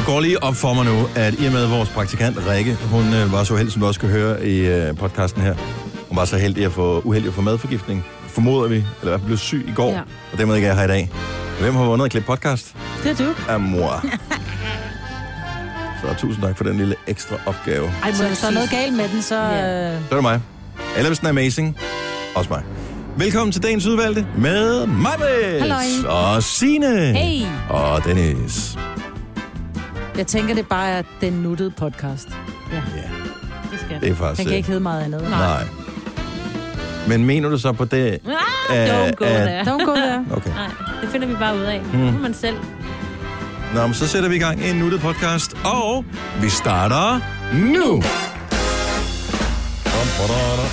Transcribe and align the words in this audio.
Det 0.00 0.06
går 0.08 0.20
lige 0.20 0.42
op 0.42 0.56
for 0.56 0.74
mig 0.74 0.84
nu, 0.84 1.08
at 1.16 1.34
i 1.40 1.46
og 1.46 1.52
med 1.52 1.66
vores 1.66 1.88
praktikant 1.88 2.38
Rikke, 2.48 2.74
hun 2.74 3.14
øh, 3.14 3.32
var 3.32 3.44
så 3.44 3.56
heldig, 3.56 3.72
som 3.72 3.80
du 3.80 3.86
også 3.86 3.98
skal 3.98 4.08
høre 4.08 4.46
i 4.46 4.58
øh, 4.66 4.96
podcasten 4.96 5.42
her, 5.42 5.54
hun 6.08 6.16
var 6.16 6.24
så 6.24 6.36
heldig 6.36 6.64
at 6.64 6.72
få 6.72 7.00
uheldig 7.04 7.28
at 7.28 7.34
få 7.34 7.40
madforgiftning, 7.40 8.04
formoder 8.28 8.68
vi, 8.68 8.74
eller 8.74 8.86
i 9.02 9.08
hvert 9.08 9.20
fald 9.20 9.26
blev 9.26 9.38
syg 9.38 9.64
i 9.68 9.72
går, 9.72 9.90
ja. 9.92 10.00
Og 10.32 10.38
dermed 10.38 10.56
ikke 10.56 10.68
er 10.68 10.74
her 10.74 10.84
i 10.84 10.88
dag. 10.88 11.10
Hvem 11.60 11.74
har 11.74 11.84
vundet 11.84 12.04
at 12.04 12.10
klippe 12.10 12.26
podcast? 12.26 12.74
Det 13.04 13.20
er 13.20 13.24
du. 13.24 13.34
Af 13.48 13.60
mor. 13.60 14.04
så 16.02 16.14
tusind 16.18 16.44
tak 16.44 16.56
for 16.56 16.64
den 16.64 16.76
lille 16.76 16.94
ekstra 17.06 17.36
opgave. 17.46 17.90
Ej, 18.02 18.12
Så 18.12 18.26
hvis 18.26 18.38
der 18.38 18.46
er 18.48 18.52
noget 18.52 18.70
galt 18.70 18.96
med 18.96 19.08
den, 19.08 19.22
så... 19.22 19.34
Ja. 19.42 19.94
Øh, 19.94 20.00
Så 20.00 20.06
er 20.10 20.14
det 20.14 20.22
mig. 20.22 20.40
Eller 20.96 21.08
hvis 21.08 21.18
den 21.18 21.26
er 21.26 21.30
amazing, 21.30 21.78
også 22.34 22.50
mig. 22.50 22.62
Velkommen 23.16 23.52
til 23.52 23.62
dagens 23.62 23.86
udvalgte 23.86 24.26
med 24.38 24.86
Mabes 24.86 25.60
Halløj. 25.60 25.84
og 26.08 26.42
Signe 26.42 27.12
hey! 27.16 27.46
og 27.68 28.04
Dennis. 28.04 28.76
Jeg 30.20 30.26
tænker, 30.26 30.54
det 30.54 30.68
bare 30.68 30.88
er 30.88 31.02
den 31.20 31.32
nuttede 31.32 31.70
podcast. 31.70 32.28
Ja, 32.72 32.76
Det 33.72 33.80
skal 33.80 34.00
det 34.00 34.08
er 34.10 34.14
faktisk... 34.14 34.38
Den 34.38 34.46
kan 34.46 34.56
ikke 34.56 34.66
hedde 34.68 34.80
meget 34.80 35.02
andet. 35.04 35.22
Nej. 35.30 35.64
Men 37.08 37.24
mener 37.24 37.48
du 37.48 37.58
så 37.58 37.72
på 37.72 37.84
det? 37.84 38.18
Ah, 38.70 38.88
don't 38.88 39.14
go 39.14 39.24
there. 39.24 39.62
Don't 39.62 39.84
go 39.84 39.94
there. 39.94 40.24
Okay. 40.30 40.50
Nej, 40.50 40.70
det 41.00 41.08
finder 41.08 41.26
vi 41.26 41.34
bare 41.34 41.56
ud 41.56 41.60
af. 41.60 41.80
Hmm. 41.80 42.00
Mm. 42.00 42.12
man 42.12 42.34
selv. 42.34 42.56
Nå, 43.74 43.86
men 43.86 43.94
så 43.94 44.08
sætter 44.08 44.28
vi 44.28 44.36
i 44.36 44.38
gang 44.38 44.64
i 44.64 44.70
en 44.70 44.76
nuttet 44.76 45.00
podcast, 45.00 45.56
og 45.64 46.04
vi 46.40 46.48
starter 46.48 47.20
nu. 47.54 48.02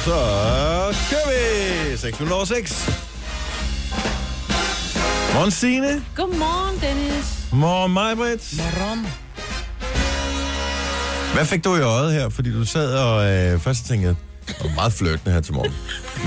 Så 0.06 0.16
kører 1.10 1.30
vi. 1.92 1.98
6 1.98 2.20
minutter 2.20 2.36
over 2.36 2.46
6. 2.46 2.90
Morgen, 5.34 5.52
Signe. 5.52 6.04
Godmorgen, 6.16 6.80
Dennis. 6.82 7.38
Morgen, 7.54 7.94
Majbrit. 7.94 8.54
Morom. 8.58 9.08
Hvad 11.38 11.46
fik 11.46 11.64
du 11.64 11.76
i 11.76 11.80
øjet 11.82 12.14
her? 12.14 12.30
Fordi 12.30 12.54
du 12.54 12.66
sad 12.66 12.94
og 12.94 13.32
øh, 13.32 13.60
først 13.60 13.86
tænkte, 13.86 14.08
jeg, 14.08 14.16
var 14.64 14.76
meget 14.76 14.94
flirtende 14.94 15.32
her 15.34 15.42
til 15.42 15.54
morgen. 15.54 15.74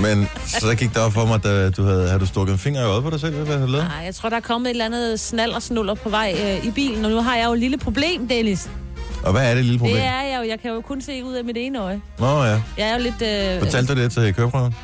Men 0.01 0.27
så 0.47 0.75
gik 0.75 0.89
det 0.89 0.97
op 0.97 1.13
for 1.13 1.25
mig, 1.25 1.45
at 1.45 1.77
du 1.77 1.83
havde, 1.83 2.07
havde 2.07 2.19
du 2.19 2.25
stukket 2.25 2.53
en 2.53 2.59
finger 2.59 2.81
i 2.81 2.85
øjet 2.85 3.03
på 3.03 3.09
dig 3.09 3.19
selv. 3.19 3.35
Hvad 3.35 3.45
havde 3.45 3.61
du 3.67 3.71
lavet? 3.71 3.87
Nej, 3.87 4.05
jeg 4.05 4.15
tror, 4.15 4.29
der 4.29 4.35
er 4.35 4.41
kommet 4.41 4.67
et 4.67 4.71
eller 4.71 4.85
andet 4.85 5.19
snald 5.19 5.51
og 5.51 5.61
snuller 5.61 5.93
på 5.93 6.09
vej 6.09 6.35
øh, 6.43 6.65
i 6.65 6.71
bilen, 6.71 7.05
og 7.05 7.11
nu 7.11 7.21
har 7.21 7.35
jeg 7.35 7.45
jo 7.45 7.53
et 7.53 7.59
lille 7.59 7.77
problem, 7.77 8.27
Dennis. 8.27 8.69
Og 9.23 9.31
hvad 9.31 9.51
er 9.51 9.55
det 9.55 9.65
lille 9.65 9.79
problem? 9.79 9.95
Det 9.97 10.05
er 10.05 10.21
jeg 10.21 10.37
jo. 10.43 10.49
Jeg 10.49 10.59
kan 10.59 10.71
jo 10.71 10.81
kun 10.81 11.01
se 11.01 11.23
ud 11.23 11.33
af 11.33 11.43
mit 11.43 11.57
ene 11.57 11.79
øje. 11.79 12.01
Nå 12.19 12.43
ja. 12.43 12.61
Jeg 12.77 12.89
er 12.89 12.93
jo 12.93 13.03
lidt... 13.03 13.21
Øh, 13.55 13.59
Fortalte 13.59 13.95
du 13.95 14.01
det 14.01 14.11
til 14.11 14.33
køreprøven? 14.33 14.75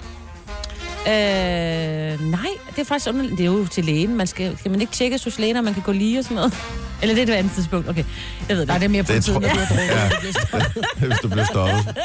Øh, 1.07 2.31
nej, 2.31 2.47
det 2.75 2.79
er 2.81 2.85
faktisk 2.85 3.09
underligt. 3.09 3.37
Det 3.37 3.43
er 3.45 3.47
jo 3.51 3.65
til 3.67 3.85
lægen. 3.85 4.15
Man 4.15 4.27
skal, 4.27 4.57
skal 4.57 4.71
man 4.71 4.81
ikke 4.81 4.93
tjekke 4.93 5.19
hos 5.23 5.39
lægen, 5.39 5.57
om 5.57 5.63
man 5.63 5.73
kan 5.73 5.83
gå 5.83 5.91
lige 5.91 6.19
og 6.19 6.23
sådan 6.23 6.35
noget? 6.35 6.53
Eller 7.01 7.15
det 7.15 7.21
er 7.21 7.25
det 7.25 7.33
andet 7.33 7.53
tidspunkt. 7.53 7.89
Okay, 7.89 8.03
jeg 8.49 8.55
ved 8.57 8.59
det. 8.59 8.67
Nej, 8.67 8.77
det 8.77 8.85
er 8.85 8.89
mere 8.89 9.03
på 9.03 9.11
Det 9.13 9.23
tiden, 9.23 9.43
at 9.43 9.51
du 9.51 9.57
har 9.59 9.65
drukket. 9.65 10.95
Ja, 10.99 11.05
hvis 11.07 11.17
du 11.19 11.27
bliver 11.27 11.45
stoppet. 11.45 11.95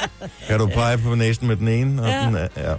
Kan 0.49 0.59
du 0.59 0.67
pege 0.67 0.99
på 0.99 1.15
næsen 1.15 1.47
med 1.47 1.57
den 1.57 1.69
ene? 1.69 2.03
Og 2.03 2.09
Ja. 2.09 2.27
den, 2.27 2.37
ja. 2.57 2.75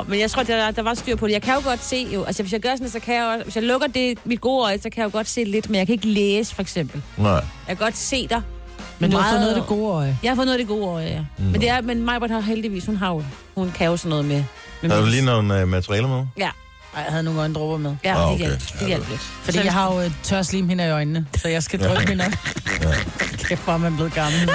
Oh, 0.00 0.10
men 0.10 0.20
jeg 0.20 0.30
tror, 0.30 0.42
der, 0.42 0.70
der 0.70 0.82
var 0.82 0.94
styr 0.94 1.16
på 1.16 1.26
det. 1.26 1.32
Jeg 1.32 1.42
kan 1.42 1.54
jo 1.54 1.60
godt 1.68 1.84
se, 1.84 2.06
jo, 2.14 2.24
altså 2.24 2.42
hvis 2.42 2.52
jeg 2.52 2.60
gør 2.60 2.70
sådan, 2.70 2.88
så 2.90 3.00
kan 3.00 3.14
jeg 3.14 3.36
jo, 3.38 3.42
hvis 3.44 3.56
jeg 3.56 3.64
lukker 3.64 3.86
det, 3.88 4.18
mit 4.24 4.40
gode 4.40 4.64
øje, 4.64 4.78
så 4.78 4.90
kan 4.90 5.02
jeg 5.02 5.04
jo 5.12 5.18
godt 5.18 5.28
se 5.28 5.44
lidt, 5.44 5.70
men 5.70 5.78
jeg 5.78 5.86
kan 5.86 5.92
ikke 5.92 6.08
læse, 6.08 6.54
for 6.54 6.62
eksempel. 6.62 7.02
Nej. 7.16 7.30
Jeg 7.32 7.42
kan 7.68 7.76
godt 7.76 7.96
se 7.96 8.26
dig. 8.28 8.42
Men 8.98 9.10
du 9.10 9.16
har 9.16 9.30
fået 9.30 9.40
noget 9.40 9.54
af 9.54 9.60
det 9.60 9.66
gode 9.68 9.92
øje. 9.94 10.18
Jeg 10.22 10.30
har 10.30 10.36
fået 10.36 10.46
noget 10.46 10.58
af 10.58 10.66
det 10.66 10.68
gode 10.76 10.86
øje, 10.86 11.06
ja. 11.06 11.20
Mm. 11.38 11.44
Men, 11.44 11.60
det 11.60 11.68
er, 11.68 11.80
men 11.80 12.02
Majbert 12.02 12.30
har 12.30 12.40
heldigvis, 12.40 12.86
hun 12.86 12.96
har 12.96 13.08
jo, 13.14 13.24
hun 13.54 13.70
kan 13.70 13.86
jo 13.86 13.96
sådan 13.96 14.08
noget 14.10 14.24
med... 14.24 14.44
Har 14.82 15.00
du 15.00 15.06
lige 15.06 15.24
nogle 15.24 15.62
uh, 15.62 15.68
materialer 15.68 16.08
med? 16.08 16.26
Ja, 16.38 16.50
Ej, 16.96 17.02
jeg 17.02 17.10
havde 17.10 17.22
nogle 17.24 17.40
øjendråber 17.40 17.78
med. 17.78 17.96
ja, 18.04 18.10
Ah, 18.10 18.16
det 18.16 18.34
okay. 18.34 18.38
hjalp, 18.38 18.62
Ja, 18.74 18.78
det 18.80 18.86
hjalp 18.88 19.08
lidt. 19.08 19.20
Fordi 19.20 19.58
jeg 19.58 19.72
har 19.72 19.92
jo 19.94 19.98
et 19.98 20.12
tør 20.22 20.42
slimhinder 20.42 20.84
i 20.86 20.90
øjnene, 20.90 21.26
så 21.36 21.48
jeg 21.48 21.62
skal 21.62 21.80
Ja. 21.80 21.88
dryppe 21.88 22.04
mine 22.08 22.22
øjne. 22.24 22.36
Kæft, 23.38 23.64
hvor 23.64 23.72
er 23.72 23.76
man 23.78 23.94
blevet 23.96 24.14
gammel. 24.14 24.50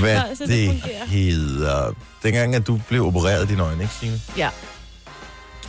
Hvad 0.00 0.14
Nå, 0.16 0.22
så 0.34 0.42
det 0.44 0.48
det, 0.48 0.68
fungerer. 0.68 1.04
hedder... 1.06 1.94
Dengang, 2.22 2.54
at 2.54 2.66
du 2.66 2.80
blev 2.88 3.06
opereret 3.06 3.44
i 3.44 3.46
dine 3.48 3.62
øjne, 3.62 3.82
ikke 3.82 3.94
Signe? 4.00 4.20
Ja. 4.36 4.48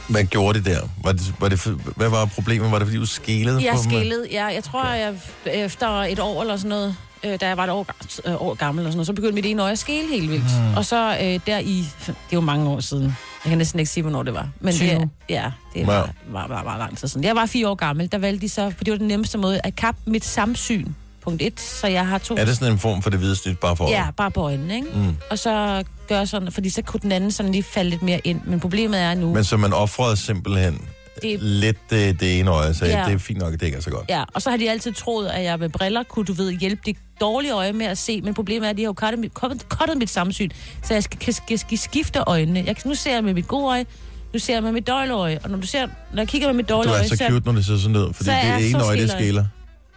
Hvad 0.10 0.24
gjorde 0.24 0.58
det 0.60 0.66
der? 0.66 0.82
Var 1.04 1.12
det, 1.12 1.34
var 1.40 1.50
det, 1.50 1.64
hvad 1.96 2.10
var 2.10 2.26
problemet? 2.26 2.72
Var 2.72 2.80
det, 2.80 2.88
fordi 2.88 2.98
du 3.00 3.06
skælede 3.06 3.64
Jeg 3.66 3.74
på 3.76 3.82
dem? 3.82 3.92
skillede, 3.92 4.28
ja. 4.32 4.46
Jeg 4.46 4.64
tror, 4.64 4.86
jeg 4.94 5.16
efter 5.46 5.90
et 5.90 6.20
år 6.20 6.42
eller 6.42 6.58
sådan 6.58 6.70
noget, 6.70 6.96
øh, 7.26 7.40
da 7.42 7.48
jeg 7.48 7.58
var 7.58 7.64
et 7.64 7.70
år, 7.70 7.88
øh, 8.26 8.42
år 8.42 8.54
gammel, 8.54 8.86
og 8.86 8.92
sådan 8.92 8.98
noget, 8.98 9.08
så 9.08 9.14
begyndte 9.14 9.36
mit 9.36 9.46
ene 9.46 9.62
øje 9.64 9.72
at 9.72 9.80
skæle 9.80 10.08
helt 10.10 10.32
vildt. 10.32 10.44
Hmm. 10.60 10.76
Og 10.78 10.86
så 10.86 11.18
øh, 11.22 11.40
der 11.48 11.60
i, 11.60 11.86
det 12.08 12.10
er 12.10 12.14
jo 12.34 12.42
mange 12.42 12.70
år 12.70 12.80
siden, 12.80 13.04
jeg 13.46 13.50
kan 13.50 13.58
næsten 13.58 13.80
ikke 13.80 13.92
sige, 13.92 14.02
hvornår 14.02 14.24
det 14.24 14.34
var. 14.34 14.50
Men 14.60 14.74
det, 14.74 14.80
20. 14.80 15.10
ja, 15.30 15.52
det 15.74 15.88
var, 15.88 16.10
var, 16.30 16.48
var, 16.48 16.64
var 16.64 16.78
lang 16.78 16.98
tid 16.98 17.08
siden. 17.08 17.24
Jeg 17.24 17.36
var 17.36 17.46
fire 17.46 17.70
år 17.70 17.76
gammel, 17.76 18.12
der 18.12 18.18
valgte 18.18 18.42
de 18.42 18.50
så, 18.50 18.72
for 18.78 18.84
det 18.84 18.92
var 18.92 18.98
den 18.98 19.08
nemmeste 19.08 19.38
måde, 19.38 19.60
at 19.64 19.76
kappe 19.76 20.02
mit 20.06 20.26
samsyn. 20.26 20.88
Punkt 21.24 21.42
et, 21.42 21.60
så 21.62 21.88
jeg 21.88 22.08
har 22.08 22.18
to... 22.18 22.36
Er 22.36 22.46
det 22.46 22.58
sådan 22.58 22.74
en 22.74 22.80
form 22.80 23.02
for 23.02 23.10
det 23.10 23.20
hvide 23.20 23.36
snit 23.36 23.60
bare 23.60 23.76
for 23.76 23.90
Ja, 23.90 24.06
bare 24.18 24.32
på 24.32 24.42
øjnene, 24.42 24.76
ikke? 24.76 24.88
Mm. 24.96 25.16
Og 25.32 25.40
så 25.40 25.84
gør 26.08 26.26
sådan, 26.26 26.52
fordi 26.52 26.70
så 26.70 26.82
kunne 26.82 27.00
den 27.02 27.12
anden 27.12 27.32
sådan 27.32 27.52
lige 27.52 27.64
falde 27.64 27.90
lidt 27.90 28.02
mere 28.02 28.20
ind. 28.24 28.42
Men 28.46 28.60
problemet 28.60 29.00
er 29.02 29.14
nu... 29.16 29.34
Men 29.34 29.44
så 29.44 29.58
man 29.58 29.74
offrede 29.74 30.18
simpelthen 30.18 30.82
Det- 31.22 31.40
lidt 31.42 31.78
det, 31.90 32.20
det 32.20 32.40
ene 32.40 32.52
øje, 32.52 32.74
så 32.74 32.86
Ja. 32.86 33.04
det 33.08 33.14
er 33.14 33.18
fint 33.18 33.40
nok, 33.40 33.54
at 33.54 33.60
det 33.60 33.66
ikke 33.66 33.78
er 33.78 33.82
så 33.82 33.90
godt. 33.90 34.06
Ja, 34.10 34.24
og 34.34 34.42
så 34.42 34.50
har 34.50 34.58
de 34.58 34.70
altid 34.70 34.94
troet, 34.94 35.28
at 35.28 35.44
jeg 35.44 35.60
med 35.60 35.70
briller 35.70 36.04
kunne, 36.04 36.26
du 36.26 36.34
ved, 36.34 36.52
hjælpe 36.52 36.82
de 36.86 36.94
dårlige 37.22 37.52
øje 37.52 37.74
med 37.74 37.86
at 37.86 37.98
se, 37.98 38.22
men 38.22 38.34
problemet 38.34 38.66
er, 38.66 38.70
at 38.70 38.78
de 38.78 38.82
har 38.82 38.88
jo 38.90 38.94
cuttet 38.94 39.20
mit, 39.20 39.32
cuttet, 39.34 39.62
cuttet 39.70 39.98
mit 39.98 40.10
samsyn, 40.10 40.50
så 40.84 40.94
jeg 40.94 41.04
skal, 41.04 41.34
skal, 41.34 41.60
skal 41.60 41.78
skifte 41.78 42.20
øjnene. 42.28 42.64
Jeg, 42.66 42.76
kan- 42.76 42.90
nu 42.90 42.96
ser 42.96 43.14
jeg 43.14 43.24
med 43.24 43.34
mit 43.34 43.48
gode 43.48 43.66
øje, 43.68 43.86
nu 44.34 44.40
ser 44.40 44.54
jeg 44.54 44.64
med 44.64 44.72
mit 44.72 44.88
dårlige 44.88 45.14
øje, 45.14 45.40
og 45.44 45.50
når, 45.50 45.58
du 45.58 45.68
ser, 45.68 45.88
når 46.14 46.22
jeg 46.22 46.28
kigger 46.28 46.48
med 46.48 46.56
mit 46.56 46.70
Du 46.70 46.74
dårlige 46.74 46.94
er 46.94 47.00
øje, 47.00 47.08
så 47.08 47.26
cute, 47.30 47.46
når 47.46 47.52
det 47.52 47.66
ser 47.66 47.78
sådan 47.78 47.96
ud, 47.96 48.14
fordi 48.14 48.26
så 48.26 48.32
er 48.32 48.58
det 48.58 48.70
ene 48.70 48.84
øje, 48.84 49.02
det 49.02 49.12
skiller. 49.12 49.46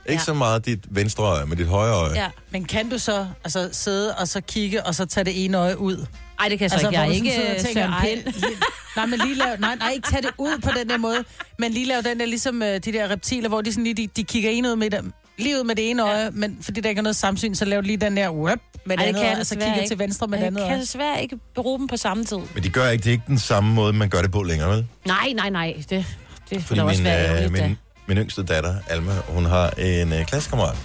Ikke 0.08 0.20
Ja. 0.20 0.24
så 0.24 0.34
meget 0.34 0.66
dit 0.66 0.78
venstre 0.90 1.24
øje, 1.24 1.46
men 1.46 1.58
dit 1.58 1.66
højre 1.66 1.94
øje. 1.94 2.14
Ja. 2.22 2.26
Men 2.50 2.64
kan 2.64 2.88
du 2.88 2.98
så 2.98 3.26
altså, 3.44 3.68
sidde 3.72 4.14
og 4.14 4.28
så 4.28 4.40
kigge, 4.40 4.86
og 4.86 4.94
så 4.94 5.06
tage 5.06 5.24
det 5.24 5.44
ene 5.44 5.58
øje 5.58 5.78
ud? 5.78 6.06
Ej, 6.40 6.48
det 6.48 6.58
kan 6.58 6.62
jeg 6.64 6.70
så 6.80 6.86
altså, 6.86 6.88
ikke. 6.88 7.28
Jeg 7.28 7.36
er 7.36 7.40
du 7.46 7.52
ikke 7.52 7.62
tænker, 7.64 7.90
Søren 8.02 8.22
Pind. 8.24 8.34
Nej, 8.96 9.06
men 9.06 9.18
lige 9.24 9.34
lave, 9.34 9.56
nej, 9.58 9.74
nej, 9.76 9.90
ikke 9.94 10.08
tage 10.10 10.22
det 10.22 10.30
ud 10.38 10.58
på 10.62 10.70
den 10.78 10.88
der 10.88 10.96
måde, 10.98 11.24
men 11.58 11.72
lige 11.72 11.86
lave 11.86 12.02
den 12.02 12.20
der, 12.20 12.26
ligesom 12.26 12.62
øh, 12.62 12.68
de 12.74 12.80
der 12.92 13.10
reptiler, 13.10 13.48
hvor 13.48 13.60
de, 13.60 13.72
sådan 13.72 13.84
lige, 13.84 13.94
de, 13.94 14.06
de 14.16 14.24
kigger 14.24 14.50
en 14.50 14.66
ud 14.66 14.76
med 14.76 14.90
det, 14.90 15.00
lige 15.38 15.58
ud 15.60 15.64
med 15.64 15.74
det 15.74 15.90
ene 15.90 16.02
øje, 16.02 16.30
men 16.32 16.58
fordi 16.62 16.80
der 16.80 16.88
ikke 16.88 16.98
er 16.98 17.02
noget 17.02 17.16
samsyn, 17.16 17.54
så 17.54 17.64
lav 17.64 17.80
lige 17.80 17.96
den 17.96 18.16
der 18.16 18.30
whoop, 18.30 18.58
med 18.86 18.96
Ej, 18.98 19.02
det 19.02 19.08
andet 19.08 19.22
kan 19.22 19.30
øje, 19.32 19.40
og 19.40 19.46
så 19.46 19.54
kigger 19.54 19.74
ikke. 19.74 19.88
til 19.88 19.98
venstre 19.98 20.26
med 20.26 20.38
det 20.38 20.42
Jeg 20.42 20.46
andet 20.46 20.62
kan 20.62 20.70
øje. 20.72 20.80
desværre 20.80 21.22
ikke 21.22 21.38
bruge 21.54 21.78
dem 21.78 21.86
på 21.88 21.96
samme 21.96 22.24
tid. 22.24 22.38
Men 22.54 22.62
de 22.62 22.68
gør 22.68 22.88
ikke, 22.88 23.02
det 23.02 23.08
er 23.08 23.12
ikke 23.12 23.24
den 23.28 23.38
samme 23.38 23.74
måde, 23.74 23.92
man 23.92 24.08
gør 24.08 24.22
det 24.22 24.32
på 24.32 24.42
længere, 24.42 24.70
vel? 24.70 24.86
Nej, 25.06 25.32
nej, 25.34 25.50
nej. 25.50 25.74
Det, 25.90 26.06
det 26.50 26.62
Fordi 26.64 26.80
da 26.80 26.84
også 26.86 27.02
min, 27.02 27.04
være 27.04 27.24
øh, 27.24 27.30
ærgerligt, 27.30 27.56
da. 27.60 27.66
min, 27.68 27.76
min 28.08 28.18
yngste 28.18 28.42
datter, 28.42 28.74
Alma, 28.88 29.12
hun 29.28 29.44
har 29.44 29.70
en 29.70 30.12
øh, 30.12 30.26
klassekammerat, 30.26 30.76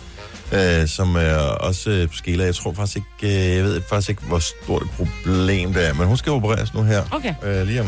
øh, 0.51 0.87
som 0.87 1.15
er 1.15 1.35
også 1.37 1.89
øh, 1.89 2.09
skiller. 2.13 2.45
Jeg 2.45 2.55
tror 2.55 2.73
faktisk 2.73 2.97
ikke, 2.97 3.35
øh, 3.49 3.55
jeg 3.55 3.63
ved 3.63 3.81
faktisk 3.89 4.09
ikke, 4.09 4.21
hvor 4.21 4.39
stort 4.39 4.81
et 4.83 4.89
problem 4.89 5.73
det 5.73 5.87
er, 5.87 5.93
men 5.93 6.07
hun 6.07 6.17
skal 6.17 6.31
opereres 6.31 6.73
nu 6.73 6.83
her. 6.83 7.03
Okay. 7.11 7.33
Øh, 7.43 7.67
lige 7.67 7.81
om 7.81 7.87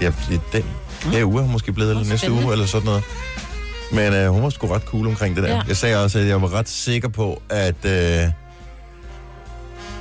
ja, 0.00 0.12
i 0.30 0.38
den 0.52 0.64
her 1.12 1.24
uge, 1.24 1.42
hun 1.42 1.52
måske 1.52 1.72
blevet, 1.72 1.90
eller 1.90 2.04
næste 2.04 2.32
uge, 2.32 2.52
eller 2.52 2.66
sådan 2.66 2.84
noget. 2.86 3.02
Men 3.92 4.12
øh, 4.14 4.28
hun 4.28 4.42
var 4.42 4.50
sgu 4.50 4.66
ret 4.66 4.82
cool 4.82 5.06
omkring 5.06 5.36
det 5.36 5.44
der. 5.44 5.50
Ja. 5.54 5.60
Jeg 5.68 5.76
sagde 5.76 6.02
også, 6.04 6.18
at 6.18 6.26
jeg 6.26 6.42
var 6.42 6.52
ret 6.54 6.68
sikker 6.68 7.08
på, 7.08 7.42
at, 7.48 7.84
øh, 7.84 8.26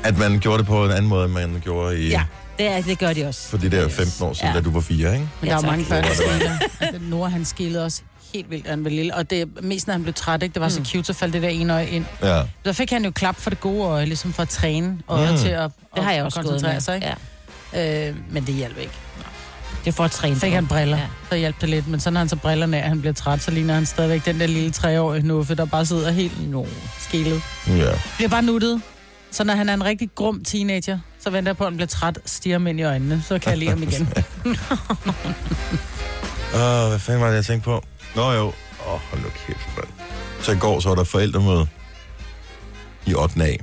at 0.04 0.18
man 0.18 0.40
gjorde 0.40 0.58
det 0.58 0.66
på 0.68 0.86
en 0.86 0.92
anden 0.92 1.08
måde, 1.08 1.26
end 1.26 1.34
man 1.52 1.62
gjorde 1.62 2.00
i, 2.00 2.10
Ja, 2.10 2.24
det, 2.58 2.68
er, 2.68 2.82
det 2.82 3.00
gør 3.00 3.14
de 3.14 3.26
også. 3.28 3.50
for 3.50 3.58
de 3.58 3.70
der 3.72 3.90
15 3.90 4.26
år 4.28 4.34
siden, 4.34 4.48
Ja. 4.48 4.54
da 4.54 4.62
du 4.62 4.72
var 4.72 4.80
fire, 4.82 5.14
ikke? 5.14 5.30
Men 5.42 5.50
der 5.50 5.56
er 5.56 5.60
Ja, 5.60 5.66
jo 5.66 5.72
mange 5.72 5.86
børn, 5.90 6.04
der 6.04 6.10
det? 6.10 6.18
skiller. 6.18 6.52
Altså, 6.80 7.02
Nora, 7.02 7.30
han 7.30 7.46
skillede 7.46 7.86
også 7.86 8.02
helt 8.34 8.50
vildt, 8.50 8.66
da 8.66 8.70
han 8.70 8.84
var 8.84 8.90
lille. 8.90 9.16
Og 9.16 9.30
det 9.30 9.64
mest, 9.64 9.88
når 9.88 9.92
han 9.92 10.04
blev 10.04 10.14
træt, 10.14 10.44
ikke? 10.44 10.54
det 10.54 10.62
var 10.62 10.70
så 10.70 10.82
cute, 10.86 11.04
så 11.04 11.14
faldt 11.14 11.34
det 11.34 11.42
der 11.42 11.50
ene 11.50 11.74
øje 11.74 11.88
ind. 11.88 12.06
Ja. 12.24 12.42
Så 12.66 12.74
fik 12.74 12.90
han 12.92 13.06
jo 13.06 13.12
klap 13.12 13.36
for 13.36 13.50
det 13.50 13.60
gode 13.60 13.84
øje, 13.84 14.06
ligesom 14.06 14.34
for 14.34 14.42
at 14.44 14.50
træne 14.50 14.98
øjet 15.08 15.32
Mm. 15.32 15.38
til 15.38 15.48
at, 15.50 15.72
Det 15.96 16.04
har 16.04 16.12
jeg 16.12 16.24
også 16.24 16.42
koncentrere 16.42 16.82
sig. 16.82 16.96
Ikke? 16.96 17.08
Ja, 17.08 17.14
Øh, 18.10 18.16
men 18.32 18.46
det 18.46 18.54
hjalp 18.56 18.78
ikke. 18.78 18.92
Det 19.86 19.88
er 19.88 19.92
for 19.92 20.04
at 20.04 20.12
træne. 20.12 20.36
Fik 20.36 20.54
han 20.54 20.68
briller, 20.68 20.98
Ja. 20.98 21.04
så 21.30 21.36
hjalp 21.36 21.62
det 21.62 21.70
lidt. 21.70 21.88
Men 21.88 22.00
så 22.00 22.10
når 22.10 22.20
han 22.20 22.30
så 22.30 22.36
brillerne 22.36 22.82
af, 22.82 22.90
han 22.90 23.00
bliver 23.00 23.14
træt, 23.14 23.42
så 23.42 23.52
ligner 23.52 23.74
han 23.74 23.86
stadigvæk 23.86 24.26
den 24.26 24.40
der 24.40 24.48
lille 24.48 24.72
treårige 24.72 25.28
nuffe, 25.28 25.56
der 25.56 25.66
bare 25.66 25.86
sidder 25.86 26.12
helt 26.12 26.50
No. 26.52 26.66
skælet. 27.00 27.42
ja. 27.68 27.92
Bliver 28.16 28.30
bare 28.30 28.42
nuttet. 28.42 28.82
Så 29.32 29.44
når 29.44 29.54
han 29.54 29.70
er 29.70 29.74
en 29.74 29.84
rigtig 29.86 30.10
grum 30.16 30.44
teenager, 30.44 31.00
så 31.24 31.30
venter 31.30 31.50
jeg 31.50 31.58
på, 31.58 31.64
at 31.64 31.70
han 31.70 31.78
bliver 31.78 31.88
træt, 31.88 32.20
stiger 32.26 32.56
ham 32.56 32.68
ind 32.68 32.80
i 32.80 32.84
øjnene, 32.84 33.24
så 33.28 33.40
kan 33.40 33.50
jeg 33.50 33.58
lide 33.58 33.70
ham 33.70 33.84
igen. 33.84 34.10
Åh, 36.56 36.90
hvad 36.90 37.00
fanden 37.00 37.22
var 37.22 37.28
det, 37.28 37.36
jeg 37.36 37.46
tænkte 37.46 37.66
på? 37.66 37.84
Nå 38.16 38.32
jo. 38.32 38.46
Åh, 38.88 38.94
oh, 38.94 39.00
hold 39.10 39.22
nu 39.22 39.28
kæft, 39.48 39.70
mand. 39.78 39.88
Så 40.42 40.52
i 40.52 40.56
går, 40.56 40.80
så 40.80 40.90
var 40.90 40.96
der 40.96 41.04
forældremøde 41.04 41.68
i 43.06 43.14
8. 43.14 43.44
A. 43.44 43.56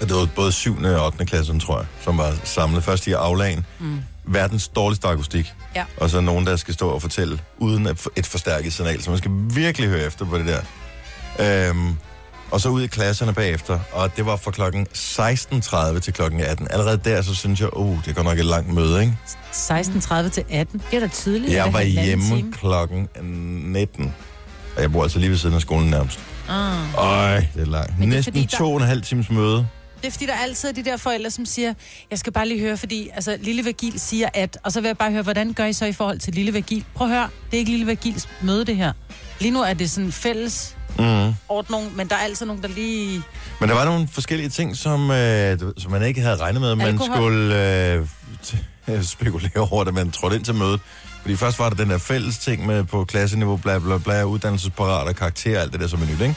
Og 0.00 0.08
det 0.08 0.16
var 0.16 0.28
både 0.34 0.52
7. 0.52 0.76
og 0.84 1.06
8. 1.06 1.26
klasse, 1.26 1.58
tror 1.58 1.78
jeg, 1.78 1.86
som 2.04 2.18
var 2.18 2.34
samlet 2.44 2.84
først 2.84 3.06
i 3.06 3.12
aflagen. 3.12 3.66
Mm. 3.80 4.00
Verdens 4.24 4.68
dårligste 4.68 5.08
akustik. 5.08 5.52
Ja. 5.76 5.84
Og 5.96 6.10
så 6.10 6.20
nogen, 6.20 6.46
der 6.46 6.56
skal 6.56 6.74
stå 6.74 6.88
og 6.88 7.02
fortælle 7.02 7.38
uden 7.58 7.86
at- 7.86 8.06
et 8.16 8.26
forstærket 8.26 8.72
signal. 8.72 9.02
Så 9.02 9.10
man 9.10 9.18
skal 9.18 9.30
virkelig 9.54 9.88
høre 9.88 10.02
efter 10.06 10.24
på 10.24 10.38
det 10.38 10.46
der. 10.46 10.60
Øhm, 11.68 11.96
og 12.50 12.60
så 12.60 12.68
ud 12.68 12.82
i 12.82 12.86
klasserne 12.86 13.32
bagefter, 13.32 13.78
og 13.92 14.16
det 14.16 14.26
var 14.26 14.36
fra 14.36 14.50
klokken 14.50 14.86
16.30 14.94 16.00
til 16.00 16.12
klokken 16.12 16.40
18. 16.40 16.66
Allerede 16.70 17.00
der, 17.04 17.22
så 17.22 17.34
synes 17.34 17.60
jeg, 17.60 17.68
oh, 17.72 17.96
det 18.06 18.14
går 18.16 18.22
nok 18.22 18.38
et 18.38 18.44
langt 18.44 18.74
møde, 18.74 19.00
ikke? 19.00 19.16
16.30 19.52 20.28
til 20.30 20.44
18. 20.50 20.82
Det 20.90 20.96
er 20.96 21.00
da 21.00 21.06
tidligt. 21.08 21.52
Jeg 21.52 21.72
var 21.72 21.82
hjemme 21.82 22.24
time. 22.24 22.52
klokken 22.52 23.08
19. 23.22 24.14
Og 24.76 24.82
jeg 24.82 24.92
bor 24.92 25.02
altså 25.02 25.18
lige 25.18 25.30
ved 25.30 25.36
siden 25.38 25.54
af 25.54 25.60
skolen 25.60 25.90
nærmest. 25.90 26.18
Ah. 26.48 26.94
Øj, 26.94 27.36
det 27.54 27.62
er 27.62 27.64
langt. 27.66 27.92
det 27.96 28.02
er 28.02 28.06
Næsten 28.06 28.24
fordi, 28.32 28.46
der- 28.50 28.56
to 28.58 28.70
og 28.74 28.76
en 28.80 28.86
halv 28.86 29.02
times 29.02 29.30
møde. 29.30 29.66
Det 30.02 30.08
er 30.08 30.12
fordi, 30.12 30.26
der 30.26 30.34
altid 30.34 30.68
er 30.68 30.72
de 30.72 30.84
der 30.84 30.96
forældre, 30.96 31.30
som 31.30 31.46
siger, 31.46 31.74
jeg 32.10 32.18
skal 32.18 32.32
bare 32.32 32.48
lige 32.48 32.60
høre, 32.60 32.76
fordi 32.76 33.10
altså, 33.14 33.36
Lille 33.40 33.64
Virgil 33.64 34.00
siger 34.00 34.28
at, 34.34 34.58
og 34.62 34.72
så 34.72 34.80
vil 34.80 34.88
jeg 34.88 34.98
bare 34.98 35.10
høre, 35.10 35.22
hvordan 35.22 35.52
gør 35.52 35.64
I 35.64 35.72
så 35.72 35.84
i 35.86 35.92
forhold 35.92 36.18
til 36.18 36.34
Lille 36.34 36.52
Virgil? 36.52 36.84
Prøv 36.94 37.06
at 37.08 37.14
høre, 37.14 37.28
det 37.50 37.56
er 37.56 37.58
ikke 37.58 37.70
Lille 37.70 37.86
Virgils 37.86 38.28
møde, 38.42 38.64
det 38.64 38.76
her. 38.76 38.92
Lige 39.40 39.50
nu 39.50 39.60
er 39.62 39.74
det 39.74 39.90
sådan 39.90 40.12
fælles 40.12 40.76
Mm. 40.98 41.34
ordning, 41.48 41.96
men 41.96 42.08
der 42.08 42.16
er 42.16 42.20
altid 42.20 42.46
nogen, 42.46 42.62
der 42.62 42.68
lige... 42.68 43.22
Men 43.60 43.68
der 43.68 43.74
var 43.74 43.84
nogle 43.84 44.08
forskellige 44.12 44.48
ting, 44.48 44.76
som, 44.76 45.10
øh, 45.10 45.58
som 45.78 45.90
man 45.90 46.02
ikke 46.02 46.20
havde 46.20 46.36
regnet 46.36 46.60
med, 46.60 46.74
man 46.74 46.98
skulle 46.98 47.96
øh, 48.88 49.02
spekulere 49.14 49.68
over, 49.70 49.84
da 49.84 49.90
man 49.90 50.10
trådte 50.10 50.36
ind 50.36 50.44
til 50.44 50.54
mødet. 50.54 50.80
Fordi 51.22 51.36
først 51.36 51.58
var 51.58 51.68
der 51.68 51.76
den 51.76 51.90
der 51.90 51.98
fælles 51.98 52.38
ting 52.38 52.66
med 52.66 52.84
på 52.84 53.04
klasseniveau, 53.04 53.56
bla 53.56 53.78
bla 53.78 53.98
bla, 53.98 54.22
uddannelsesparat 54.24 55.08
og 55.08 55.16
karakter, 55.16 55.60
alt 55.60 55.72
det 55.72 55.80
der 55.80 55.86
som 55.86 56.02
er 56.02 56.06
nyt, 56.06 56.20
ikke? 56.20 56.34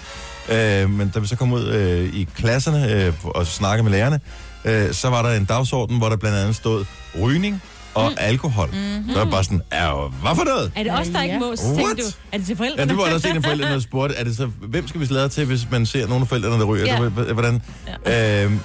Øh, 0.49 0.89
men 0.89 1.09
da 1.09 1.19
vi 1.19 1.27
så 1.27 1.35
kom 1.35 1.53
ud 1.53 1.67
øh, 1.67 2.13
i 2.13 2.27
klasserne 2.35 2.91
øh, 2.93 3.13
og 3.23 3.47
snakkede 3.47 3.83
med 3.83 3.91
lærerne, 3.91 4.19
øh, 4.65 4.93
så 4.93 5.09
var 5.09 5.21
der 5.21 5.29
en 5.37 5.45
dagsorden, 5.45 5.97
hvor 5.97 6.09
der 6.09 6.15
blandt 6.17 6.37
andet 6.37 6.55
stod 6.55 6.85
rygning 7.21 7.61
og 7.93 8.09
mm. 8.09 8.15
alkohol. 8.19 8.67
Mm-hmm. 8.67 9.07
Så 9.09 9.13
var 9.13 9.21
jeg 9.23 9.31
bare 9.31 9.43
sådan, 9.43 9.61
er 9.71 10.09
hvad 10.21 10.35
for 10.35 10.43
noget? 10.43 10.71
Er 10.75 10.83
det 10.83 10.91
os, 10.99 11.07
der 11.07 11.19
Ja. 11.19 11.23
ikke 11.23 11.39
må? 11.39 11.55
Tænkte 11.55 12.03
du, 12.03 12.07
er 12.31 12.37
det 12.37 12.47
til 12.47 12.57
forældrene? 12.57 12.81
Ja, 12.81 12.87
det 12.87 12.97
var 12.97 13.13
også 13.13 13.27
en 13.27 13.35
af 13.35 13.43
forældrene, 13.43 13.73
der 13.73 13.79
spurgte, 13.79 14.15
er 14.15 14.23
det 14.23 14.37
så, 14.37 14.45
hvem 14.61 14.87
skal 14.87 15.01
vi 15.01 15.05
sladre 15.05 15.29
til, 15.29 15.45
hvis 15.45 15.67
man 15.71 15.85
ser 15.85 16.07
nogle 16.07 16.21
af 16.21 16.27
forældrene, 16.27 16.59
der 16.59 16.65
ryger? 16.65 16.85
Ja. 16.85 17.09
Hvordan? 17.33 17.61
Ja. 18.05 18.43
Øhm, 18.43 18.59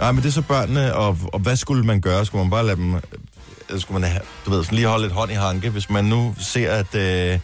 nej, 0.00 0.12
men 0.12 0.22
det 0.22 0.28
er 0.28 0.32
så 0.32 0.42
børnene, 0.42 0.94
og, 0.94 1.18
og 1.32 1.40
hvad 1.40 1.56
skulle 1.56 1.84
man 1.84 2.00
gøre? 2.00 2.26
Skulle 2.26 2.44
man 2.44 2.50
bare 2.50 2.66
lade 2.66 2.76
dem, 2.76 2.94
øh, 2.94 3.80
skulle 3.80 4.00
man 4.00 4.10
have, 4.10 4.22
du 4.46 4.50
ved, 4.50 4.64
sådan 4.64 4.76
lige 4.76 4.88
holde 4.88 5.04
lidt 5.04 5.14
hånd 5.14 5.30
i 5.30 5.34
hanke, 5.34 5.70
hvis 5.70 5.90
man 5.90 6.04
nu 6.04 6.34
ser, 6.38 6.72
at, 6.72 6.94
øh, 6.94 7.38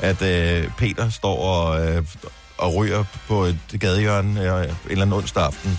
at 0.00 0.22
øh, 0.22 0.68
Peter 0.78 1.10
står 1.10 1.36
og, 1.38 1.86
øh, 1.86 2.02
og 2.58 2.74
ryger 2.74 3.04
på 3.28 3.44
et 3.44 3.58
gadehjørne 3.80 4.40
øh, 4.40 4.64
en 4.64 4.76
eller 4.90 5.02
anden 5.02 5.12
onsdag 5.12 5.42
aften, 5.44 5.78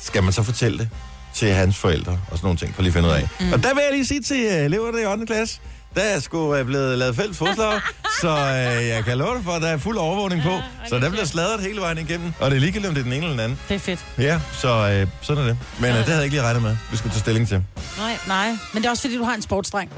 skal 0.00 0.22
man 0.22 0.32
så 0.32 0.42
fortælle 0.42 0.78
det 0.78 0.88
til 1.34 1.52
hans 1.52 1.76
forældre 1.76 2.12
og 2.12 2.18
sådan 2.38 2.46
nogle 2.46 2.58
ting, 2.58 2.74
for 2.74 2.82
lige 2.82 2.90
at 2.90 2.94
finde 2.94 3.08
ud 3.08 3.14
af. 3.14 3.28
Mm. 3.40 3.52
Og 3.52 3.62
der 3.62 3.74
vil 3.74 3.82
jeg 3.82 3.92
lige 3.92 4.06
sige 4.06 4.22
til 4.22 4.40
øh, 4.40 4.64
eleverne 4.64 5.02
i 5.02 5.06
8. 5.06 5.26
klasse, 5.26 5.60
der 5.94 6.00
er 6.00 6.20
sgu 6.20 6.54
øh, 6.54 6.64
blevet 6.66 6.98
lavet 6.98 7.16
fælles 7.16 7.38
fodslag, 7.38 7.80
så 8.22 8.28
øh, 8.28 8.88
jeg 8.88 9.04
kan 9.04 9.18
love 9.18 9.34
dig 9.36 9.44
for, 9.44 9.52
at 9.52 9.62
der 9.62 9.68
er 9.68 9.76
fuld 9.76 9.96
overvågning 9.96 10.42
på. 10.42 10.50
Ja, 10.50 10.62
så 10.88 10.98
der 10.98 11.10
bliver 11.10 11.24
sladret 11.24 11.60
hele 11.60 11.80
vejen 11.80 11.98
igennem. 11.98 12.32
Og 12.40 12.50
det 12.50 12.56
er 12.56 12.60
ligegyldigt, 12.60 12.88
om 12.88 12.94
det 12.94 13.00
er 13.00 13.04
den 13.04 13.12
ene 13.12 13.22
eller 13.22 13.30
den 13.36 13.40
anden. 13.40 13.58
Det 13.68 13.74
er 13.74 13.78
fedt. 13.78 14.06
Ja, 14.18 14.40
så 14.52 14.68
øh, 14.68 15.06
sådan 15.20 15.42
er 15.42 15.46
det. 15.46 15.58
Men 15.80 15.90
øh, 15.90 15.96
det 15.96 16.04
havde 16.04 16.16
jeg 16.16 16.24
ikke 16.24 16.36
lige 16.36 16.42
regnet 16.44 16.62
med, 16.62 16.76
vi 16.90 16.96
skulle 16.96 17.12
tage 17.12 17.20
stilling 17.20 17.48
til. 17.48 17.62
Nej. 17.98 18.18
Nej, 18.28 18.48
men 18.72 18.82
det 18.82 18.86
er 18.86 18.90
også 18.90 19.02
fordi, 19.02 19.16
du 19.16 19.24
har 19.24 19.34
en 19.34 19.42
sportsdreng. 19.42 19.90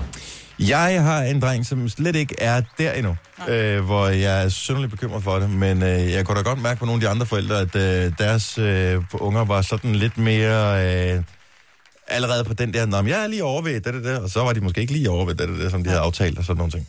Jeg 0.58 1.02
har 1.02 1.22
en 1.22 1.40
dreng, 1.40 1.66
som 1.66 1.88
slet 1.88 2.16
ikke 2.16 2.34
er 2.38 2.62
der 2.78 2.92
endnu, 2.92 3.16
øh, 3.48 3.84
hvor 3.84 4.08
jeg 4.08 4.44
er 4.44 4.48
synderligt 4.48 4.90
bekymret 4.90 5.22
for 5.22 5.38
det. 5.38 5.50
Men 5.50 5.82
øh, 5.82 6.12
jeg 6.12 6.26
kunne 6.26 6.38
da 6.38 6.42
godt 6.42 6.62
mærke 6.62 6.78
på 6.78 6.86
nogle 6.86 6.96
af 6.96 7.00
de 7.00 7.08
andre 7.08 7.26
forældre, 7.26 7.60
at 7.60 7.76
øh, 7.76 8.12
deres 8.18 8.58
øh, 8.58 9.02
unger 9.14 9.44
var 9.44 9.62
sådan 9.62 9.94
lidt 9.94 10.18
mere... 10.18 11.14
Øh, 11.14 11.22
allerede 12.08 12.44
på 12.44 12.54
den 12.54 12.74
der, 12.74 12.86
Nå, 12.86 13.02
men 13.02 13.08
jeg 13.08 13.22
er 13.22 13.26
lige 13.26 13.44
over 13.44 13.62
ved 13.62 13.80
det, 13.80 13.94
det, 13.94 14.04
det, 14.04 14.18
og 14.18 14.30
så 14.30 14.40
var 14.40 14.52
de 14.52 14.60
måske 14.60 14.80
ikke 14.80 14.92
lige 14.92 15.10
over 15.10 15.24
ved 15.24 15.34
det, 15.34 15.48
det, 15.48 15.58
det 15.58 15.70
som 15.70 15.84
de 15.84 15.88
havde 15.90 16.02
aftalt 16.02 16.38
og 16.38 16.44
sådan 16.44 16.58
nogle 16.58 16.72
ting. 16.72 16.86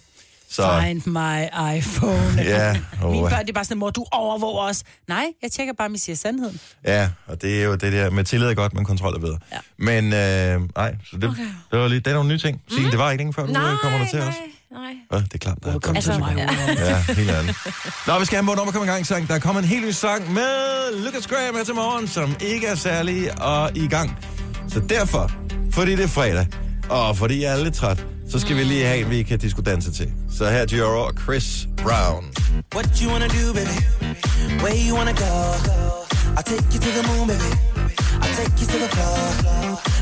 Så 0.50 0.81
Find 0.81 1.01
my 1.07 1.77
iPhone. 1.77 2.33
ja, 2.38 2.74
Mine 3.01 3.24
og, 3.24 3.30
børn, 3.30 3.45
de 3.45 3.50
er 3.50 3.53
bare 3.53 3.65
sådan, 3.65 3.77
mor, 3.77 3.89
du 3.89 4.06
overvåger 4.12 4.62
os. 4.63 4.83
Nej, 5.07 5.25
jeg 5.42 5.51
tjekker 5.51 5.74
bare, 5.74 5.86
om 5.88 5.94
I 5.95 5.97
siger 5.97 6.15
sandheden. 6.15 6.59
ja, 6.86 7.09
og 7.27 7.42
det 7.42 7.59
er 7.62 7.65
jo 7.65 7.75
det 7.75 7.94
der 7.94 8.09
med 8.09 8.24
tillid 8.24 8.47
er 8.47 8.53
godt, 8.53 8.74
men 8.74 8.86
kontrol 8.86 9.13
er 9.15 9.19
bedre. 9.19 9.38
Ja. 9.51 9.57
Men 9.77 10.06
øh, 10.13 10.69
nej, 10.75 10.95
så 11.12 11.18
det, 11.18 11.30
okay. 11.30 11.42
det 11.71 11.80
var 11.80 11.88
lige, 11.88 12.00
det 12.00 12.07
er 12.07 12.13
nogle 12.13 12.30
nye 12.30 12.38
ting. 12.38 12.62
Signe, 12.69 12.92
det 12.92 13.00
var 13.00 13.12
ikke 13.12 13.21
længe 13.21 13.33
før, 13.33 13.45
du 13.45 13.51
Nej, 13.51 13.71
øh, 13.71 13.77
kommer 13.77 14.00
der 14.00 14.07
til 14.07 14.19
nej, 14.19 14.27
os. 14.27 14.33
nej. 14.71 14.94
Ja, 15.12 15.18
det 15.18 15.33
er 15.33 15.38
klart, 15.38 15.57
der 15.63 15.69
er 15.69 15.74
Welcome 15.74 15.95
Altså, 15.97 16.18
my 16.18 16.39
ja. 16.77 17.13
helt 17.13 17.30
ærligt. 17.30 17.57
Nå, 18.07 18.19
vi 18.19 18.25
skal 18.25 18.44
have 18.44 18.53
en 18.53 18.59
om 18.77 18.83
i 18.83 18.88
gang 18.88 19.06
sang. 19.06 19.27
Der 19.27 19.36
er 19.36 19.39
kommet 19.39 19.63
en 19.63 19.69
helt 19.69 19.86
ny 19.86 19.92
sang 19.92 20.33
med 20.33 21.03
Lucas 21.06 21.27
Graham 21.27 21.56
her 21.56 21.63
til 21.63 21.75
morgen, 21.75 22.07
som 22.07 22.36
ikke 22.42 22.68
er 22.68 22.75
særlig 22.75 23.42
og 23.42 23.71
i 23.75 23.88
gang. 23.88 24.18
Så 24.69 24.80
derfor, 24.80 25.31
fordi 25.71 25.92
det 25.95 26.03
er 26.03 26.07
fredag, 26.07 26.47
og 26.89 27.18
fordi 27.18 27.44
jeg 27.44 27.59
er 27.59 27.63
lidt 27.63 27.75
træt, 27.75 28.06
så 28.30 28.39
skal 28.39 28.56
vi 28.57 28.63
lige 28.63 28.86
have 28.86 29.00
en, 29.00 29.10
vi 29.10 29.24
kan 29.24 29.39
disco 29.39 29.62
danse 29.62 29.92
til. 29.92 30.12
Så 30.38 30.50
her 30.50 30.57
er 30.57 30.66
Dior 30.66 30.86
og 30.86 31.13
Chris 31.24 31.68
Brown. 31.77 32.24
What 32.75 32.88
you 33.01 33.12
wanna 33.12 33.27
do, 33.27 33.54
baby? 33.54 33.77
Where 34.63 34.77
you 34.88 34.95
wanna 34.98 35.13
go? 35.13 35.33
I'll 36.38 36.44
take 36.44 36.68
you 36.74 36.80
to 36.86 36.92
the 36.98 37.04
moon, 37.10 37.27
baby. 37.31 37.51
I'll 38.24 38.36
take 38.42 38.54
you 38.62 38.68
to 38.74 38.77
the 38.83 38.89
floor. 38.95 39.18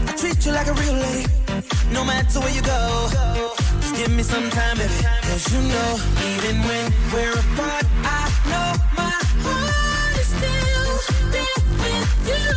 I 0.10 0.14
treat 0.22 0.40
you 0.46 0.52
like 0.60 0.68
a 0.74 0.76
real 0.84 0.98
lady, 1.08 1.26
no 1.98 2.02
matter 2.04 2.40
where 2.44 2.56
you 2.58 2.64
go. 2.76 2.82
Just 3.82 3.96
give 4.00 4.12
me 4.18 4.24
some 4.24 4.48
time, 4.50 4.78
baby. 4.82 4.98
Cause 5.28 5.46
you 5.54 5.62
know, 5.74 5.90
even 6.32 6.56
when 6.68 6.86
we're 7.14 7.38
apart, 7.44 7.86
I 8.20 8.24
know 8.50 8.70
my 9.00 9.16
heart 9.46 10.16
is 10.24 10.30
still 10.38 10.90
there 11.36 11.60
with 11.84 12.10
you. 12.32 12.48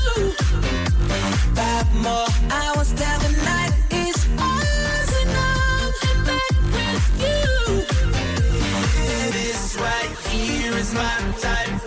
Five 1.59 1.89
more 2.07 2.29
hours 2.59 2.91
down 3.03 3.19
the 3.27 3.46
Five 11.47 11.87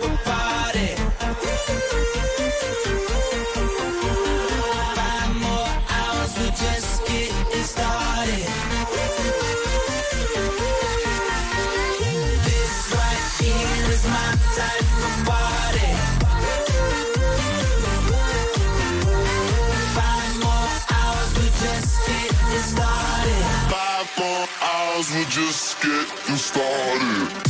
more 5.40 5.68
hours, 5.90 6.38
we 6.38 6.46
just 6.50 7.06
getting 7.06 7.64
started. 7.64 8.46
This 12.44 12.94
right 12.94 13.24
here 13.40 13.92
is 13.92 14.04
my 14.06 14.36
party. 15.26 15.90
Five 19.96 20.34
more 20.44 20.70
hours, 20.96 21.30
we 21.38 21.46
just 21.64 22.06
getting 22.06 22.64
started. 22.72 23.44
Five 23.70 24.08
more 24.18 24.48
hours, 24.62 25.06
we're 25.14 25.24
just 25.30 25.80
getting 25.82 26.36
started. 26.36 27.49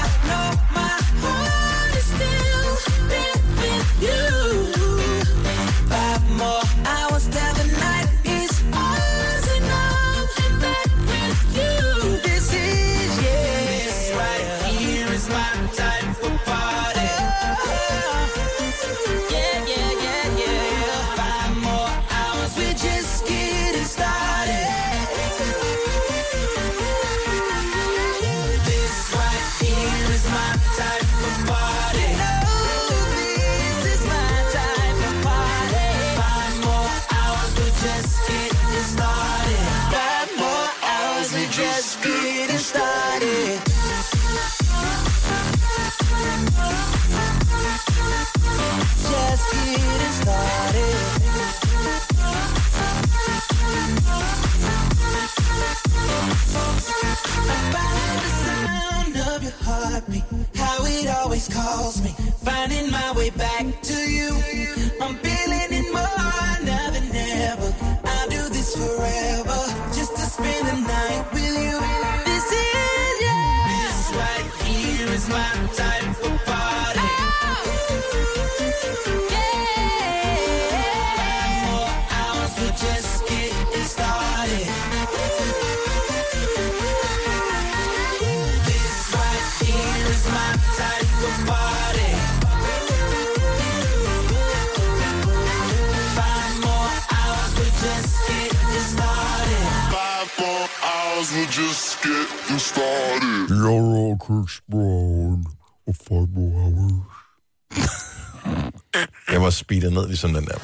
speedet 109.71 109.93
ned 109.93 110.07
ligesom 110.07 110.33
den 110.33 110.45
der. 110.45 110.57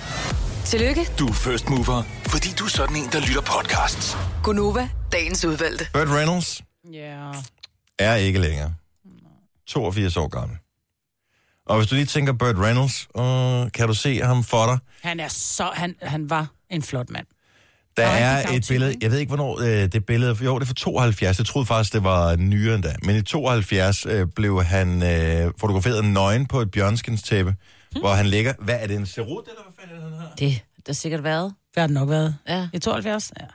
Tillykke, 0.65 1.01
Du 1.19 1.27
er 1.27 1.33
first 1.33 1.69
mover, 1.69 2.03
fordi 2.27 2.49
du 2.59 2.63
er 2.65 2.69
sådan 2.69 2.95
en, 2.95 3.09
der 3.11 3.19
lytter 3.19 3.41
podcasts. 3.41 4.17
Gunova, 4.43 4.89
dagens 5.11 5.45
udvalgte. 5.45 5.87
Burt 5.93 6.07
Reynolds 6.09 6.61
Ja. 6.93 7.31
er 7.99 8.15
ikke 8.15 8.39
længere. 8.39 8.73
82 9.67 10.17
år 10.17 10.27
gammel. 10.27 10.57
Og 11.65 11.77
hvis 11.77 11.87
du 11.89 11.95
lige 11.95 12.05
tænker 12.05 12.33
Burt 12.33 12.55
Reynolds, 12.57 13.07
øh, 13.17 13.71
kan 13.71 13.87
du 13.87 13.93
se 13.93 14.21
ham 14.21 14.43
for 14.43 14.65
dig? 14.65 14.77
Han 15.01 15.19
er 15.19 15.27
så... 15.27 15.71
Han, 15.73 15.95
han 16.01 16.29
var 16.29 16.47
en 16.69 16.81
flot 16.81 17.09
mand. 17.09 17.25
Der 17.97 18.07
Og 18.07 18.13
er 18.19 18.47
et 18.51 18.65
billede, 18.69 18.95
jeg 19.01 19.11
ved 19.11 19.19
ikke, 19.19 19.29
hvornår 19.29 19.59
øh, 19.61 19.67
det 19.91 20.05
billede, 20.05 20.37
jo, 20.41 20.55
det 20.59 20.61
er 20.63 20.67
fra 20.67 20.73
72, 20.73 21.37
jeg 21.37 21.45
troede 21.45 21.65
faktisk, 21.65 21.93
det 21.93 22.03
var 22.03 22.35
nyere 22.35 22.75
end 22.75 22.83
da, 22.83 22.95
men 23.03 23.15
i 23.15 23.21
72 23.21 24.05
øh, 24.05 24.27
blev 24.35 24.63
han 24.63 25.03
øh, 25.03 25.51
fotograferet 25.59 26.05
nøgen 26.05 26.45
på 26.45 26.61
et 26.61 26.71
bjørnskinstæppe, 26.71 27.55
hmm. 27.91 28.01
hvor 28.01 28.13
han 28.13 28.25
ligger, 28.25 28.53
hvad 28.59 28.75
er 28.79 28.87
det, 28.87 28.95
en 28.95 29.05
serut, 29.05 29.47
eller 29.47 29.61
hvad 29.63 29.73
fanden 29.79 29.95
er 29.95 30.09
det, 30.09 30.11
han 30.11 30.19
har? 30.19 30.35
Det 30.35 30.61
det 30.87 30.87
har 30.87 30.93
sikkert 30.93 31.23
været. 31.23 31.53
Det 31.73 31.81
har 31.81 31.87
det 31.87 31.93
nok 31.93 32.09
været. 32.09 32.37
Ja. 32.47 32.69
I 32.73 32.79
72? 32.79 33.31
Ja. 33.39 33.45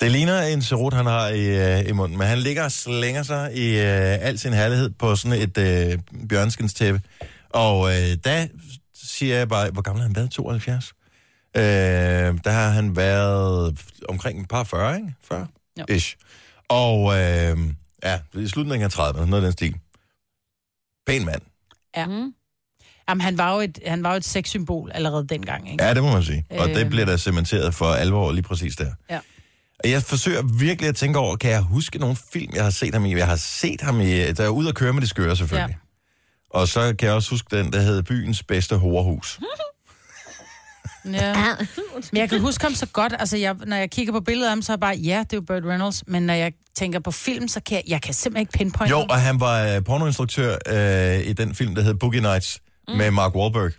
Det 0.00 0.10
ligner 0.12 0.42
en 0.42 0.62
serut, 0.62 0.92
han 0.92 1.06
har 1.06 1.28
i, 1.28 1.78
øh, 1.80 1.88
i 1.88 1.92
munden, 1.92 2.18
men 2.18 2.26
han 2.26 2.38
ligger 2.38 2.64
og 2.64 2.72
slænger 2.72 3.22
sig 3.22 3.56
i 3.56 3.70
øh, 3.70 4.26
al 4.26 4.38
sin 4.38 4.52
herlighed 4.52 4.90
på 4.90 5.16
sådan 5.16 5.40
et 5.40 5.58
øh, 5.58 5.98
bjørnskinstæppe. 6.28 7.00
Og 7.50 7.88
øh, 7.90 8.16
der 8.24 8.46
siger 8.94 9.36
jeg 9.36 9.48
bare, 9.48 9.70
hvor 9.70 9.82
gammel 9.82 10.00
har 10.00 10.08
han 10.08 10.16
været? 10.16 10.30
72? 10.30 10.92
Øh, 11.56 11.62
der 12.44 12.50
har 12.50 12.68
han 12.68 12.96
været 12.96 13.78
omkring 14.08 14.40
et 14.40 14.48
par 14.48 14.64
40, 14.64 14.96
ikke? 14.96 15.14
40? 15.22 15.46
Jo. 15.78 15.84
Ish. 15.88 16.16
Og 16.68 17.12
øh, 17.12 17.58
ja, 18.04 18.20
i 18.34 18.48
slutningen 18.48 18.84
af 18.84 18.98
30'erne, 18.98 19.24
noget 19.24 19.34
af 19.34 19.40
den 19.40 19.52
stil. 19.52 19.76
Pæn 21.06 21.24
mand. 21.24 21.42
ja. 21.96 22.06
Mm. 22.06 22.34
Jamen, 23.08 23.20
han 23.20 23.38
var 23.38 23.54
jo 23.54 23.60
et, 23.60 23.78
han 23.86 24.02
var 24.02 24.10
jo 24.10 24.16
et 24.16 24.24
sexsymbol 24.24 24.90
allerede 24.94 25.26
dengang, 25.28 25.72
ikke? 25.72 25.84
Ja, 25.84 25.94
det 25.94 26.02
må 26.02 26.12
man 26.12 26.22
sige. 26.22 26.44
Og 26.50 26.68
det 26.68 26.80
Øhm. 26.80 26.90
bliver 26.90 27.06
da 27.06 27.16
cementeret 27.16 27.74
for 27.74 27.86
alvor 27.86 28.32
lige 28.32 28.42
præcis 28.42 28.76
der. 28.76 28.90
Ja. 29.10 29.18
Jeg 29.84 30.02
forsøger 30.02 30.42
virkelig 30.58 30.88
at 30.88 30.96
tænke 30.96 31.18
over, 31.18 31.36
kan 31.36 31.50
jeg 31.50 31.60
huske 31.60 31.98
nogle 31.98 32.16
film, 32.32 32.52
jeg 32.54 32.62
har 32.64 32.70
set 32.70 32.94
ham 32.94 33.04
i? 33.04 33.16
Jeg 33.16 33.26
har 33.26 33.36
set 33.36 33.80
ham 33.80 34.00
i, 34.00 34.32
der 34.32 34.44
er 34.44 34.48
ude 34.48 34.68
at 34.68 34.74
køre 34.74 34.92
med 34.92 35.02
de 35.02 35.06
skøre 35.06 35.36
selvfølgelig. 35.36 35.76
Ja. 36.54 36.58
Og 36.58 36.68
så 36.68 36.94
kan 36.98 37.06
jeg 37.06 37.14
også 37.14 37.30
huske 37.30 37.56
den, 37.56 37.72
der 37.72 37.80
hed 37.80 38.02
Byens 38.02 38.42
Bedste 38.42 38.76
Horehus. 38.76 39.40
Ja. 41.12 41.34
Men 42.12 42.18
jeg 42.20 42.28
kan 42.30 42.40
huske 42.40 42.64
ham 42.64 42.74
så 42.74 42.86
godt. 42.86 43.14
Altså, 43.18 43.36
jeg, 43.36 43.56
når 43.66 43.76
jeg 43.76 43.90
kigger 43.90 44.12
på 44.12 44.20
billedet 44.20 44.46
af 44.46 44.50
ham, 44.50 44.62
så 44.62 44.72
er 44.72 44.74
jeg 44.74 44.80
bare, 44.80 44.96
ja, 44.96 45.18
det 45.18 45.32
er 45.32 45.36
jo 45.36 45.40
Burt 45.40 45.64
Reynolds. 45.64 46.04
Men 46.06 46.22
når 46.22 46.34
jeg 46.34 46.52
tænker 46.76 46.98
på 47.00 47.10
film, 47.10 47.48
så 47.48 47.60
kan 47.60 47.74
jeg, 47.76 47.82
jeg 47.88 48.02
kan 48.02 48.14
simpelthen 48.14 48.40
ikke 48.42 48.52
pinpointe 48.52 48.90
Jo, 48.90 49.06
og 49.10 49.20
han 49.20 49.40
var 49.40 49.62
øh, 49.76 49.84
pornoinstruktør 49.84 50.56
øh, 50.68 51.26
i 51.26 51.32
den 51.32 51.54
film, 51.54 51.74
der 51.74 51.82
hed 51.82 51.94
Boogie 51.94 52.20
Nights 52.20 52.60
mm. 52.88 52.94
med 52.96 53.10
Mark 53.10 53.34
Wahlberg. 53.34 53.72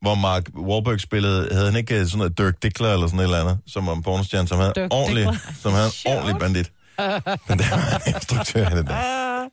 Hvor 0.00 0.14
Mark 0.14 0.42
Wahlberg 0.56 1.00
spillede, 1.00 1.48
havde 1.52 1.66
han 1.66 1.76
ikke 1.76 2.00
øh, 2.00 2.06
sådan 2.06 2.18
noget 2.18 2.38
Dirk 2.38 2.62
Dickler 2.62 2.92
eller 2.92 3.06
sådan 3.06 3.18
et 3.20 3.24
eller 3.24 3.40
andet, 3.40 3.58
som 3.66 3.86
var 3.86 3.92
en 3.92 4.02
pornostjerne, 4.02 4.48
som 4.48 4.58
havde 4.58 4.72
Dirk 4.76 4.88
ordentlig, 4.90 5.24
Dickler. 5.24 5.52
som 5.62 5.72
havde 5.72 5.90
en 6.06 6.12
ordentlig 6.12 6.36
bandit. 6.40 6.72
Men 7.48 7.58
der 7.58 7.70
var 7.70 7.76
han 7.76 8.00
instruktør 8.06 8.66
af 8.68 8.76
det 8.76 8.86
der. 8.86 9.48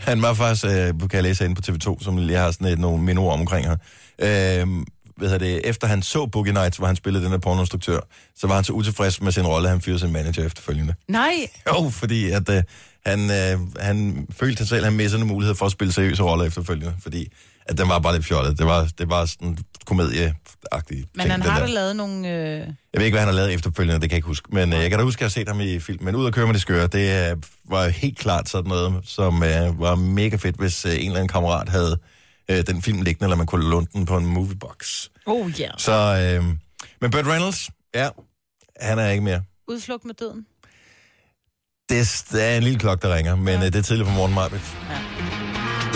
han 0.08 0.22
var 0.22 0.34
faktisk, 0.34 0.64
øh, 0.64 0.70
kan 1.00 1.10
jeg 1.12 1.22
læse 1.22 1.44
ind 1.44 1.56
på 1.56 1.62
TV2, 1.68 2.04
som 2.04 2.18
jeg 2.18 2.42
har 2.42 2.50
sådan 2.50 2.66
et, 2.66 2.78
nogle 2.78 3.02
mindeord 3.02 3.40
omkring 3.40 3.66
her. 3.66 3.76
Øh, 4.18 4.66
hvad 5.16 5.28
hedder 5.30 5.38
det, 5.38 5.68
efter 5.68 5.86
han 5.86 6.02
så 6.02 6.26
Boogie 6.26 6.52
Nights, 6.52 6.76
hvor 6.76 6.86
han 6.86 6.96
spillede 6.96 7.24
den 7.24 7.32
her 7.32 7.38
pornoinstruktør, 7.38 8.00
så 8.36 8.46
var 8.46 8.54
han 8.54 8.64
så 8.64 8.72
utilfreds 8.72 9.20
med 9.20 9.32
sin 9.32 9.46
rolle, 9.46 9.68
at 9.68 9.72
han 9.72 9.80
fyrede 9.80 9.98
sin 9.98 10.12
manager 10.12 10.46
efterfølgende. 10.46 10.94
Nej, 11.08 11.34
Jo, 11.68 11.90
fordi 11.90 12.30
at 12.30 12.48
øh, 12.48 12.62
han, 13.06 13.30
øh, 13.30 13.80
han 13.80 14.26
følte 14.30 14.56
sig 14.56 14.68
selv, 14.68 14.78
at 14.78 14.84
han 14.84 14.96
missede 14.96 15.22
en 15.22 15.28
mulighed 15.28 15.54
for 15.54 15.66
at 15.66 15.72
spille 15.72 15.92
seriøse 15.92 16.22
roller 16.22 16.44
efterfølgende, 16.44 16.94
fordi 17.02 17.28
at 17.66 17.78
den 17.78 17.88
var 17.88 17.98
bare 17.98 18.14
lidt 18.14 18.26
fjollet. 18.26 18.58
Det 18.58 18.66
var, 18.66 18.88
det 18.98 19.08
var 19.08 19.24
sådan 19.24 19.58
komedieagtig 19.86 20.36
men 20.90 21.20
ting, 21.20 21.30
han 21.30 21.42
har 21.42 21.60
da 21.60 21.66
lavet 21.66 21.96
nogle... 21.96 22.28
Øh... 22.28 22.58
Jeg 22.92 22.98
ved 22.98 23.04
ikke, 23.04 23.14
hvad 23.14 23.20
han 23.20 23.28
har 23.28 23.34
lavet 23.34 23.54
efterfølgende, 23.54 24.00
det 24.00 24.10
kan 24.10 24.10
jeg 24.10 24.18
ikke 24.18 24.26
huske. 24.26 24.48
Men 24.52 24.72
øh, 24.72 24.78
jeg 24.78 24.90
kan 24.90 24.98
da 24.98 25.04
huske, 25.04 25.18
at 25.18 25.20
jeg 25.20 25.26
har 25.26 25.30
set 25.30 25.48
ham 25.48 25.60
i 25.60 25.78
film. 25.78 26.04
Men 26.04 26.16
ud 26.16 26.26
at 26.26 26.34
køre 26.34 26.46
med 26.46 26.54
det 26.54 26.62
skøre, 26.62 26.86
det 26.86 27.30
øh, 27.30 27.36
var 27.64 27.88
helt 27.88 28.18
klart 28.18 28.48
sådan 28.48 28.68
noget, 28.68 29.00
som 29.04 29.42
øh, 29.42 29.80
var 29.80 29.94
mega 29.94 30.36
fedt, 30.36 30.56
hvis 30.56 30.84
øh, 30.84 30.92
en 30.92 30.98
eller 30.98 31.14
anden 31.14 31.28
kammerat 31.28 31.68
havde 31.68 31.98
øh, 32.50 32.66
den 32.66 32.82
film 32.82 33.02
liggende, 33.02 33.24
eller 33.24 33.36
man 33.36 33.46
kunne 33.46 33.70
låne 33.70 33.86
den 33.92 34.06
på 34.06 34.16
en 34.16 34.26
moviebox. 34.26 35.08
Oh, 35.26 35.60
ja. 35.60 35.64
Yeah. 35.64 35.74
Så, 35.78 35.92
øh, 35.92 36.44
men 37.00 37.10
Burt 37.10 37.26
Reynolds, 37.26 37.70
ja, 37.94 38.08
han 38.80 38.98
er 38.98 39.08
ikke 39.08 39.24
mere. 39.24 39.42
Udflugt 39.68 40.04
med 40.04 40.14
døden. 40.14 40.46
Det, 41.92 42.22
det 42.32 42.44
er 42.52 42.56
en 42.56 42.62
lille 42.62 42.78
klokke, 42.78 43.08
der 43.08 43.14
ringer, 43.16 43.36
men 43.36 43.60
ja. 43.60 43.66
det 43.66 43.74
er 43.76 43.82
tidligt 43.82 44.08
på 44.08 44.14
morgen, 44.14 44.34
Marbet. 44.34 44.60
Ja. 44.90 44.96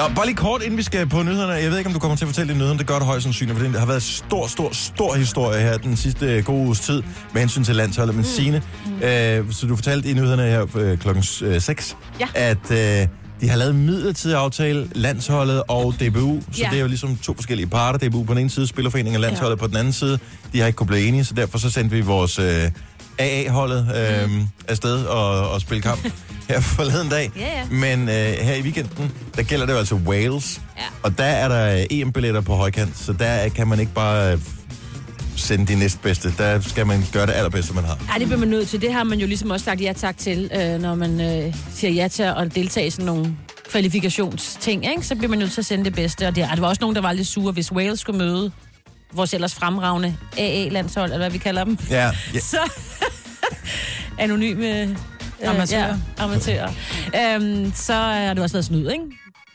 Nå, 0.09 0.15
bare 0.15 0.27
lige 0.27 0.37
kort, 0.37 0.63
inden 0.63 0.77
vi 0.79 0.83
skal 0.83 1.07
på 1.09 1.23
nyhederne. 1.23 1.53
Jeg 1.53 1.71
ved 1.71 1.79
ikke, 1.79 1.89
om 1.89 1.95
du 1.95 1.99
kommer 2.01 2.17
til 2.17 2.25
at 2.25 2.29
fortælle 2.29 2.53
din 2.53 2.59
nyheder. 2.59 2.77
Det 2.77 2.87
gør 2.87 2.95
det 2.95 3.07
højst 3.07 3.23
sandsynligt, 3.23 3.59
for 3.59 3.67
det 3.67 3.79
har 3.79 3.87
været 3.87 3.97
en 3.97 4.01
stor, 4.01 4.47
stor, 4.47 4.69
stor 4.73 5.15
historie 5.15 5.61
her 5.61 5.79
den 5.79 5.97
sidste 5.97 6.43
gode 6.43 6.59
uges 6.67 6.81
tid 6.81 7.03
med 7.33 7.41
hensyn 7.41 7.65
til 7.65 7.77
landsholdet. 7.77 8.15
Men 8.15 8.25
Signe, 8.25 8.63
øh, 9.03 9.53
så 9.53 9.67
du 9.69 9.77
fortalte 9.77 10.09
i 10.11 10.13
nyhederne 10.15 10.43
her 10.43 10.67
øh, 10.77 10.99
klokken 10.99 11.23
6, 11.61 11.97
Ja. 12.21 12.27
at 12.35 12.71
øh, 12.71 13.09
de 13.41 13.49
har 13.49 13.57
lavet 13.57 13.75
en 13.75 13.87
midlertidig 13.87 14.37
aftale, 14.39 14.89
landsholdet 14.95 15.63
og 15.69 15.95
DBU. 16.01 16.41
Så 16.53 16.61
Ja. 16.63 16.69
det 16.71 16.77
er 16.77 16.81
jo 16.81 16.87
ligesom 16.89 17.17
to 17.17 17.35
forskellige 17.35 17.67
parter. 17.67 18.09
DBU 18.09 18.25
på 18.25 18.33
den 18.35 18.41
ene 18.41 18.51
side, 18.51 18.67
Spillerforeningen 18.67 19.17
og 19.17 19.21
landsholdet 19.21 19.57
ja. 19.57 19.61
på 19.61 19.67
den 19.67 19.77
anden 19.77 19.93
side. 19.93 20.19
De 20.53 20.61
har 20.61 20.67
ikke 20.67 20.77
kunne 20.77 20.87
blive 20.87 21.07
enige, 21.09 21.25
så 21.25 21.35
derfor 21.35 21.59
så 21.59 21.71
sendte 21.71 21.97
vi 21.97 22.01
vores 22.03 22.39
øh, 22.39 22.71
AA-holdet 23.19 23.93
øh, 23.97 24.31
Mm. 24.31 24.47
afsted 24.69 25.05
og, 25.05 25.51
og 25.51 25.61
spille 25.61 25.83
kamp 25.83 26.01
her 26.49 26.61
forleden 26.61 27.09
dag. 27.09 27.31
Ja, 27.37 27.41
ja. 27.59 27.65
Men 27.71 28.01
øh, 28.09 28.15
her 28.41 28.55
i 28.55 28.63
weekenden, 28.63 29.13
der 29.37 29.43
gælder 29.43 29.67
det 29.67 29.73
jo 29.73 29.79
altså 29.79 29.95
Wales. 29.95 30.61
Ja. 30.79 30.83
Og 31.03 31.19
der 31.19 31.25
er 31.25 31.49
der 31.49 31.87
EM-billetter 31.91 32.41
på 32.41 32.55
højkant, 32.55 32.99
så 32.99 33.13
der 33.13 33.49
kan 33.49 33.67
man 33.69 33.81
ikke 33.81 33.93
bare 33.95 34.33
øh, 34.33 34.39
sende 35.37 35.67
de 35.67 35.75
næstbedste. 35.79 36.33
Der 36.39 36.61
skal 36.61 36.87
man 36.87 37.05
gøre 37.13 37.27
det 37.27 37.33
allerbedste, 37.33 37.75
man 37.75 37.85
har. 37.85 37.99
Ej, 38.13 38.19
det 38.19 38.27
bliver 38.27 38.39
man 38.41 38.49
nødt 38.49 38.69
til. 38.69 38.81
Det 38.81 38.93
har 38.93 39.05
man 39.05 39.19
jo 39.19 39.27
ligesom 39.27 39.51
også 39.51 39.65
sagt 39.65 39.81
ja 39.81 39.93
tak 39.93 40.19
til, 40.19 40.51
øh, 40.61 40.81
når 40.81 40.95
man 40.95 41.21
øh, 41.21 41.55
siger 41.75 41.91
ja 41.91 42.09
til 42.09 42.23
at 42.23 42.55
deltage 42.55 42.87
i 42.87 42.91
sådan 42.91 43.07
nogle 43.07 43.37
kvalifikationsting, 43.71 44.91
ikke? 44.91 45.07
så 45.07 45.15
bliver 45.15 45.29
man 45.31 45.39
nødt 45.39 45.53
til 45.53 45.61
at 45.61 45.65
sende 45.67 45.85
det 45.85 45.95
bedste. 45.95 46.27
Og 46.29 46.37
det, 46.37 46.45
ej, 46.45 46.55
der 46.55 46.61
var 46.61 46.69
også 46.69 46.81
nogen, 46.81 46.97
der 46.97 47.03
var 47.03 47.13
lidt 47.13 47.29
sure, 47.29 47.53
hvis 47.53 47.73
Wales 47.73 48.01
skulle 48.01 48.19
møde 48.19 48.51
vores 49.13 49.35
ellers 49.35 49.55
fremragende 49.55 50.17
AA-landshold, 50.39 51.05
eller 51.05 51.19
hvad 51.19 51.31
vi 51.31 51.39
kalder 51.39 51.65
dem. 51.65 51.79
Ja, 51.91 52.11
ja. 52.35 52.41
Så 52.53 52.59
anonyme 54.19 54.83
øh, 54.83 54.97
Amatører. 55.45 55.99
Ja, 56.19 56.25
amatører. 56.25 56.71
Øhm, 57.35 57.73
så 57.75 57.93
har 57.95 58.35
det 58.35 58.43
også 58.43 58.55
været 58.55 58.65
snyd, 58.65 58.91
ikke? 58.91 59.05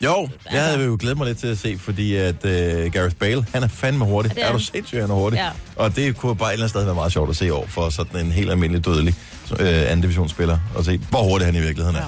Jo, 0.04 0.30
jeg 0.52 0.64
havde 0.64 0.86
jo 0.86 0.98
glædet 1.00 1.18
mig 1.18 1.28
lidt 1.28 1.38
til 1.38 1.48
at 1.48 1.58
se, 1.58 1.78
fordi 1.78 2.16
at 2.16 2.46
øh, 2.46 2.92
Gareth 2.92 3.16
Bale, 3.16 3.46
han 3.54 3.64
er 3.64 3.68
fandme 3.68 4.06
hurtig. 4.06 4.32
Ja, 4.38 4.42
er 4.42 4.48
er 4.48 4.52
du 4.52 4.60
sindssygt, 4.60 5.02
han 5.02 5.10
er 5.10 5.16
hurtig. 5.16 5.38
Ja. 5.38 5.50
Og 5.76 5.96
det 5.96 6.18
kunne 6.18 6.36
bare 6.36 6.50
et 6.50 6.54
eller 6.54 6.64
andet 6.64 6.70
sted 6.70 6.84
være 6.86 6.96
meget 6.96 7.12
sjovt 7.12 7.30
at 7.30 7.36
se 7.36 7.52
over 7.54 7.68
for 7.68 7.90
sådan 7.90 8.26
en 8.26 8.32
helt 8.32 8.52
almindelig 8.52 8.86
dødelig 8.86 9.16
øh, 9.60 9.68
anden 9.68 10.02
divisionsspiller, 10.02 10.60
og 10.76 10.86
se, 10.86 10.98
hvor 11.10 11.24
hurtig 11.24 11.46
han 11.46 11.56
i 11.56 11.60
virkeligheden 11.60 11.96
er. 11.96 12.02
Ja. 12.02 12.08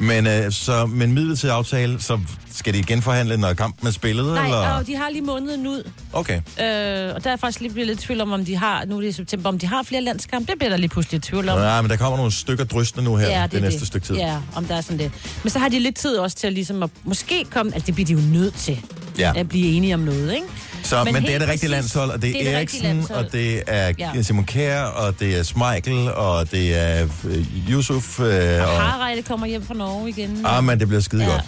Men, 0.00 0.26
øh, 0.26 0.52
så, 0.52 0.86
men 0.86 1.12
midlertidig 1.12 1.54
aftale, 1.54 2.02
så 2.02 2.18
skal 2.52 2.74
de 2.74 2.82
genforhandle, 2.82 3.36
når 3.36 3.52
kampen 3.52 3.86
er 3.88 3.92
spillet? 3.92 4.26
Nej, 4.26 4.44
eller? 4.44 4.58
og 4.58 4.86
de 4.86 4.96
har 4.96 5.10
lige 5.10 5.22
måneden 5.22 5.66
ud. 5.66 5.90
Okay. 6.12 6.36
Øh, 6.36 7.14
og 7.14 7.24
der 7.24 7.30
er 7.30 7.36
faktisk 7.36 7.60
lige 7.60 7.72
blevet 7.72 7.86
lidt 7.86 8.00
tvivl 8.00 8.20
om, 8.20 8.32
om 8.32 8.44
de 8.44 8.56
har, 8.56 8.84
nu 8.84 8.96
er 8.96 9.00
det 9.00 9.08
i 9.08 9.12
september, 9.12 9.48
om 9.48 9.58
de 9.58 9.66
har 9.66 9.82
flere 9.82 10.02
landskampe. 10.02 10.50
Det 10.52 10.58
bliver 10.58 10.70
der 10.70 10.76
lige 10.76 10.88
pludselig 10.88 11.22
tvivl 11.22 11.48
om. 11.48 11.58
Ja, 11.58 11.82
men 11.82 11.90
der 11.90 11.96
kommer 11.96 12.16
nogle 12.16 12.32
stykker 12.32 12.64
drystende 12.64 13.04
nu 13.04 13.16
her, 13.16 13.28
ja, 13.28 13.42
det, 13.42 13.52
det 13.52 13.62
næste 13.62 13.86
stykke 13.86 14.06
tid. 14.06 14.16
Ja, 14.16 14.36
om 14.54 14.64
der 14.64 14.76
er 14.76 14.80
sådan 14.80 14.98
det. 14.98 15.12
Men 15.42 15.50
så 15.50 15.58
har 15.58 15.68
de 15.68 15.78
lidt 15.78 15.96
tid 15.96 16.16
også 16.16 16.36
til 16.36 16.46
at 16.46 16.52
ligesom 16.52 16.82
at 16.82 16.90
måske 17.04 17.44
komme, 17.44 17.74
altså 17.74 17.86
det 17.86 17.94
bliver 17.94 18.06
de 18.06 18.12
jo 18.12 18.20
nødt 18.32 18.54
til, 18.54 18.80
Ja. 19.18 19.32
at 19.36 19.48
blive 19.48 19.66
enige 19.72 19.94
om 19.94 20.00
noget, 20.00 20.32
ikke? 20.34 20.46
Så, 20.82 21.04
men, 21.04 21.12
Men 21.14 21.22
det 21.22 21.34
er 21.34 21.38
det 21.38 21.48
rigtige 21.48 21.70
landshold, 21.70 22.10
og 22.10 22.22
det 22.22 22.28
er, 22.28 22.32
det 22.32 22.40
er 22.40 22.44
det 22.44 22.54
Eriksen, 22.56 22.82
landshold. 22.82 23.24
og 23.26 23.32
det 23.32 23.62
er 23.66 23.92
Ja. 23.98 24.10
ja. 24.14 24.22
Simon 24.22 24.44
Kjær, 24.44 24.82
og 24.84 25.20
det 25.20 25.38
er 25.38 25.42
Smeichel, 25.42 26.12
og 26.14 26.50
det 26.50 26.78
er 26.78 27.08
øh, 27.24 27.46
Yusuf, 27.70 28.20
øh, 28.20 28.26
og... 28.26 28.30
Harreide 28.68 29.22
kommer 29.22 29.46
hjem 29.46 29.62
fra 29.66 29.74
Norge 29.74 30.08
igen. 30.08 30.40
Ah, 30.44 30.64
men 30.64 30.80
det 30.80 30.88
bliver 30.88 31.00
skide 31.00 31.24
ja. 31.24 31.30
godt. 31.30 31.44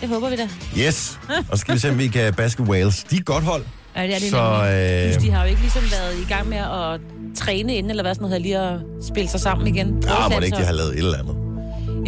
det 0.00 0.08
håber 0.08 0.30
vi 0.30 0.36
da. 0.36 0.48
Yes. 0.78 1.18
Og 1.50 1.58
så 1.58 1.60
skal 1.60 1.74
vi 1.74 1.78
se, 1.80 1.90
om 1.90 1.98
vi 1.98 2.08
kan 2.08 2.34
baske 2.34 2.62
Wales. 2.62 3.04
De 3.10 3.16
er 3.16 3.20
godt 3.20 3.44
hold. 3.44 3.62
Ja, 3.96 4.02
det 4.02 4.14
er 4.14 4.18
det 4.18 4.30
Så, 4.30 4.62
nemlig. 4.70 5.16
øh, 5.16 5.22
de 5.22 5.30
har 5.30 5.42
jo 5.44 5.48
ikke 5.50 5.60
ligesom 5.60 5.82
været 5.90 6.14
i 6.22 6.32
gang 6.32 6.48
med 6.48 6.58
at 6.58 7.00
træne 7.36 7.74
inden, 7.76 7.90
eller 7.90 8.02
hvad 8.02 8.14
sådan 8.14 8.28
noget, 8.28 8.42
lige 8.42 8.58
at 8.58 8.78
spille 9.08 9.30
sig 9.30 9.40
sammen 9.40 9.66
igen. 9.66 9.88
Vores 9.94 10.06
Ah, 10.06 10.30
må 10.32 10.36
det 10.40 10.44
ikke, 10.46 10.58
de 10.58 10.64
har 10.64 10.72
lavet 10.72 10.92
et 10.92 10.98
eller 10.98 11.18
andet. 11.18 11.36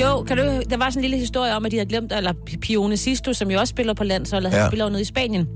Jo, 0.02 0.22
kan 0.22 0.36
du, 0.36 0.42
der 0.70 0.76
var 0.76 0.90
sådan 0.90 0.98
en 0.98 1.02
lille 1.02 1.16
historie 1.18 1.56
om, 1.56 1.64
at 1.66 1.72
de 1.72 1.76
havde 1.76 1.88
glemt, 1.88 2.12
eller 2.12 2.32
Pione 2.62 2.96
Sisto, 2.96 3.32
som 3.32 3.50
jo 3.50 3.58
også 3.60 3.70
spiller 3.70 3.94
på 3.94 4.04
landsholdet, 4.04 4.50
han 4.52 4.60
Ja. 4.60 4.66
spiller 4.68 4.84
jo 4.84 4.90
nede 4.90 5.02
i 5.02 5.04
Spanien. 5.04 5.46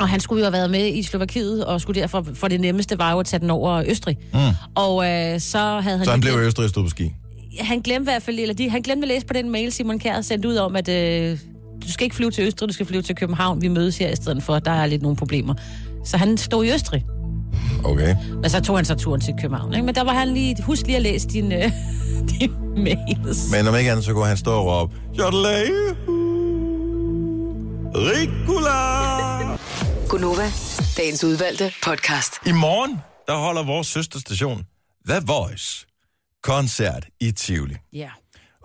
Og 0.00 0.08
han 0.08 0.20
skulle 0.20 0.40
jo 0.40 0.44
have 0.44 0.52
været 0.52 0.70
med 0.70 0.86
i 0.94 1.02
Slovakiet, 1.02 1.64
og 1.64 1.80
skulle 1.80 2.00
derfor, 2.00 2.26
for 2.34 2.48
det 2.48 2.60
nemmeste 2.60 2.98
var 2.98 3.12
jo 3.12 3.18
at 3.18 3.26
tage 3.26 3.40
den 3.40 3.50
over 3.50 3.82
Østrig. 3.88 4.18
Mm. 4.32 4.38
Og 4.74 5.04
øh, 5.10 5.40
så 5.40 5.58
havde 5.58 5.96
han... 5.98 6.04
Så 6.04 6.10
han 6.10 6.20
blev 6.20 6.32
glemt- 6.32 6.46
Østrig 6.46 6.68
stod 6.68 6.82
på 6.84 6.88
ski. 6.90 7.12
han 7.60 7.80
glemte 7.80 8.02
i 8.02 8.12
hvert 8.12 8.22
fald, 8.22 8.38
eller 8.38 8.54
de, 8.54 8.70
han 8.70 8.82
glemte 8.82 9.04
at 9.04 9.08
læse 9.08 9.26
på 9.26 9.32
den 9.32 9.50
mail, 9.50 9.72
Simon 9.72 9.98
Kjær 9.98 10.20
sendte 10.20 10.48
ud 10.48 10.56
om, 10.56 10.76
at 10.76 10.88
øh, 10.88 11.38
du 11.86 11.92
skal 11.92 12.04
ikke 12.04 12.16
flyve 12.16 12.30
til 12.30 12.44
Østrig, 12.46 12.68
du 12.68 12.74
skal 12.74 12.86
flyve 12.86 13.02
til 13.02 13.14
København. 13.14 13.62
Vi 13.62 13.68
mødes 13.68 13.98
her 13.98 14.10
i 14.10 14.16
stedet 14.16 14.42
for, 14.42 14.58
der 14.58 14.70
er 14.70 14.86
lidt 14.86 15.02
nogle 15.02 15.16
problemer. 15.16 15.54
Så 16.04 16.16
han 16.16 16.36
stod 16.36 16.64
i 16.64 16.72
Østrig. 16.72 17.04
Okay. 17.84 18.16
Men 18.42 18.50
så 18.50 18.60
tog 18.60 18.76
han 18.78 18.84
så 18.84 18.94
turen 18.94 19.20
til 19.20 19.34
København. 19.40 19.74
Ikke? 19.74 19.86
Men 19.86 19.94
der 19.94 20.04
var 20.04 20.12
han 20.12 20.28
lige... 20.34 20.56
Husk 20.62 20.86
lige 20.86 20.96
at 20.96 21.02
læse 21.02 21.28
din, 21.28 21.52
øh, 21.52 21.72
din 22.40 22.50
mails. 22.76 23.50
Men 23.52 23.68
om 23.68 23.76
ikke 23.76 23.90
andet, 23.90 24.04
så 24.04 24.12
kunne 24.12 24.26
han 24.26 24.36
stå 24.36 24.50
og 24.52 24.66
råbe, 24.66 24.94
Jodelay, 25.18 25.66
Ricola. 27.94 29.56
Gunova, 30.08 30.52
dagens 30.96 31.24
udvalgte 31.24 31.72
podcast. 31.82 32.32
I 32.46 32.52
morgen, 32.52 33.00
der 33.26 33.36
holder 33.36 33.62
vores 33.62 33.86
søsterstation, 33.86 34.66
The 35.08 35.20
Voice, 35.26 35.86
koncert 36.42 37.06
i 37.20 37.32
Tivoli. 37.32 37.74
Ja. 37.92 38.10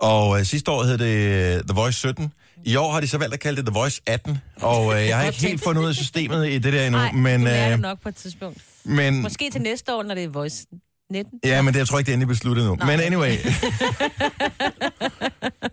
Og 0.00 0.38
øh, 0.38 0.46
sidste 0.46 0.70
år 0.70 0.84
hed 0.84 0.98
det 0.98 1.56
øh, 1.56 1.62
The 1.64 1.74
Voice 1.74 1.98
17. 1.98 2.32
I 2.64 2.76
år 2.76 2.92
har 2.92 3.00
de 3.00 3.08
så 3.08 3.18
valgt 3.18 3.34
at 3.34 3.40
kalde 3.40 3.56
det 3.56 3.66
The 3.66 3.78
Voice 3.78 4.00
18. 4.06 4.38
Og 4.56 5.00
øh, 5.00 5.06
jeg 5.06 5.16
har 5.16 5.24
ikke 5.24 5.40
helt 5.40 5.64
fundet 5.64 5.82
ud 5.82 5.88
af 5.88 5.94
systemet 5.94 6.48
i 6.48 6.58
det 6.58 6.72
der 6.72 6.86
endnu. 6.86 6.98
Nej, 7.00 7.12
men, 7.12 7.40
du 7.40 7.46
øh, 7.46 7.70
det 7.70 7.80
nok 7.80 8.00
på 8.02 8.08
et 8.08 8.16
tidspunkt. 8.16 8.58
men, 8.84 9.22
Måske 9.22 9.50
til 9.50 9.62
næste 9.62 9.94
år, 9.94 10.02
når 10.02 10.14
det 10.14 10.24
er 10.24 10.28
Voice 10.28 10.66
19. 11.12 11.40
ja, 11.44 11.62
men 11.62 11.74
det, 11.74 11.78
jeg 11.78 11.88
tror 11.88 11.98
ikke, 11.98 12.06
det 12.06 12.12
er 12.12 12.14
endelig 12.14 12.28
besluttet 12.28 12.66
nu. 12.66 12.74
Men 12.74 13.00
anyway. 13.00 13.30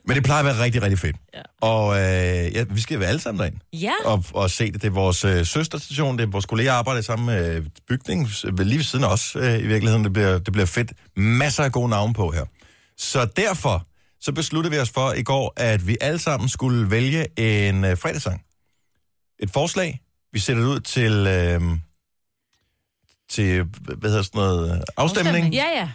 men 0.08 0.16
det 0.16 0.24
plejer 0.24 0.40
at 0.40 0.46
være 0.46 0.64
rigtig, 0.64 0.82
rigtig 0.82 1.00
fedt. 1.00 1.16
Ja. 1.34 1.42
Og 1.62 1.96
øh, 1.96 2.56
ja, 2.56 2.64
vi 2.70 2.82
skal 2.82 3.00
være 3.00 3.10
alle 3.10 3.22
sammen 3.22 3.40
derind. 3.40 3.56
Ja. 3.74 3.94
og, 4.06 4.24
og 4.34 4.52
se 4.52 4.72
det. 4.72 4.82
Det 4.82 4.88
er 4.88 4.92
vores 4.92 5.26
øh, 5.26 5.46
søsterstation, 5.46 6.18
det 6.18 6.24
er 6.24 6.32
vores 6.32 6.46
kolleger 6.46 6.74
arbejder 6.74 7.00
i 7.00 7.04
samme 7.04 7.38
øh, 7.38 7.66
bygning, 7.88 8.30
lige 8.44 8.78
ved 8.78 8.84
siden 8.84 9.06
af 9.06 9.14
os 9.14 9.36
øh, 9.36 9.60
i 9.60 9.68
virkeligheden. 9.68 10.04
Det 10.04 10.14
bliver, 10.14 10.40
det 10.40 10.54
bliver 10.54 10.66
fedt. 10.66 10.94
Masser 11.16 11.64
af 11.64 11.72
gode 11.72 11.90
navne 11.90 12.14
på 12.14 12.32
her. 12.32 12.46
Så 12.98 13.26
derfor 13.26 13.88
så 14.22 14.32
besluttede 14.32 14.74
vi 14.74 14.80
os 14.80 14.90
for 14.90 15.12
i 15.12 15.24
går, 15.24 15.54
at 15.58 15.88
vi 15.88 15.98
alle 16.02 16.20
sammen 16.20 16.50
skulle 16.50 16.92
vælge 16.92 17.40
en 17.40 17.86
øh, 17.86 17.98
fredagssang. 17.98 18.42
Et 19.40 19.52
forslag. 19.52 20.00
Vi 20.34 20.40
sætter 20.40 20.64
det 20.64 20.70
ud 20.70 20.80
til, 20.80 21.12
øh, 21.12 21.62
til 23.32 23.64
hvad 23.98 24.10
hedder 24.10 24.24
sådan 24.24 24.42
noget, 24.42 24.72
øh, 24.72 24.82
afstemning. 24.98 25.54
Ja, 25.54 25.66
ja. 25.76 25.90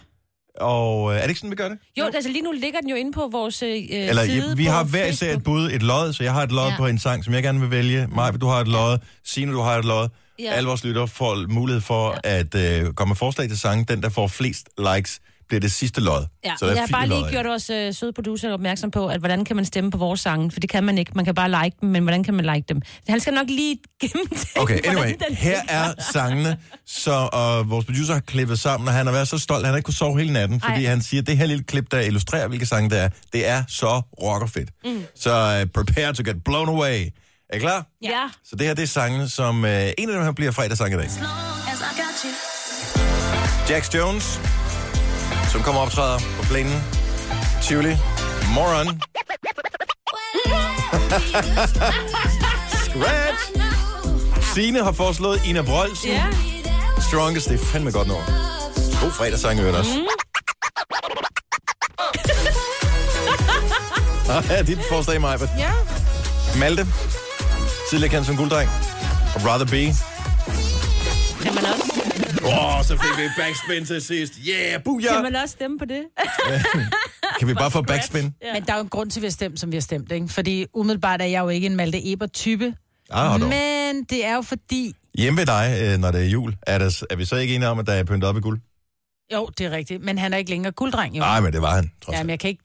Og 0.60 1.12
øh, 1.12 1.16
er 1.16 1.20
det 1.20 1.28
ikke 1.28 1.38
sådan, 1.40 1.50
vi 1.50 1.56
gør 1.56 1.68
det? 1.68 1.78
Jo, 1.98 2.04
altså 2.14 2.30
lige 2.30 2.42
nu 2.42 2.52
ligger 2.52 2.80
den 2.80 2.90
jo 2.90 2.96
inde 2.96 3.12
på 3.12 3.28
vores 3.32 3.62
øh, 3.62 3.84
Eller 3.90 4.24
side 4.24 4.56
vi 4.56 4.64
på 4.64 4.70
har 4.70 4.84
hver 4.84 5.06
især 5.06 5.34
et 5.34 5.42
bud, 5.42 5.70
et 5.72 5.82
lod, 5.82 6.12
så 6.12 6.22
jeg 6.22 6.32
har 6.32 6.42
et 6.42 6.52
lod 6.52 6.68
ja. 6.68 6.76
På 6.76 6.86
en 6.86 6.98
sang, 6.98 7.24
som 7.24 7.34
jeg 7.34 7.42
gerne 7.42 7.60
vil 7.60 7.70
vælge. 7.70 8.06
Maj, 8.06 8.30
du 8.30 8.46
har 8.46 8.60
et 8.60 8.68
lod. 8.68 8.98
Signe, 9.24 9.52
du 9.52 9.60
har 9.60 9.78
et 9.78 9.84
lod. 9.84 10.08
Ja. 10.38 10.44
Ja. 10.44 10.50
Alle 10.52 10.66
vores 10.66 10.84
lyttere 10.84 11.08
får 11.08 11.48
mulighed 11.48 11.80
for 11.80 12.18
ja. 12.24 12.38
at 12.38 12.54
øh, 12.54 12.92
komme 12.92 13.10
med 13.10 13.16
forslag 13.16 13.48
til 13.48 13.58
sange. 13.58 13.84
Den, 13.84 14.02
der 14.02 14.08
får 14.08 14.26
flest 14.26 14.68
likes, 14.78 15.20
bliver 15.48 15.60
det 15.60 15.72
sidste 15.72 16.00
lod. 16.00 16.26
Ja, 16.44 16.54
så 16.58 16.66
der 16.66 16.72
jeg 16.72 16.80
har 16.80 16.86
bare 16.86 17.06
lige 17.08 17.18
lodder. 17.18 17.30
gjort 17.30 17.46
vores 17.46 17.70
øh, 17.70 17.94
søde 17.94 18.12
producer 18.12 18.52
opmærksom 18.52 18.90
på, 18.90 19.06
at 19.06 19.18
hvordan 19.18 19.44
kan 19.44 19.56
man 19.56 19.64
stemme 19.64 19.90
på 19.90 19.98
vores 19.98 20.20
sange, 20.20 20.50
for 20.50 20.60
det 20.60 20.70
kan 20.70 20.84
man 20.84 20.98
ikke. 20.98 21.12
Man 21.14 21.24
kan 21.24 21.34
bare 21.34 21.64
like 21.64 21.76
dem, 21.80 21.88
men 21.88 22.02
hvordan 22.02 22.24
kan 22.24 22.34
man 22.34 22.44
like 22.44 22.64
dem? 22.68 22.82
Han 23.08 23.20
skal 23.20 23.34
nok 23.34 23.46
lige 23.48 23.76
gennemtænke, 24.00 24.60
Okay, 24.60 24.80
hvordan 24.82 24.98
anyway, 24.98 25.14
her 25.30 25.60
er 25.80 25.92
sangene, 26.12 26.56
så 26.86 27.28
og 27.32 27.70
vores 27.70 27.84
producer 27.86 28.12
har 28.12 28.20
klippet 28.20 28.58
sammen, 28.58 28.88
og 28.88 28.94
han 28.94 29.06
har 29.06 29.12
været 29.12 29.28
så 29.28 29.38
stolt, 29.38 29.62
at 29.64 29.66
han 29.68 29.76
ikke 29.76 29.86
kunne 29.86 29.94
sove 29.94 30.18
hele 30.18 30.32
natten, 30.32 30.60
fordi 30.60 30.84
Ej. 30.84 30.90
han 30.90 31.02
siger, 31.02 31.20
at 31.20 31.26
det 31.26 31.36
her 31.36 31.46
lille 31.46 31.64
klip, 31.64 31.90
der 31.90 32.00
illustrerer, 32.00 32.48
hvilke 32.48 32.66
sange 32.66 32.90
det 32.90 33.00
er, 33.00 33.08
det 33.32 33.48
er 33.48 33.64
så 33.68 34.02
rockerfedt. 34.22 34.70
Mm. 34.84 35.04
Så 35.16 35.62
uh, 35.64 35.70
prepare 35.84 36.12
to 36.14 36.22
get 36.26 36.44
blown 36.44 36.68
away. 36.68 37.00
Er 37.50 37.56
I 37.56 37.58
klar? 37.58 37.86
Ja. 38.02 38.22
Så 38.44 38.56
det 38.56 38.66
her, 38.66 38.74
det 38.74 38.82
er 38.82 38.86
sangene, 38.86 39.28
som 39.28 39.64
uh, 39.64 39.70
en 39.70 39.74
af 39.98 40.06
dem 40.14 40.22
her 40.22 40.32
bliver 40.32 40.52
fredagssang 40.52 40.92
i 40.92 40.96
dag. 40.96 41.08
Jax 43.70 43.94
Jones, 43.94 44.40
som 45.52 45.62
kommer 45.62 45.80
og 45.80 45.86
optræder 45.86 46.18
på 46.18 46.42
plænen. 46.42 46.82
Tivoli. 47.62 47.96
Moron. 48.54 49.00
Scratch. 52.84 53.52
Signe 54.54 54.84
har 54.84 54.92
foreslået 54.92 55.40
Ina 55.46 55.60
Vrolsen. 55.60 56.10
Ja. 56.10 56.24
Strongest, 57.08 57.48
det 57.48 57.60
er 57.60 57.64
fandme 57.64 57.90
godt 57.90 58.08
nummer. 58.08 58.24
God 59.00 59.10
fredagssang, 59.10 59.60
øvrigt 59.60 59.76
også. 59.76 59.90
Mm. 59.96 60.06
Er 64.50 64.62
dit 64.62 64.78
forslag, 64.90 65.20
Maja. 65.20 65.38
Ja. 65.58 65.70
Malte. 66.58 66.86
Tidligere 67.90 68.10
kendt 68.10 68.26
som 68.26 68.36
gulddreng. 68.36 68.70
Og 69.34 69.40
Rather 69.46 69.66
Be. 69.66 69.94
Åh, 72.46 72.78
oh, 72.78 72.84
så 72.84 72.96
fik 72.96 73.24
vi 73.24 73.28
backspin 73.38 73.86
til 73.86 74.02
sidst. 74.02 74.32
Yeah, 74.48 74.82
booyah! 74.82 75.14
kan 75.14 75.22
man 75.22 75.36
også 75.36 75.52
stemme 75.52 75.78
på 75.78 75.84
det? 75.84 76.02
Kan 77.38 77.48
vi 77.48 77.54
bare 77.54 77.70
få 77.70 77.82
backspin? 77.82 78.34
Ja. 78.42 78.52
Men 78.52 78.62
der 78.66 78.72
er 78.72 78.76
jo 78.76 78.82
en 78.82 78.88
grund 78.88 79.10
til, 79.10 79.20
at 79.20 79.22
vi 79.22 79.26
har 79.26 79.30
stemt, 79.30 79.60
som 79.60 79.72
vi 79.72 79.76
har 79.76 79.80
stemt, 79.80 80.12
ikke? 80.12 80.28
Fordi 80.28 80.66
umiddelbart 80.74 81.22
er 81.22 81.26
jeg 81.26 81.40
jo 81.40 81.48
ikke 81.48 81.66
en 81.66 81.76
Malte 81.76 82.12
Eber-type. 82.12 82.74
Ah. 83.10 83.40
Men 83.40 84.04
det 84.10 84.26
er 84.26 84.34
jo 84.34 84.42
fordi... 84.42 84.94
Hjemme 85.18 85.38
ved 85.38 85.46
dig, 85.46 85.78
øh, 85.82 85.98
når 85.98 86.10
det 86.10 86.20
er 86.22 86.28
jul, 86.28 86.56
er, 86.66 86.78
der, 86.78 87.02
er 87.10 87.16
vi 87.16 87.24
så 87.24 87.36
ikke 87.36 87.54
enige 87.54 87.68
om, 87.68 87.78
at 87.78 87.86
der 87.86 87.92
er 87.92 88.04
pyntet 88.04 88.28
op 88.28 88.36
i 88.36 88.40
guld? 88.40 88.60
Jo, 89.32 89.48
det 89.58 89.66
er 89.66 89.70
rigtigt. 89.70 90.04
Men 90.04 90.18
han 90.18 90.32
er 90.32 90.38
ikke 90.38 90.50
længere 90.50 90.72
gulddreng, 90.72 91.16
jo. 91.16 91.20
Nej, 91.20 91.40
men 91.40 91.52
det 91.52 91.62
var 91.62 91.74
han, 91.74 91.90
trods 92.04 92.16
Jamen, 92.16 92.30
jeg 92.30 92.40
kan 92.40 92.50
ikke, 92.50 92.64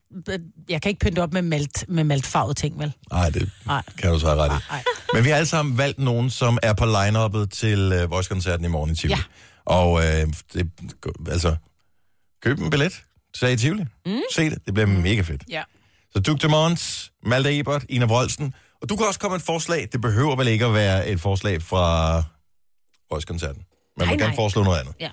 jeg 0.70 0.82
kan 0.82 0.90
ikke 0.90 1.00
pynte 1.00 1.20
op 1.20 1.34
med 1.34 1.42
malt, 1.42 1.86
med 1.88 2.04
maltfarvede 2.04 2.54
ting, 2.54 2.80
vel? 2.80 2.94
Nej, 3.12 3.30
det 3.30 3.50
Nej. 3.66 3.82
kan 3.98 4.12
du 4.12 4.20
så 4.20 4.28
have 4.28 4.40
ret 4.40 4.60
i. 4.60 4.64
Nej. 4.70 4.84
Men 5.14 5.24
vi 5.24 5.30
har 5.30 5.36
alle 5.36 5.48
sammen 5.48 5.78
valgt 5.78 6.00
nogen, 6.00 6.30
som 6.30 6.58
er 6.64 6.74
på 6.74 6.86
line-uppet 6.86 7.50
til 7.50 7.94
øh, 7.94 8.12
Voice-koncerten 8.12 8.66
i 8.66 8.68
morgen 8.68 8.92
i 8.92 8.96
Tivoli. 8.96 9.14
Ja. 9.14 9.24
Og 9.66 10.00
øh, 10.00 10.28
det, 10.54 10.70
altså, 11.32 11.56
køb 12.44 12.60
en 12.60 12.70
billet. 12.70 13.04
Sag 13.36 13.52
i 13.54 13.58
Tivoli. 13.58 13.84
Mm. 14.06 14.20
Se 14.36 14.50
det. 14.50 14.58
Det 14.66 14.74
bliver 14.74 14.88
mega 14.88 15.22
fedt. 15.22 15.44
Ja. 15.50 15.64
Så 16.16 16.20
Duke 16.20 16.42
Demons, 16.42 17.12
Malte 17.26 17.60
Ebert, 17.60 17.86
Ina 17.90 18.06
Vrolsen. 18.06 18.54
Og 18.82 18.90
du 18.90 18.96
kan 18.96 19.06
også 19.08 19.20
komme 19.20 19.34
med 19.34 19.40
et 19.40 19.46
forslag. 19.46 19.88
Det 19.92 20.02
behøver 20.02 20.36
vel 20.36 20.48
ikke 20.48 20.66
at 20.66 20.74
være 20.74 21.08
et 21.08 21.22
forslag 21.22 21.62
fra 21.62 22.18
Voice-koncerten. 23.12 23.64
Man 23.98 24.08
må 24.08 24.14
Nej, 24.14 24.20
gerne 24.20 24.30
nej. 24.30 24.36
foreslå 24.36 24.64
noget 24.64 24.80
andet. 24.80 24.94
Ja. 25.00 25.10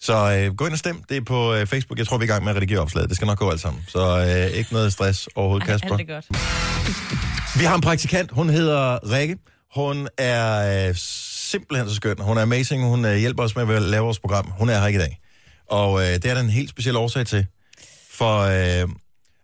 Så 0.00 0.14
øh, 0.32 0.54
gå 0.56 0.64
ind 0.64 0.72
og 0.72 0.78
stem. 0.78 1.02
Det 1.08 1.16
er 1.16 1.20
på 1.20 1.54
øh, 1.54 1.66
Facebook. 1.66 1.98
Jeg 1.98 2.06
tror, 2.06 2.18
vi 2.18 2.22
er 2.24 2.28
i 2.28 2.32
gang 2.32 2.44
med 2.44 2.50
at 2.52 2.56
redigere 2.56 2.80
opslaget. 2.80 3.08
Det 3.08 3.16
skal 3.16 3.26
nok 3.26 3.38
gå 3.38 3.50
alt 3.50 3.60
sammen. 3.60 3.84
Så 3.88 4.18
øh, 4.50 4.56
ikke 4.58 4.72
noget 4.72 4.92
stress 4.92 5.28
overhovedet, 5.34 5.68
Ej, 5.68 5.72
Kasper. 5.72 5.92
alt 5.98 6.10
er 6.10 6.14
godt. 6.14 7.58
Vi 7.60 7.64
har 7.64 7.74
en 7.74 7.80
praktikant. 7.80 8.30
Hun 8.30 8.50
hedder 8.50 9.10
Rikke. 9.12 9.36
Hun 9.74 10.08
er 10.18 10.88
øh, 10.88 10.94
simpelthen 11.52 11.88
så 11.88 11.94
skøn. 11.94 12.18
Hun 12.18 12.36
er 12.38 12.42
amazing. 12.42 12.84
Hun 12.84 13.04
øh, 13.04 13.16
hjælper 13.16 13.42
os 13.42 13.56
med 13.56 13.74
at 13.74 13.82
lave 13.82 14.04
vores 14.04 14.18
program. 14.18 14.46
Hun 14.50 14.68
er 14.68 14.80
her 14.80 14.86
ikke 14.86 14.98
i 14.98 15.02
dag. 15.02 15.20
Og 15.66 16.00
øh, 16.00 16.06
det 16.06 16.24
er 16.24 16.34
der 16.34 16.40
en 16.40 16.50
helt 16.50 16.70
speciel 16.70 16.96
årsag 16.96 17.26
til. 17.26 17.46
For, 18.10 18.38
øh, 18.38 18.88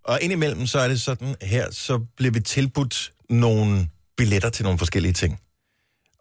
og 0.05 0.19
indimellem 0.23 0.67
så 0.67 0.79
er 0.79 0.89
det 0.89 1.01
sådan 1.01 1.37
her, 1.43 1.71
så 1.71 1.99
bliver 2.17 2.33
vi 2.33 2.41
tilbudt 2.41 3.13
nogle 3.31 3.89
billetter 4.17 4.51
til 4.51 4.63
nogle 4.63 4.79
forskellige 4.79 5.13
ting. 5.13 5.41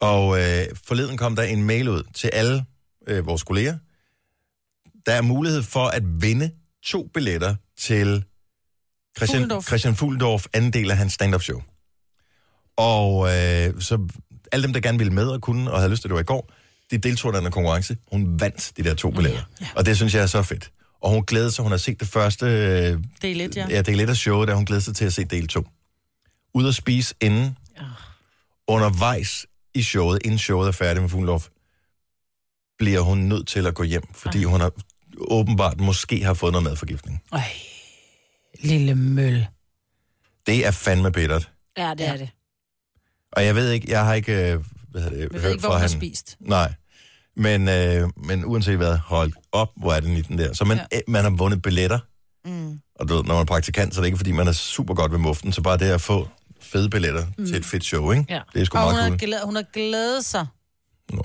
Og 0.01 0.39
øh, 0.39 0.65
forleden 0.87 1.17
kom 1.17 1.35
der 1.35 1.43
en 1.43 1.63
mail 1.63 1.89
ud 1.89 2.03
til 2.13 2.27
alle 2.33 2.65
øh, 3.07 3.25
vores 3.25 3.43
kolleger. 3.43 3.77
Der 5.05 5.13
er 5.13 5.21
mulighed 5.21 5.63
for 5.63 5.85
at 5.85 6.03
vinde 6.21 6.51
to 6.83 7.09
billetter 7.13 7.55
til 7.79 8.23
Christian 9.17 9.41
Fuglendorf. 9.41 9.67
Christian 9.67 9.95
Fuglendorf, 9.95 10.45
anden 10.53 10.73
del 10.73 10.91
af 10.91 10.97
hans 10.97 11.13
stand-up 11.13 11.41
show. 11.41 11.61
Og 12.77 13.27
øh, 13.27 13.81
så 13.81 14.07
alle 14.51 14.63
dem, 14.63 14.73
der 14.73 14.79
gerne 14.79 14.97
ville 14.97 15.13
med 15.13 15.27
og 15.27 15.41
kunne, 15.41 15.71
og 15.71 15.77
havde 15.79 15.91
lyst 15.91 16.01
til, 16.01 16.09
det 16.09 16.15
var 16.15 16.21
i 16.21 16.23
går, 16.23 16.51
de 16.91 16.97
deltog 16.97 17.33
i 17.33 17.37
den 17.37 17.51
konkurrence. 17.51 17.97
Hun 18.11 18.39
vandt 18.39 18.71
de 18.77 18.83
der 18.83 18.93
to 18.93 19.11
billetter. 19.11 19.41
Ja. 19.61 19.67
Og 19.75 19.85
det 19.85 19.95
synes 19.97 20.13
jeg 20.15 20.21
er 20.23 20.27
så 20.27 20.43
fedt. 20.43 20.71
Og 21.01 21.09
hun 21.11 21.23
glæder 21.23 21.49
sig, 21.49 21.63
hun 21.63 21.71
har 21.71 21.77
set 21.77 21.99
det 21.99 22.07
første... 22.07 22.45
Øh, 22.45 22.51
Det 23.21 23.31
er 23.31 23.35
lidt, 23.35 23.55
ja. 23.55 23.67
ja, 23.69 23.77
det 23.77 23.87
er 23.91 23.95
lidt 23.95 24.09
af 24.09 24.15
showet, 24.15 24.47
der 24.47 24.55
hun 24.55 24.65
glæder 24.65 24.81
sig 24.81 24.95
til 24.95 25.05
at 25.05 25.13
se 25.13 25.23
del 25.23 25.47
2. 25.47 25.63
Ud 26.53 26.67
at 26.67 26.75
spise 26.75 27.15
inden, 27.21 27.57
undervejs 28.67 29.45
i 29.73 29.81
showet, 29.81 30.19
inden 30.25 30.39
showet 30.39 30.67
er 30.67 30.71
færdigt 30.71 31.01
med 31.01 31.09
Fuglendorf, 31.09 31.47
bliver 32.77 32.99
hun 33.01 33.17
nødt 33.17 33.47
til 33.47 33.67
at 33.67 33.73
gå 33.75 33.83
hjem, 33.83 34.03
fordi 34.13 34.43
hun 34.43 34.61
har 34.61 34.71
åbenbart 35.17 35.79
måske 35.79 36.23
har 36.23 36.33
fået 36.33 36.51
noget 36.51 36.63
madforgiftning. 36.63 37.23
Ej, 37.33 37.51
lille 38.59 38.95
møl. 38.95 39.47
Det 40.47 40.65
er 40.65 40.71
fandme 40.71 41.11
bittert. 41.11 41.51
Ja, 41.77 41.93
det 41.97 42.07
er 42.07 42.17
det. 42.17 42.29
Og 43.37 43.45
jeg 43.45 43.55
ved 43.55 43.71
ikke, 43.71 43.91
jeg 43.91 44.05
har 44.05 44.13
ikke, 44.13 44.51
øh, 44.51 44.59
hvad 44.91 45.01
hedder 45.01 45.17
det, 45.17 45.33
Vi 45.33 45.43
ved 45.43 45.51
ikke, 45.51 45.61
hvor 45.61 45.71
hun 45.71 45.81
har 45.81 45.87
spist. 45.87 46.37
Nej. 46.39 46.73
Men, 47.35 47.69
øh, 47.69 48.09
men 48.15 48.45
uanset 48.45 48.77
hvad, 48.77 48.97
hold 48.97 49.31
op, 49.51 49.69
hvor 49.75 49.93
er 49.93 49.99
den 49.99 50.17
i 50.17 50.21
den 50.21 50.37
der. 50.37 50.53
Så 50.53 50.65
man, 50.65 50.79
ja. 50.91 50.99
man 51.07 51.23
har 51.23 51.29
vundet 51.29 51.61
billetter. 51.61 51.99
Mm. 52.45 52.79
Og 52.99 53.09
du 53.09 53.15
ved, 53.15 53.23
når 53.23 53.33
man 53.33 53.41
er 53.41 53.45
praktikant, 53.45 53.93
så 53.95 53.99
er 53.99 54.01
det 54.01 54.07
ikke, 54.07 54.17
fordi 54.17 54.31
man 54.31 54.47
er 54.47 54.51
super 54.51 54.93
godt 54.93 55.11
ved 55.11 55.19
muften, 55.19 55.53
så 55.53 55.61
bare 55.61 55.77
det 55.77 55.85
at 55.85 56.01
få 56.01 56.27
fede 56.61 56.89
billetter 56.89 57.25
mm. 57.37 57.45
til 57.45 57.55
et 57.55 57.65
fedt 57.65 57.83
show, 57.83 58.11
ikke? 58.11 58.25
Ja. 58.29 58.41
Det 58.53 58.61
er 58.61 58.65
sgu 58.65 58.77
Og 58.77 58.83
hun 58.83 58.91
meget 58.91 59.03
har, 59.03 59.09
cool. 59.09 59.19
glædet, 59.19 59.45
hun 59.45 59.55
har 59.55 59.65
glædet 59.73 60.25
sig. 60.25 60.45
Nå. 61.13 61.23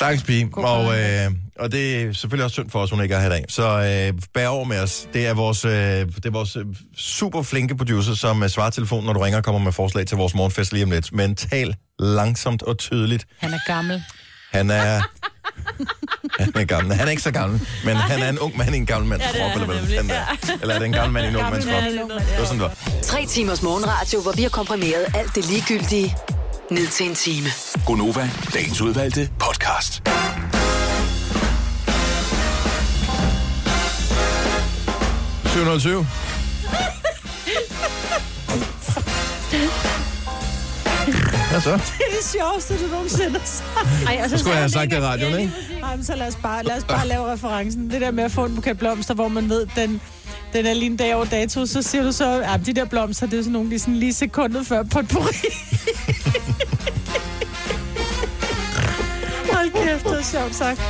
Stakkels 0.00 0.24
pige, 0.24 0.48
og, 0.52 0.98
øh, 0.98 1.30
og 1.58 1.72
det 1.72 2.02
er 2.02 2.12
selvfølgelig 2.12 2.44
også 2.44 2.54
synd 2.54 2.70
for 2.70 2.78
os, 2.78 2.90
hun 2.90 3.02
ikke 3.02 3.14
er 3.14 3.20
her 3.20 3.26
i 3.26 3.30
dag. 3.30 3.44
Så 3.48 3.62
øh, 3.62 4.20
bær 4.34 4.48
over 4.48 4.64
med 4.64 4.80
os. 4.80 5.08
Det 5.14 5.26
er 5.26 5.34
vores, 5.34 5.64
øh, 5.64 5.72
det 5.72 6.26
er 6.26 6.30
vores 6.30 6.56
øh, 6.56 6.64
super 6.96 7.42
flinke 7.42 7.76
producer, 7.76 8.14
som 8.14 8.42
øh, 8.42 8.48
svarer 8.48 8.70
telefonen, 8.70 9.06
når 9.06 9.12
du 9.12 9.20
ringer 9.20 9.38
og 9.38 9.44
kommer 9.44 9.60
med 9.60 9.72
forslag 9.72 10.06
til 10.06 10.16
vores 10.16 10.34
morgenfest 10.34 10.72
lige 10.72 10.84
om 10.84 10.90
lidt. 10.90 11.12
Men 11.12 11.36
tal 11.36 11.74
langsomt 11.98 12.62
og 12.62 12.78
tydeligt. 12.78 13.26
Han 13.38 13.52
er 13.52 13.58
gammel. 13.66 14.02
Han 14.52 14.70
er... 14.70 15.00
han 16.40 16.52
er 16.54 16.64
gammel. 16.64 16.96
Han 16.96 17.06
er 17.06 17.10
ikke 17.10 17.22
så 17.22 17.30
gammel, 17.30 17.60
men 17.84 17.96
han 17.96 18.22
er 18.22 18.28
en 18.28 18.38
ung 18.38 18.56
mand 18.56 18.74
i 18.74 18.78
en 18.78 18.86
gammel 18.86 19.08
mands 19.08 19.24
Ja, 19.24 19.28
det 19.28 19.40
krop, 19.40 19.62
eller 19.62 19.66
hvad 19.66 19.96
han 19.96 20.10
er. 20.10 20.56
Eller 20.62 20.74
er 20.74 20.78
det 20.78 20.86
en 20.86 20.92
gammel 20.92 21.12
mand 21.12 21.26
i 21.26 21.28
en 21.28 21.36
ung 21.36 21.50
mands 21.50 21.64
krop? 21.64 21.82
Det 21.82 22.38
var 22.38 22.44
sådan, 22.44 22.60
det 22.60 22.60
var. 22.60 23.02
Tre 23.02 23.26
timers 23.26 23.62
morgenradio, 23.62 24.20
hvor 24.20 24.32
vi 24.32 24.42
har 24.42 24.48
komprimeret 24.48 25.06
alt 25.14 25.34
det 25.34 25.50
ligegyldige 25.50 26.16
ned 26.70 26.86
til 26.86 27.08
en 27.08 27.14
time. 27.14 27.48
Gonova, 27.86 28.30
dagens 28.54 28.80
udvalgte 28.80 29.30
podcast. 29.38 30.02
Syv 35.46 36.04
Hvad 41.50 41.60
så? 41.60 41.70
Det 41.72 41.78
er 41.78 42.16
det 42.16 42.24
sjoveste, 42.38 42.84
du 42.86 42.90
nogensinde 42.90 43.30
har 43.38 43.46
sagt. 43.46 44.08
Ej, 44.08 44.20
og 44.24 44.30
Så 44.30 44.38
skulle 44.38 44.52
jeg 44.52 44.62
have 44.62 44.70
sagt 44.70 44.90
det 44.90 44.96
i 44.96 45.00
radioen, 45.00 45.38
ikke? 45.40 45.52
Ej, 45.82 45.96
men 45.96 46.04
så 46.04 46.14
lad 46.16 46.26
os, 46.28 46.36
bare, 46.36 46.62
lad 46.64 46.76
os 46.76 46.84
bare 46.84 47.08
lave 47.08 47.32
referencen. 47.32 47.90
Det 47.90 48.00
der 48.00 48.10
med 48.10 48.24
at 48.24 48.30
få 48.30 48.44
en 48.44 48.54
buket 48.54 48.78
blomster, 48.78 49.14
hvor 49.14 49.28
man 49.28 49.48
ved, 49.48 49.66
den, 49.76 50.00
den 50.52 50.66
er 50.66 50.74
lige 50.74 50.86
en 50.90 50.96
dag 50.96 51.14
over 51.14 51.24
dato, 51.24 51.66
så 51.66 51.82
siger 51.82 52.02
du 52.02 52.12
så, 52.12 52.42
at 52.54 52.66
de 52.66 52.72
der 52.72 52.84
blomster, 52.84 53.26
det 53.26 53.38
er 53.38 53.42
sådan 53.42 53.52
nogle, 53.52 53.70
de 53.70 53.78
sådan 53.78 53.96
lige 53.96 54.14
sekundet 54.14 54.66
før 54.66 54.82
potpourri. 54.82 55.46
Hold 59.52 59.70
kæft, 59.84 60.04
det 60.04 60.18
er 60.18 60.22
sjovt 60.22 60.54
sagt. 60.54 60.80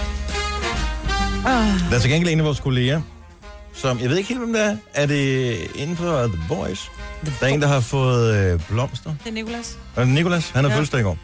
Der 1.91 1.97
er 1.97 2.01
til 2.01 2.11
gengæld 2.11 2.33
en 2.33 2.39
af 2.39 2.45
vores 2.45 2.61
kolleger, 2.61 3.01
som, 3.81 4.01
jeg 4.01 4.11
ved 4.11 4.17
ikke 4.17 4.29
helt, 4.29 4.41
hvem 4.41 4.53
det 4.53 4.63
er. 4.63 4.77
Er 4.95 5.07
det 5.07 5.57
inden 5.75 5.97
for 5.97 6.27
The 6.27 6.39
Voice? 6.49 6.91
Der 7.41 7.47
er 7.47 7.47
en, 7.47 7.63
der 7.63 7.69
har 7.69 7.81
fået 7.81 8.35
øh, 8.37 8.61
blomster. 8.69 9.11
Det 9.25 9.29
er 9.31 9.33
Nicolas. 9.35 9.79
Og 9.97 10.09
Nicolas, 10.09 10.51
han 10.51 10.65
har 10.65 10.71
ja. 10.71 10.77
Fødselsdag 10.77 11.01
i 11.01 11.03
går. 11.03 11.19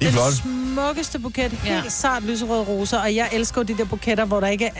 De 0.00 0.06
er 0.06 0.10
Den 0.10 0.12
flotte. 0.12 0.36
smukkeste 0.36 1.18
buket, 1.18 1.50
helt 1.50 1.64
Ja. 1.66 1.74
ja. 1.74 1.88
sart 1.88 2.22
lyserøde 2.22 2.62
roser, 2.62 2.98
og 2.98 3.14
jeg 3.14 3.28
elsker 3.32 3.60
jo 3.60 3.62
de 3.64 3.76
der 3.78 3.84
buketter, 3.84 4.24
hvor 4.24 4.40
der 4.40 4.46
ikke 4.46 4.66
er 4.66 4.70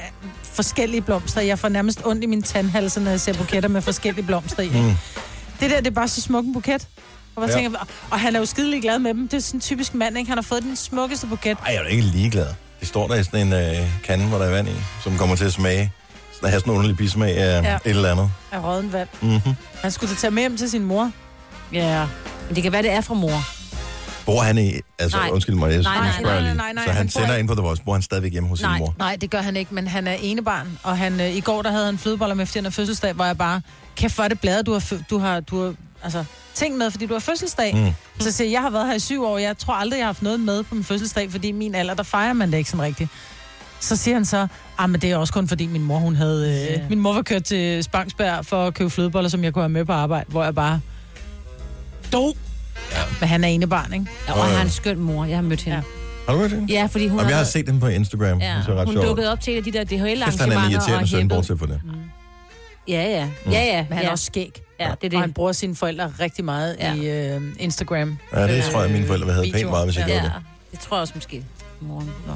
forskellige 0.45 1.01
blomster. 1.01 1.41
Jeg 1.41 1.59
får 1.59 1.69
nærmest 1.69 2.01
ondt 2.05 2.25
i 2.25 2.27
min 2.27 2.43
tandhalse, 2.43 3.01
når 3.01 3.11
jeg 3.11 3.21
ser 3.21 3.33
buketter 3.35 3.69
med 3.69 3.83
forskellige 3.83 4.27
blomster 4.27 4.63
i. 4.63 4.69
Mm. 4.69 4.93
Det 5.61 5.71
der, 5.71 5.77
det 5.77 5.87
er 5.87 5.91
bare 5.91 6.09
så 6.09 6.21
smuk 6.21 6.45
en 6.45 6.53
buket. 6.53 6.89
Og, 7.37 7.49
Ja. 7.49 7.55
tænker, 7.55 7.87
og 8.11 8.21
han 8.21 8.35
er 8.35 8.39
jo 8.41 8.47
skidelig 8.47 8.83
glad 8.83 8.99
med 8.99 9.15
dem. 9.15 9.29
Det 9.29 9.37
er 9.37 9.41
sådan 9.41 9.57
en 9.57 9.61
typisk 9.61 9.95
mand, 9.95 10.19
ikke? 10.19 10.29
Han 10.29 10.39
har 10.39 10.43
fået 10.43 10.63
den 10.63 10.77
smukkeste 10.77 11.27
buket. 11.27 11.57
Ej, 11.59 11.73
jeg 11.73 11.77
er 11.77 11.83
da 11.83 11.89
ikke 11.89 12.03
ligeglad. 12.03 12.47
Det 12.81 12.89
står 12.89 13.09
der 13.09 13.15
i 13.15 13.25
sådan 13.25 13.47
en 13.47 13.53
øh, 13.53 13.87
kande, 14.05 14.25
hvor 14.27 14.39
der 14.39 14.45
er 14.45 14.51
vand 14.51 14.69
i, 14.69 14.73
som 15.03 15.17
kommer 15.19 15.37
til 15.37 15.45
at 15.45 15.53
smage. 15.53 15.93
At 16.45 16.51
have 16.51 16.61
sådan 16.61 16.73
en 16.73 16.77
underlig 16.77 16.97
bismag 16.97 17.37
af 17.37 17.63
ja. 17.63 17.75
Et 17.75 17.81
eller 17.85 18.11
andet. 18.13 18.31
Af 18.53 18.65
råden 18.65 18.93
vand. 18.93 19.09
Mm-hmm. 19.21 19.55
Han 19.83 19.91
skulle 19.91 20.15
da 20.15 20.19
tage 20.21 20.31
med 20.31 20.43
hjem 20.43 20.57
til 20.57 20.71
sin 20.71 20.85
mor. 20.85 21.11
Ja, 21.73 22.07
men 22.47 22.55
det 22.55 22.63
kan 22.63 22.73
være, 22.73 22.83
det 22.83 22.91
er 22.91 23.01
fra 23.01 23.15
mor. 23.15 23.43
Bor 24.27 24.41
han 24.43 24.59
i... 24.59 24.73
Altså, 24.99 25.19
Nej. 25.19 25.31
undskyld 25.33 25.55
mig, 25.55 25.73
jeg 25.73 25.83
Nej, 25.83 25.97
nej, 25.99 26.23
nej, 26.23 26.41
lige. 26.41 26.55
nej, 26.55 26.73
nej, 26.73 26.85
Så 26.85 26.91
han, 26.91 26.97
han 26.97 27.07
bor 27.07 27.21
sender 27.21 27.37
ind 27.37 27.49
på 27.49 27.55
The 27.55 27.63
Voice. 27.63 27.83
Bor 27.85 27.93
han 27.93 28.03
stadigvæk 28.03 28.33
hjemme 28.33 28.49
hos 28.49 28.63
Nej. 28.63 28.73
sin 28.77 28.79
mor? 28.79 28.95
Nej, 28.99 29.17
det 29.17 29.31
gør 29.31 29.41
han 29.41 29.57
ikke, 29.57 29.75
men 29.75 29.89
han 29.89 30.07
er 30.07 30.17
enebarn. 30.21 30.79
Og 30.83 30.99
han, 30.99 31.21
øh, 31.21 31.37
i 31.37 31.41
går, 31.41 31.63
der 31.63 31.71
havde 31.71 31.85
han 31.85 31.99
flødeboller 31.99 32.35
med, 32.35 32.47
fordi 32.47 32.63
han 32.65 32.73
fødselsdag, 32.73 33.13
hvor 33.13 33.25
jeg 33.25 33.39
bare, 33.39 33.61
kæft 33.97 34.15
for 34.15 34.23
det 34.29 34.41
blade, 34.41 34.63
du 34.63 34.73
har, 34.73 34.83
du 35.11 35.19
har, 35.19 35.41
du 35.41 35.65
har 35.65 35.75
altså, 36.03 36.25
ting 36.55 36.77
med, 36.77 36.91
fordi 36.91 37.07
du 37.07 37.13
har 37.15 37.21
fødselsdag. 37.21 37.75
Mm. 37.75 37.81
Mm. 37.81 37.93
Så 38.21 38.33
siger 38.33 38.49
jeg, 38.49 38.53
jeg 38.53 38.61
har 38.61 38.71
været 38.71 38.87
her 38.87 38.95
i 38.95 38.99
syv 38.99 39.25
år, 39.25 39.39
jeg 39.39 39.59
tror 39.59 39.75
aldrig, 39.75 39.99
jeg 39.99 40.05
har 40.05 40.09
haft 40.09 40.23
noget 40.23 40.41
med 40.41 40.63
på 40.63 40.75
min 40.75 40.85
fødselsdag, 40.85 41.31
fordi 41.31 41.49
i 41.49 41.53
min 41.53 41.75
alder, 41.75 41.95
der 41.95 42.03
fejrer 42.03 42.33
man 42.33 42.53
det 42.53 42.59
ikke 42.59 42.71
sådan 42.71 42.85
rigtigt. 42.87 43.11
Så 43.83 43.97
siger 43.97 44.15
han 44.15 44.25
så, 44.25 44.47
ah, 44.79 44.91
men 44.91 45.01
det 45.01 45.11
er 45.11 45.17
også 45.17 45.33
kun 45.33 45.49
fordi 45.49 45.67
min 45.67 45.83
mor, 45.83 45.99
hun 45.99 46.17
havde... 46.17 46.49
Øh, 46.51 46.57
Ja. 46.83 46.89
min 46.89 46.99
mor 47.01 47.13
var 47.15 47.23
kørt 47.23 47.45
til 47.45 47.85
Spangsberg 47.85 48.47
for 48.47 48.67
at 48.67 48.75
købe 48.75 48.91
flødeboller, 48.91 49.31
som 49.31 49.45
jeg 49.45 49.53
kunne 49.53 49.63
have 49.63 49.69
med 49.69 49.85
på 49.85 49.93
arbejde, 49.93 50.25
hvor 50.29 50.45
jeg 50.45 50.55
bare... 50.55 50.81
Do! 52.13 52.35
Ja. 52.93 52.97
Men 53.21 53.29
han 53.29 53.45
er 53.45 53.49
enebarn, 53.49 53.93
ikke? 53.93 54.07
Ja, 54.29 54.33
og 54.33 54.45
han 54.45 54.57
er 54.57 54.61
en 54.63 54.71
skøn 54.71 54.99
mor. 54.99 55.25
Jeg 55.25 55.37
har 55.37 55.43
mødt 55.43 55.63
hende. 55.63 55.83
Har 56.27 56.35
du 56.35 56.39
hørt 56.41 56.51
det? 56.51 56.65
Ja, 56.71 56.89
fordi 56.91 57.09
hun, 57.09 57.19
Jamen, 57.19 57.29
jeg 57.31 57.37
har 57.37 57.43
havde- 57.45 57.51
set 57.51 57.67
den 57.67 57.81
på 57.81 57.87
Instagram. 57.87 58.39
ja, 58.41 58.55
det 58.67 58.69
er 58.69 58.75
ret 58.75 58.85
hun 58.87 58.95
sjovt. 58.95 59.07
dukkede 59.07 59.33
op 59.33 59.41
til 59.41 59.59
et 59.59 59.65
de 59.65 59.73
der 59.73 59.85
Kæft, 59.85 59.91
han 59.91 60.01
er 60.01 60.13
en 60.13 60.19
DHL-arrangementer 60.19 60.71
irriterende 60.71 61.03
og 61.05 61.09
søn, 61.09 61.29
bortset 61.29 61.59
for 61.59 61.67
det. 61.67 61.81
Ja, 62.89 62.95
ja. 62.95 63.29
Ja, 63.51 63.65
ja. 63.65 63.77
Men 63.89 63.93
han 63.93 64.03
ja. 64.03 64.09
er 64.09 64.11
også 64.11 64.25
skæg. 64.25 64.63
Ja, 64.81 64.85
det 64.85 64.91
er 64.91 64.95
Og 65.07 65.11
det. 65.11 65.19
han 65.21 65.33
bruger 65.33 65.53
sine 65.53 65.77
forældre 65.77 66.13
rigtig 66.21 66.45
meget 66.45 66.77
Ja. 66.81 66.95
ja. 66.95 67.31
i 67.31 67.35
øh, 67.37 67.43
Instagram. 67.59 68.19
Ja, 68.35 68.49
det 68.57 68.65
tror 68.65 68.83
jeg, 68.83 68.91
mine 68.91 69.07
forældre 69.07 69.33
have 69.33 69.53
pænt 69.53 69.71
meget, 69.71 69.87
hvis 69.87 69.97
jeg 69.99 70.07
Ja. 70.09 70.13
gjorde 70.13 70.27
Ja, 70.27 70.39
det. 70.39 70.71
det 70.73 70.81
tror 70.81 70.97
jeg 70.97 71.01
også 71.03 71.13
måske. 71.17 71.45
Moren. 71.81 72.11
Nå. 72.27 72.33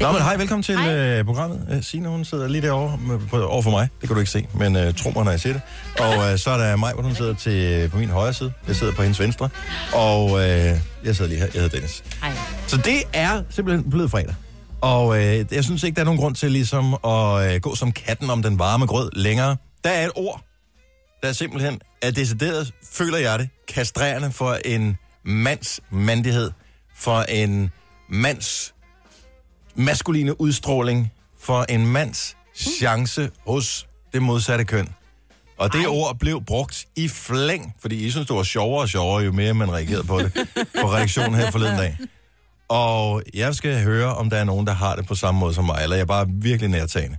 Nå, 0.00 0.12
men 0.12 0.22
hej, 0.22 0.36
velkommen 0.36 0.62
til 0.62 0.78
Hej. 0.78 1.18
øh, 1.18 1.24
programmet. 1.24 1.66
Øh, 1.70 1.82
Signe, 1.82 2.08
hun 2.08 2.24
sidder 2.24 2.48
lige 2.48 2.62
derovre 2.62 2.98
med, 2.98 3.18
på, 3.18 3.42
over 3.46 3.62
for 3.62 3.70
mig. 3.70 3.88
Det 4.00 4.08
kan 4.08 4.14
du 4.14 4.20
ikke 4.20 4.30
se, 4.30 4.46
men 4.54 4.76
øh, 4.76 4.94
tro 4.94 5.10
mig, 5.10 5.24
når 5.24 5.30
jeg 5.30 5.40
siger 5.40 5.52
det. 5.52 5.62
Og 6.00 6.32
øh, 6.32 6.38
så 6.38 6.50
er 6.50 6.56
der 6.56 6.76
mig, 6.76 6.92
hvor 6.92 7.02
hun 7.02 7.14
sidder 7.14 7.34
til, 7.34 7.88
på 7.88 7.96
min 7.98 8.08
højre 8.08 8.32
side. 8.32 8.52
Jeg 8.68 8.76
sidder 8.76 8.92
på 8.92 9.02
hendes 9.02 9.20
venstre. 9.20 9.48
Og 9.92 10.30
øh, 10.30 10.78
jeg 11.04 11.16
sidder 11.16 11.26
lige 11.28 11.38
her. 11.38 11.46
Jeg 11.46 11.62
hedder 11.62 11.68
Dennis. 11.68 12.04
Hej. 12.22 12.32
Så 12.66 12.76
det 12.76 13.02
er 13.12 13.42
simpelthen 13.50 13.90
blevet 13.90 14.10
fredag. 14.10 14.34
Og 14.80 15.16
øh, 15.22 15.44
jeg 15.52 15.64
synes 15.64 15.82
ikke, 15.82 15.96
der 15.96 16.00
er 16.00 16.04
nogen 16.04 16.20
grund 16.20 16.34
til 16.34 16.52
ligesom 16.52 16.94
at 17.04 17.54
øh, 17.54 17.60
gå 17.60 17.74
som 17.74 17.92
katten 17.92 18.30
om 18.30 18.42
den 18.42 18.58
varme 18.58 18.86
grød 18.86 19.10
længere. 19.12 19.56
Der 19.84 19.90
er 19.90 20.04
et 20.04 20.12
ord, 20.14 20.44
der 21.22 21.32
simpelthen 21.32 21.80
er 22.02 22.10
decideret, 22.10 22.72
føler 22.92 23.18
jeg 23.18 23.38
det, 23.38 23.48
kastrerende 23.68 24.32
for 24.32 24.58
en 24.64 24.96
mands 25.24 25.80
mandighed, 25.90 26.50
for 26.96 27.20
en 27.20 27.70
mands 28.08 28.73
maskuline 29.74 30.40
udstråling, 30.40 31.12
for 31.38 31.62
en 31.68 31.86
mands 31.86 32.36
chance 32.54 33.30
hos 33.46 33.88
det 34.12 34.22
modsatte 34.22 34.64
køn. 34.64 34.88
Og 35.56 35.72
det 35.72 35.80
Ej. 35.80 35.86
ord 35.86 36.18
blev 36.18 36.44
brugt 36.44 36.86
i 36.96 37.08
flæng, 37.08 37.74
fordi 37.80 38.06
I 38.06 38.10
synes, 38.10 38.26
det 38.26 38.36
var 38.36 38.42
sjovere 38.42 38.82
og 38.82 38.88
sjovere, 38.88 39.24
jo 39.24 39.32
mere 39.32 39.54
man 39.54 39.72
reagerede 39.72 40.04
på 40.04 40.18
det 40.18 40.32
på 40.80 40.92
redaktionen 40.92 41.34
her 41.34 41.50
forleden 41.50 41.78
dag. 41.78 41.98
Og 42.68 43.22
jeg 43.34 43.54
skal 43.54 43.82
høre, 43.82 44.14
om 44.14 44.30
der 44.30 44.36
er 44.36 44.44
nogen, 44.44 44.66
der 44.66 44.72
har 44.72 44.96
det 44.96 45.06
på 45.06 45.14
samme 45.14 45.40
måde 45.40 45.54
som 45.54 45.64
mig, 45.64 45.82
eller 45.82 45.96
jeg 45.96 46.02
er 46.02 46.06
bare 46.06 46.26
virkelig 46.28 46.70
nærtagende. 46.70 47.18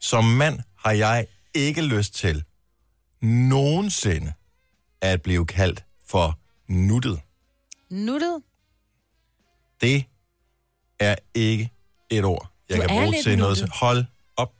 Som 0.00 0.24
mand 0.24 0.60
har 0.78 0.92
jeg 0.92 1.26
ikke 1.54 1.82
lyst 1.82 2.14
til 2.14 2.44
nogensinde 3.22 4.32
at 5.00 5.22
blive 5.22 5.46
kaldt 5.46 5.84
for 6.08 6.38
nuttet. 6.68 7.20
Nuttet? 7.90 8.42
Det 9.80 10.04
er 11.00 11.14
ikke 11.34 11.70
et 12.10 12.24
ord, 12.24 12.50
jeg 12.68 12.76
Du 12.76 12.80
kan 12.82 12.90
er 12.90 13.02
bruge 13.02 13.22
til 13.22 13.38
noget. 13.38 13.58
nuttet. 13.58 13.74
Hold 13.76 14.04
op. 14.36 14.52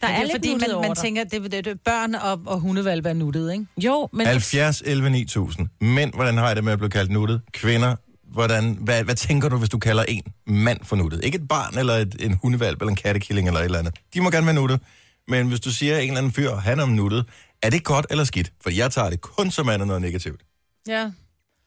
Der 0.00 0.08
Men 0.08 0.16
er, 0.16 0.20
det 0.20 0.28
er 0.28 0.34
fordi, 0.34 0.54
man, 0.54 0.80
man 0.80 0.94
tænker, 0.96 1.24
det, 1.24 1.52
det, 1.52 1.64
det 1.64 1.80
børn 1.84 2.14
og, 2.14 2.40
og 2.46 2.60
hundevalpe 2.60 3.08
er 3.08 3.12
nuttet, 3.12 3.52
ikke? 3.52 3.66
Jo, 3.78 4.08
men... 4.12 4.26
70, 4.26 4.82
11, 4.86 5.10
9000. 5.10 5.68
Mænd, 5.80 6.12
hvordan 6.14 6.36
har 6.36 6.46
jeg 6.46 6.56
det 6.56 6.64
med 6.64 6.72
at 6.72 6.78
blive 6.78 6.90
kaldt 6.90 7.10
nuttet? 7.10 7.40
Kvinder, 7.52 7.96
hvordan, 8.32 8.78
hvad, 8.80 9.04
hvad 9.04 9.14
tænker 9.14 9.48
du, 9.48 9.56
hvis 9.58 9.68
du 9.68 9.78
kalder 9.78 10.04
en 10.08 10.22
mand 10.46 10.80
for 10.84 10.96
nuttet? 10.96 11.24
Ikke 11.24 11.36
et 11.38 11.48
barn, 11.48 11.78
eller 11.78 11.94
et, 11.94 12.16
en 12.20 12.38
hundevalp, 12.42 12.80
eller 12.80 12.90
en 12.90 12.96
kattekilling, 12.96 13.48
eller 13.48 13.60
et 13.60 13.64
eller 13.64 13.78
andet. 13.78 13.94
De 14.14 14.20
må 14.20 14.30
gerne 14.30 14.46
være 14.46 14.54
nuttet. 14.54 14.80
Men 15.28 15.48
hvis 15.48 15.60
du 15.60 15.72
siger 15.72 15.98
en 15.98 16.08
eller 16.08 16.18
anden 16.18 16.32
fyr, 16.32 16.54
han 16.54 16.80
er 16.80 16.86
nuttet, 16.86 17.26
er 17.62 17.70
det 17.70 17.84
godt 17.84 18.06
eller 18.10 18.24
skidt? 18.24 18.52
For 18.62 18.70
jeg 18.70 18.90
tager 18.90 19.10
det 19.10 19.20
kun 19.20 19.50
som 19.50 19.68
andet 19.68 19.86
noget 19.88 20.02
negativt. 20.02 20.40
Ja. 20.88 21.10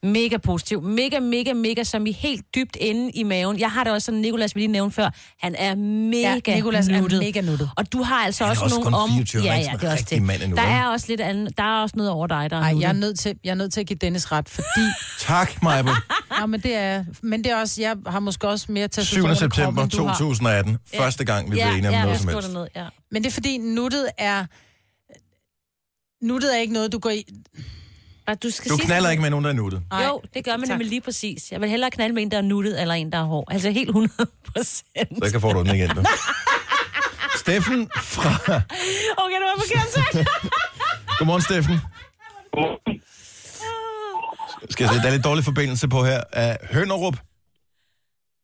Mega 0.04 0.38
positiv. 0.38 0.82
Mega, 0.82 1.20
mega, 1.20 1.54
mega, 1.54 1.84
som 1.84 2.06
i 2.06 2.12
helt 2.12 2.46
dybt 2.56 2.76
inde 2.80 3.12
i 3.12 3.24
maven. 3.24 3.60
Jeg 3.60 3.72
har 3.72 3.84
det 3.84 3.94
også 3.94 4.06
sådan, 4.06 4.20
Nicolas 4.22 4.56
vi 4.56 4.60
lige 4.60 4.68
nævnte 4.72 4.96
før, 4.96 5.10
han 5.40 5.56
er 5.56 5.76
mega 5.76 6.42
Ja, 6.48 6.56
Nicolas 6.56 6.88
er 6.88 7.02
nuttet. 7.02 7.20
mega 7.20 7.42
nuttet. 7.42 7.70
Og 7.76 7.94
du 7.94 8.04
har 8.04 8.16
altså 8.16 8.44
Han 8.46 8.56
er 8.56 8.62
også, 8.62 8.76
også 8.76 8.90
nogle 8.90 8.98
om... 8.98 9.10
24, 9.10 9.42
han 9.42 9.52
er 9.52 9.56
ja, 9.56 9.62
ja, 9.72 9.78
det 9.78 9.84
er 9.84 9.88
en 9.88 9.92
også 9.94 10.06
det. 10.10 10.22
mand 10.22 10.42
endnu, 10.42 10.56
der 10.56 10.62
er 10.64 10.88
også 10.88 11.06
lidt 11.10 11.22
andet, 11.22 11.58
der 11.58 11.64
er 11.64 11.82
også 11.82 11.94
noget 11.98 12.12
over 12.12 12.28
dig, 12.28 12.50
der 12.50 12.58
er 12.58 12.62
Ej, 12.62 12.72
nuttet. 12.72 12.82
jeg 12.84 12.90
er, 12.90 12.94
nødt 12.94 13.20
til, 13.20 13.40
jeg 13.44 13.52
er 13.52 13.56
nødt 13.56 13.74
til 13.74 13.80
at 13.80 13.88
give 13.88 13.98
Dennis 13.98 14.32
ret, 14.32 14.50
fordi... 14.50 14.66
Tak, 15.20 15.64
Maja. 15.64 15.84
ja, 16.40 16.46
men 16.46 16.60
det 16.62 16.76
er... 16.76 17.06
Men 17.22 17.44
det 17.44 17.52
er 17.52 17.56
også... 17.58 17.82
Jeg 17.82 17.96
har 18.08 18.20
måske 18.20 18.48
også 18.48 18.66
mere 18.72 18.88
7. 18.92 19.02
testosteron 19.02 19.32
i 19.32 19.36
september 19.36 19.64
kroppen, 19.64 19.84
end 19.84 19.92
du 19.92 20.06
har. 20.06 20.14
2018. 20.14 20.78
Første 20.98 21.26
gang, 21.26 21.52
vi 21.52 21.58
ja, 21.58 21.68
blev 21.68 21.78
enige 21.78 21.90
om 21.90 21.96
ja, 21.96 22.04
noget 22.04 22.20
som 22.20 22.30
helst. 22.30 22.54
ned, 22.54 22.68
ja. 22.76 22.86
Men 23.12 23.24
det 23.24 23.30
er 23.30 23.34
fordi, 23.34 23.58
nuttet 23.58 24.08
er... 24.18 24.46
Nuttet 26.26 26.56
er 26.56 26.60
ikke 26.60 26.74
noget, 26.74 26.92
du 26.92 27.00
går 27.00 27.10
i... 27.10 27.24
Og 28.28 28.44
du 28.44 28.50
skal 28.50 28.72
Du 28.72 28.76
sige 28.76 28.86
knaller 28.86 29.08
det. 29.10 29.12
ikke 29.14 29.22
med 29.22 29.30
nogen, 29.30 29.46
der 29.46 29.52
er 29.52 29.56
nuttet. 29.56 29.82
Ej, 29.92 30.04
Jo, 30.04 30.22
det 30.34 30.46
gør 30.46 30.52
man 30.52 30.62
tak. 30.62 30.70
nemlig 30.70 30.88
lige 30.88 31.02
præcis. 31.02 31.52
Jeg 31.52 31.62
vil 31.62 31.70
hellere 31.70 31.92
knalde 31.92 32.14
med 32.16 32.22
en, 32.24 32.32
der 32.32 32.38
er 32.38 32.42
nuttet, 32.42 32.82
eller 32.82 32.94
en, 32.96 33.12
der 33.12 33.18
er 33.18 33.24
hård. 33.24 33.48
Altså 33.52 33.72
helt 33.72 33.90
100 33.90 34.12
procent. 34.54 35.26
Så 35.26 35.32
kan 35.32 35.42
få 35.42 35.54
du 35.54 35.60
den 35.64 35.76
igen. 35.76 35.90
Du. 35.90 36.04
Steffen 37.42 37.90
fra... 37.96 38.30
Okay, 39.18 39.36
det 39.36 39.48
var 39.52 39.64
forkert 39.68 39.92
sagt. 39.94 40.28
Godmorgen, 41.18 41.42
Steffen. 41.42 41.78
Skal 44.70 44.84
jeg 44.84 44.94
se, 44.94 45.00
der 45.02 45.08
er 45.08 45.12
lidt 45.12 45.24
dårlig 45.24 45.44
forbindelse 45.46 45.88
på 45.88 46.04
her. 46.06 46.22
Uh, 46.38 46.76
Hønderup. 46.76 47.18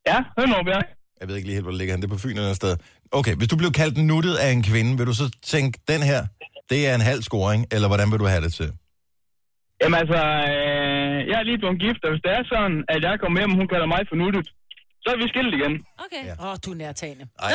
Ja, 0.07 0.17
nu, 0.37 0.71
ja. 0.71 0.79
Jeg 1.21 1.27
ved 1.27 1.35
ikke 1.35 1.47
lige 1.47 1.53
helt, 1.55 1.63
hvor 1.63 1.71
det 1.71 1.77
ligger 1.77 1.93
han. 1.93 2.01
Det 2.01 2.07
er 2.07 2.13
på 2.13 2.17
Fyn 2.17 2.35
eller 2.37 2.49
et 2.49 2.55
sted. 2.55 2.77
Okay, 3.11 3.35
hvis 3.35 3.47
du 3.47 3.55
blev 3.55 3.71
kaldt 3.71 3.97
nuttet 3.97 4.35
af 4.35 4.51
en 4.51 4.63
kvinde, 4.63 4.97
vil 4.97 5.05
du 5.07 5.13
så 5.13 5.29
tænke, 5.43 5.79
den 5.87 6.01
her, 6.03 6.25
det 6.69 6.87
er 6.87 6.95
en 6.95 7.01
halv 7.01 7.23
scoring, 7.23 7.65
eller 7.71 7.87
hvordan 7.87 8.11
vil 8.11 8.19
du 8.19 8.25
have 8.25 8.41
det 8.43 8.53
til? 8.53 8.71
Jamen 9.81 9.97
altså, 10.03 10.19
øh, 10.51 11.15
jeg 11.29 11.37
er 11.41 11.45
lige 11.49 11.59
blevet 11.63 11.77
gift, 11.85 12.01
og 12.05 12.09
hvis 12.13 12.21
det 12.25 12.31
er 12.39 12.43
sådan, 12.53 12.75
at 12.93 12.99
jeg 13.07 13.13
kommer 13.21 13.37
hjem, 13.41 13.51
og 13.53 13.57
hun 13.61 13.67
kalder 13.73 13.87
mig 13.95 14.01
for 14.11 14.17
nuttet, 14.23 14.45
så 15.03 15.07
er 15.13 15.17
vi 15.21 15.25
skilt 15.33 15.53
igen. 15.59 15.73
Okay. 16.05 16.23
Ja. 16.29 16.33
Åh, 16.43 16.47
oh, 16.51 16.55
du 16.65 16.69
er 16.75 16.77
nærtagende. 16.85 17.25
Ej, 17.47 17.53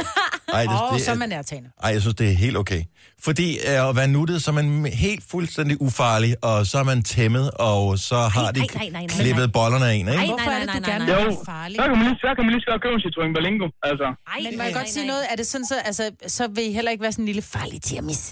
ej, 0.59 0.63
det, 0.71 0.77
Åh, 0.77 0.83
oh, 0.83 0.91
det, 0.95 1.01
så 1.07 1.11
er 1.11 1.15
er, 1.15 1.19
man 1.25 1.29
nærtagende. 1.37 1.69
ej, 1.85 1.91
jeg 1.95 2.01
synes, 2.05 2.17
det 2.21 2.27
er 2.33 2.37
helt 2.47 2.57
okay. 2.63 2.83
Fordi 3.27 3.49
øh, 3.71 3.89
at 3.89 3.93
være 4.01 4.09
nuttet, 4.17 4.37
så 4.43 4.47
er 4.53 4.57
man 4.61 4.67
helt 5.07 5.23
fuldstændig 5.33 5.75
ufarlig, 5.87 6.33
og 6.51 6.57
så 6.71 6.77
er 6.83 6.87
man 6.93 6.99
tæmmet, 7.15 7.47
og 7.71 7.83
så 8.09 8.19
har 8.37 8.47
Ej, 8.47 8.53
de 8.57 8.61
ej, 8.61 8.67
nej, 8.75 8.89
nej, 8.97 9.05
nej, 9.07 9.21
klippet 9.21 9.47
nej. 9.49 9.57
bollerne 9.59 9.87
af 9.91 9.95
en, 10.01 10.07
ikke? 10.09 10.21
Ej, 10.21 10.27
Hvorfor 10.33 10.51
nej, 10.51 10.55
er 10.55 10.59
det, 10.59 10.67
nej, 10.67 10.77
du 10.79 10.81
nej, 10.87 10.91
gerne 10.93 11.05
nej. 11.07 11.15
vil 11.17 11.25
Jo, 11.25 11.29
være 11.37 11.45
farlig? 11.55 11.77
så 11.81 11.83
kan 11.89 11.95
man 11.99 12.05
lige, 12.09 12.19
så 12.25 12.29
kan 12.37 12.43
man 12.47 12.53
lige 12.55 12.65
så 12.69 12.73
købe 12.85 12.95
en 12.99 13.03
Citroën 13.07 13.31
Berlingo, 13.37 13.67
altså. 13.91 14.07
Ej, 14.35 14.39
Men 14.47 14.53
må 14.59 14.63
jeg 14.69 14.75
godt 14.81 14.91
sige 14.97 15.07
noget? 15.13 15.25
Er 15.33 15.37
det 15.41 15.47
sådan 15.53 15.67
så, 15.73 15.77
altså, 15.89 16.05
så 16.37 16.43
vil 16.57 16.65
I 16.71 16.73
heller 16.79 16.91
ikke 16.95 17.03
være 17.07 17.13
sådan 17.17 17.23
en 17.23 17.31
lille 17.33 17.43
farlig 17.55 17.79
tirmis? 17.89 18.23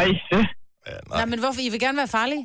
Ej, 0.00 0.06
det. 0.32 0.44
Ja, 0.86 0.92
Nej, 0.92 1.18
nej, 1.20 1.26
men 1.32 1.38
hvorfor? 1.42 1.60
I 1.66 1.68
vil 1.74 1.80
gerne 1.86 1.98
være 2.02 2.08
farlige? 2.18 2.44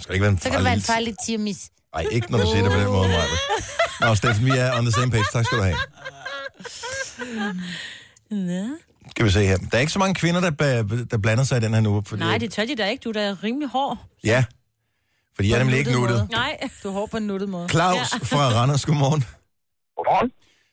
Skal 0.00 0.14
ikke 0.14 0.22
være 0.22 0.32
en 0.32 0.38
Så 0.38 0.50
kan 0.50 0.58
det 0.58 0.64
være 0.64 0.74
en 0.74 0.80
farlig... 0.80 1.04
farlig 1.04 1.14
tirmis. 1.26 1.70
Ej, 1.94 2.06
ikke 2.10 2.30
når 2.30 2.38
du 2.38 2.46
siger 2.46 2.62
det 2.62 2.72
på 2.72 2.78
den 2.78 2.86
måde, 2.86 3.08
Maja. 3.08 3.24
Nå, 4.00 4.14
Steffen, 4.14 4.44
vi 4.44 4.50
er 4.50 4.78
on 4.78 4.84
the 4.84 4.92
same 4.92 5.10
page. 5.10 5.24
Tak 5.32 5.44
skal 5.44 5.58
du 5.58 5.62
have. 5.62 5.76
Ja. 8.30 8.68
Skal 9.10 9.24
vi 9.24 9.30
se 9.30 9.46
her. 9.46 9.56
Der 9.56 9.76
er 9.76 9.78
ikke 9.80 9.92
så 9.92 9.98
mange 9.98 10.14
kvinder, 10.14 10.50
der, 10.50 10.82
der 11.10 11.18
blander 11.18 11.44
sig 11.44 11.56
i 11.56 11.60
den 11.60 11.74
her 11.74 11.80
nu. 11.80 12.02
Fordi, 12.06 12.22
Nej, 12.22 12.38
det 12.38 12.52
tør 12.52 12.64
de 12.64 12.76
da 12.76 12.88
ikke. 12.88 13.02
Du 13.02 13.08
er 13.08 13.12
da 13.12 13.36
rimelig 13.42 13.68
hård. 13.68 13.98
Ja, 14.24 14.44
fordi 15.36 15.48
jeg 15.48 15.54
er 15.54 15.58
nemlig 15.58 15.78
ikke 15.78 15.92
nuttet. 15.92 16.28
Nej. 16.30 16.58
Du 16.82 16.88
er 16.88 16.92
hård 16.92 17.10
på 17.10 17.16
en 17.16 17.22
nuttet 17.22 17.48
måde. 17.48 17.68
Claus 17.68 18.10
fra 18.22 18.48
Randers, 18.48 18.84
godmorgen. 18.86 19.24
Godmorgen. 19.96 20.30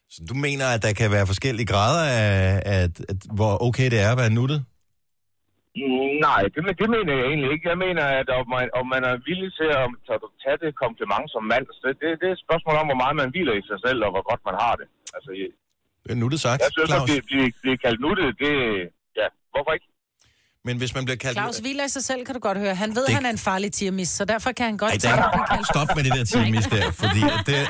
Så 0.10 0.22
du 0.30 0.34
mener, 0.34 0.68
at 0.68 0.82
der 0.82 0.94
kan 0.94 1.12
være 1.12 1.28
forskellige 1.28 1.66
grader 1.66 2.04
af, 2.04 2.62
at, 2.66 2.92
at, 3.10 3.16
hvor 3.32 3.64
okay 3.64 3.92
det 3.92 4.00
er 4.00 4.12
at 4.12 4.18
være 4.18 4.30
nuttet? 4.30 4.66
Nej, 6.28 6.42
det, 6.54 6.62
det 6.82 6.88
mener 6.96 7.14
jeg 7.20 7.26
egentlig 7.32 7.50
ikke. 7.56 7.66
Jeg 7.72 7.78
mener, 7.86 8.04
at 8.22 8.28
om 8.40 8.46
man, 8.56 8.66
om 8.80 8.86
man 8.94 9.02
er 9.10 9.16
villig 9.30 9.50
til 9.60 9.68
at 9.80 9.86
tage, 10.44 10.58
det 10.64 10.70
kompliment 10.86 11.26
som 11.34 11.42
mand, 11.54 11.66
så 11.76 11.80
det, 11.86 11.94
det, 12.02 12.08
det 12.22 12.28
er 12.32 12.36
et 12.38 12.44
spørgsmål 12.48 12.76
om, 12.82 12.86
hvor 12.90 13.00
meget 13.04 13.16
man 13.22 13.30
hviler 13.34 13.54
i 13.62 13.64
sig 13.70 13.80
selv, 13.86 14.00
og 14.06 14.12
hvor 14.16 14.24
godt 14.32 14.42
man 14.50 14.56
har 14.64 14.74
det. 14.82 14.88
Altså, 15.16 15.32
jeg, 15.42 15.50
Det 16.04 16.12
er 16.16 16.20
nuttet 16.24 16.40
sagt, 16.48 16.60
jeg 16.66 16.72
synes, 16.78 16.90
at 16.92 16.96
Claus. 16.96 17.08
blive, 17.10 17.22
blive, 17.30 17.48
blive 17.64 17.78
kaldt 17.86 18.00
nuttet, 18.06 18.28
det... 18.44 18.54
Ja, 19.20 19.28
hvorfor 19.54 19.72
ikke? 19.78 19.88
Men 20.68 20.76
hvis 20.82 20.92
man 20.98 21.04
bliver 21.08 21.20
kaldt... 21.26 21.36
Claus 21.40 21.58
hviler 21.66 21.84
i 21.90 21.92
sig 21.98 22.04
selv, 22.10 22.22
kan 22.28 22.34
du 22.38 22.42
godt 22.50 22.58
høre. 22.64 22.76
Han 22.84 22.90
ved, 22.98 23.04
Det- 23.06 23.10
at 23.14 23.16
han 23.20 23.26
er 23.30 23.34
en 23.38 23.44
farlig 23.50 23.70
tiermis, 23.78 24.10
så 24.20 24.24
derfor 24.34 24.50
kan 24.58 24.66
han 24.72 24.78
godt 24.84 24.92
Ej, 24.92 24.96
at 24.96 25.04
der, 25.04 25.46
kaldt. 25.54 25.68
stop 25.74 25.88
med 25.98 26.04
det 26.08 26.12
der 26.18 26.26
timis 26.34 26.66
der, 26.76 26.86
fordi 27.04 27.22
at 27.36 27.42
det 27.52 27.62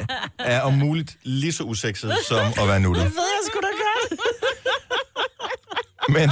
er 0.54 0.60
om 0.70 0.74
muligt 0.86 1.12
lige 1.42 1.54
så 1.60 1.64
usekset 1.72 2.12
som 2.30 2.44
at 2.62 2.66
være 2.72 2.80
nuttet. 2.86 3.04
ved 3.20 3.28
jeg 3.36 3.42
sgu 3.48 3.58
da 3.68 3.72
godt. 3.86 4.04
Men, 6.18 6.30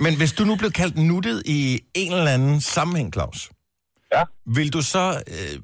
men 0.00 0.16
hvis 0.16 0.32
du 0.32 0.44
nu 0.44 0.56
blev 0.56 0.70
kaldt 0.70 0.96
nuttet 0.98 1.42
i 1.46 1.80
en 1.94 2.12
eller 2.12 2.30
anden 2.30 2.60
sammenhæng, 2.60 3.12
Claus, 3.12 3.50
Ja. 4.12 4.22
vil 4.46 4.72
du 4.72 4.82
så 4.82 5.22
øh, 5.26 5.60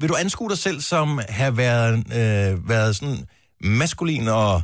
vil 0.00 0.08
du 0.08 0.14
anskue 0.14 0.48
dig 0.48 0.58
selv 0.58 0.80
som 0.80 1.20
have 1.28 1.56
været, 1.56 1.98
øh, 1.98 2.68
været 2.68 2.96
sådan 2.96 3.26
maskulin 3.60 4.28
og 4.28 4.62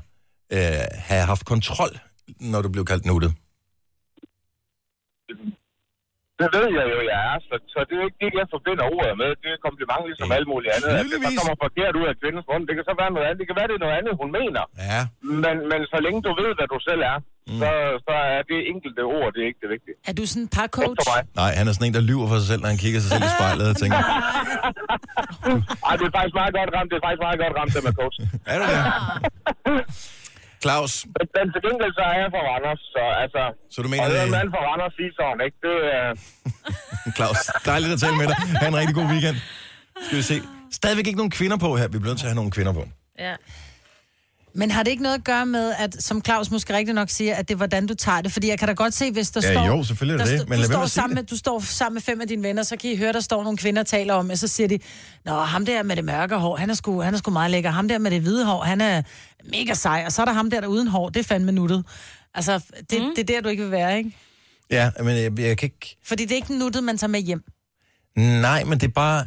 øh, 0.53 0.59
have 0.95 1.23
haft 1.27 1.45
kontrol, 1.45 1.99
når 2.41 2.63
du 2.63 2.69
blev 2.69 2.85
kaldt 2.85 3.07
nuttet? 3.07 3.35
Det 6.41 6.49
ved 6.57 6.67
jeg 6.79 6.85
jo, 6.93 6.99
jeg 7.13 7.21
er, 7.31 7.37
så, 7.49 7.55
så 7.73 7.79
det 7.89 7.95
er 8.01 8.05
ikke 8.09 8.21
det, 8.25 8.31
jeg 8.41 8.49
forbinder 8.55 8.85
ordet 8.97 9.15
med. 9.23 9.31
Det 9.41 9.47
er 9.53 9.57
et 9.59 9.65
kompliment 9.69 10.03
ligesom 10.11 10.29
alt 10.39 10.49
muligt 10.53 10.71
andet. 10.77 10.89
At 10.91 10.97
det 10.97 11.05
Tydeligvis. 11.05 11.39
kommer 11.41 11.57
forkert 11.67 11.95
ud 12.01 12.07
af 12.11 12.15
kvindens 12.21 12.47
mund. 12.51 12.63
Det 12.69 12.75
kan 12.77 12.85
så 12.91 12.95
være 13.03 13.11
noget 13.15 13.27
andet. 13.29 13.39
Det 13.41 13.47
kan 13.51 13.57
være, 13.61 13.69
det 13.71 13.77
er 13.79 13.85
noget 13.87 13.97
andet, 14.01 14.13
hun 14.23 14.31
mener. 14.41 14.63
Ja. 14.91 15.01
Men, 15.45 15.57
men 15.71 15.81
så 15.93 15.99
længe 16.05 16.19
du 16.27 16.33
ved, 16.41 16.51
hvad 16.59 16.69
du 16.75 16.79
selv 16.89 17.03
er, 17.13 17.17
mm. 17.49 17.61
så, 17.61 17.69
så 18.07 18.15
er 18.37 18.43
det 18.51 18.59
enkelte 18.73 19.03
ord, 19.17 19.29
det 19.35 19.41
er 19.45 19.49
ikke 19.51 19.63
det 19.65 19.71
vigtige. 19.77 19.97
Er 20.11 20.15
du 20.19 20.25
sådan 20.33 20.45
en 20.47 20.51
for 21.01 21.07
mig. 21.13 21.21
Nej, 21.43 21.51
han 21.59 21.65
er 21.69 21.73
sådan 21.77 21.89
en, 21.89 21.95
der 21.99 22.05
lyver 22.11 22.27
for 22.33 22.37
sig 22.43 22.49
selv, 22.53 22.61
når 22.65 22.71
han 22.75 22.81
kigger 22.85 23.01
sig 23.03 23.11
selv 23.15 23.25
i 23.29 23.31
spejlet 23.37 23.67
og 23.73 23.77
tænker, 23.83 24.01
Ej, 25.89 25.95
det 25.99 26.05
er 26.11 26.15
faktisk 26.19 26.37
meget 26.41 26.53
godt 26.59 26.71
ramt. 26.77 26.89
Det 26.91 26.97
er 27.01 27.05
faktisk 27.07 27.23
meget 27.29 27.39
godt 27.43 27.55
ramt, 27.59 27.71
det 27.75 27.81
med 27.89 27.95
coach. 28.01 28.17
er 28.53 28.57
du 28.61 28.65
det? 28.71 28.81
Claus, 30.65 30.93
Men, 31.17 31.27
men 31.37 31.47
til 31.55 31.61
gengæld 31.67 31.93
så 31.99 32.03
er 32.11 32.17
jeg 32.23 32.29
fra 32.35 32.43
Randers, 32.51 32.83
så 32.95 33.03
altså... 33.25 33.43
så 33.75 33.79
du 33.85 33.89
mener 33.93 34.05
Og 34.05 34.09
det 34.11 34.19
er 34.23 34.27
en 34.31 34.35
mand 34.39 34.49
fra 34.55 34.61
Randers 34.69 34.95
sige 34.99 35.11
sådan, 35.21 35.41
ikke? 35.47 35.59
Det 35.67 35.77
er... 35.99 36.09
Claus, 37.17 37.39
dejligt 37.71 37.93
at 37.97 38.01
tale 38.05 38.17
med 38.21 38.27
dig. 38.31 38.37
Ha' 38.61 38.69
en 38.75 38.77
rigtig 38.81 38.95
god 39.01 39.07
weekend. 39.15 39.37
Skal 40.07 40.17
vi 40.21 40.25
se. 40.33 40.37
Stadigvæk 40.79 41.07
ikke 41.07 41.21
nogen 41.23 41.35
kvinder 41.39 41.59
på 41.67 41.71
her. 41.79 41.87
Vi 41.95 41.99
bliver 41.99 42.13
nødt 42.13 42.19
til 42.23 42.27
at 42.27 42.33
have 42.33 42.41
nogle 42.43 42.53
kvinder 42.57 42.73
på. 42.79 42.85
Ja. 43.27 43.35
Men 44.55 44.71
har 44.71 44.83
det 44.83 44.91
ikke 44.91 45.03
noget 45.03 45.19
at 45.19 45.25
gøre 45.25 45.47
med, 45.47 45.75
at, 45.79 46.03
som 46.03 46.25
Claus 46.25 46.51
måske 46.51 46.75
rigtig 46.77 46.95
nok 46.95 47.11
siger, 47.11 47.35
at 47.35 47.49
det 47.49 47.55
er, 47.55 47.57
hvordan 47.57 47.87
du 47.87 47.95
tager 47.95 48.21
det? 48.21 48.33
Fordi 48.33 48.49
jeg 48.49 48.59
kan 48.59 48.69
da 48.69 48.75
godt 48.75 48.95
se, 48.95 49.13
hvis 49.13 49.31
der 49.31 49.41
Ja, 49.45 49.53
står... 49.53 49.67
jo, 49.67 49.83
selvfølgelig 49.85 50.23
er 50.23 50.27
det 50.27 50.41
det, 50.41 50.49
men 50.49 50.57
du, 50.57 50.61
lad 50.63 50.71
står 50.71 50.87
sammen 50.87 51.15
med, 51.15 51.23
du 51.23 51.37
står 51.37 51.61
sammen 51.61 51.95
med 51.95 52.03
fem 52.03 52.21
af 52.21 52.29
dine 52.29 52.43
venner, 52.43 52.63
så 52.63 52.77
kan 52.77 52.91
I 52.91 52.97
høre, 52.97 53.13
der 53.13 53.21
står 53.21 53.43
nogle 53.43 53.59
kvinder 53.59 53.83
taler 53.83 54.15
om, 54.15 54.31
og 54.31 54.39
så 54.39 54.49
siger 54.49 54.69
de, 54.69 54.79
Nå, 55.25 55.33
ham 55.33 55.67
der 55.67 55.83
med 55.83 55.97
det 55.97 56.05
mørke 56.05 56.37
hår, 56.37 56.57
han 56.57 56.71
er 56.71 56.75
sgu, 56.75 57.01
han 57.01 57.15
er 57.15 57.19
sgu 57.19 57.31
meget 57.31 57.51
lækker. 57.51 57.71
Ham 57.71 57.89
der 57.89 57.99
med 57.99 58.11
det 58.11 58.21
hvide 58.21 58.45
hår, 58.45 58.63
han 58.63 58.81
er 58.81 59.03
mega 59.45 59.75
sej. 59.75 60.03
Og 60.07 60.13
så 60.13 60.23
er 60.23 60.27
der 60.27 60.33
ham 60.33 60.51
der, 60.51 60.61
der 60.61 60.69
uden 60.69 60.89
hår, 60.89 61.09
det 61.09 61.21
er 61.21 61.25
fandme 61.25 61.53
nuttet. 61.53 61.85
Altså, 62.35 62.61
det, 62.91 63.03
mm. 63.03 63.09
det 63.17 63.19
er 63.19 63.35
der, 63.35 63.41
du 63.41 63.49
ikke 63.49 63.63
vil 63.63 63.73
være, 63.73 63.99
ikke? 63.99 64.17
Ja, 64.71 64.91
men 64.99 65.17
jeg, 65.17 65.39
jeg 65.41 65.59
kan 65.59 65.67
ikke... 65.67 65.97
Fordi 66.05 66.23
det 66.23 66.33
er 66.33 66.37
ikke 66.37 66.59
nuttet, 66.59 66.85
man 66.85 66.99
tager 66.99 67.09
med 67.09 67.21
hjem. 67.21 67.43
Nej, 68.17 68.65
men 68.65 68.81
det 68.81 68.87
er 68.87 68.93
bare... 68.93 69.27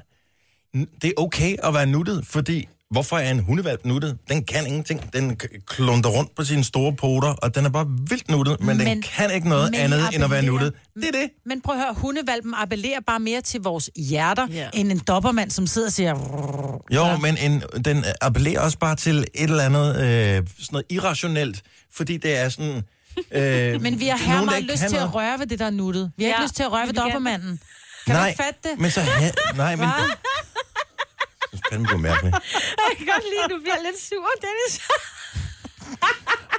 Det 1.01 1.07
er 1.07 1.11
okay 1.17 1.55
at 1.63 1.73
være 1.73 1.85
nuttet, 1.85 2.25
fordi... 2.27 2.67
Hvorfor 2.91 3.17
er 3.17 3.31
en 3.31 3.39
hundevalp 3.39 3.85
nuttet? 3.85 4.17
Den 4.29 4.43
kan 4.43 4.67
ingenting. 4.67 5.13
Den 5.13 5.37
k- 5.43 5.63
klunter 5.67 6.09
rundt 6.09 6.35
på 6.35 6.43
sine 6.43 6.63
store 6.63 6.93
poter, 6.95 7.27
og 7.27 7.55
den 7.55 7.65
er 7.65 7.69
bare 7.69 7.85
vildt 8.09 8.29
nuttet, 8.31 8.59
men, 8.59 8.77
men 8.77 8.87
den 8.87 9.01
kan 9.01 9.31
ikke 9.31 9.49
noget 9.49 9.75
andet 9.75 9.99
end 10.13 10.23
at 10.23 10.29
være 10.31 10.39
appellerer- 10.39 10.45
nuttet. 10.45 10.73
Det 10.95 11.03
er 11.07 11.11
det. 11.11 11.29
Men 11.45 11.61
prøv 11.61 11.75
at 11.75 11.81
høre, 11.81 11.93
hundevalpen 11.93 12.53
appellerer 12.57 12.99
bare 13.07 13.19
mere 13.19 13.41
til 13.41 13.61
vores 13.61 13.89
hjerter, 13.95 14.47
Ja. 14.51 14.69
end 14.73 14.91
en 14.91 14.99
dobbermand, 14.99 15.51
som 15.51 15.67
sidder 15.67 15.87
og 15.87 15.91
siger... 15.93 16.09
Jo, 16.93 17.05
ja. 17.05 17.17
men 17.17 17.37
en, 17.37 17.63
den 17.85 18.05
appellerer 18.21 18.59
også 18.61 18.77
bare 18.77 18.95
til 18.95 19.17
et 19.19 19.27
eller 19.49 19.63
andet 19.63 19.89
øh, 19.89 20.03
sådan 20.03 20.47
noget 20.71 20.85
irrationelt, 20.89 21.61
fordi 21.95 22.17
det 22.17 22.37
er 22.39 22.49
sådan... 22.49 22.81
Øh, 23.31 23.81
Men 23.85 23.99
vi 23.99 24.07
har 24.07 24.17
her 24.17 24.43
meget 24.45 24.59
ikke 24.59 24.71
lyst 24.71 24.83
til 24.89 24.95
at 24.97 25.13
røre 25.15 25.39
ved 25.39 25.47
det, 25.47 25.59
der 25.59 25.65
er 25.65 25.69
nuttet. 25.69 26.11
Vi 26.17 26.23
har 26.23 26.29
Ja, 26.29 26.35
ikke 26.35 26.43
lyst 26.43 26.55
til 26.55 26.63
at 26.63 26.71
røre 26.71 26.87
ved 26.87 26.93
dobbermanden. 26.93 27.59
Kan 28.05 28.15
nej, 28.15 28.21
du 28.23 28.27
ikke 28.27 28.43
fatte 28.43 28.59
det? 28.63 28.79
Men 28.79 28.91
så... 28.91 29.01
Ha, 29.01 29.29
nej, 29.55 29.75
men... 29.75 29.87
Synes 31.55 31.67
fandme, 31.71 31.85
du 31.91 31.95
er 32.01 32.03
mærkelig. 32.09 32.31
Jeg 32.87 32.93
kan 32.97 33.05
godt 33.13 33.25
lide, 33.31 33.43
at 33.47 33.51
du 33.55 33.59
bliver 33.65 33.79
lidt 33.87 33.99
sur, 34.09 34.27
Dennis. 34.45 34.73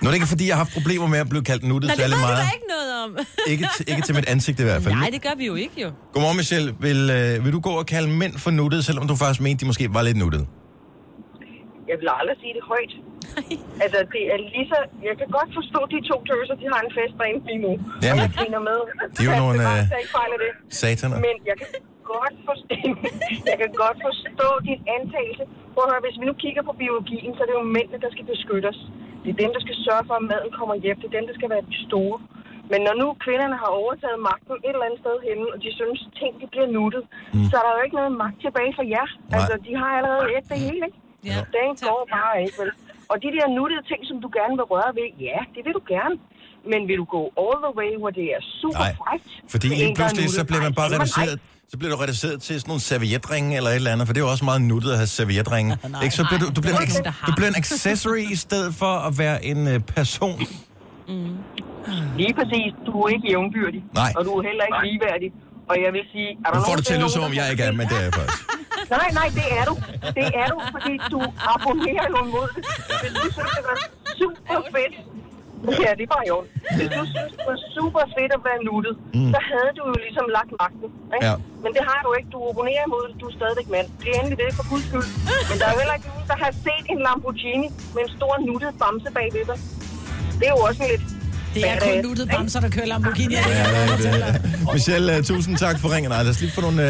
Nu 0.00 0.04
er 0.08 0.10
det 0.12 0.18
ikke, 0.20 0.32
fordi 0.34 0.44
jeg 0.48 0.54
har 0.56 0.62
haft 0.64 0.74
problemer 0.78 1.06
med 1.14 1.18
at 1.24 1.28
blive 1.32 1.44
kaldt 1.50 1.64
nuttet 1.70 1.88
Nej, 1.88 1.94
det 1.94 2.00
særlig 2.02 2.16
ved 2.16 2.26
meget. 2.26 2.38
da 2.44 2.48
ikke 2.58 2.68
noget 2.76 2.90
om. 3.04 3.10
Ikke, 3.52 3.64
til, 3.76 3.84
ikke 3.92 4.02
til 4.08 4.14
mit 4.18 4.28
ansigt 4.34 4.58
i 4.64 4.66
hvert 4.68 4.82
fald. 4.84 4.94
Nej, 5.04 5.10
det 5.16 5.22
gør 5.26 5.34
vi 5.40 5.46
jo 5.52 5.54
ikke, 5.64 5.76
jo. 5.84 5.88
Godmorgen, 6.12 6.36
Michelle. 6.42 6.68
Vil, 6.86 7.00
øh, 7.18 7.44
vil 7.44 7.52
du 7.56 7.60
gå 7.68 7.72
og 7.82 7.86
kalde 7.94 8.08
mænd 8.22 8.34
for 8.44 8.50
nuttet, 8.60 8.80
selvom 8.88 9.04
du 9.10 9.14
faktisk 9.22 9.40
mente, 9.46 9.58
de 9.62 9.66
måske 9.70 9.84
var 9.96 10.02
lidt 10.08 10.18
nuttet? 10.24 10.42
Jeg 11.90 11.96
vil 12.00 12.08
aldrig 12.20 12.36
sige 12.42 12.52
det 12.58 12.64
højt. 12.72 12.92
altså, 13.84 13.98
det 14.14 14.22
er 14.32 14.38
lige 14.54 14.66
så... 14.72 14.78
Jeg 15.08 15.14
kan 15.20 15.28
godt 15.38 15.50
forstå, 15.58 15.78
at 15.86 15.90
de 15.94 15.98
to 16.10 16.16
tøser, 16.28 16.54
de 16.62 16.66
har 16.72 16.80
en 16.86 16.90
fest 16.98 17.14
derinde 17.20 17.42
lige 17.50 17.60
nu. 17.66 17.72
Jamen, 18.06 18.18
og 18.22 18.24
jeg 18.26 18.30
griner 18.38 18.60
med. 18.70 18.78
de 19.16 19.20
er 19.24 19.28
jo 19.30 19.34
nogle, 19.44 19.58
øh, 19.68 19.82
det. 20.42 20.50
Sataner. 20.80 21.16
Men 21.26 21.36
jeg 21.50 21.56
kan 21.60 21.68
godt 22.12 22.36
forstå, 22.48 22.76
jeg 23.50 23.56
kan 23.62 23.72
godt 23.84 23.98
forstå 24.08 24.48
din 24.68 24.80
antagelse. 24.98 25.44
Prøv 25.72 25.82
at 25.84 25.90
høre, 25.92 26.04
hvis 26.06 26.18
vi 26.20 26.24
nu 26.30 26.34
kigger 26.44 26.62
på 26.68 26.74
biologien, 26.82 27.32
så 27.34 27.40
er 27.42 27.48
det 27.48 27.56
jo 27.60 27.64
mændene, 27.76 27.98
der 28.04 28.10
skal 28.14 28.26
beskytte 28.32 28.66
os. 28.72 28.80
Det 29.22 29.30
er 29.34 29.38
dem, 29.42 29.50
der 29.56 29.62
skal 29.66 29.76
sørge 29.86 30.04
for, 30.08 30.14
at 30.20 30.24
maden 30.30 30.52
kommer 30.58 30.74
hjem. 30.84 30.98
Det 31.00 31.08
er 31.10 31.16
dem, 31.18 31.26
der 31.30 31.36
skal 31.38 31.50
være 31.54 31.64
de 31.72 31.78
store. 31.88 32.18
Men 32.72 32.80
når 32.86 32.94
nu 33.02 33.06
kvinderne 33.24 33.56
har 33.62 33.70
overtaget 33.82 34.18
magten 34.30 34.56
et 34.66 34.74
eller 34.74 34.86
andet 34.88 35.00
sted 35.04 35.16
henne, 35.28 35.46
og 35.54 35.58
de 35.64 35.70
synes, 35.80 36.00
ting 36.20 36.32
de 36.40 36.46
bliver 36.52 36.68
nuttet, 36.78 37.02
mm. 37.34 37.46
så 37.50 37.54
er 37.60 37.64
der 37.66 37.72
jo 37.76 37.82
ikke 37.86 37.98
noget 38.00 38.12
magt 38.22 38.38
tilbage 38.46 38.72
for 38.78 38.84
jer. 38.94 39.08
Altså, 39.36 39.54
de 39.66 39.72
har 39.80 39.90
allerede 39.98 40.26
et 40.36 40.44
det 40.50 40.58
hele, 40.66 40.82
ikke? 40.88 40.98
Ja. 41.30 41.38
Den 41.58 41.68
går 41.88 42.00
bare 42.16 42.34
ikke, 42.44 42.56
vel? 42.60 42.70
Og 43.10 43.16
de 43.22 43.28
der 43.36 43.46
nuttede 43.58 43.82
ting, 43.90 44.00
som 44.10 44.16
du 44.24 44.28
gerne 44.38 44.54
vil 44.60 44.66
røre 44.74 44.90
ved, 44.98 45.08
ja, 45.28 45.38
det 45.54 45.60
vil 45.66 45.74
du 45.78 45.82
gerne. 45.94 46.14
Men 46.72 46.80
vil 46.88 46.96
du 47.02 47.06
gå 47.16 47.22
all 47.44 47.58
the 47.66 47.72
way, 47.78 47.90
hvor 48.00 48.10
det 48.18 48.26
er 48.36 48.40
super 48.60 48.86
Nej, 48.86 49.00
frækt? 49.00 49.30
Fordi 49.54 49.66
lige 49.82 49.94
pludselig, 49.98 50.24
så 50.38 50.42
bliver 50.48 50.62
man 50.66 50.72
Nej, 50.72 50.80
bare 50.80 50.90
reduceret, 50.96 51.38
så 51.70 51.78
bliver 51.78 51.90
du 51.94 51.98
reduceret 52.02 52.42
til 52.42 52.60
sådan 52.60 52.68
nogle 52.70 52.80
servietringe 52.80 53.56
eller 53.56 53.70
et 53.70 53.76
eller 53.76 53.92
andet, 53.92 54.06
for 54.08 54.12
det 54.14 54.20
er 54.20 54.24
jo 54.24 54.30
også 54.30 54.44
meget 54.44 54.62
nuttet 54.62 54.90
at 54.90 54.96
have 54.96 55.06
servietringe. 55.06 55.78
ikke? 56.04 56.14
Så 56.16 56.24
bliver 56.28 56.40
du, 56.40 56.46
du, 56.56 56.60
bliver 56.60 56.78
en, 56.78 56.88
nej. 57.04 57.12
du 57.26 57.32
bliver 57.36 57.48
en 57.48 57.56
accessory 57.56 58.24
i 58.36 58.36
stedet 58.36 58.74
for 58.74 58.92
at 59.08 59.18
være 59.18 59.44
en 59.44 59.60
uh, 59.74 59.80
person. 59.96 60.38
Lige 62.20 62.34
præcis. 62.38 62.70
Du 62.86 62.92
er 63.02 63.08
ikke 63.14 63.26
jævnbyrdig. 63.32 63.80
Nej. 63.94 64.12
Og 64.16 64.24
du 64.24 64.30
er 64.38 64.42
heller 64.48 64.64
ikke 64.68 64.80
ligeværdig. 64.88 65.28
Og 65.70 65.76
jeg 65.84 65.90
vil 65.96 66.04
sige... 66.12 66.30
Er 66.44 66.50
der 66.50 66.58
Nu 66.58 66.64
får 66.68 66.76
du 66.76 66.82
til 66.82 66.94
at 66.94 67.00
lyde 67.00 67.12
som 67.16 67.22
om, 67.28 67.32
jeg 67.40 67.46
ikke 67.52 67.62
er, 67.68 67.72
men 67.80 67.86
det 67.90 67.96
er 68.00 68.04
jeg 68.08 68.14
faktisk. 68.20 68.42
Nej, 68.98 69.08
nej, 69.20 69.28
det 69.38 69.46
er 69.58 69.64
du. 69.70 69.74
Det 70.18 70.28
er 70.42 70.46
du, 70.52 70.58
fordi 70.74 70.94
du 71.14 71.20
abonnerer 71.54 72.06
jo 72.12 72.16
imod 72.26 72.48
det. 72.56 72.62
Hvis 73.02 73.12
du 73.20 73.26
synes, 73.36 73.52
det 73.58 73.64
var 73.70 73.76
super 74.20 74.58
fedt. 74.74 74.94
Ja, 75.84 75.90
det 75.98 76.04
er 76.08 76.12
bare 76.16 76.24
i 76.28 76.30
orden. 76.36 76.50
Hvis 76.78 76.90
du 76.98 77.02
synes, 77.14 77.32
det 77.38 77.44
var 77.50 77.58
super 77.76 78.02
fedt 78.16 78.32
at 78.38 78.42
være 78.48 78.60
nuttet, 78.68 78.94
mm. 79.16 79.30
så 79.34 79.38
havde 79.50 79.70
du 79.78 79.82
jo 79.90 79.96
ligesom 80.06 80.26
lagt 80.36 80.50
magten. 80.60 80.88
Ikke? 81.14 81.26
Ja. 81.28 81.34
Men 81.64 81.70
det 81.76 81.82
har 81.90 82.00
du 82.06 82.10
ikke. 82.18 82.28
Du 82.34 82.38
abonnerer 82.52 82.84
imod 82.88 83.02
det. 83.08 83.14
Du 83.20 83.24
er 83.30 83.34
stadigvæk 83.40 83.68
mand. 83.76 83.86
Det 84.00 84.08
er 84.12 84.16
endelig 84.20 84.38
det, 84.42 84.48
for 84.58 84.64
guds 84.70 84.84
skyld. 84.88 85.08
Men 85.50 85.54
der 85.60 85.66
er 85.68 85.72
jo 85.74 85.78
heller 85.82 85.96
ikke 85.98 86.08
nogen, 86.12 86.26
der 86.32 86.38
har 86.44 86.50
set 86.66 86.86
en 86.94 86.98
Lamborghini 87.06 87.68
med 87.94 88.02
en 88.06 88.10
stor 88.18 88.32
nuttet 88.48 88.70
bamse 88.82 89.08
bagved 89.16 89.44
dig. 89.50 89.58
Det 90.38 90.44
er 90.50 90.54
jo 90.58 90.62
også 90.68 90.80
en 90.84 90.90
lidt... 90.94 91.04
Det 91.54 91.62
er 91.72 91.76
kun 91.86 91.94
ikke? 91.96 92.32
bamser, 92.36 92.60
der 92.64 92.70
kører 92.76 92.88
Lamborghini. 92.92 93.34
Ja, 93.34 93.42
Ja, 93.48 93.96
det 94.02 94.08
er 94.14 94.18
det. 94.26 94.40
Michelle, 94.74 95.08
uh, 95.14 95.24
tusind 95.30 95.54
tak 95.64 95.76
for 95.82 95.88
ringen. 95.94 96.08
Nej, 96.14 96.22
lad 96.26 96.32
os 96.34 96.40
lige 96.44 96.52
få 96.58 96.60
nogle... 96.68 96.82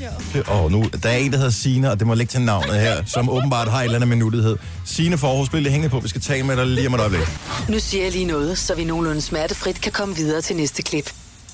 Uh... 0.00 0.54
Åh, 0.54 0.64
nu, 0.74 0.80
der 1.02 1.08
er 1.14 1.18
en, 1.24 1.30
der 1.32 1.38
hedder 1.42 1.56
Sine, 1.64 1.86
og 1.92 1.96
det 1.98 2.06
må 2.06 2.14
lægge 2.20 2.30
til 2.36 2.42
navnet 2.52 2.76
her, 2.86 2.96
som 3.14 3.22
åbenbart 3.36 3.68
har 3.72 3.80
et 3.80 3.84
eller 3.84 3.98
andet 3.98 4.10
med 4.14 4.16
nuttighed. 4.24 4.54
Sine 4.96 5.16
for 5.20 5.26
Aarhus, 5.30 5.48
bliv 5.52 5.60
lige 5.62 5.74
hængende 5.76 5.92
på. 5.94 6.00
Vi 6.06 6.10
skal 6.14 6.22
tale 6.30 6.44
med 6.48 6.54
dig 6.60 6.66
lige 6.66 6.86
om 6.90 6.94
et 6.94 7.00
øjeblik. 7.06 7.26
Nu 7.74 7.78
siger 7.88 8.02
jeg 8.06 8.12
lige 8.18 8.28
noget, 8.34 8.52
så 8.64 8.70
vi 8.80 8.84
nogenlunde 8.92 9.22
smertefrit 9.30 9.78
kan 9.86 9.92
komme 9.98 10.12
videre 10.22 10.40
til 10.46 10.54
næste 10.62 10.80
klip. 10.88 11.08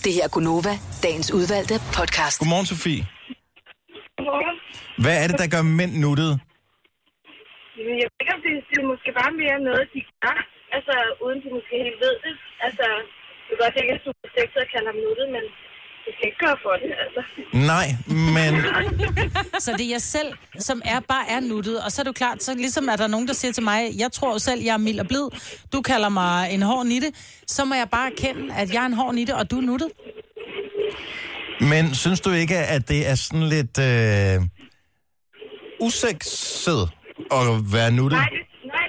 Det 0.04 0.10
her 0.16 0.24
er 0.28 0.32
Gunova, 0.36 0.74
dagens 1.06 1.28
udvalgte 1.38 1.76
podcast. 1.98 2.36
Godmorgen, 2.40 2.66
Sofie. 2.72 3.02
Hvad 5.04 5.16
er 5.22 5.26
det, 5.30 5.36
der 5.42 5.48
gør 5.54 5.62
mænd 5.80 5.92
nuttede? 6.04 6.34
Jamen, 7.76 7.96
Jeg 8.02 8.08
ved 8.10 8.18
ikke, 8.22 8.34
om 8.36 8.42
det, 8.46 8.52
det 8.70 8.76
er 8.82 8.86
måske 8.92 9.08
bare 9.20 9.32
mere 9.42 9.58
noget, 9.68 9.84
de 9.94 10.00
gør, 10.24 10.38
altså 10.76 10.94
uden 11.24 11.38
de 11.44 11.48
måske 11.56 11.74
helt 11.86 11.98
ved 12.04 12.14
det. 12.24 12.34
Altså, 12.66 12.86
det 13.46 13.52
kan 13.54 13.58
godt 13.64 13.74
ikke 13.82 13.92
er 13.96 14.00
super 14.06 14.28
sexet 14.36 14.60
at 14.64 14.70
kalde 14.72 14.88
ham 14.90 14.98
nuttet, 15.06 15.26
men 15.36 15.44
ikke 16.26 16.38
gøre 16.44 16.56
for 16.62 16.74
det, 16.82 16.90
altså. 17.04 17.22
Nej, 17.72 17.86
men 18.36 18.52
Så 19.64 19.70
det 19.78 19.84
er 19.86 19.90
jeg 19.90 20.00
selv, 20.16 20.30
som 20.58 20.82
er 20.84 21.00
bare 21.00 21.24
er 21.30 21.40
nuttet. 21.40 21.76
Og 21.84 21.92
så 21.92 22.02
er 22.02 22.04
det 22.04 22.08
jo 22.08 22.12
klart, 22.12 22.42
så 22.42 22.54
ligesom 22.54 22.88
er 22.88 22.96
der 22.96 23.06
nogen, 23.06 23.26
der 23.28 23.34
siger 23.34 23.52
til 23.52 23.62
mig, 23.62 23.80
jeg 23.98 24.12
tror 24.12 24.32
jo 24.32 24.38
selv, 24.38 24.60
jeg 24.62 24.74
er 24.74 24.82
mild 24.88 25.00
og 25.00 25.08
blid. 25.08 25.26
Du 25.72 25.82
kalder 25.82 26.08
mig 26.08 26.50
en 26.54 26.62
hård 26.62 26.86
nitte. 26.86 27.08
Så 27.46 27.64
må 27.64 27.74
jeg 27.74 27.88
bare 27.90 28.06
erkende, 28.12 28.54
at 28.54 28.74
jeg 28.74 28.82
er 28.82 28.86
en 28.86 28.92
hård 28.92 29.14
nitte, 29.14 29.32
og 29.36 29.50
du 29.50 29.56
er 29.58 29.66
nuttet. 29.70 29.88
Men 31.72 31.94
synes 32.02 32.20
du 32.20 32.30
ikke, 32.42 32.58
at 32.74 32.82
det 32.88 33.00
er 33.10 33.14
sådan 33.24 33.46
lidt 33.56 33.76
øh, 33.90 34.36
usekset 35.86 36.82
at 37.38 37.44
være 37.76 37.90
nuttet? 37.98 38.18
Nej, 38.22 38.30
det, 38.36 38.42
nej, 38.76 38.86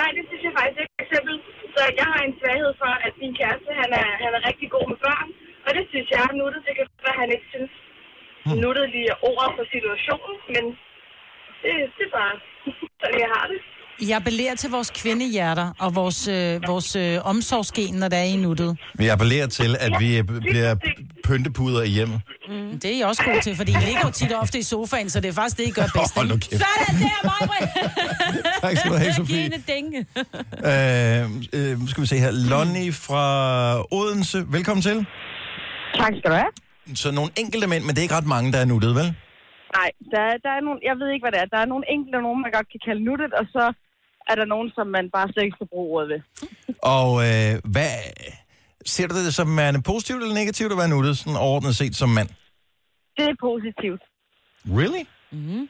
nej, 0.00 0.08
det 0.16 0.22
synes 0.28 0.42
jeg 0.48 0.52
faktisk 0.58 0.78
ikke. 0.82 0.94
For 0.98 1.04
eksempel, 1.06 1.34
så 1.74 1.80
jeg 2.00 2.06
har 2.12 2.20
en 2.28 2.34
svaghed 2.40 2.72
for, 2.82 2.92
at 3.06 3.12
min 3.22 3.32
kæreste, 3.40 3.70
han 3.82 3.90
er, 4.02 4.08
han 4.24 4.32
er 4.38 4.42
rigtig 4.50 4.68
god 4.74 4.84
med 4.92 4.98
børn. 5.06 5.28
Og 5.66 5.70
det 5.76 5.84
synes 5.92 6.06
jeg 6.14 6.20
er 6.28 6.32
nuttet. 6.40 6.60
Det 6.66 6.72
kan 6.78 6.84
være, 7.06 7.14
at 7.16 7.20
han 7.24 7.30
ikke 7.36 7.48
synes 7.56 7.72
Hmm. 8.48 8.58
nuttet 8.64 8.86
lige 8.94 9.08
er 9.14 9.18
ordet 9.30 9.50
for 9.58 9.64
situationen, 9.74 10.34
men 10.54 10.64
det, 11.62 11.72
det 11.96 12.04
er 12.08 12.12
bare 12.20 12.34
sådan, 13.00 13.18
jeg 13.24 13.30
har 13.36 13.44
det. 13.52 13.58
Jeg 14.08 14.16
appellerer 14.16 14.54
til 14.54 14.70
vores 14.70 14.90
kvindehjerter 14.90 15.68
og 15.78 15.94
vores, 15.94 16.28
øh, 16.28 16.60
vores 16.66 16.96
øh, 16.96 17.18
omsorgsgen, 17.24 17.94
når 17.94 18.08
der 18.08 18.16
er 18.16 18.22
i 18.22 18.36
nuttet. 18.36 18.78
Vi 18.94 19.06
appellerer 19.08 19.46
til, 19.46 19.76
at 19.80 19.92
vi 20.00 20.18
øh, 20.18 20.24
bliver 20.24 20.74
pyntepuder 21.24 21.82
i 21.82 21.88
hjemmet. 21.88 22.20
Mm. 22.48 22.80
Det 22.80 22.94
er 22.94 22.98
jeg 22.98 23.06
også 23.06 23.22
god 23.24 23.40
til, 23.42 23.56
fordi 23.56 23.72
I 23.72 23.80
ligger 23.86 24.00
jo 24.04 24.10
tit 24.10 24.32
og 24.32 24.40
ofte 24.40 24.58
i 24.58 24.62
sofaen, 24.62 25.10
så 25.10 25.20
det 25.20 25.28
er 25.28 25.32
faktisk 25.32 25.56
det, 25.58 25.66
I 25.68 25.70
gør 25.70 25.82
bedst. 25.94 26.14
Hold 26.16 26.28
nu 26.28 26.34
ikke? 26.34 26.46
kæft. 26.50 26.62
Sådan 26.62 27.00
der, 27.02 27.18
Majbrit! 27.28 27.68
Tak 28.62 28.76
skal 28.76 28.90
du 28.90 28.96
have, 28.96 29.12
Sofie. 29.14 29.50
Dænge. 29.68 29.98
Øh, 30.70 31.70
øh, 31.72 31.80
nu 31.80 31.86
skal 31.86 32.00
vi 32.02 32.06
se 32.06 32.18
her. 32.18 32.30
Lonnie 32.50 32.92
fra 32.92 33.24
Odense, 33.92 34.44
velkommen 34.48 34.82
til. 34.82 35.06
Tak 36.02 36.12
skal 36.18 36.30
du 36.32 36.36
have. 36.42 36.52
Så 37.02 37.08
nogle 37.18 37.30
enkelte 37.42 37.66
mænd, 37.72 37.82
men 37.84 37.90
det 37.92 37.98
er 38.00 38.06
ikke 38.08 38.18
ret 38.20 38.32
mange, 38.36 38.48
der 38.54 38.58
er 38.64 38.68
nuttet, 38.74 38.92
vel? 39.00 39.08
Nej, 39.78 39.90
der, 40.12 40.20
er- 40.30 40.38
der 40.46 40.52
er 40.58 40.60
nogle, 40.66 40.80
jeg 40.88 40.96
ved 41.00 41.08
ikke, 41.14 41.24
hvad 41.24 41.32
det 41.34 41.40
er. 41.44 41.48
Der 41.54 41.60
er 41.64 41.68
nogle 41.72 41.84
enkelte, 41.94 42.16
nogen, 42.26 42.40
man 42.44 42.52
godt 42.58 42.68
kan 42.72 42.80
kalde 42.88 43.02
nuttet, 43.08 43.32
og 43.40 43.44
så 43.54 43.64
er 44.30 44.34
der 44.40 44.46
nogen, 44.54 44.68
som 44.76 44.86
man 44.96 45.04
bare 45.16 45.26
slet 45.32 45.44
ikke 45.46 45.56
skal 45.58 45.70
bruge 45.72 45.88
ordet 45.94 46.08
ved. 46.12 46.20
Og 46.96 47.08
øh, 47.28 47.52
hvad, 47.74 47.92
ser 48.94 49.06
du 49.08 49.14
det 49.26 49.34
som 49.40 49.58
er 49.58 49.82
positivt 49.92 50.20
eller 50.22 50.34
negativt 50.42 50.72
at 50.72 50.78
være 50.82 50.92
nuttet, 50.96 51.14
sådan 51.18 51.38
overordnet 51.46 51.76
set 51.80 51.94
som 52.02 52.08
mand? 52.18 52.30
Det 53.16 53.24
er 53.32 53.36
positivt. 53.48 54.02
Really? 54.80 55.04
Mm-hmm. 55.36 55.62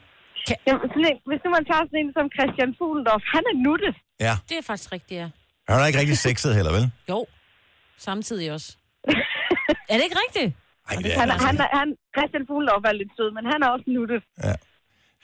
Jamen, 0.66 0.82
sådan 0.94 1.06
en, 1.12 1.18
hvis 1.28 1.40
nu 1.44 1.48
man 1.58 1.64
tager 1.70 1.84
sådan 1.88 2.00
en 2.02 2.10
som 2.18 2.26
Christian 2.36 2.70
Fuglendorf, 2.78 3.22
han 3.34 3.42
er 3.52 3.56
nuttet. 3.68 3.94
Ja. 4.26 4.34
Det 4.48 4.56
er 4.60 4.62
faktisk 4.70 4.92
rigtigt, 4.92 5.18
ja. 5.20 5.28
Han 5.68 5.80
er 5.82 5.86
ikke 5.86 5.98
rigtig 6.02 6.18
sexet 6.18 6.54
heller, 6.58 6.72
vel? 6.72 6.84
Jo, 7.08 7.26
samtidig 7.98 8.52
også. 8.52 8.68
er 9.90 9.94
det 9.98 10.04
ikke 10.08 10.18
rigtigt? 10.24 10.48
Ej, 10.88 10.94
det 11.02 11.10
er 11.14 11.20
Han, 11.20 11.28
han 11.30 11.40
han, 11.46 11.56
han, 11.58 11.68
han, 11.80 11.88
Christian 12.16 12.44
Fuglendorf 12.48 12.84
er 12.90 12.94
lidt 13.02 13.12
sød, 13.16 13.30
men 13.36 13.44
han 13.52 13.58
er 13.64 13.68
også 13.74 13.86
nuttet. 13.96 14.20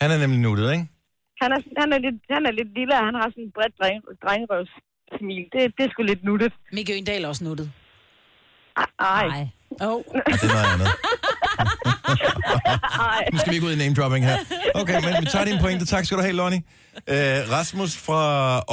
Han 0.01 0.09
er 0.15 0.19
nemlig 0.25 0.41
nuttet, 0.49 0.67
ikke? 0.75 0.85
Han 1.43 1.51
er, 1.57 1.61
han 1.83 1.89
er, 1.95 1.99
lidt, 2.07 2.19
han 2.37 2.43
er 2.49 2.53
lidt 2.61 2.71
lille, 2.79 2.93
og 2.99 3.05
han 3.09 3.15
har 3.21 3.27
sådan 3.33 3.45
en 3.49 3.53
bredt 3.57 3.75
dreng, 3.81 3.99
drengerøvssmil. 4.25 5.45
Det, 5.53 5.61
det 5.77 5.83
er 5.87 5.91
sgu 5.93 6.03
lidt 6.03 6.25
nuttet. 6.25 6.53
Mikke 6.73 6.93
Øgendal 6.93 7.25
er 7.25 7.29
også 7.29 7.45
nuttet. 7.45 7.67
Ej. 8.99 9.27
Nej. 9.29 9.49
Oh. 9.89 10.03
Det 10.41 10.47
er 10.49 10.55
noget 10.57 10.69
andet. 10.75 10.89
nu 13.33 13.39
skal 13.39 13.51
vi 13.51 13.57
ikke 13.57 13.67
ud 13.67 13.73
i 13.73 13.81
name 13.83 13.95
dropping 13.95 14.25
her. 14.31 14.37
Okay, 14.75 14.99
men 15.07 15.13
vi 15.21 15.27
tager 15.27 15.45
din 15.45 15.59
pointe. 15.61 15.85
Tak 15.87 16.05
skal 16.05 16.17
du 16.19 16.23
have, 16.23 16.37
Lonnie. 16.43 16.63
Øh, 17.15 17.39
Rasmus 17.57 17.97
fra 18.07 18.21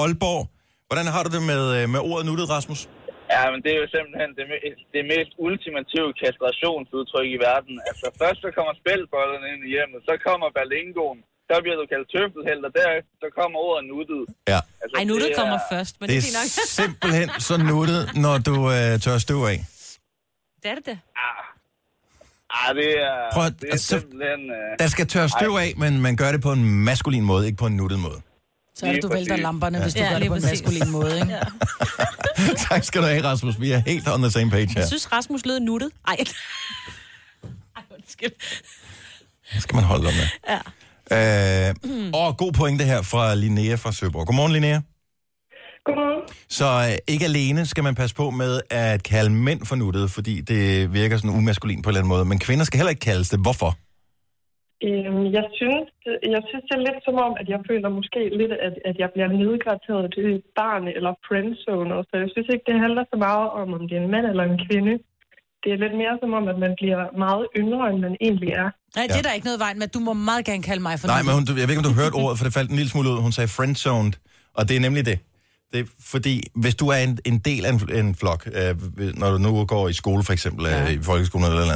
Aalborg. 0.01 0.41
Hvordan 0.87 1.05
har 1.13 1.23
du 1.23 1.29
det 1.35 1.43
med, 1.51 1.63
øh, 1.77 1.89
med 1.89 1.99
ordet 1.99 2.25
nuttet, 2.25 2.49
Rasmus? 2.49 2.89
Ja, 3.33 3.41
men 3.51 3.59
det 3.63 3.71
er 3.75 3.79
jo 3.83 3.87
simpelthen 3.95 4.29
det, 4.37 4.45
det 4.95 5.01
mest 5.13 5.31
ultimative 5.47 6.09
kastrationsudtryk 6.23 7.29
i 7.35 7.39
verden. 7.49 7.75
Altså, 7.89 8.05
først 8.21 8.39
så 8.45 8.49
kommer 8.57 8.73
spældbollerne 8.81 9.45
ind 9.53 9.61
i 9.67 9.69
hjemmet, 9.75 9.99
så 10.09 10.13
kommer 10.27 10.47
balingoen, 10.57 11.19
så 11.49 11.55
bliver 11.63 11.77
du 11.81 11.85
kaldt 11.93 12.07
tøffelheld, 12.15 12.61
og 12.67 12.71
derefter 12.79 13.13
så 13.23 13.27
kommer 13.39 13.57
ordet 13.67 13.83
nuttet. 13.93 14.21
Ja. 14.53 14.59
Altså, 14.81 14.93
Ej, 14.99 15.03
nuttet 15.11 15.27
det 15.29 15.35
er- 15.35 15.41
kommer 15.41 15.59
først, 15.73 15.93
men 15.99 16.05
det, 16.09 16.15
Det 16.23 16.29
er 16.33 16.37
nok. 16.41 16.49
simpelthen 16.81 17.27
så 17.47 17.55
nuttet, 17.71 18.01
når 18.25 18.35
du 18.49 18.55
øh, 18.77 18.91
tør 19.05 19.17
støv 19.27 19.41
af. 19.53 19.59
det 20.61 20.67
er 20.71 20.75
det 20.79 20.85
da. 20.91 20.95
Ah, 22.61 22.75
det 22.75 22.89
er, 23.09 23.15
Prøv 23.33 23.45
det 23.45 23.63
er 23.67 23.71
altså, 23.71 23.87
simpelthen... 23.99 24.41
Uh, 24.57 24.71
Der 24.79 24.87
skal 24.87 25.07
tørre 25.07 25.29
støv 25.29 25.51
af, 25.65 25.69
men 25.83 26.01
man 26.01 26.13
gør 26.21 26.31
det 26.35 26.41
på 26.47 26.51
en 26.51 26.63
maskulin 26.89 27.23
måde, 27.31 27.45
ikke 27.47 27.57
på 27.57 27.65
en 27.65 27.77
nuttet 27.81 27.99
måde. 27.99 28.19
Så 28.79 28.85
er 28.85 28.91
det, 28.93 29.03
du 29.03 29.07
Lige 29.07 29.15
vælter 29.17 29.33
præcis. 29.33 29.43
lamperne, 29.43 29.81
hvis 29.81 29.93
du 29.93 29.99
Ja, 29.99 30.09
gør 30.11 30.19
det 30.19 30.27
på 30.27 30.35
en 30.35 30.41
præcis. 30.41 30.61
maskulin 30.63 30.91
måde, 30.91 31.15
ikke? 31.19 31.33
Ja. 31.33 31.39
tak 32.69 32.83
skal 32.83 33.01
du 33.01 33.07
have, 33.07 33.23
Rasmus. 33.23 33.59
Vi 33.61 33.71
er 33.71 33.77
helt 33.87 34.07
on 34.07 34.21
the 34.21 34.31
same 34.31 34.49
page 34.51 34.67
her. 34.67 34.73
Jeg 34.79 34.87
synes, 34.87 35.11
Rasmus 35.11 35.45
lød 35.45 35.59
nuttet. 35.59 35.89
Ej. 36.07 36.15
Ej, 37.75 37.83
undskyld. 37.97 38.31
Det 39.53 39.61
skal 39.61 39.75
man 39.75 39.83
holde 39.83 40.07
op 40.07 40.13
med. 40.13 40.27
Ja. 40.49 41.69
Øh, 41.69 41.75
og 42.13 42.37
god 42.37 42.51
pointe 42.51 42.83
her 42.85 43.01
fra 43.01 43.35
Linnea 43.35 43.75
fra 43.75 43.91
Søborg. 43.91 44.25
Godmorgen, 44.27 44.51
Linnea. 44.53 44.79
Godmorgen. 45.85 46.21
Så 46.49 46.65
øh, 46.91 46.97
ikke 47.07 47.25
alene 47.25 47.65
skal 47.65 47.83
man 47.83 47.95
passe 47.95 48.15
på 48.15 48.29
med 48.29 48.61
at 48.69 49.03
kalde 49.03 49.29
mænd 49.29 49.65
for 49.65 49.75
nuttede, 49.75 50.09
fordi 50.09 50.41
det 50.41 50.93
virker 50.93 51.17
sådan 51.17 51.29
umaskulin 51.29 51.81
på 51.81 51.89
en 51.89 51.91
eller 51.91 51.99
anden 51.99 52.09
måde, 52.09 52.25
men 52.25 52.39
kvinder 52.39 52.65
skal 52.65 52.77
heller 52.77 52.89
ikke 52.89 52.99
kaldes 52.99 53.29
det. 53.29 53.39
Hvorfor? 53.39 53.77
Øhm, 54.87 55.23
jeg 55.37 55.45
synes, 55.59 55.87
jeg 56.35 56.41
synes 56.49 56.63
det 56.69 56.75
er 56.79 56.83
lidt 56.87 57.01
som 57.07 57.15
om, 57.27 57.31
at 57.41 57.47
jeg 57.53 57.59
føler 57.69 57.89
måske 57.99 58.21
lidt, 58.39 58.53
at, 58.67 58.75
at 58.89 58.95
jeg 59.03 59.09
bliver 59.13 59.29
nedgraderet 59.41 60.05
til 60.15 60.25
et 60.35 60.43
barn 60.59 60.83
eller 60.97 61.11
friendzone. 61.27 61.95
Så 62.09 62.13
jeg 62.23 62.29
synes 62.33 62.47
ikke, 62.53 62.65
det 62.71 62.77
handler 62.85 63.03
så 63.11 63.17
meget 63.27 63.47
om, 63.61 63.67
om 63.77 63.81
det 63.89 63.95
er 63.97 64.03
en 64.05 64.11
mand 64.15 64.25
eller 64.31 64.45
en 64.51 64.59
kvinde. 64.67 64.93
Det 65.63 65.69
er 65.73 65.79
lidt 65.83 65.95
mere 66.01 66.15
som 66.23 66.31
om, 66.39 66.45
at 66.53 66.57
man 66.65 66.73
bliver 66.81 67.01
meget 67.25 67.45
yngre, 67.61 67.83
end 67.91 67.99
man 68.07 68.15
egentlig 68.27 68.51
er. 68.63 68.67
Nej, 68.97 69.05
det 69.11 69.17
er 69.21 69.25
der 69.27 69.33
ikke 69.37 69.47
noget 69.49 69.61
vejen 69.65 69.77
med. 69.81 69.87
Du 69.97 69.99
må 70.07 70.13
meget 70.29 70.43
gerne 70.49 70.63
kalde 70.69 70.81
mig 70.87 70.95
for 70.99 71.07
Nej, 71.07 71.11
nuttet. 71.15 71.25
men 71.27 71.33
hun, 71.37 71.43
du- 71.47 71.59
jeg 71.61 71.65
ved 71.67 71.73
ikke, 71.75 71.83
om 71.85 71.89
du 71.91 71.97
hørte 72.01 72.15
ordet, 72.23 72.35
for 72.37 72.43
det 72.47 72.53
faldt 72.59 72.69
en 72.73 72.77
lille 72.79 72.91
smule 72.93 73.07
ud. 73.11 73.17
Hun 73.27 73.33
sagde 73.37 73.49
friendzoned, 73.57 74.13
og 74.57 74.61
det 74.67 74.73
er 74.79 74.83
nemlig 74.87 75.03
det. 75.11 75.17
Det 75.73 75.79
er 75.79 75.83
fordi, 75.99 76.43
hvis 76.55 76.75
du 76.75 76.87
er 76.87 76.95
en, 76.97 77.19
en 77.25 77.39
del 77.39 77.65
af 77.65 77.69
en, 77.73 77.95
en 77.95 78.15
flok, 78.15 78.47
øh, 78.53 78.75
når 79.17 79.31
du 79.31 79.37
nu 79.37 79.65
går 79.65 79.89
i 79.89 79.93
skole 79.93 80.23
for 80.23 80.33
eksempel, 80.33 80.65
ja. 80.65 80.83
øh, 80.83 80.91
i 80.91 81.03
folkeskolen 81.03 81.47
eller 81.47 81.59
noget 81.65 81.73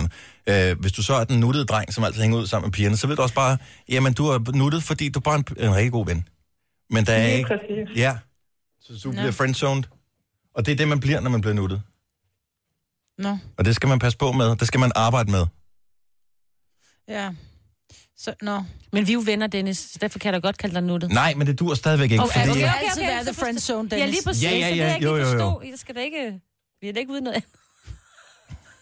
andet, 0.48 0.72
øh, 0.72 0.80
hvis 0.80 0.92
du 0.92 1.04
så 1.04 1.14
er 1.14 1.24
den 1.24 1.40
nuttede 1.40 1.66
dreng, 1.66 1.94
som 1.94 2.04
altid 2.04 2.22
hænger 2.22 2.38
ud 2.38 2.48
sammen 2.48 2.68
med 2.68 2.72
pigerne, 2.74 2.98
så 2.98 3.08
ved 3.08 3.16
du 3.16 3.22
også 3.22 3.36
bare, 3.36 3.58
jamen 3.90 4.14
du 4.14 4.26
er 4.28 4.52
nuttet, 4.56 4.84
fordi 4.84 5.10
du 5.10 5.20
er 5.20 5.22
bare 5.22 5.36
en, 5.36 5.46
en 5.58 5.76
rigtig 5.76 5.92
god 5.92 6.06
ven. 6.06 6.28
Men 6.90 7.06
der 7.06 7.14
er 7.14 7.26
Lige 7.26 7.38
ikke... 7.38 7.48
præcis. 7.48 7.98
Ja, 7.98 8.18
så 8.82 8.94
du 9.04 9.10
Nå. 9.10 9.14
bliver 9.14 9.32
friendzoned. 9.32 9.84
Og 10.56 10.66
det 10.66 10.72
er 10.72 10.76
det, 10.76 10.88
man 10.88 11.00
bliver, 11.00 11.20
når 11.20 11.30
man 11.30 11.42
bliver 11.42 11.54
nuttet. 11.54 11.82
Nå, 13.18 13.38
Og 13.58 13.66
det 13.66 13.76
skal 13.76 13.90
man 13.90 14.00
passe 14.00 14.18
på 14.18 14.32
med. 14.32 14.56
Det 14.56 14.68
skal 14.68 14.80
man 14.80 14.92
arbejde 14.96 15.32
med. 15.32 15.46
ja. 17.10 17.30
Så, 18.24 18.34
nå. 18.42 18.64
Men 18.92 19.08
vi 19.08 19.12
er 19.12 19.14
jo 19.14 19.22
venner, 19.26 19.48
Dennis, 19.48 19.78
så 19.78 19.98
derfor 20.02 20.20
kan 20.20 20.34
jeg 20.34 20.42
da 20.42 20.48
godt 20.48 20.58
kalde 20.58 20.76
dig 20.76 20.84
nuttet. 20.84 21.12
Nej, 21.12 21.34
men 21.38 21.48
det 21.48 21.60
dur 21.60 21.74
stadigvæk 21.76 22.12
ikke, 22.12 22.24
Okay, 22.24 22.40
fordi... 22.40 22.50
okay, 22.50 22.62
okay, 22.70 22.86
altid 22.86 23.02
være 23.02 23.24
the 23.24 23.34
friend 23.34 23.60
zone, 23.60 23.90
Ja, 23.92 23.96
Dennis. 23.98 24.16
lige 24.16 24.24
præcis. 24.26 24.44
Ja, 24.44 24.50
ja, 24.50 24.68
så 24.68 24.70
det 24.72 24.78
ja, 24.78 24.84
er 24.84 24.88
jeg 24.88 24.96
ikke 24.96 25.08
jo, 25.08 25.16
lige 25.16 25.26
jo, 25.26 25.32
forstå. 25.32 25.62
Jeg 25.66 25.74
skal 25.78 25.96
da 25.96 26.00
ikke... 26.00 26.40
Vi 26.82 26.90
er 26.90 26.94
da 26.94 27.00
ikke 27.00 27.12
ude 27.12 27.20
i 27.20 27.24
noget. 27.24 27.44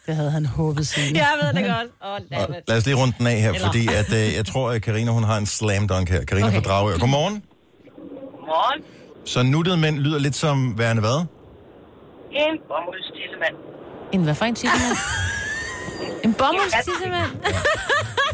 Det 0.08 0.16
havde 0.16 0.32
han 0.32 0.46
håbet 0.46 0.88
siden. 0.88 1.16
Jeg 1.26 1.34
ved 1.42 1.54
det 1.62 1.70
godt. 1.70 1.88
Oh, 2.02 2.42
Og 2.42 2.56
lad 2.68 2.78
os 2.78 2.86
lige 2.86 2.96
runde 2.98 3.14
den 3.18 3.28
af 3.28 3.42
her, 3.42 3.52
Eller- 3.54 3.68
fordi 3.68 3.88
at, 3.88 4.14
øh, 4.14 4.36
jeg 4.36 4.46
tror, 4.46 4.72
at 4.72 4.82
Karina 4.82 5.12
hun 5.12 5.24
har 5.24 5.38
en 5.38 5.46
slam 5.46 5.88
dunk 5.88 6.10
her. 6.10 6.26
Karina 6.26 6.48
okay. 6.48 6.58
Okay. 6.58 6.68
fra 6.68 6.74
Dragør. 6.74 6.98
Godmorgen. 6.98 7.44
Morgen. 8.52 8.84
Så 9.26 9.44
nuttede 9.44 9.78
mænd 9.78 9.98
lyder 10.00 10.20
lidt 10.20 10.36
som 10.36 10.78
værende 10.78 11.00
hvad? 11.02 11.26
En 12.32 12.58
bomuldstissemand. 12.68 13.56
En 14.14 14.24
hvad 14.24 14.36
for 14.36 14.46
en 14.46 14.56
tissemand? 14.56 14.98
en 16.26 16.34
bomuldstissemand? 16.34 17.32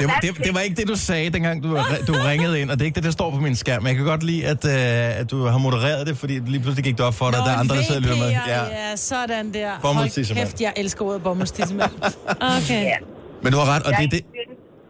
Det, 0.00 0.06
var- 0.08 0.18
det, 0.22 0.36
det 0.46 0.54
var 0.54 0.60
ikke 0.60 0.76
det, 0.80 0.88
du 0.88 0.96
sagde, 0.96 1.30
dengang 1.30 1.62
du, 1.62 1.68
du 2.06 2.12
ringede 2.30 2.60
ind, 2.60 2.70
og 2.70 2.76
det 2.78 2.82
er 2.82 2.86
ikke 2.86 2.94
det, 2.96 3.04
der 3.04 3.10
står 3.10 3.30
på 3.30 3.36
min 3.36 3.56
skærm. 3.56 3.86
Jeg 3.86 3.94
kan 3.96 4.04
godt 4.04 4.22
lide, 4.22 4.46
at, 4.46 4.64
øh, 4.64 5.20
at 5.20 5.30
du 5.30 5.44
har 5.46 5.58
modereret 5.58 6.06
det, 6.06 6.16
fordi 6.16 6.34
lige 6.38 6.60
pludselig 6.60 6.84
gik 6.84 6.96
det 6.98 7.06
op 7.06 7.14
for 7.14 7.30
dig, 7.30 7.38
at 7.40 7.44
der 7.46 7.52
er 7.52 7.56
andre, 7.58 7.76
der 7.76 7.82
sidder 7.82 8.00
og 8.00 8.02
lytter 8.06 8.16
med. 8.24 8.30
Ja. 8.30 8.62
ja, 8.90 8.96
sådan 8.96 9.54
der. 9.54 9.70
Hold 9.94 10.34
kæft, 10.34 10.60
jeg 10.60 10.72
elsker 10.76 11.04
ordet 11.04 11.22
bomuldstissemand. 11.22 11.90
Okay. 12.58 12.82
Ja. 12.92 12.96
Men 13.42 13.52
du 13.52 13.58
har 13.58 13.68
ret, 13.74 13.82
og 13.82 13.92
det 13.98 14.04
er 14.04 14.08
det, 14.16 14.22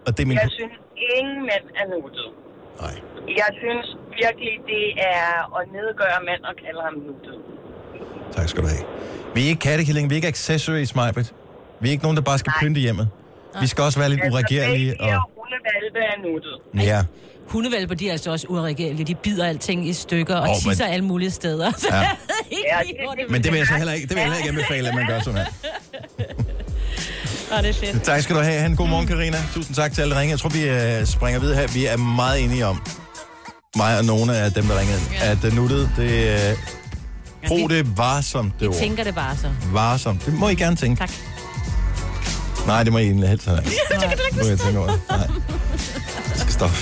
og 0.06 0.10
det 0.16 0.22
er 0.22 0.26
min... 0.26 0.36
Jeg 0.36 0.48
synes, 0.58 0.72
ingen 1.18 1.40
mænd 1.50 1.64
er 1.80 1.86
nuttet. 1.94 2.26
Nej. 2.80 2.94
Jeg 3.42 3.50
synes 3.62 3.86
virkelig, 4.22 4.52
det 4.72 4.84
er 5.14 5.58
at 5.58 5.64
nedgøre 5.76 6.18
mand 6.28 6.42
og 6.50 6.54
kalde 6.64 6.80
ham 6.86 6.94
nuttet. 7.06 7.36
Tak 8.36 8.48
skal 8.48 8.62
du 8.62 8.68
have. 8.68 8.84
Vi 9.34 9.40
er 9.44 9.48
ikke 9.48 9.60
kattekilling, 9.60 10.10
vi 10.10 10.14
er 10.14 10.16
ikke 10.16 10.28
accessories, 10.28 10.94
Majbrit. 10.94 11.34
Vi 11.80 11.88
er 11.88 11.92
ikke 11.92 12.02
nogen, 12.04 12.16
der 12.16 12.22
bare 12.22 12.38
skal 12.38 12.52
pynte 12.60 12.80
hjemmet. 12.80 13.08
Vi 13.60 13.66
skal 13.66 13.84
også 13.84 13.98
være 13.98 14.08
lidt 14.08 14.20
uregerlige. 14.30 14.90
Altså, 14.90 15.02
Og... 15.04 15.08
baby 15.08 15.14
og 15.16 15.30
hundevalpe 15.36 15.98
er 15.98 16.28
nuttet. 16.32 16.86
Ja. 16.88 17.02
Hundevalper, 17.48 17.94
de 17.94 18.08
er 18.08 18.12
altså 18.12 18.30
også 18.30 18.46
uregerlige. 18.48 19.04
De 19.04 19.14
bider 19.14 19.46
alting 19.46 19.88
i 19.88 19.92
stykker 19.92 20.34
og 20.36 20.42
oh, 20.42 20.48
men- 20.48 20.54
tisser 20.70 20.86
alle 20.86 21.04
mulige 21.04 21.30
steder. 21.30 21.72
Ja. 21.92 22.08
hvor 23.04 23.14
det 23.14 23.24
Men 23.30 23.42
det 23.44 23.52
vil 23.52 23.58
jeg 23.58 23.66
så 23.66 23.74
heller 23.74 23.92
ikke, 23.92 24.06
det 24.06 24.16
vil 24.16 24.20
jeg 24.20 24.32
heller 24.32 24.38
ikke 24.38 24.48
anbefale, 24.48 24.88
at 24.88 24.94
man 24.94 25.06
gør 25.06 25.20
sådan 25.20 25.38
her. 25.38 25.46
Åh, 27.56 27.62
det 27.62 27.68
er 27.68 27.72
fedt. 27.72 28.02
Tak 28.02 28.20
skal 28.22 28.36
du 28.36 28.40
have. 28.40 28.58
Ha' 28.60 28.66
en 28.66 28.76
god 28.76 28.88
morgen, 28.88 29.06
Karina. 29.06 29.36
Tusind 29.54 29.76
tak 29.76 29.92
til 29.92 30.00
alle, 30.02 30.14
der 30.14 30.20
ringede. 30.20 30.32
Jeg 30.32 30.40
tror, 30.40 30.48
vi 30.96 31.00
uh, 31.00 31.06
springer 31.06 31.40
videre 31.40 31.56
her. 31.56 31.66
Vi 31.66 31.86
er 31.86 31.96
meget 31.96 32.44
enige 32.44 32.66
om, 32.66 32.82
mig 33.76 33.98
og 33.98 34.04
nogle 34.04 34.36
af 34.36 34.52
dem, 34.52 34.64
der 34.64 34.78
ringede, 34.80 35.00
ja. 35.24 35.30
at 35.30 35.44
uh, 35.44 35.52
nuttet, 35.56 35.90
det 35.96 36.34
uh, 36.52 37.48
brug 37.48 37.70
det 37.70 37.98
varsomt, 37.98 38.52
det 38.52 38.60
Vi 38.60 38.66
ord. 38.66 38.74
tænker 38.74 39.04
det 39.04 39.14
bare 39.14 39.36
så. 39.36 39.50
Varsomt. 39.72 40.26
Det 40.26 40.34
må 40.34 40.48
I 40.48 40.54
gerne 40.54 40.76
tænke. 40.76 40.98
Tak. 41.00 41.10
Nej, 42.66 42.82
det 42.84 42.92
må 42.92 42.98
I 42.98 43.02
egentlig 43.02 43.28
helst 43.28 43.46
have. 43.46 43.58
Nej, 43.90 44.14
nu 44.32 44.42
må 44.42 44.48
jeg 44.48 44.58
tænke 44.58 44.78
over 44.78 44.90
det. 44.90 45.00
Nej. 45.08 45.18
Jeg 46.30 46.36
skal 46.36 46.52
stoppe. 46.52 46.76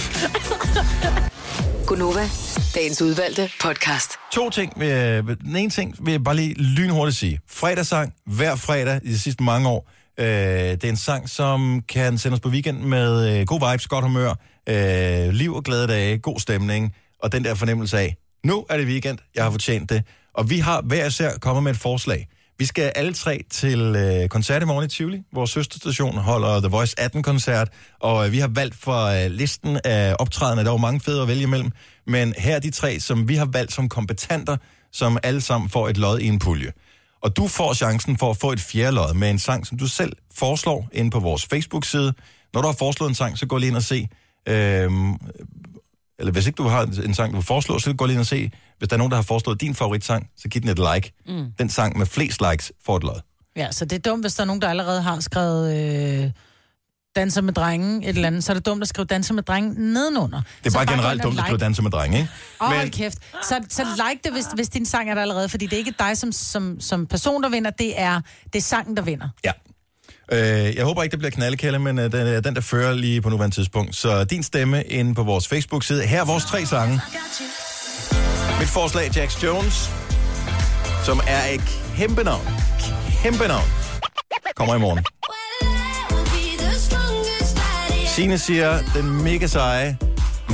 Gunova, 1.87 2.29
dagens 2.75 3.03
udvalgte 3.03 3.51
podcast. 3.63 4.11
To 4.33 4.51
ting. 4.51 4.73
Vil, 4.77 4.89
jeg- 4.89 5.25
den 5.25 5.57
ene 5.57 5.71
ting 5.71 5.95
vil 6.07 6.13
jeg 6.13 6.25
bare 6.25 6.37
lige 6.37 6.55
lynhurtigt 6.55 7.19
sige. 7.19 7.41
Fredagssang 7.51 8.13
hver 8.27 8.57
fredag 8.57 9.01
i 9.05 9.09
de 9.09 9.19
sidste 9.19 9.43
mange 9.43 9.69
år. 9.69 9.91
Øh, 10.21 10.27
det 10.27 10.85
er 10.85 10.89
en 10.89 10.97
sang, 10.97 11.29
som 11.29 11.83
kan 11.89 12.19
sendes 12.19 12.41
på 12.41 12.49
weekend 12.49 12.79
med 12.79 13.39
øh, 13.41 13.47
god 13.47 13.71
vibes, 13.71 13.87
godt 13.87 14.05
humør, 14.05 14.35
øh, 14.69 15.29
liv 15.33 15.55
og 15.55 15.65
glade 15.65 15.87
dage, 15.89 16.19
god 16.19 16.41
stemning, 16.41 16.95
og 17.23 17.33
den 17.33 17.45
der 17.45 17.55
fornemmelse 17.55 17.99
af, 17.99 18.17
nu 18.45 18.65
er 18.71 18.77
det 18.77 18.87
weekend, 18.87 19.19
jeg 19.35 19.45
har 19.45 19.51
fortjent 19.51 19.91
det. 19.91 20.03
Og 20.35 20.51
vi 20.51 20.59
har 20.59 20.81
hver 20.83 21.07
især 21.07 21.31
kommet 21.41 21.63
med 21.65 21.73
et 21.73 21.79
forslag. 21.79 22.27
Vi 22.61 22.67
skal 22.67 22.93
alle 22.95 23.13
tre 23.13 23.45
til 23.51 23.81
øh, 23.81 24.29
koncert 24.29 24.63
i 24.63 24.65
morgen 24.65 24.85
i 24.85 24.89
Tivoli. 24.89 25.23
Vores 25.33 25.51
søsterstation 25.51 26.17
holder 26.17 26.61
The 26.61 26.69
Voice 26.69 27.01
18-koncert, 27.01 27.69
og 28.01 28.27
øh, 28.27 28.33
vi 28.33 28.39
har 28.39 28.49
valgt 28.49 28.75
fra 28.75 29.19
øh, 29.19 29.31
listen 29.31 29.81
af 29.85 30.17
optrædende. 30.19 30.65
Der 30.65 30.71
var 30.71 30.77
mange 30.77 31.01
fede 31.01 31.23
at 31.23 31.29
vælge 31.29 31.43
imellem, 31.43 31.71
men 32.07 32.35
her 32.39 32.57
er 32.57 32.59
de 32.59 32.71
tre, 32.71 33.01
som 33.01 33.29
vi 33.29 33.35
har 33.35 33.49
valgt 33.53 33.73
som 33.73 33.89
kompetenter, 33.89 34.57
som 34.93 35.19
alle 35.23 35.41
sammen 35.41 35.71
får 35.71 35.89
et 35.89 35.97
lod 35.97 36.19
i 36.19 36.27
en 36.27 36.39
pulje. 36.39 36.73
Og 37.23 37.37
du 37.37 37.49
får 37.49 37.75
chancen 37.75 38.19
for 38.19 38.31
at 38.31 38.37
få 38.37 38.53
et 38.53 38.61
fjerde 38.61 38.95
lod 38.95 39.15
med 39.15 39.31
en 39.31 39.39
sang, 39.39 39.67
som 39.67 39.79
du 39.79 39.87
selv 39.89 40.13
foreslår 40.35 40.89
inde 40.93 41.11
på 41.11 41.21
vores 41.21 41.47
Facebook-side. 41.47 42.13
Når 42.55 42.61
du 42.63 42.69
har 42.69 42.75
foreslået 42.79 43.09
en 43.09 43.15
sang, 43.15 43.39
så 43.39 43.47
gå 43.47 43.59
lige 43.59 43.69
ind 43.69 43.77
og 43.77 43.83
se. 43.83 44.09
øh, 44.49 44.91
eller 46.21 46.33
hvis 46.33 46.47
ikke 46.47 46.57
du 46.57 46.69
har 46.69 46.83
en 47.05 47.15
sang, 47.15 47.33
du 47.33 47.37
vil 47.37 47.47
foreslå, 47.47 47.79
så 47.79 47.93
gå 47.93 48.07
lige 48.07 48.15
ind 48.15 48.21
og 48.21 48.27
se. 48.27 48.51
Hvis 48.79 48.89
der 48.89 48.97
er 48.97 48.99
nogen, 48.99 49.11
der 49.11 49.17
har 49.17 49.23
foreslået 49.23 49.61
din 49.61 49.75
favoritsang, 49.75 50.31
så 50.37 50.49
giv 50.49 50.61
den 50.63 50.71
et 50.71 50.81
like. 50.95 51.13
Mm. 51.29 51.47
Den 51.59 51.71
sang 51.71 51.99
med 51.99 52.07
flest 52.07 52.41
likes 52.51 52.73
får 52.87 52.97
et 52.97 53.03
lod. 53.03 53.21
Ja, 53.57 53.73
så 53.73 53.85
det 53.85 54.07
er 54.07 54.11
dumt, 54.11 54.23
hvis 54.23 54.35
der 54.35 54.43
er 54.43 54.47
nogen, 54.47 54.63
der 54.63 54.69
allerede 54.69 55.03
har 55.03 55.21
skrevet 55.21 55.77
øh, 56.25 56.31
danser 57.17 57.43
med 57.43 57.53
drengen, 57.53 58.03
et 58.03 58.09
eller 58.09 58.27
andet, 58.27 58.45
så 58.45 58.53
er 58.53 58.55
det 58.55 58.67
dumt 58.67 58.83
at 58.83 58.89
skrive 58.89 59.07
danser 59.07 59.35
med 59.35 59.43
drengen 59.43 59.93
nedenunder. 59.93 60.43
Det 60.59 60.67
er 60.67 60.71
Så 60.71 60.77
bare 60.77 60.87
generelt 60.87 61.23
dumt 61.23 61.39
at 61.39 61.45
skrive 61.45 61.57
like. 61.57 61.65
danse 61.65 61.83
med 61.83 61.91
drenge, 61.91 62.19
ikke? 62.19 62.31
Åh, 62.61 62.69
oh, 62.71 62.89
kæft. 62.89 63.19
Så, 63.43 63.61
så 63.69 63.83
like 63.83 64.21
det, 64.25 64.33
hvis, 64.33 64.45
hvis 64.55 64.69
din 64.69 64.87
sang 64.87 65.11
er 65.11 65.15
der 65.15 65.23
allerede, 65.23 65.49
fordi 65.49 65.67
det 65.67 65.73
er 65.73 65.79
ikke 65.79 65.95
dig 65.99 66.19
som, 66.19 66.33
som, 66.33 66.81
som 66.81 67.07
person, 67.07 67.43
der 67.43 67.49
vinder, 67.49 67.71
det 67.71 68.01
er, 68.01 68.21
det 68.45 68.57
er 68.57 68.63
sangen, 68.63 68.97
der 68.97 69.03
vinder. 69.03 69.29
Ja. 69.45 69.53
Øh, 70.33 70.77
jeg 70.77 70.85
håber 70.85 71.03
ikke, 71.03 71.11
det 71.13 71.19
bliver 71.19 71.31
knaldekælde, 71.31 71.79
men 71.79 71.99
øh, 71.99 72.13
den, 72.13 72.27
er 72.27 72.41
den, 72.41 72.55
der 72.55 72.61
fører 72.61 72.95
lige 72.95 73.23
på 73.23 73.29
nuværende 73.29 73.57
tidspunkt. 73.57 73.97
Så 73.97 74.25
din 74.25 74.43
stemme 74.43 74.83
inde 74.83 75.15
på 75.15 75.23
vores 75.23 75.49
Facebook-side. 75.49 76.03
Her 76.03 76.21
er 76.21 76.25
vores 76.25 76.45
tre 76.45 76.67
sange. 76.67 77.01
Mit 78.59 78.69
forslag, 78.69 79.11
Jax 79.17 79.43
Jones, 79.43 79.91
som 81.05 81.21
er 81.27 81.47
et 81.55 81.61
kæmpe 81.97 82.25
navn. 82.25 82.49
Kæmpe 83.23 83.49
navn. 83.49 83.65
Kommer 84.57 84.75
i 84.75 84.79
morgen. 84.79 85.05
Signe 88.07 88.39
siger, 88.39 88.79
den 88.95 89.23
mega 89.23 89.47
seje 89.47 89.99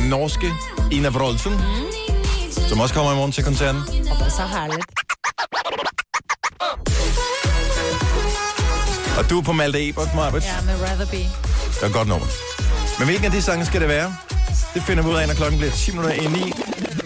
norske 0.08 0.52
Ina 0.92 1.08
Wroldsen, 1.08 1.52
som 2.68 2.80
også 2.80 2.94
kommer 2.94 3.12
i 3.12 3.16
morgen 3.16 3.32
til 3.32 3.44
koncerten. 3.44 3.80
Og 4.24 4.30
så 4.30 4.42
herligt. 4.42 4.86
Og 9.18 9.30
du 9.30 9.38
er 9.38 9.42
på 9.42 9.52
Malte 9.52 9.88
Ebert, 9.88 10.14
Marbet. 10.14 10.44
Ja, 10.44 10.64
med 10.66 10.88
Rather 10.88 11.06
Be. 11.06 11.16
Det 11.16 11.82
er 11.82 11.92
godt 11.92 12.08
nummer. 12.08 12.26
Men 12.98 13.06
hvilken 13.06 13.24
af 13.24 13.30
de 13.30 13.42
sange 13.42 13.66
skal 13.66 13.80
det 13.80 13.88
være? 13.88 14.16
Det 14.74 14.82
finder 14.82 15.02
vi 15.02 15.08
ud 15.08 15.14
af, 15.14 15.26
når 15.26 15.34
klokken 15.34 15.58
bliver 15.58 15.72
10 15.72 15.90
minutter 15.90 16.12
ind 16.12 16.36
i. 16.36 16.52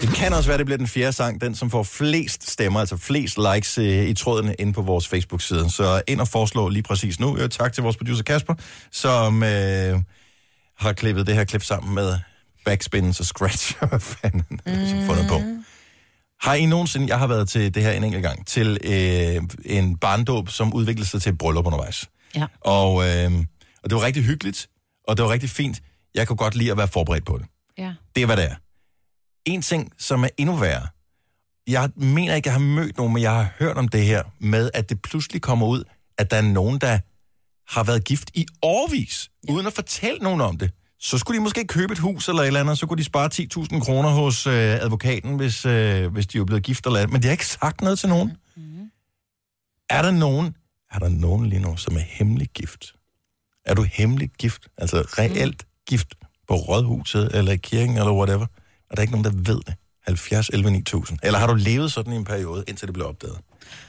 Det 0.01 0.15
kan 0.15 0.33
også 0.33 0.49
være, 0.49 0.59
det 0.59 0.67
bliver 0.67 0.79
den 0.79 0.87
fjerde 0.89 1.13
sang, 1.13 1.41
den 1.41 1.55
som 1.55 1.71
får 1.71 1.83
flest 1.83 2.51
stemmer, 2.51 2.81
altså 2.81 2.97
flest 2.97 3.39
likes 3.55 3.79
øh, 3.79 4.09
i 4.09 4.15
trådene 4.15 4.55
inde 4.59 4.73
på 4.73 4.83
vores 4.83 5.09
Facebook-side. 5.09 5.71
Så 5.71 6.03
ind 6.09 6.21
og 6.21 6.29
foreslå 6.29 6.69
lige 6.69 6.83
præcis 6.83 7.21
nu. 7.21 7.37
Øh, 7.37 7.49
tak 7.49 7.73
til 7.73 7.83
vores 7.83 7.97
producer 7.97 8.23
Kasper, 8.23 8.55
som 8.93 9.43
øh, 9.43 10.01
har 10.79 10.93
klippet 10.93 11.27
det 11.27 11.35
her 11.35 11.45
klip 11.45 11.63
sammen 11.63 11.95
med 11.95 12.19
backspins 12.65 13.21
og 13.21 13.27
scratch. 13.27 13.77
Hvad 13.91 14.01
fanden 14.01 14.61
som 14.67 15.07
fundet 15.07 15.27
på? 15.29 15.41
Har 16.41 16.55
I 16.55 16.67
nogensinde, 16.67 17.09
jeg 17.09 17.19
har 17.19 17.27
været 17.27 17.49
til 17.49 17.75
det 17.75 17.83
her 17.83 17.93
en 17.93 18.05
enkelt 18.05 18.23
gang, 18.23 18.47
til 18.47 18.79
øh, 18.85 19.43
en 19.65 19.97
barndåb, 19.97 20.49
som 20.49 20.75
udviklede 20.75 21.09
sig 21.09 21.23
til 21.23 21.33
et 21.33 21.39
bryllup 21.39 21.67
undervejs. 21.67 22.11
Ja. 22.35 22.47
Og, 22.61 23.09
øh, 23.09 23.33
og 23.83 23.91
det 23.91 23.97
var 23.97 24.03
rigtig 24.03 24.23
hyggeligt, 24.25 24.69
og 25.09 25.17
det 25.17 25.25
var 25.25 25.31
rigtig 25.31 25.51
fint. 25.51 25.83
Jeg 26.15 26.29
kunne 26.29 26.37
godt 26.37 26.55
lide 26.55 26.71
at 26.71 26.77
være 26.77 26.89
forberedt 26.89 27.27
på 27.27 27.39
det. 27.39 27.47
Ja. 27.79 27.95
Det 28.15 28.23
er, 28.23 28.27
hvad 28.27 28.37
det 28.37 28.45
er. 28.45 28.55
En 29.45 29.63
ting, 29.63 29.93
som 29.99 30.25
er 30.25 30.29
endnu 30.39 30.57
værre. 30.57 30.87
Jeg 31.67 31.91
mener 31.97 32.35
ikke, 32.35 32.47
jeg 32.47 32.55
har 32.55 32.61
mødt 32.61 32.97
nogen, 32.97 33.13
men 33.13 33.23
jeg 33.23 33.35
har 33.35 33.53
hørt 33.59 33.77
om 33.77 33.89
det 33.89 34.05
her 34.05 34.23
med, 34.39 34.71
at 34.75 34.89
det 34.89 35.03
pludselig 35.03 35.43
kommer 35.43 35.67
ud, 35.67 35.85
at 36.19 36.31
der 36.31 36.37
er 36.37 36.43
nogen, 36.43 36.79
der 36.79 36.99
har 37.69 37.83
været 37.85 38.05
gift 38.05 38.31
i 38.35 38.47
årvis, 38.63 39.31
ja. 39.49 39.53
uden 39.53 39.67
at 39.67 39.73
fortælle 39.73 40.19
nogen 40.19 40.41
om 40.41 40.59
det. 40.59 40.71
Så 41.01 41.19
skulle 41.19 41.39
de 41.39 41.43
måske 41.43 41.67
købe 41.67 41.93
et 41.93 41.99
hus 41.99 42.29
eller 42.29 42.43
et 42.43 42.47
eller 42.47 42.61
andet, 42.61 42.79
så 42.79 42.87
kunne 42.87 42.99
de 42.99 43.05
spare 43.05 43.31
10.000 43.35 43.81
kroner 43.85 44.09
hos 44.09 44.47
øh, 44.47 44.55
advokaten, 44.55 45.37
hvis, 45.37 45.67
øh, 45.67 46.13
hvis 46.13 46.27
de 46.27 46.39
er 46.39 46.45
blevet 46.45 46.63
gift 46.63 46.87
eller 46.87 46.99
andet. 46.99 47.13
Men 47.13 47.23
de 47.23 47.27
har 47.27 47.33
ikke 47.33 47.47
sagt 47.47 47.81
noget 47.81 47.99
til 47.99 48.09
nogen. 48.09 48.37
Mm-hmm. 48.57 48.91
Er 49.91 50.03
der 50.03 50.11
nogen, 50.11 50.57
er 50.93 50.99
der 50.99 51.09
nogen 51.09 51.47
lige 51.47 51.63
nu, 51.63 51.77
som 51.77 51.97
er 51.97 52.01
hemmelig 52.01 52.49
gift? 52.49 52.95
Er 53.67 53.75
du 53.75 53.83
hemmelig 53.83 54.31
gift? 54.39 54.69
Altså 54.79 55.01
reelt 55.01 55.63
mm. 55.63 55.85
gift 55.89 56.15
på 56.49 56.55
rådhuset 56.55 57.31
eller 57.35 57.53
i 57.53 57.57
kirken 57.57 57.97
eller 57.97 58.13
whatever? 58.13 58.47
Er 58.91 58.95
der 58.95 59.03
ikke 59.03 59.13
nogen, 59.13 59.25
der 59.25 59.53
ved 59.53 59.61
det? 59.67 59.75
70, 60.07 60.49
11, 60.49 60.71
9000. 60.71 61.19
Eller 61.23 61.39
har 61.39 61.47
du 61.47 61.55
levet 61.55 61.93
sådan 61.93 62.13
i 62.13 62.17
en 62.17 62.25
periode, 62.25 62.65
indtil 62.69 62.89
det 62.89 62.95
blev 62.95 63.07
opdaget? 63.07 63.39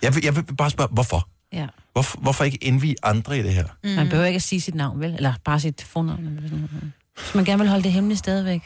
Jeg 0.01 0.15
vil, 0.15 0.23
jeg 0.23 0.35
vil 0.35 0.55
bare 0.55 0.69
spørge, 0.69 0.89
hvorfor? 0.91 1.29
Ja. 1.53 1.67
Hvorfor, 1.93 2.17
hvorfor 2.19 2.43
ikke 2.43 2.57
indvige 2.63 2.95
andre 3.03 3.39
i 3.39 3.43
det 3.43 3.53
her? 3.53 3.67
Mm. 3.83 3.89
Man 3.89 4.09
behøver 4.09 4.25
ikke 4.25 4.35
at 4.35 4.41
sige 4.41 4.61
sit 4.61 4.75
navn, 4.75 4.99
vel? 4.99 5.15
Eller 5.15 5.33
bare 5.45 5.59
sit 5.59 5.83
fornavn. 5.83 6.27
eller 6.27 6.49
sådan. 6.49 6.93
Hvis 7.19 7.35
man 7.35 7.45
gerne 7.45 7.59
vil 7.59 7.69
holde 7.69 7.83
det 7.83 7.91
hemmeligt 7.91 8.19
stadigvæk. 8.19 8.61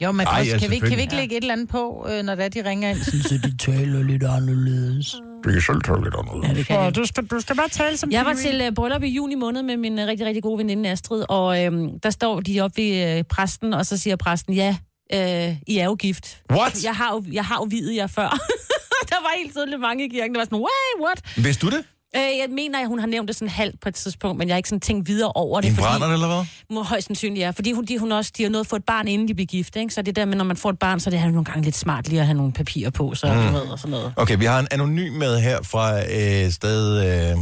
Jo, 0.00 0.12
men 0.12 0.26
Ej, 0.26 0.32
Ej, 0.40 0.46
ja, 0.48 0.58
kan, 0.58 0.70
vi, 0.70 0.74
ikke- 0.74 0.88
kan 0.88 0.96
vi 0.96 1.02
ikke 1.02 1.14
lægge 1.16 1.36
et 1.36 1.40
eller 1.42 1.52
andet 1.54 1.68
på, 1.68 2.06
øh, 2.10 2.22
når 2.22 2.34
det 2.34 2.44
er, 2.44 2.48
de 2.48 2.68
ringer 2.68 2.90
ind? 2.90 2.98
Sådan, 2.98 3.20
så 3.22 3.34
de 3.44 3.56
taler 3.58 4.02
lidt 4.02 4.22
anderledes. 4.22 5.16
Det 5.44 5.56
er 5.56 5.60
selv 5.60 5.80
tale 5.82 6.04
lidt 6.04 6.14
anderledes. 6.18 6.48
Ja, 6.48 6.54
det 6.54 6.66
kan 6.66 6.80
jeg. 6.80 6.94
du, 6.96 7.04
skal, 7.06 7.26
du 7.26 7.40
skal 7.40 7.56
bare 7.56 7.68
tale 7.68 7.96
som 7.96 8.10
Jeg 8.10 8.24
var 8.24 8.34
til 8.34 8.68
uh, 8.68 8.74
bryllup 8.74 9.02
i 9.02 9.06
juni 9.08 9.34
måned 9.34 9.62
med 9.62 9.76
min 9.76 9.98
uh, 9.98 10.04
rigtig, 10.06 10.26
rigtig 10.26 10.42
gode 10.42 10.58
veninde 10.58 10.90
Astrid, 10.90 11.24
og 11.28 11.64
øhm, 11.64 12.00
der 12.00 12.10
står 12.10 12.40
de 12.40 12.60
oppe 12.60 12.76
ved 12.82 13.18
uh, 13.18 13.24
præsten, 13.30 13.74
og 13.74 13.86
så 13.86 13.96
siger 13.96 14.16
præsten, 14.16 14.54
ja, 14.54 14.76
øh, 15.14 15.56
I 15.66 15.78
er 15.78 15.84
jo 15.84 15.94
gift. 15.94 16.42
What? 16.52 16.84
Jeg 16.84 16.94
har 16.94 17.12
jo, 17.14 17.24
jeg 17.32 17.44
har 17.44 17.56
jo 17.56 17.66
videt 17.70 17.96
jer 17.96 18.06
før. 18.06 18.28
der 19.10 19.20
var 19.22 19.30
helt 19.42 19.52
tydeligt 19.52 19.80
mange 19.80 20.04
i 20.04 20.08
kirken, 20.08 20.34
der 20.34 20.40
var 20.40 20.44
sådan, 20.44 20.58
way, 20.58 21.06
what? 21.06 21.44
Vidste 21.44 21.66
du 21.66 21.70
det? 21.76 21.84
Øh, 22.16 22.22
jeg 22.22 22.46
mener, 22.50 22.80
at 22.80 22.86
hun 22.88 22.98
har 22.98 23.06
nævnt 23.06 23.28
det 23.28 23.36
sådan 23.36 23.48
halvt 23.48 23.80
på 23.80 23.88
et 23.88 23.94
tidspunkt, 23.94 24.38
men 24.38 24.48
jeg 24.48 24.54
har 24.54 24.56
ikke 24.56 24.68
sådan 24.68 24.80
tænkt 24.80 25.08
videre 25.08 25.32
over 25.34 25.60
det. 25.60 25.70
Fordi- 25.70 25.82
brænder 25.82 26.06
det, 26.06 26.14
eller 26.14 26.26
hvad? 26.26 26.46
Må 26.70 26.82
højst 26.82 27.06
sandsynligt, 27.06 27.40
ja. 27.40 27.50
Fordi 27.50 27.72
hun, 27.72 27.84
de, 27.84 27.98
hun 27.98 28.12
også, 28.12 28.32
de 28.36 28.42
har 28.42 28.50
nået 28.50 28.60
at 28.60 28.66
få 28.66 28.76
et 28.76 28.84
barn, 28.84 29.08
inden 29.08 29.28
de 29.28 29.34
bliver 29.34 29.46
gift, 29.46 29.76
ikke? 29.76 29.94
Så 29.94 30.02
det 30.02 30.16
der 30.16 30.24
med, 30.24 30.36
når 30.36 30.44
man 30.44 30.56
får 30.56 30.70
et 30.70 30.78
barn, 30.78 31.00
så 31.00 31.10
er 31.10 31.14
det 31.14 31.20
nogle 31.32 31.44
gange 31.44 31.62
lidt 31.62 31.76
smart 31.76 32.08
lige 32.08 32.20
at 32.20 32.26
have 32.26 32.36
nogle 32.36 32.52
papirer 32.52 32.90
på, 32.90 33.14
så 33.14 33.26
Mm. 33.26 33.32
du 33.46 33.52
ved, 33.52 33.60
og 33.60 33.78
sådan 33.78 33.90
noget. 33.90 34.12
Okay, 34.16 34.38
vi 34.38 34.44
har 34.44 34.58
en 34.60 34.68
anonym 34.70 35.12
med 35.12 35.40
her 35.40 35.62
fra 35.62 35.98
øh, 35.98 36.50
sted 36.50 36.98
øh, 37.32 37.36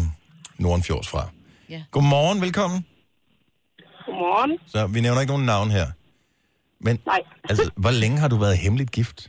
Nordenfjords 0.59 1.09
fra. 1.09 1.29
Ja. 1.71 1.83
Godmorgen, 1.91 2.41
velkommen. 2.41 2.87
Godmorgen. 4.07 4.59
Så 4.67 4.87
vi 4.87 5.01
nævner 5.01 5.21
ikke 5.21 5.31
nogen 5.33 5.47
navn 5.47 5.71
her. 5.71 5.87
Men 6.81 6.99
Nej. 7.07 7.19
altså, 7.49 7.71
hvor 7.77 7.91
længe 7.91 8.19
har 8.19 8.29
du 8.29 8.37
været 8.37 8.59
hemmeligt 8.59 8.91
gift? 8.93 9.29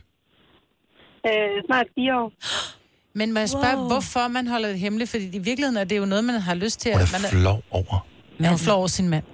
Øh, 1.26 1.32
snart 1.66 1.86
fire 1.94 2.20
år. 2.20 2.32
Men 3.14 3.32
må 3.32 3.38
jeg 3.40 3.48
spørge, 3.48 3.76
Wow. 3.76 3.86
hvorfor 3.86 4.28
man 4.28 4.46
holder 4.46 4.68
det 4.68 4.78
hemmeligt? 4.78 5.10
Fordi 5.10 5.24
i 5.36 5.38
virkeligheden 5.38 5.76
er 5.76 5.84
det 5.84 5.96
jo 5.98 6.04
noget, 6.04 6.24
man 6.24 6.40
har 6.40 6.54
lyst 6.54 6.80
til. 6.80 6.92
Hun 6.92 7.00
At 7.02 7.14
er 7.14 7.18
man 7.22 7.30
flov 7.30 7.62
over. 7.70 7.94
er, 8.38 8.42
man 8.50 8.58
flår 8.58 8.74
over 8.74 8.86
sin 8.86 9.08
mand. 9.08 9.24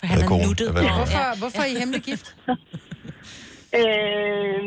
For 0.00 0.06
han 0.06 0.18
er 0.20 0.46
nuttet. 0.46 0.68
er. 0.68 0.72
Hvorfor, 0.72 1.38
hvorfor 1.38 1.58
er 1.58 1.66
I 1.66 1.74
hemmelig 1.78 2.02
gift? 2.02 2.26
Øh, 3.80 4.60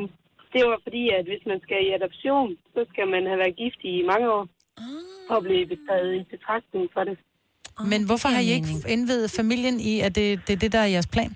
det 0.54 0.62
var 0.70 0.78
fordi, 0.86 1.04
at 1.20 1.24
hvis 1.32 1.44
man 1.52 1.60
skal 1.66 1.78
i 1.88 1.90
adoption, 2.00 2.50
så 2.74 2.82
skal 2.92 3.06
man 3.14 3.22
have 3.30 3.40
været 3.44 3.56
gift 3.64 3.82
i 3.84 3.94
mange 4.12 4.28
år. 4.38 4.44
Og 5.30 5.44
blive 5.44 5.68
taget 5.90 6.12
i 6.20 6.24
betragtning 6.36 6.84
for 6.94 7.04
det. 7.10 7.18
Men 7.92 8.06
hvorfor 8.06 8.30
har 8.30 8.40
I 8.40 8.50
ikke 8.58 8.68
indvedet 8.88 9.32
familien 9.32 9.80
i, 9.80 10.00
at 10.00 10.16
det, 10.16 10.40
det 10.48 10.54
er 10.54 10.58
det, 10.58 10.72
der 10.72 10.80
er 10.80 10.86
jeres 10.86 11.08
plan? 11.08 11.36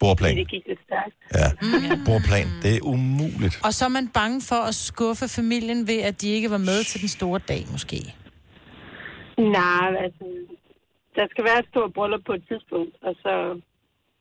Bordplan. 0.00 0.36
Det 0.36 0.48
gik 0.48 0.62
lidt 0.66 0.78
stærkt. 0.88 1.14
Ja, 1.34 1.48
bordplan. 2.06 2.48
Det 2.62 2.76
er 2.76 2.80
umuligt. 2.82 3.60
Og 3.64 3.74
så 3.74 3.84
er 3.84 3.88
man 3.88 4.08
bange 4.08 4.42
for 4.42 4.60
at 4.70 4.74
skuffe 4.74 5.28
familien 5.28 5.86
ved, 5.86 6.00
at 6.02 6.20
de 6.20 6.28
ikke 6.28 6.50
var 6.50 6.58
med 6.58 6.84
til 6.84 7.00
den 7.00 7.08
store 7.08 7.40
dag, 7.48 7.66
måske. 7.72 8.14
Nej, 9.38 9.88
altså, 10.04 10.24
der 11.16 11.26
skal 11.30 11.44
være 11.44 11.58
et 11.58 11.66
stort 11.70 11.92
bryllup 11.94 12.20
på 12.26 12.32
et 12.32 12.42
tidspunkt, 12.48 12.94
og 13.02 13.14
så, 13.22 13.60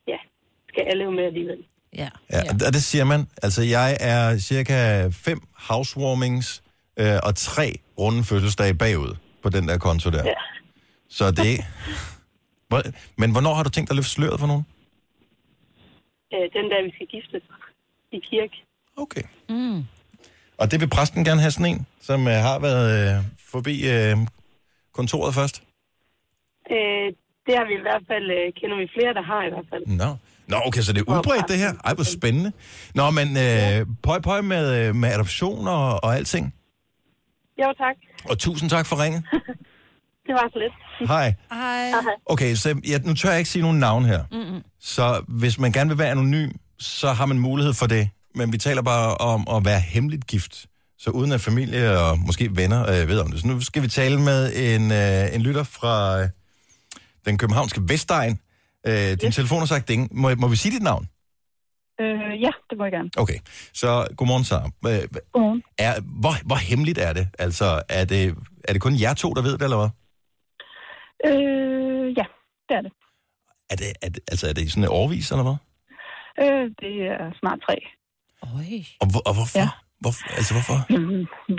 ja, 0.07 0.17
skal 0.69 0.83
alle 0.83 1.03
jo 1.03 1.11
med 1.11 1.23
alligevel. 1.23 1.57
Ja. 1.95 2.09
Ja, 2.31 2.41
og 2.67 2.73
det 2.73 2.83
siger 2.83 3.03
man. 3.03 3.27
Altså, 3.43 3.61
jeg 3.61 3.97
er 3.99 4.37
cirka 4.37 5.07
fem 5.07 5.39
housewarmings 5.53 6.63
øh, 6.99 7.19
og 7.23 7.35
tre 7.35 7.75
runde 7.99 8.23
fødselsdage 8.23 8.73
bagud 8.73 9.15
på 9.43 9.49
den 9.49 9.67
der 9.67 9.77
konto 9.77 10.09
der. 10.09 10.23
Ja. 10.25 10.33
Så 11.09 11.31
det... 11.31 11.65
Men 13.17 13.31
hvornår 13.31 13.53
har 13.53 13.63
du 13.63 13.69
tænkt 13.69 13.89
dig 13.89 13.93
at 13.93 13.95
løfte 13.95 14.11
sløret 14.11 14.39
for 14.39 14.47
nogen? 14.47 14.65
Øh, 16.33 16.45
den 16.57 16.65
dag, 16.71 16.83
vi 16.87 16.91
skal 16.95 17.07
giftes 17.07 17.43
i 18.11 18.19
kirke. 18.29 18.57
Okay. 18.97 19.23
Mm. 19.49 19.79
Og 20.57 20.71
det 20.71 20.81
vil 20.81 20.89
præsten 20.89 21.25
gerne 21.25 21.41
have 21.41 21.51
sådan 21.51 21.71
en, 21.73 21.87
som 22.01 22.27
øh, 22.27 22.33
har 22.33 22.59
været 22.59 22.85
øh, 22.97 23.23
forbi 23.51 23.75
øh, 23.93 24.17
kontoret 24.93 25.33
først? 25.33 25.63
Øh, 26.71 27.07
det 27.45 27.53
har 27.57 27.65
vi 27.69 27.73
i 27.73 27.83
hvert 27.87 28.03
fald, 28.07 28.31
øh, 28.37 28.53
kender 28.59 28.77
vi 28.77 28.87
flere, 28.97 29.13
der 29.13 29.21
har 29.21 29.43
i 29.47 29.49
hvert 29.49 29.65
fald. 29.71 29.83
Nå. 29.87 30.09
Nå, 30.47 30.57
okay, 30.65 30.81
så 30.81 30.93
det 30.93 30.99
er 30.99 31.11
udbredt, 31.13 31.47
det 31.47 31.57
her. 31.57 31.73
Ej, 31.85 31.93
hvor 31.93 32.03
spændende. 32.03 32.51
Nå, 32.95 33.09
men 33.09 33.27
øh, 33.45 33.87
pøj, 34.03 34.19
pøj 34.19 34.41
med, 34.41 34.87
øh, 34.87 34.95
med 34.95 35.09
adoption 35.09 35.67
og, 35.67 36.03
og 36.03 36.15
alting. 36.15 36.55
Jo, 37.61 37.73
tak. 37.77 37.95
Og 38.29 38.39
tusind 38.39 38.69
tak 38.69 38.85
for 38.85 39.03
ringet. 39.03 39.23
Det 40.27 40.33
var 40.33 40.49
så 40.53 40.59
lidt. 40.59 40.73
Hej. 41.09 41.33
Hej. 41.51 41.91
Okay, 42.25 42.55
så 42.55 42.81
ja, 42.87 42.97
nu 42.97 43.13
tør 43.13 43.29
jeg 43.29 43.39
ikke 43.39 43.49
sige 43.49 43.61
nogen 43.61 43.79
navn 43.79 44.05
her. 44.05 44.23
Mm-mm. 44.31 44.61
Så 44.79 45.23
hvis 45.27 45.59
man 45.59 45.71
gerne 45.71 45.89
vil 45.89 45.97
være 45.97 46.11
anonym, 46.11 46.51
så 46.79 47.11
har 47.11 47.25
man 47.25 47.39
mulighed 47.39 47.73
for 47.73 47.87
det. 47.87 48.09
Men 48.35 48.53
vi 48.53 48.57
taler 48.57 48.81
bare 48.81 49.15
om 49.15 49.47
at 49.55 49.65
være 49.65 49.79
hemmeligt 49.79 50.27
gift. 50.27 50.65
Så 50.97 51.09
uden 51.09 51.31
at 51.31 51.41
familie 51.41 51.99
og 51.99 52.19
måske 52.19 52.55
venner 52.55 52.81
øh, 52.81 53.07
ved 53.07 53.19
om 53.19 53.31
det. 53.31 53.41
Så 53.41 53.47
nu 53.47 53.61
skal 53.61 53.81
vi 53.83 53.87
tale 53.87 54.21
med 54.21 54.51
en, 54.55 54.91
øh, 54.91 55.35
en 55.35 55.41
lytter 55.41 55.63
fra 55.63 56.21
øh, 56.21 56.29
den 57.25 57.37
københavnske 57.37 57.81
Vestegn. 57.87 58.39
Øh, 58.87 58.93
din 59.21 59.31
telefon 59.31 59.59
har 59.59 59.65
sagt 59.65 59.87
ding. 59.87 60.09
Må, 60.11 60.35
må 60.35 60.47
vi 60.47 60.55
sige 60.55 60.75
dit 60.75 60.83
navn? 60.83 61.07
Øh, 62.01 62.41
ja, 62.41 62.49
det 62.69 62.77
må 62.77 62.83
jeg 62.83 62.91
gerne. 62.91 63.09
Okay, 63.17 63.37
så 63.73 64.07
godmorgen, 64.17 64.43
Sara. 64.43 64.65
Øh, 64.65 65.07
Godmorgen. 65.33 65.63
Er, 65.77 66.01
hvor, 66.01 66.33
hvor 66.45 66.55
hemmeligt 66.55 66.97
er 66.97 67.13
det? 67.13 67.27
Altså, 67.39 67.81
er 67.89 68.05
det, 68.05 68.35
er 68.63 68.73
det 68.73 68.81
kun 68.81 68.99
jer 68.99 69.13
to, 69.13 69.33
der 69.33 69.41
ved 69.41 69.51
det, 69.53 69.61
eller 69.61 69.77
hvad? 69.77 69.89
Øh, 71.29 72.05
ja, 72.19 72.25
det 72.67 72.75
er 72.79 72.81
det. 72.81 72.93
Er 73.71 73.75
det, 73.75 73.87
er 74.01 74.09
det, 74.09 74.21
altså, 74.31 74.45
er 74.49 74.53
det 74.53 74.63
i 74.63 74.69
sådan 74.69 74.83
en 74.83 74.89
årvis, 75.01 75.31
eller 75.31 75.45
hvad? 75.47 75.57
Øh, 76.43 76.65
det 76.81 76.93
er 77.13 77.31
snart 77.39 77.59
tre. 77.67 77.75
Øj. 78.43 78.69
Og, 79.01 79.07
hvor, 79.11 79.21
og 79.29 79.33
hvorfor? 79.37 79.59
Ja. 79.59 79.69
hvorfor? 80.03 80.23
Altså, 80.39 80.51
hvorfor? 80.57 80.77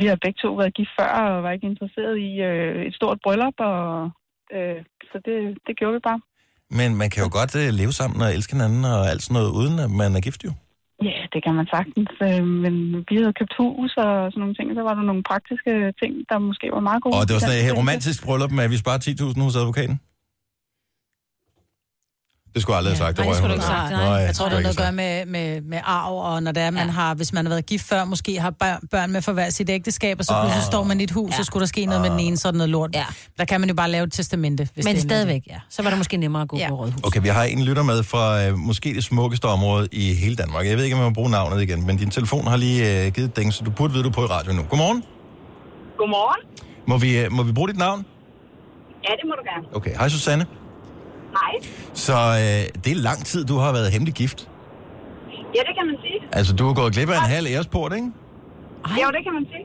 Vi 0.00 0.06
har 0.10 0.18
begge 0.24 0.38
to 0.42 0.50
været 0.60 0.74
gift 0.74 0.92
før, 0.98 1.12
og 1.30 1.42
var 1.42 1.52
ikke 1.56 1.70
interesseret 1.72 2.14
i 2.28 2.30
øh, 2.50 2.86
et 2.88 2.94
stort 2.94 3.18
bryllup, 3.24 3.58
og 3.58 4.10
øh, 4.56 4.80
så 5.10 5.16
det, 5.26 5.36
det 5.66 5.74
gjorde 5.78 5.94
vi 5.94 6.02
bare. 6.10 6.20
Men 6.78 6.88
man 7.00 7.10
kan 7.10 7.22
jo 7.24 7.30
godt 7.38 7.52
øh, 7.62 7.68
leve 7.80 7.92
sammen 7.92 8.18
og 8.22 8.30
elske 8.36 8.52
hinanden 8.56 8.84
og 8.84 9.00
alt 9.10 9.22
sådan 9.22 9.34
noget, 9.38 9.50
uden 9.60 9.76
at 9.84 9.90
man 9.90 10.16
er 10.16 10.20
gift 10.20 10.44
jo. 10.44 10.52
Ja, 11.02 11.18
det 11.32 11.40
kan 11.44 11.54
man 11.58 11.66
sagtens. 11.76 12.12
Øh, 12.28 12.44
men 12.64 12.74
vi 13.08 13.14
havde 13.20 13.34
købt 13.40 13.54
hus 13.60 13.90
og 13.96 14.10
sådan 14.30 14.40
nogle 14.42 14.54
ting, 14.54 14.68
så 14.78 14.82
var 14.88 14.94
der 14.98 15.04
nogle 15.10 15.22
praktiske 15.30 15.72
ting, 16.02 16.12
der 16.30 16.38
måske 16.38 16.66
var 16.76 16.84
meget 16.90 17.02
gode. 17.02 17.14
Og 17.18 17.24
det 17.26 17.34
var 17.36 17.40
sådan 17.40 17.66
et 17.70 17.76
romantisk 17.82 18.18
bryllup 18.26 18.52
med, 18.56 18.64
at 18.64 18.70
vi 18.74 18.78
sparer 18.84 18.98
10.000 18.98 19.42
hos 19.46 19.56
advokaten. 19.62 19.96
Det 22.54 22.62
skulle 22.62 22.74
jeg 22.74 22.78
aldrig 22.78 22.92
have 22.92 23.06
sagt. 23.06 23.18
Nej, 23.18 23.26
det 23.26 23.36
skulle 23.36 23.48
du 23.48 23.54
ikke 23.54 23.64
sagt. 23.66 23.90
nej, 23.90 24.00
jeg 24.02 24.34
tror, 24.34 24.44
det 24.44 24.52
har 24.54 24.60
noget 24.62 24.78
at 24.78 24.82
gøre 24.84 24.92
med, 24.92 25.26
med, 25.26 25.60
med 25.60 25.78
arv, 25.84 26.14
og 26.18 26.42
når 26.42 26.52
det 26.52 26.62
er, 26.62 26.70
man 26.70 26.88
har, 26.90 27.14
hvis 27.14 27.32
man 27.32 27.44
har 27.46 27.50
været 27.50 27.66
gift 27.66 27.84
før, 27.88 28.04
måske 28.04 28.40
har 28.40 28.50
børn, 28.50 28.80
børn 28.90 29.10
med 29.12 29.22
for 29.22 29.32
hver 29.32 29.50
sit 29.50 29.70
ægteskab, 29.70 30.16
og 30.18 30.24
så 30.24 30.32
Ah. 30.34 30.42
pludselig 30.44 30.64
står 30.64 30.84
man 30.84 31.00
i 31.00 31.04
et 31.04 31.10
hus, 31.10 31.30
ja. 31.30 31.36
så 31.36 31.44
skulle 31.44 31.60
der 31.60 31.66
ske 31.66 31.86
noget 31.86 32.00
med 32.02 32.10
den 32.10 32.20
ene, 32.20 32.36
så 32.36 32.50
der 32.50 32.56
noget 32.56 32.68
lort. 32.70 32.90
Ja. 32.94 33.04
Der 33.38 33.44
kan 33.44 33.60
man 33.60 33.68
jo 33.68 33.74
bare 33.74 33.90
lave 33.90 34.04
et 34.04 34.12
testamente. 34.12 34.68
Hvis 34.74 34.84
Men 34.84 34.94
det 34.94 35.00
er 35.02 35.08
stadigvæk, 35.08 35.42
ja. 35.50 35.56
Så 35.70 35.82
var 35.82 35.90
det 35.90 35.98
måske 35.98 36.16
nemmere 36.16 36.42
at 36.42 36.48
gå 36.48 36.56
ja. 36.58 36.68
på 36.68 36.74
rådhus. 36.74 37.00
Okay, 37.02 37.20
vi 37.22 37.28
har 37.28 37.42
en 37.42 37.62
lytter 37.62 37.82
med 37.82 38.02
fra 38.02 38.44
øh, 38.46 38.58
måske 38.58 38.94
det 38.94 39.04
smukkeste 39.04 39.44
område 39.44 39.88
i 39.92 40.14
hele 40.14 40.36
Danmark. 40.36 40.66
Jeg 40.66 40.76
ved 40.76 40.84
ikke, 40.84 40.96
om 40.96 41.02
jeg 41.02 41.08
må 41.10 41.14
bruge 41.14 41.30
navnet 41.30 41.62
igen, 41.62 41.86
men 41.86 41.96
din 41.96 42.10
telefon 42.10 42.46
har 42.46 42.56
lige 42.56 43.06
øh, 43.06 43.12
givet 43.12 43.36
ding, 43.36 43.52
så 43.52 43.64
du 43.64 43.70
burde 43.70 43.92
vide, 43.92 44.04
du 44.04 44.08
er 44.08 44.12
på 44.12 44.22
i 44.22 44.26
radio 44.26 44.52
nu. 44.52 44.62
Godmorgen. 44.62 45.02
Godmorgen. 45.98 46.40
Må 46.88 46.98
vi, 46.98 47.18
øh, 47.18 47.32
må 47.32 47.42
vi 47.42 47.52
bruge 47.52 47.68
dit 47.68 47.78
navn? 47.78 48.06
Ja, 49.04 49.08
det 49.12 49.24
må 49.24 49.34
du 49.34 49.42
gerne. 49.52 49.76
Okay, 49.76 49.90
hej 49.96 50.08
Susanne. 50.08 50.44
Hej. 50.44 50.63
Så 52.06 52.12
øh, 52.12 52.82
det 52.84 52.90
er 52.96 53.00
lang 53.10 53.20
tid, 53.30 53.44
du 53.44 53.56
har 53.64 53.72
været 53.72 53.88
hemmelig 53.94 54.14
gift. 54.22 54.40
Ja, 55.56 55.62
det 55.68 55.74
kan 55.78 55.86
man 55.90 55.96
sige. 56.04 56.18
Altså, 56.38 56.52
du 56.58 56.64
har 56.68 56.74
gået 56.80 56.90
glip 56.94 57.08
af 57.14 57.18
en 57.24 57.30
halv 57.36 57.46
æresport, 57.54 57.92
ikke? 57.98 58.08
Ej. 58.84 58.96
Jo, 59.02 59.08
det 59.16 59.22
kan 59.26 59.32
man 59.38 59.46
sige. 59.52 59.64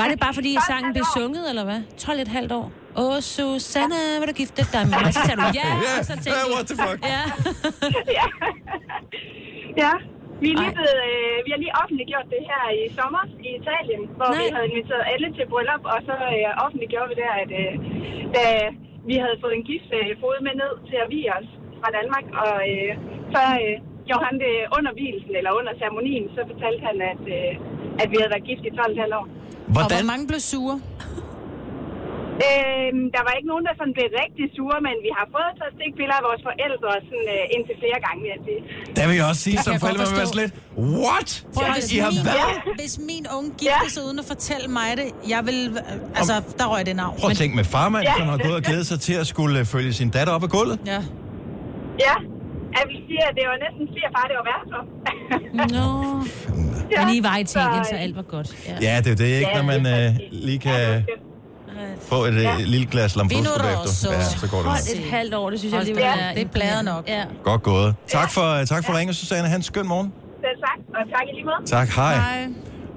Var 0.00 0.06
det 0.10 0.18
bare 0.24 0.34
fordi 0.38 0.52
sangen 0.70 0.90
blev 0.96 1.04
sunget, 1.16 1.44
eller 1.50 1.64
hvad? 1.64 1.80
12 1.98 2.20
et 2.26 2.28
halvt 2.38 2.52
år. 2.60 2.66
Åh, 3.02 3.18
Susanne, 3.32 4.00
vil 4.20 4.26
du 4.30 4.36
gifte 4.42 4.62
dig 4.74 4.82
med 4.90 4.96
mig? 5.04 5.12
Så 5.16 5.20
sagde 5.26 5.38
du 5.42 5.46
ja, 5.60 5.68
Ja, 5.86 5.92
og 6.00 6.04
så 6.10 6.14
tænkte 6.22 6.40
du... 6.46 6.50
what 6.56 6.66
the 6.70 6.76
fuck? 6.84 6.98
Ja. 7.14 7.22
ja. 8.18 8.26
ja. 9.84 9.92
Vi, 10.42 10.48
er 10.52 10.56
lige 10.62 10.74
blevet, 10.78 10.98
øh, 11.10 11.36
vi 11.44 11.50
har 11.54 11.60
lige 11.64 11.74
offentliggjort 11.82 12.26
det 12.34 12.42
her 12.50 12.62
i 12.80 12.82
sommer 12.98 13.22
i 13.48 13.50
Italien, 13.60 14.02
hvor 14.18 14.28
Nej. 14.30 14.38
vi 14.40 14.44
havde 14.54 14.66
inviteret 14.72 15.04
alle 15.12 15.28
til 15.36 15.44
bryllup, 15.52 15.82
og 15.94 15.98
så 16.08 16.14
øh, 16.34 16.64
offentliggjorde 16.64 17.08
vi 17.12 17.16
der, 17.22 17.32
at 17.42 17.50
øh, 17.62 17.72
da 18.36 18.44
vi 19.10 19.14
havde 19.22 19.38
fået 19.42 19.54
en 19.58 19.66
gift 19.70 19.88
øh, 19.98 20.10
fod 20.22 20.36
med 20.46 20.54
ned 20.62 20.72
til 20.88 20.96
at 21.04 21.08
vige 21.14 21.30
os 21.38 21.48
fra 21.80 21.88
Danmark, 21.98 22.26
og 22.44 22.56
øh, 22.72 22.90
så 23.34 23.42
øh, 23.62 23.74
gjorde 24.08 24.24
han 24.28 24.36
det 24.44 24.54
under 24.76 24.92
hvilsen, 24.98 25.32
eller 25.38 25.52
under 25.58 25.72
ceremonien, 25.80 26.24
så 26.36 26.40
fortalte 26.50 26.82
han, 26.88 26.96
at, 27.12 27.22
øh, 27.36 27.52
at 28.02 28.06
vi 28.10 28.16
havde 28.20 28.32
været 28.34 28.48
gift 28.50 28.64
i 28.68 28.72
12,5 28.78 29.18
år. 29.20 29.26
Og 29.80 29.84
hvor 29.92 30.06
mange 30.12 30.24
blev 30.30 30.40
sure? 30.52 30.76
Øhm, 32.46 33.02
der 33.14 33.22
var 33.26 33.32
ikke 33.38 33.48
nogen, 33.52 33.64
der 33.68 33.74
sådan 33.80 33.94
blev 33.98 34.08
rigtig 34.22 34.44
sure, 34.56 34.78
men 34.86 34.94
vi 35.06 35.10
har 35.18 35.26
fået 35.36 35.50
taget 35.58 35.72
stikbilleder 35.78 36.18
af 36.22 36.24
vores 36.30 36.42
forældre 36.48 36.90
sådan, 37.08 37.28
øh, 37.36 37.54
indtil 37.56 37.74
flere 37.82 37.98
gange, 38.06 38.18
vil 38.24 38.30
jeg 38.36 38.42
sige. 38.48 38.60
Der 38.98 39.04
vil 39.08 39.14
jeg 39.20 39.26
også 39.30 39.42
sige, 39.46 39.56
Det 39.58 39.64
som 39.66 39.72
forældre, 39.84 40.04
vil 40.10 40.16
være 40.22 40.32
lidt, 40.42 40.52
what? 41.04 41.28
Prøv, 41.54 41.64
at, 41.68 41.72
hvis, 41.78 41.88
I 41.94 41.98
har 42.04 42.10
min, 42.16 42.24
været? 42.30 42.54
hvis 42.80 42.94
min 43.10 43.24
unge 43.36 43.50
gifte 43.62 43.88
sig 43.94 44.02
uden 44.06 44.18
at 44.22 44.26
fortælle 44.32 44.66
mig 44.78 44.88
det, 45.00 45.06
jeg 45.34 45.40
vil... 45.48 45.58
Altså, 46.20 46.34
der 46.58 46.64
røg 46.72 46.82
det 46.90 46.96
navn. 47.02 47.14
Prøv 47.20 47.28
at 47.34 47.38
tænke 47.42 47.54
med 47.60 47.66
farmand, 47.76 48.02
Ja. 48.10 48.14
som 48.20 48.26
har 48.34 48.38
gået 48.46 48.56
og 48.60 48.64
glædet 48.68 48.86
sig 48.92 48.98
til 49.06 49.14
at 49.22 49.26
skulle 49.32 49.54
øh, 49.60 49.64
følge 49.74 49.92
sin 50.00 50.08
datter 50.16 50.32
op 50.36 50.42
ad 50.46 50.50
gulvet. 50.56 50.76
Ja. 50.92 51.00
Ja, 52.06 52.14
jeg 52.76 52.84
vil 52.90 52.98
sige, 53.08 53.20
at 53.28 53.32
det 53.38 53.44
var 53.50 53.56
næsten 53.64 53.84
svigerfar, 53.92 54.24
det 54.30 54.36
var 54.40 54.46
værd 54.52 54.64
for. 54.72 54.82
Nå. 55.76 55.86
Ja, 56.94 56.98
Men 57.06 57.14
I 57.18 57.20
var 57.28 57.36
i 57.36 57.40
Italien, 57.48 57.84
så, 57.84 57.88
så 57.90 57.94
øh, 57.96 58.02
alt 58.04 58.16
var 58.16 58.26
godt. 58.36 58.48
Ja, 58.86 58.94
det 59.02 59.06
er 59.06 59.10
jo 59.10 59.16
det, 59.24 59.30
ikke? 59.40 59.50
Ja, 59.50 59.56
Når 59.56 59.64
man 59.72 59.80
øh, 59.86 60.14
lige 60.46 60.58
kan 60.58 61.04
få 62.08 62.24
et 62.24 62.34
øh, 62.34 62.58
lille 62.58 62.86
glas 62.86 63.16
Lambrusco 63.16 63.58
bagefter. 63.58 64.12
Ja, 64.12 64.22
så 64.22 64.48
går 64.50 64.56
det. 64.58 64.66
Hold 64.66 64.96
et 64.96 65.10
halvt 65.10 65.34
år, 65.34 65.50
det 65.50 65.58
synes 65.58 65.72
jeg 65.72 65.80
alligevel 65.80 66.02
er... 66.04 66.34
Det 66.34 66.42
er 66.42 66.48
bladet 66.48 66.84
nok. 66.84 67.08
Ja. 67.08 67.24
Godt 67.44 67.62
gået. 67.62 67.94
Tak 68.08 68.30
for, 68.32 68.60
øh, 68.60 68.66
tak 68.66 68.84
for 68.86 68.98
ringen, 68.98 69.14
Susanne. 69.14 69.48
Han 69.48 69.62
skøn 69.62 69.86
morgen. 69.86 70.12
Selv 70.40 70.58
tak, 70.66 70.78
og 70.88 71.10
tak 71.12 71.22
i 71.28 71.34
lige 71.34 71.44
måde. 71.44 71.66
Tak, 71.66 71.88
hej. 71.88 72.48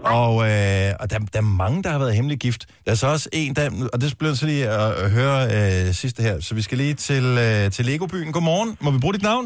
Og, 0.03 0.33
øh, 0.49 0.93
og 0.99 1.09
der, 1.11 1.19
der 1.33 1.39
er 1.39 1.41
mange, 1.41 1.83
der 1.83 1.89
har 1.89 1.99
været 1.99 2.15
hemmelig 2.15 2.39
gift. 2.39 2.65
Der 2.85 2.91
er 2.91 2.95
så 2.95 3.07
også 3.07 3.29
en, 3.33 3.55
der, 3.55 3.89
og 3.93 4.01
det 4.01 4.17
bliver 4.19 4.33
så 4.33 4.45
lige 4.45 4.69
at, 4.69 4.91
at 4.91 5.11
høre 5.11 5.43
øh, 5.45 5.93
sidste 5.93 6.23
her. 6.23 6.39
Så 6.41 6.55
vi 6.55 6.61
skal 6.61 6.77
lige 6.77 6.93
til, 6.93 7.23
øh, 7.23 7.71
til 7.71 7.85
Lego-byen. 7.85 8.31
Godmorgen. 8.31 8.77
Må 8.81 8.91
vi 8.91 8.99
bruge 8.99 9.13
dit 9.13 9.23
navn? 9.23 9.45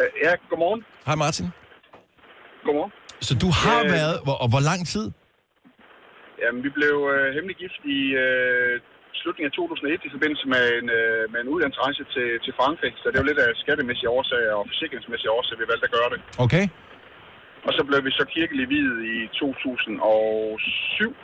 Øh, 0.00 0.06
Ja, 0.24 0.30
godmorgen. 0.50 0.80
Hej 1.06 1.14
Martin. 1.14 1.46
Godmorgen. 2.64 2.92
Så 3.20 3.34
du 3.34 3.50
har 3.50 3.80
Øh, 3.84 3.90
været, 3.92 4.18
og 4.26 4.48
hvor 4.48 4.60
lang 4.60 4.86
tid? 4.88 5.10
Jamen, 6.42 6.60
vi 6.66 6.70
blev 6.78 6.96
øh, 7.14 7.26
hemmelig 7.34 7.56
gift 7.62 7.80
i 7.98 8.00
øh, 8.24 8.74
slutningen 9.20 9.50
af 9.50 9.54
2001 9.56 10.08
i 10.08 10.10
forbindelse 10.16 10.46
med 10.54 10.64
en, 10.78 10.88
øh, 11.00 11.22
med 11.32 11.38
en 11.44 11.52
udlandsrejse 11.54 12.02
til, 12.14 12.28
til 12.44 12.52
Frankrig. 12.58 12.92
Så 13.00 13.06
det 13.10 13.18
var 13.20 13.28
lidt 13.30 13.42
af 13.46 13.50
skattemæssige 13.64 14.10
årsager 14.16 14.52
og 14.58 14.64
forsikringsmæssige 14.70 15.34
årsager, 15.36 15.60
vi 15.62 15.66
valgte 15.72 15.88
at 15.88 15.94
gøre 15.98 16.10
det. 16.14 16.20
Okay. 16.44 16.64
Og 17.66 17.72
så 17.76 17.82
blev 17.88 18.00
vi 18.06 18.10
så 18.20 18.24
kirkelig 18.36 18.64
videt 18.74 18.98
i 19.14 19.16
2007. 19.40 21.14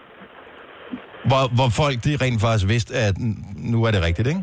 Hvor, 1.31 1.45
hvor 1.59 1.69
folk 1.83 1.97
de 2.07 2.13
rent 2.25 2.41
faktisk 2.45 2.67
vidste, 2.75 2.93
at 3.07 3.15
nu 3.73 3.79
er 3.87 3.91
det 3.95 4.01
rigtigt, 4.09 4.29
ikke? 4.33 4.43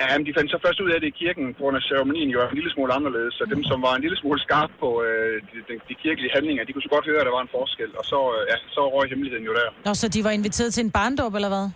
Ja, 0.00 0.06
men 0.16 0.24
de 0.26 0.36
fandt 0.36 0.50
så 0.54 0.58
først 0.64 0.80
ud 0.84 0.90
af 0.94 0.98
det 1.00 1.08
i 1.12 1.18
kirken, 1.22 1.44
på 1.54 1.60
grund 1.62 1.76
af 1.80 1.84
ceremonien 1.88 2.30
jo 2.34 2.38
er 2.40 2.48
en 2.48 2.58
lille 2.60 2.72
smule 2.74 2.92
anderledes. 2.98 3.34
Så 3.38 3.44
dem, 3.54 3.62
som 3.70 3.78
var 3.86 3.92
en 3.94 4.02
lille 4.06 4.18
smule 4.22 4.40
skarp 4.46 4.70
på 4.82 4.88
øh, 5.06 5.34
de, 5.50 5.58
de, 5.68 5.74
de 5.90 5.94
kirkelige 6.04 6.34
handlinger, 6.36 6.62
de 6.64 6.72
kunne 6.72 6.86
så 6.88 6.94
godt 6.96 7.06
høre, 7.10 7.20
at 7.22 7.26
der 7.28 7.36
var 7.38 7.44
en 7.46 7.54
forskel. 7.58 7.90
Og 8.00 8.04
så, 8.12 8.18
øh, 8.34 8.42
ja, 8.50 8.56
så 8.76 8.82
røg 8.94 9.06
hemmeligheden 9.12 9.46
jo 9.50 9.54
der. 9.60 9.68
Nå, 9.86 9.90
så 10.02 10.06
de 10.14 10.20
var 10.26 10.32
inviteret 10.40 10.70
til 10.74 10.82
en 10.86 10.92
barndåb, 10.98 11.34
eller 11.38 11.50
hvad? 11.54 11.66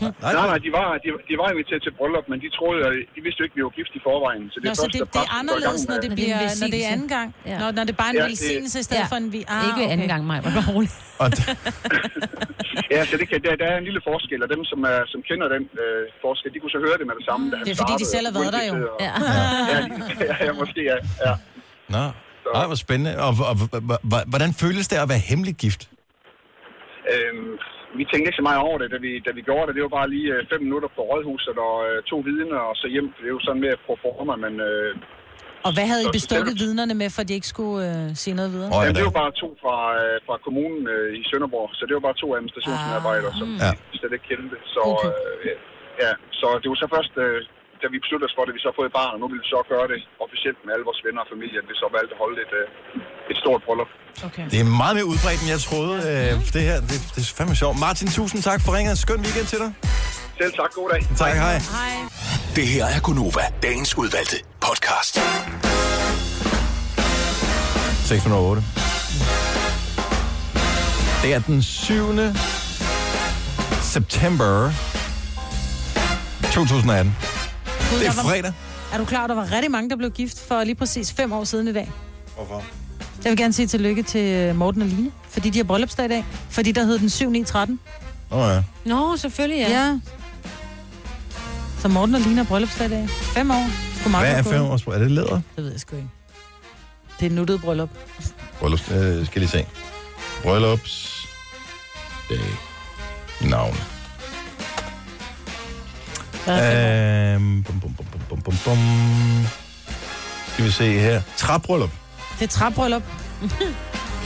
Nej, 0.00 0.32
nej, 0.38 0.46
nej 0.52 0.58
de, 0.66 0.70
var, 0.78 0.86
de, 1.04 1.08
de 1.30 1.34
var 1.42 1.46
inviteret 1.54 1.80
til 1.86 1.92
bryllup, 1.98 2.26
men 2.32 2.38
de 2.44 2.48
troede, 2.58 2.80
at 2.88 2.92
de 3.16 3.20
vidste 3.26 3.38
jo 3.40 3.44
ikke, 3.46 3.54
at 3.56 3.60
vi 3.60 3.64
var 3.68 3.74
gift 3.80 3.92
i 3.98 4.02
forvejen. 4.08 4.42
Så 4.52 4.56
det 4.60 4.66
Nå, 4.68 4.70
er 4.70 4.74
så 4.74 4.82
først, 4.82 4.94
det, 4.94 5.00
da 5.02 5.18
det 5.18 5.22
er 5.28 5.32
anderledes, 5.40 5.82
gang 5.86 5.90
når 5.90 5.98
det, 6.04 6.10
bliver, 6.18 6.38
når 6.62 6.68
det 6.74 6.80
er 6.86 6.90
anden 6.96 7.10
gang? 7.16 7.28
Ja. 7.50 7.56
Når, 7.62 7.68
når 7.76 7.82
det 7.86 7.92
er 7.96 8.00
bare 8.04 8.12
en 8.14 8.20
Ja, 8.22 8.26
velsignelse 8.30 8.76
i 8.82 8.86
stedet 8.88 9.02
Ja. 9.04 9.12
for 9.12 9.18
en 9.22 9.28
vi... 9.36 9.40
Ah, 9.54 9.60
Ikke 9.68 9.78
ved 9.82 9.88
anden 9.94 10.08
gang, 10.12 10.22
mig, 10.30 10.38
var 10.46 10.52
bare 10.58 10.66
roligt. 10.74 10.94
Og 11.22 11.28
Ja, 12.94 13.00
så 13.10 13.14
det 13.20 13.26
kan, 13.30 13.38
der, 13.46 13.52
der 13.62 13.66
er 13.72 13.76
en 13.82 13.86
lille 13.88 14.00
forskel, 14.10 14.38
og 14.44 14.48
dem, 14.54 14.60
som, 14.70 14.78
er, 14.92 14.98
som 15.12 15.20
kender 15.28 15.46
den 15.54 15.62
øh, 15.84 16.00
forskel, 16.24 16.48
de 16.54 16.58
kunne 16.62 16.74
så 16.76 16.80
høre 16.86 16.96
det 17.00 17.06
med 17.10 17.14
det 17.20 17.24
samme, 17.30 17.44
da 17.50 17.54
han 17.58 17.64
Det 17.66 17.72
er 17.74 17.80
fordi, 17.82 17.94
de 18.04 18.08
selv 18.14 18.24
har 18.28 18.32
og 18.34 18.40
været 18.42 18.52
der 18.58 18.64
jo. 18.70 18.74
at- 18.74 19.04
Ja. 19.06 19.12
Ja, 19.72 19.78
ja, 20.30 20.34
ja, 20.46 20.52
måske 20.62 20.80
ja. 20.92 20.96
ja. 21.26 21.32
Nå, 21.94 22.04
Ej, 22.58 22.66
hvor 22.70 22.74
spændende. 22.86 23.12
Og, 23.26 23.32
og, 23.50 23.54
og, 23.76 23.80
og 24.14 24.22
hvordan 24.32 24.50
føles 24.62 24.84
det 24.88 24.96
at 25.04 25.08
være 25.08 25.22
hemmelig 25.30 25.54
gift? 25.64 25.82
Øhm, 27.12 27.50
vi 28.00 28.04
tænkte 28.10 28.26
ikke 28.28 28.40
så 28.42 28.46
meget 28.50 28.60
over 28.68 28.76
det, 28.82 28.88
da 28.94 28.98
vi, 29.06 29.10
da 29.26 29.30
vi 29.38 29.42
gjorde 29.48 29.66
det. 29.66 29.74
Det 29.76 29.82
var 29.86 29.94
bare 30.00 30.10
lige 30.16 30.28
øh, 30.34 30.40
fem 30.52 30.60
minutter 30.66 30.88
på 30.96 31.00
rådhuset 31.10 31.56
og 31.68 31.76
øh, 31.88 31.96
to 32.10 32.16
vidner, 32.28 32.60
og 32.70 32.74
så 32.80 32.86
hjem. 32.94 33.06
Det 33.18 33.24
er 33.28 33.34
jo 33.38 33.42
sådan 33.46 33.62
mere 33.66 33.76
pro 33.86 33.94
forma, 34.04 34.34
men... 34.44 34.54
Øh, 34.70 34.90
Og 35.68 35.72
hvad 35.76 35.86
havde 35.92 36.02
I 36.08 36.10
bestukket 36.18 36.54
vidnerne 36.64 36.94
med, 37.02 37.08
for 37.14 37.20
at 37.22 37.28
de 37.30 37.34
ikke 37.38 37.50
skulle 37.54 37.78
øh, 37.90 38.06
sige 38.22 38.34
noget 38.38 38.50
videre? 38.54 38.68
Jamen, 38.82 38.96
det 38.98 39.04
var 39.10 39.16
bare 39.22 39.32
to 39.42 39.48
fra, 39.62 39.76
øh, 40.02 40.16
fra 40.26 40.36
kommunen 40.46 40.82
øh, 40.94 41.08
i 41.20 41.22
Sønderborg, 41.30 41.68
så 41.78 41.82
det 41.88 41.94
var 41.98 42.04
bare 42.08 42.18
to 42.22 42.26
administrationsmedarbejdere, 42.36 43.32
som 43.40 43.48
Ah. 43.66 43.74
vi 43.90 43.94
slet 44.00 44.12
ikke 44.16 44.28
kendte. 44.32 44.56
Så, 44.74 44.82
øh, 45.08 45.54
ja, 46.04 46.12
så 46.40 46.46
det 46.60 46.66
var 46.72 46.78
så 46.82 46.88
først, 46.96 47.14
øh, 47.26 47.38
da 47.82 47.86
vi 47.92 47.98
besluttede 48.04 48.28
os 48.30 48.34
for 48.38 48.42
det, 48.46 48.52
vi 48.58 48.62
så 48.66 48.70
fået 48.78 48.88
et 48.90 48.94
barn, 49.00 49.12
og 49.14 49.18
nu 49.22 49.26
vil 49.30 49.38
vi 49.44 49.48
så 49.54 49.60
gøre 49.72 49.86
det 49.92 49.98
officielt 50.24 50.58
med 50.64 50.70
alle 50.74 50.84
vores 50.88 51.00
venner 51.06 51.20
og 51.24 51.28
familie, 51.34 51.56
at 51.62 51.66
vi 51.70 51.74
så 51.82 51.86
valgte 51.96 52.12
at 52.16 52.20
holde 52.24 52.38
et, 52.44 52.52
øh, 52.60 52.66
et 53.32 53.36
stort 53.42 53.60
bryllup. 53.66 53.90
Okay. 54.28 54.44
Det 54.52 54.58
er 54.64 54.68
meget 54.82 54.94
mere 54.98 55.08
udbredt, 55.12 55.38
end 55.42 55.50
jeg 55.56 55.60
troede. 55.68 55.94
Øh, 56.10 56.30
det 56.54 56.62
her, 56.68 56.76
det, 56.90 56.98
det 57.14 57.20
er 57.24 57.28
fandme 57.38 57.56
sjovt. 57.62 57.76
Martin, 57.86 58.08
tusind 58.18 58.40
tak 58.50 58.60
for 58.64 58.70
ringet. 58.76 58.94
Skøn 59.04 59.20
weekend 59.26 59.48
til 59.52 59.58
dig. 59.64 59.70
Selv 60.40 60.52
tak. 60.60 60.70
God 60.78 60.88
dag. 60.94 61.02
Tak, 61.22 61.34
hej. 61.46 61.58
Det 62.58 62.66
her 62.74 62.84
er 62.94 63.00
Gunova, 63.06 63.44
dagens 63.66 63.90
udvalgte 64.02 64.36
podcast. 64.66 65.14
608. 68.12 68.62
Det 71.22 71.34
er 71.34 71.40
den 71.50 71.62
7. 71.62 71.94
september 73.94 74.70
2018. 76.52 77.35
Gud, 77.90 77.98
Det 77.98 78.06
er 78.06 78.10
der 78.12 78.22
var- 78.22 78.30
fredag. 78.30 78.52
Er 78.92 78.98
du 78.98 79.04
klar, 79.04 79.24
at 79.24 79.28
der 79.28 79.34
var 79.36 79.52
rigtig 79.52 79.70
mange, 79.70 79.90
der 79.90 79.96
blev 79.96 80.10
gift 80.10 80.40
for 80.48 80.64
lige 80.64 80.74
præcis 80.74 81.12
fem 81.12 81.32
år 81.32 81.44
siden 81.44 81.68
i 81.68 81.72
dag? 81.72 81.90
Hvorfor? 82.34 82.62
Jeg 83.24 83.30
vil 83.30 83.36
gerne 83.38 83.52
sige 83.52 83.66
tillykke 83.66 84.02
til 84.02 84.54
Morten 84.54 84.82
og 84.82 84.88
Line, 84.88 85.10
fordi 85.30 85.50
de 85.50 85.58
har 85.58 85.64
bryllupsdag 85.64 86.04
i 86.04 86.08
dag. 86.08 86.24
Fordi 86.50 86.72
der 86.72 86.84
hed 86.84 86.98
den 86.98 87.10
7 87.10 87.30
9 87.30 87.44
13. 87.44 87.80
Åh 88.30 88.38
oh, 88.38 88.48
ja. 88.54 88.62
Nå, 88.84 89.16
selvfølgelig, 89.16 89.58
ja. 89.58 89.70
Ja. 89.70 89.98
Så 91.80 91.88
Morten 91.88 92.14
og 92.14 92.20
Line 92.20 92.36
har 92.36 92.44
bryllupsdag 92.44 92.86
i 92.86 92.90
dag. 92.90 93.08
Fem 93.08 93.50
år. 93.50 93.54
Meget 94.10 94.26
Hvad 94.28 94.38
er 94.38 94.42
fem 94.42 94.62
års 94.62 94.82
Er 94.82 94.98
det 94.98 95.10
læder? 95.10 95.34
Det 95.56 95.64
ved 95.64 95.70
jeg 95.70 95.80
sgu 95.80 95.96
ikke. 95.96 96.08
Det 97.20 97.26
er 97.26 97.30
et 97.30 97.32
nuttet 97.36 97.60
bryllup. 97.60 97.90
Bryllups, 98.60 98.90
øh, 98.90 99.26
skal 99.26 99.40
lige 99.40 99.50
se. 99.50 99.66
Bryllups... 100.42 101.26
Dag. 102.30 102.38
Navn. 103.50 103.76
Øhm, 106.48 107.62
bum, 107.62 107.80
bum, 107.80 107.94
bum, 107.94 108.06
bum, 108.28 108.40
bum, 108.40 108.54
bum. 108.64 108.78
Skal 110.52 110.64
vi 110.64 110.70
se 110.70 110.92
her. 110.98 111.22
Træbryllup. 111.36 111.90
Det 112.38 112.44
er 112.44 112.48
træbryllup. 112.48 113.02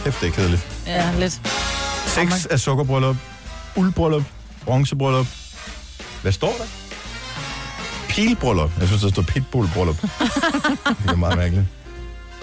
Kæft, 0.05 0.21
det 0.21 0.29
er 0.29 0.33
kedeligt. 0.33 0.67
Ja, 0.87 1.11
lidt. 1.19 1.41
Sex 2.07 2.47
er 2.51 2.57
sukkerbryllup. 2.57 3.17
Uldbryllup. 3.77 4.23
Bronzebryllup. 4.65 5.27
Hvad 6.23 6.33
står 6.33 6.55
der? 6.59 6.65
Pilbryllup. 8.09 8.71
Jeg 8.81 8.87
synes, 8.89 9.03
der 9.03 9.09
står 9.11 9.23
pitbullbryllup. 9.23 9.97
det 10.01 11.11
er 11.11 11.17
meget 11.17 11.37
mærkeligt. 11.39 11.67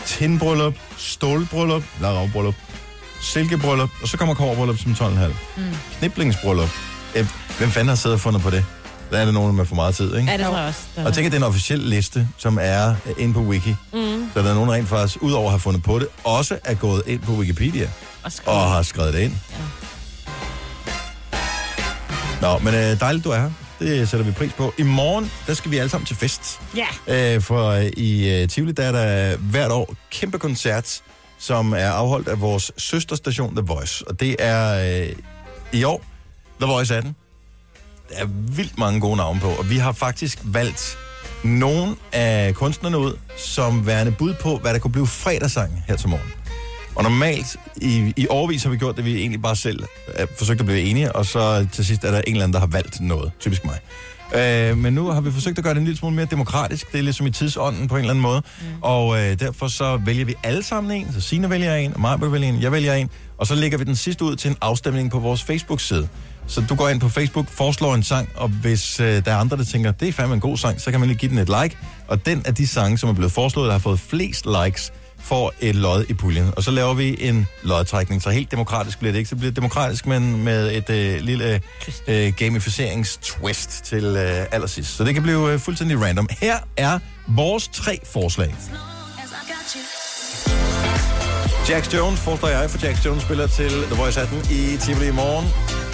Tindbryllup. 0.05 0.75
Stålbryllup. 0.97 1.83
Laravbryllup. 2.01 2.55
Silkebryllup. 3.21 3.89
Og 4.01 4.07
så 4.07 4.17
kommer 4.17 4.35
koverbryllup 4.35 4.77
som 4.77 4.91
12,5. 4.91 5.27
Mm. 5.57 5.63
Kniblingsbryllup. 5.99 6.69
Hvem 7.57 7.71
fanden 7.71 7.87
har 7.87 7.95
siddet 7.95 8.13
og 8.15 8.19
fundet 8.21 8.41
på 8.41 8.49
det? 8.49 8.65
Der 9.11 9.17
er 9.17 9.25
det 9.25 9.33
nogen 9.33 9.55
med 9.55 9.65
for 9.65 9.75
meget 9.75 9.95
tid, 9.95 10.15
ikke? 10.17 10.31
Ja, 10.31 10.37
det 10.37 10.45
tror 10.45 10.57
jeg 10.57 10.67
også. 10.67 10.79
der 10.95 11.05
Og 11.05 11.13
tænk, 11.13 11.25
at 11.25 11.31
det 11.31 11.37
er 11.37 11.41
en 11.41 11.47
officiel 11.49 11.79
liste, 11.79 12.27
som 12.37 12.57
er 12.61 12.95
inde 13.17 13.33
på 13.33 13.39
Wiki. 13.39 13.75
Mm. 13.93 14.29
Så 14.33 14.41
der 14.41 14.49
er 14.49 14.53
nogen 14.53 14.71
rent 14.71 14.87
faktisk, 14.89 15.17
udover 15.23 15.45
at 15.45 15.51
have 15.51 15.59
fundet 15.59 15.83
på 15.83 15.99
det, 15.99 16.07
også 16.23 16.57
er 16.63 16.73
gået 16.73 17.03
ind 17.07 17.19
på 17.21 17.31
Wikipedia 17.31 17.89
Og 18.23 18.31
skrevet. 18.31 18.59
og 18.61 18.71
har 18.71 18.81
skrevet 18.81 19.13
det 19.13 19.19
ind. 19.19 19.33
Ja. 19.51 19.57
Nå, 22.41 22.57
men 22.59 22.73
øh, 22.73 22.99
dejligt, 22.99 23.23
du 23.25 23.29
er 23.29 23.39
her. 23.39 23.51
Det 23.79 24.09
sætter 24.09 24.25
vi 24.25 24.31
pris 24.31 24.53
på. 24.53 24.73
I 24.77 24.83
morgen, 24.83 25.31
der 25.47 25.53
skal 25.53 25.71
vi 25.71 25.77
alle 25.77 25.89
sammen 25.89 26.05
til 26.05 26.15
fest. 26.15 26.59
Ja. 26.75 26.87
Øh, 27.35 27.41
for 27.41 27.69
øh, 27.69 27.85
i 27.85 28.29
øh, 28.41 28.47
Tivoli, 28.49 28.71
der 28.71 28.83
er 28.83 28.91
der 28.91 29.37
hvert 29.37 29.71
år 29.71 29.95
kæmpe 30.11 30.39
koncert, 30.39 31.01
som 31.39 31.73
er 31.73 31.89
afholdt 31.89 32.27
af 32.27 32.41
vores 32.41 32.71
søsterstation 32.77 33.55
The 33.55 33.65
Voice. 33.65 34.07
Og 34.07 34.19
det 34.19 34.35
er 34.39 34.89
øh, 35.03 35.09
i 35.73 35.83
år 35.83 36.03
The 36.61 36.71
Voice 36.71 36.95
18. 36.95 37.15
Der 38.09 38.15
er 38.15 38.25
vildt 38.29 38.77
mange 38.77 38.99
gode 38.99 39.17
navne 39.17 39.39
på, 39.39 39.47
og 39.47 39.69
vi 39.69 39.77
har 39.77 39.91
faktisk 39.91 40.39
valgt 40.43 40.97
nogle 41.43 41.95
af 42.11 42.55
kunstnerne 42.55 42.97
ud, 42.97 43.17
som 43.37 43.85
værende 43.85 44.11
bud 44.11 44.33
på, 44.33 44.57
hvad 44.57 44.73
der 44.73 44.79
kunne 44.79 44.91
blive 44.91 45.07
fredagssang 45.07 45.83
her 45.87 45.95
til 45.95 46.09
morgen. 46.09 46.31
Og 46.95 47.03
normalt, 47.03 47.57
i, 47.75 48.13
i 48.15 48.27
årvis 48.29 48.63
har 48.63 48.69
vi 48.69 48.77
gjort 48.77 48.97
det, 48.97 49.05
vi 49.05 49.15
egentlig 49.15 49.41
bare 49.41 49.55
selv 49.55 49.83
øh, 50.19 50.27
forsøgt 50.37 50.59
at 50.59 50.65
blive 50.65 50.81
enige, 50.81 51.15
og 51.15 51.25
så 51.25 51.67
til 51.71 51.85
sidst 51.85 52.03
er 52.03 52.11
der 52.11 52.17
en 52.17 52.23
eller 52.27 52.43
anden, 52.43 52.53
der 52.53 52.59
har 52.59 52.67
valgt 52.67 53.01
noget. 53.01 53.31
Typisk 53.39 53.65
mig. 53.65 53.79
Øh, 54.35 54.77
men 54.77 54.93
nu 54.93 55.07
har 55.07 55.21
vi 55.21 55.31
forsøgt 55.31 55.57
at 55.57 55.63
gøre 55.63 55.73
det 55.73 55.79
en 55.79 55.85
lille 55.85 55.97
smule 55.97 56.15
mere 56.15 56.27
demokratisk. 56.31 56.91
Det 56.91 56.97
er 56.97 57.03
ligesom 57.03 57.27
i 57.27 57.31
tidsånden 57.31 57.87
på 57.87 57.95
en 57.95 57.99
eller 57.99 58.09
anden 58.09 58.21
måde. 58.21 58.41
Mm. 58.61 58.65
Og 58.81 59.19
øh, 59.19 59.39
derfor 59.39 59.67
så 59.67 59.97
vælger 59.97 60.25
vi 60.25 60.35
alle 60.43 60.63
sammen 60.63 60.91
en. 60.91 61.13
Så 61.13 61.21
Signe 61.21 61.49
vælger 61.49 61.75
en, 61.75 61.93
og 61.93 61.99
Maja 61.99 62.15
vælger 62.15 62.49
en, 62.49 62.61
jeg 62.61 62.71
vælger 62.71 62.93
en. 62.93 63.09
Og 63.37 63.47
så 63.47 63.55
lægger 63.55 63.77
vi 63.77 63.83
den 63.83 63.95
sidste 63.95 64.25
ud 64.25 64.35
til 64.35 64.49
en 64.51 64.57
afstemning 64.61 65.11
på 65.11 65.19
vores 65.19 65.43
Facebook-side. 65.43 66.07
Så 66.47 66.63
du 66.69 66.75
går 66.75 66.89
ind 66.89 66.99
på 66.99 67.09
Facebook, 67.09 67.49
foreslår 67.49 67.95
en 67.95 68.03
sang, 68.03 68.29
og 68.35 68.49
hvis 68.49 68.99
øh, 68.99 69.25
der 69.25 69.31
er 69.31 69.37
andre, 69.37 69.57
der 69.57 69.63
tænker, 69.63 69.91
det 69.91 70.07
er 70.07 70.13
fandme 70.13 70.33
en 70.33 70.39
god 70.39 70.57
sang, 70.57 70.81
så 70.81 70.91
kan 70.91 70.99
man 70.99 71.09
lige 71.09 71.17
give 71.17 71.31
den 71.31 71.37
et 71.37 71.49
like. 71.63 71.77
Og 72.07 72.25
den 72.25 72.41
af 72.45 72.55
de 72.55 72.67
sange, 72.67 72.97
som 72.97 73.09
er 73.09 73.13
blevet 73.13 73.31
foreslået, 73.31 73.65
der 73.65 73.71
har 73.71 73.79
fået 73.79 73.99
flest 73.99 74.47
likes, 74.63 74.93
får 75.19 75.53
et 75.59 75.75
lod 75.75 76.05
i 76.09 76.13
puljen. 76.13 76.53
Og 76.57 76.63
så 76.63 76.71
laver 76.71 76.93
vi 76.93 77.17
en 77.19 77.47
lodtrækning. 77.63 78.21
Så 78.21 78.29
helt 78.29 78.51
demokratisk 78.51 78.99
bliver 78.99 79.11
det 79.11 79.19
ikke. 79.19 79.29
Så 79.29 79.35
bliver 79.35 79.51
det 79.51 79.55
demokratisk, 79.55 80.05
men 80.05 80.43
med 80.43 80.71
et 80.75 80.89
øh, 80.89 81.21
lille 81.21 81.61
øh, 82.07 82.33
gamificerings-twist 82.37 83.83
til 83.83 84.03
øh, 84.05 84.45
allersidst. 84.51 84.97
Så 84.97 85.03
det 85.03 85.13
kan 85.13 85.23
blive 85.23 85.53
øh, 85.53 85.59
fuldstændig 85.59 86.01
random. 86.01 86.27
Her 86.41 86.57
er 86.77 86.99
vores 87.27 87.67
tre 87.67 87.99
forslag. 88.05 88.55
Jax 91.69 91.93
Jones 91.93 92.19
foreslår 92.19 92.49
jeg, 92.49 92.69
for 92.69 92.85
Jax 92.85 93.05
Jones 93.05 93.23
spiller 93.23 93.47
til 93.47 93.69
The 93.69 93.95
Voice 93.95 94.21
18 94.21 94.37
i 94.51 94.77
Tivoli 94.77 95.07
i 95.07 95.11
morgen. 95.11 95.45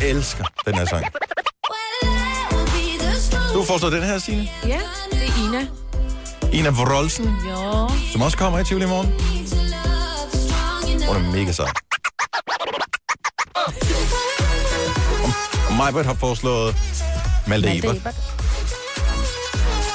Elsker 0.04 0.46
den 0.66 0.76
her 0.76 0.86
sang. 0.86 1.06
Du 3.54 3.64
foreslår 3.64 3.90
den 3.90 4.04
her, 4.04 4.20
Signe. 4.20 4.50
Ja, 4.68 4.80
det 5.12 5.22
er 5.22 5.48
Ina. 5.48 5.68
Ina 6.52 6.70
Vrolsen, 6.70 7.26
Jo. 7.50 7.90
som 8.12 8.22
også 8.22 8.38
kommer 8.38 8.60
i 8.60 8.64
Tivoli 8.64 8.86
i 8.86 8.88
morgen. 8.88 9.14
Hun 11.08 11.16
er 11.26 11.32
mega 11.32 11.52
sej. 11.52 11.70
Og 15.70 15.74
Majbert 15.78 16.06
har 16.06 16.14
foreslået 16.14 16.76
Malte, 17.48 17.68
Malte 17.68 17.88
Ebert, 17.88 18.16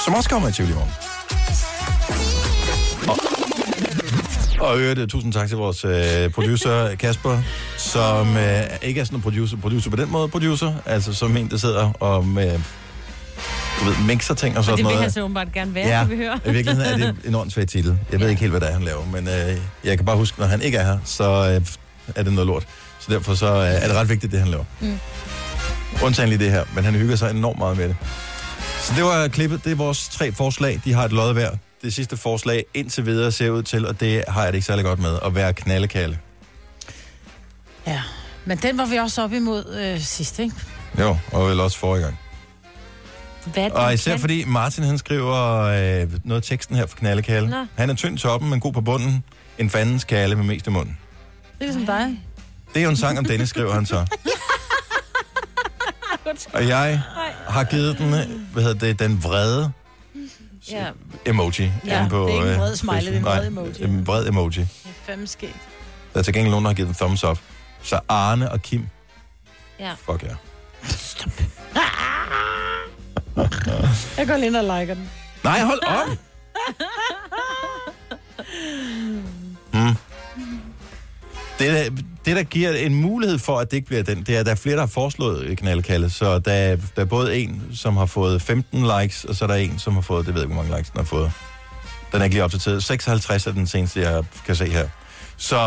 som 0.04 0.14
også 0.14 0.30
kommer 0.30 0.48
i 0.48 0.52
Tivoli 0.52 0.72
i 0.72 0.76
morgen. 0.76 0.92
Og, 4.61 4.68
og 4.68 4.78
øvrigt, 4.80 5.11
tusind 5.11 5.32
tak 5.32 5.48
til 5.48 5.56
vores 5.56 5.84
øh, 5.84 6.30
producer 6.30 6.94
Kasper, 6.94 7.42
som 7.89 8.36
øh, 8.36 8.62
ikke 8.82 9.01
er 9.01 9.05
sådan 9.05 9.18
en 9.18 9.22
producer, 9.22 9.57
producer 9.57 9.91
på 9.91 9.97
den 9.97 10.11
måde 10.11 10.28
producer, 10.28 10.74
altså 10.86 11.12
som 11.12 11.36
en, 11.36 11.51
der 11.51 11.57
sidder 11.57 11.93
og 12.01 12.26
med, 12.26 12.61
du 13.80 13.84
ved, 13.84 13.95
mixer 14.07 14.34
ting 14.34 14.59
og 14.59 14.64
sådan 14.64 14.76
det 14.76 14.84
vil 14.84 14.89
noget. 14.91 15.01
han 15.03 15.11
så 15.11 15.22
åbenbart 15.22 15.53
gerne 15.53 15.74
være, 15.74 15.89
Ja, 15.99 16.05
kan 16.07 16.11
vi 16.11 16.16
høre. 16.24 16.41
i 16.47 16.51
virkeligheden 16.51 17.03
er 17.03 17.07
det 17.07 17.16
en 17.24 17.34
åndssvag 17.34 17.68
titel. 17.68 17.99
Jeg 18.12 18.20
ved 18.20 18.28
ikke 18.28 18.41
helt, 18.41 18.53
hvad 18.53 18.61
det 18.61 18.68
er, 18.68 18.72
han 18.72 18.82
laver, 18.82 19.07
men 19.12 19.28
øh, 19.28 19.57
jeg 19.84 19.97
kan 19.97 20.07
bare 20.07 20.16
huske, 20.16 20.41
når 20.41 20.47
han 20.47 20.62
ikke 20.62 20.78
er 20.78 20.84
her, 20.84 20.99
så 21.05 21.24
øh, 21.24 22.14
er 22.16 22.22
det 22.22 22.32
noget 22.32 22.47
lort. 22.47 22.66
Så 22.99 23.12
derfor 23.12 23.34
så, 23.34 23.47
øh, 23.55 23.68
er 23.68 23.86
det 23.89 23.97
ret 23.97 24.09
vigtigt, 24.09 24.32
det 24.32 24.41
han 24.41 24.49
laver. 24.49 24.64
Mm. 24.80 24.99
Undtagen 26.03 26.28
lige 26.28 26.39
det 26.45 26.51
her, 26.51 26.64
men 26.74 26.84
han 26.84 26.95
hygger 26.95 27.16
sig 27.16 27.30
enormt 27.30 27.59
meget 27.59 27.76
med 27.76 27.89
det. 27.89 27.97
Så 28.82 28.93
det 28.97 29.05
var 29.05 29.28
klippet. 29.28 29.64
Det 29.64 29.72
er 29.72 29.76
vores 29.76 30.09
tre 30.09 30.32
forslag. 30.32 30.80
De 30.84 30.93
har 30.93 31.05
et 31.05 31.12
lod 31.12 31.32
hver. 31.32 31.51
Det 31.82 31.95
sidste 31.95 32.16
forslag 32.16 32.64
indtil 32.74 33.07
videre 33.07 33.32
ser 33.32 33.51
ud 33.51 33.62
til, 33.62 33.86
og 33.86 34.01
det 34.01 34.24
har 34.28 34.43
jeg 34.43 34.53
det 34.53 34.57
ikke 34.57 34.66
særlig 34.66 34.84
godt 34.84 34.99
med, 34.99 35.18
at 35.24 35.34
være 35.34 35.53
knaldekalle. 35.53 36.18
Ja. 37.89 38.03
Men 38.45 38.59
den 38.59 38.78
var 38.78 38.86
vi 38.86 38.97
også 38.97 39.22
op 39.22 39.32
imod 39.32 39.74
øh, 39.80 40.01
sidst, 40.01 40.39
ikke? 40.39 40.55
Jo, 41.01 41.16
og 41.32 41.49
vel 41.49 41.61
også 41.61 41.78
forrige 41.78 42.03
gang. 42.05 42.18
Hvad 43.53 43.70
Og 43.70 43.95
især 43.95 44.16
fordi 44.16 44.45
Martin, 44.45 44.84
han 44.84 44.99
skriver 44.99 45.62
øh, 45.62 46.11
noget 46.24 46.43
af 46.43 46.43
teksten 46.43 46.76
her 46.76 46.86
for 46.86 46.97
knaldekalle. 46.97 47.51
Nå. 47.51 47.66
Han 47.76 47.91
er 47.91 47.95
tynd 47.95 48.18
toppen, 48.18 48.51
men 48.51 48.61
god 48.61 48.72
på 48.72 48.80
bunden. 48.80 49.24
En 49.59 49.70
fandens 49.70 50.05
kalle 50.05 50.36
med 50.36 50.45
mest 50.45 50.66
i 50.66 50.70
munden. 50.70 50.99
Det 51.59 51.61
er 51.61 51.64
ligesom 51.64 51.86
dig. 51.86 52.20
Det 52.74 52.80
er 52.80 52.84
jo 52.84 52.91
en 52.91 52.97
sang 52.97 53.18
om 53.18 53.24
Dennis, 53.24 53.49
skriver 53.55 53.72
han 53.74 53.86
så. 53.86 54.07
Og 56.53 56.68
jeg 56.68 57.03
har 57.49 57.64
givet 57.64 57.99
den, 57.99 58.11
hvad 58.53 58.62
hedder 58.62 58.78
det, 58.86 58.99
den 58.99 59.22
vrede 59.24 59.72
Ja. 60.70 60.86
emoji. 61.26 61.72
Ja, 61.86 62.07
på, 62.11 62.26
det 62.26 62.34
er 62.34 62.39
ikke 62.39 62.47
en 62.49 62.53
øh, 62.55 62.59
vred 62.61 62.76
smiley, 62.76 63.01
det 63.07 63.14
er 63.14 63.18
en 63.18 63.24
vred 63.24 63.47
emoji. 63.47 63.84
En 63.84 64.07
vred 64.07 64.28
emoji. 64.28 64.51
Det 64.61 64.68
er 64.84 64.89
fandme 65.07 65.26
skægt. 65.26 65.57
Der 66.12 66.18
er 66.18 66.22
til 66.22 66.34
gengæld 66.34 66.51
nogen, 66.51 66.64
der 66.64 66.68
har 66.70 66.74
givet 66.74 66.89
en 66.89 66.95
thumbs 66.95 67.24
up. 67.24 67.39
Så 67.83 68.01
Arne 68.09 68.53
og 68.53 68.62
Kim, 68.62 68.87
Ja. 69.81 69.93
fuck 70.07 70.22
ja. 70.22 70.29
Jeg 74.18 74.26
går 74.26 74.37
lige 74.37 74.47
ind 74.47 74.57
og 74.57 74.81
liker 74.81 74.95
den. 74.95 75.11
Nej, 75.45 75.61
hold 75.61 75.81
op! 75.87 76.09
Mm. 79.72 79.95
Det, 81.59 81.72
der, 81.72 81.91
det, 82.24 82.37
der 82.37 82.43
giver 82.43 82.72
en 82.72 82.95
mulighed 82.95 83.39
for, 83.39 83.59
at 83.59 83.70
det 83.70 83.76
ikke 83.76 83.87
bliver 83.87 84.03
den, 84.03 84.22
det 84.22 84.37
er, 84.37 84.41
at 84.41 84.47
der 84.47 84.53
er 84.53 84.57
flere, 84.57 84.74
der 84.76 84.83
har 84.83 84.87
foreslået 84.87 85.59
knaldkalde. 85.59 86.11
Så 86.11 86.39
der, 86.39 86.53
er- 86.53 86.76
der 86.97 87.03
er 87.03 87.07
både 87.07 87.39
en, 87.39 87.62
som 87.74 87.97
har 87.97 88.07
fået 88.07 88.43
15 88.43 88.87
likes, 89.01 89.24
og 89.24 89.35
så 89.35 89.45
er 89.45 89.47
der 89.47 89.55
en, 89.55 89.79
som 89.79 89.95
har 89.95 90.01
fået, 90.01 90.26
det 90.26 90.35
ved 90.35 90.41
jeg 90.41 90.47
ikke, 90.47 90.55
hvor 90.55 90.62
mange 90.62 90.76
likes 90.79 90.91
den 90.91 90.99
har 90.99 91.05
fået. 91.05 91.33
Den 92.12 92.20
er 92.20 92.24
ikke 92.24 92.35
lige 92.35 92.45
opdateret. 92.45 92.85
56 92.85 93.47
er 93.47 93.53
den 93.53 93.66
seneste, 93.66 94.01
jeg 94.01 94.24
kan 94.47 94.57
se 94.57 94.66
her. 94.70 94.89
Så 95.37 95.59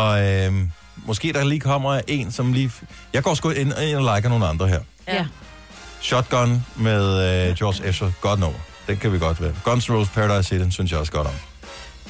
øh, 0.50 0.68
måske 1.06 1.32
der 1.32 1.44
lige 1.44 1.60
kommer 1.60 2.00
en, 2.08 2.32
som 2.32 2.52
lige... 2.52 2.70
Jeg 3.12 3.22
går 3.22 3.34
sgu 3.34 3.50
ind, 3.50 3.72
ind 3.82 3.96
og 3.96 4.14
liker 4.16 4.28
nogle 4.28 4.46
andre 4.46 4.68
her. 4.68 4.80
Ja. 5.08 5.26
Shotgun 6.00 6.64
med 6.76 7.02
øh, 7.48 7.56
George 7.56 7.88
Ezra, 7.88 8.10
God 8.20 8.38
No. 8.38 8.50
Den 8.86 8.96
kan 8.96 9.12
vi 9.12 9.18
godt 9.18 9.42
være. 9.42 9.52
Guns 9.64 9.88
N' 9.88 9.92
Roses 9.92 10.10
Paradise 10.14 10.48
City, 10.48 10.60
den 10.62 10.72
synes 10.72 10.90
jeg 10.90 11.00
også 11.00 11.12
godt 11.12 11.26
om. 11.26 11.32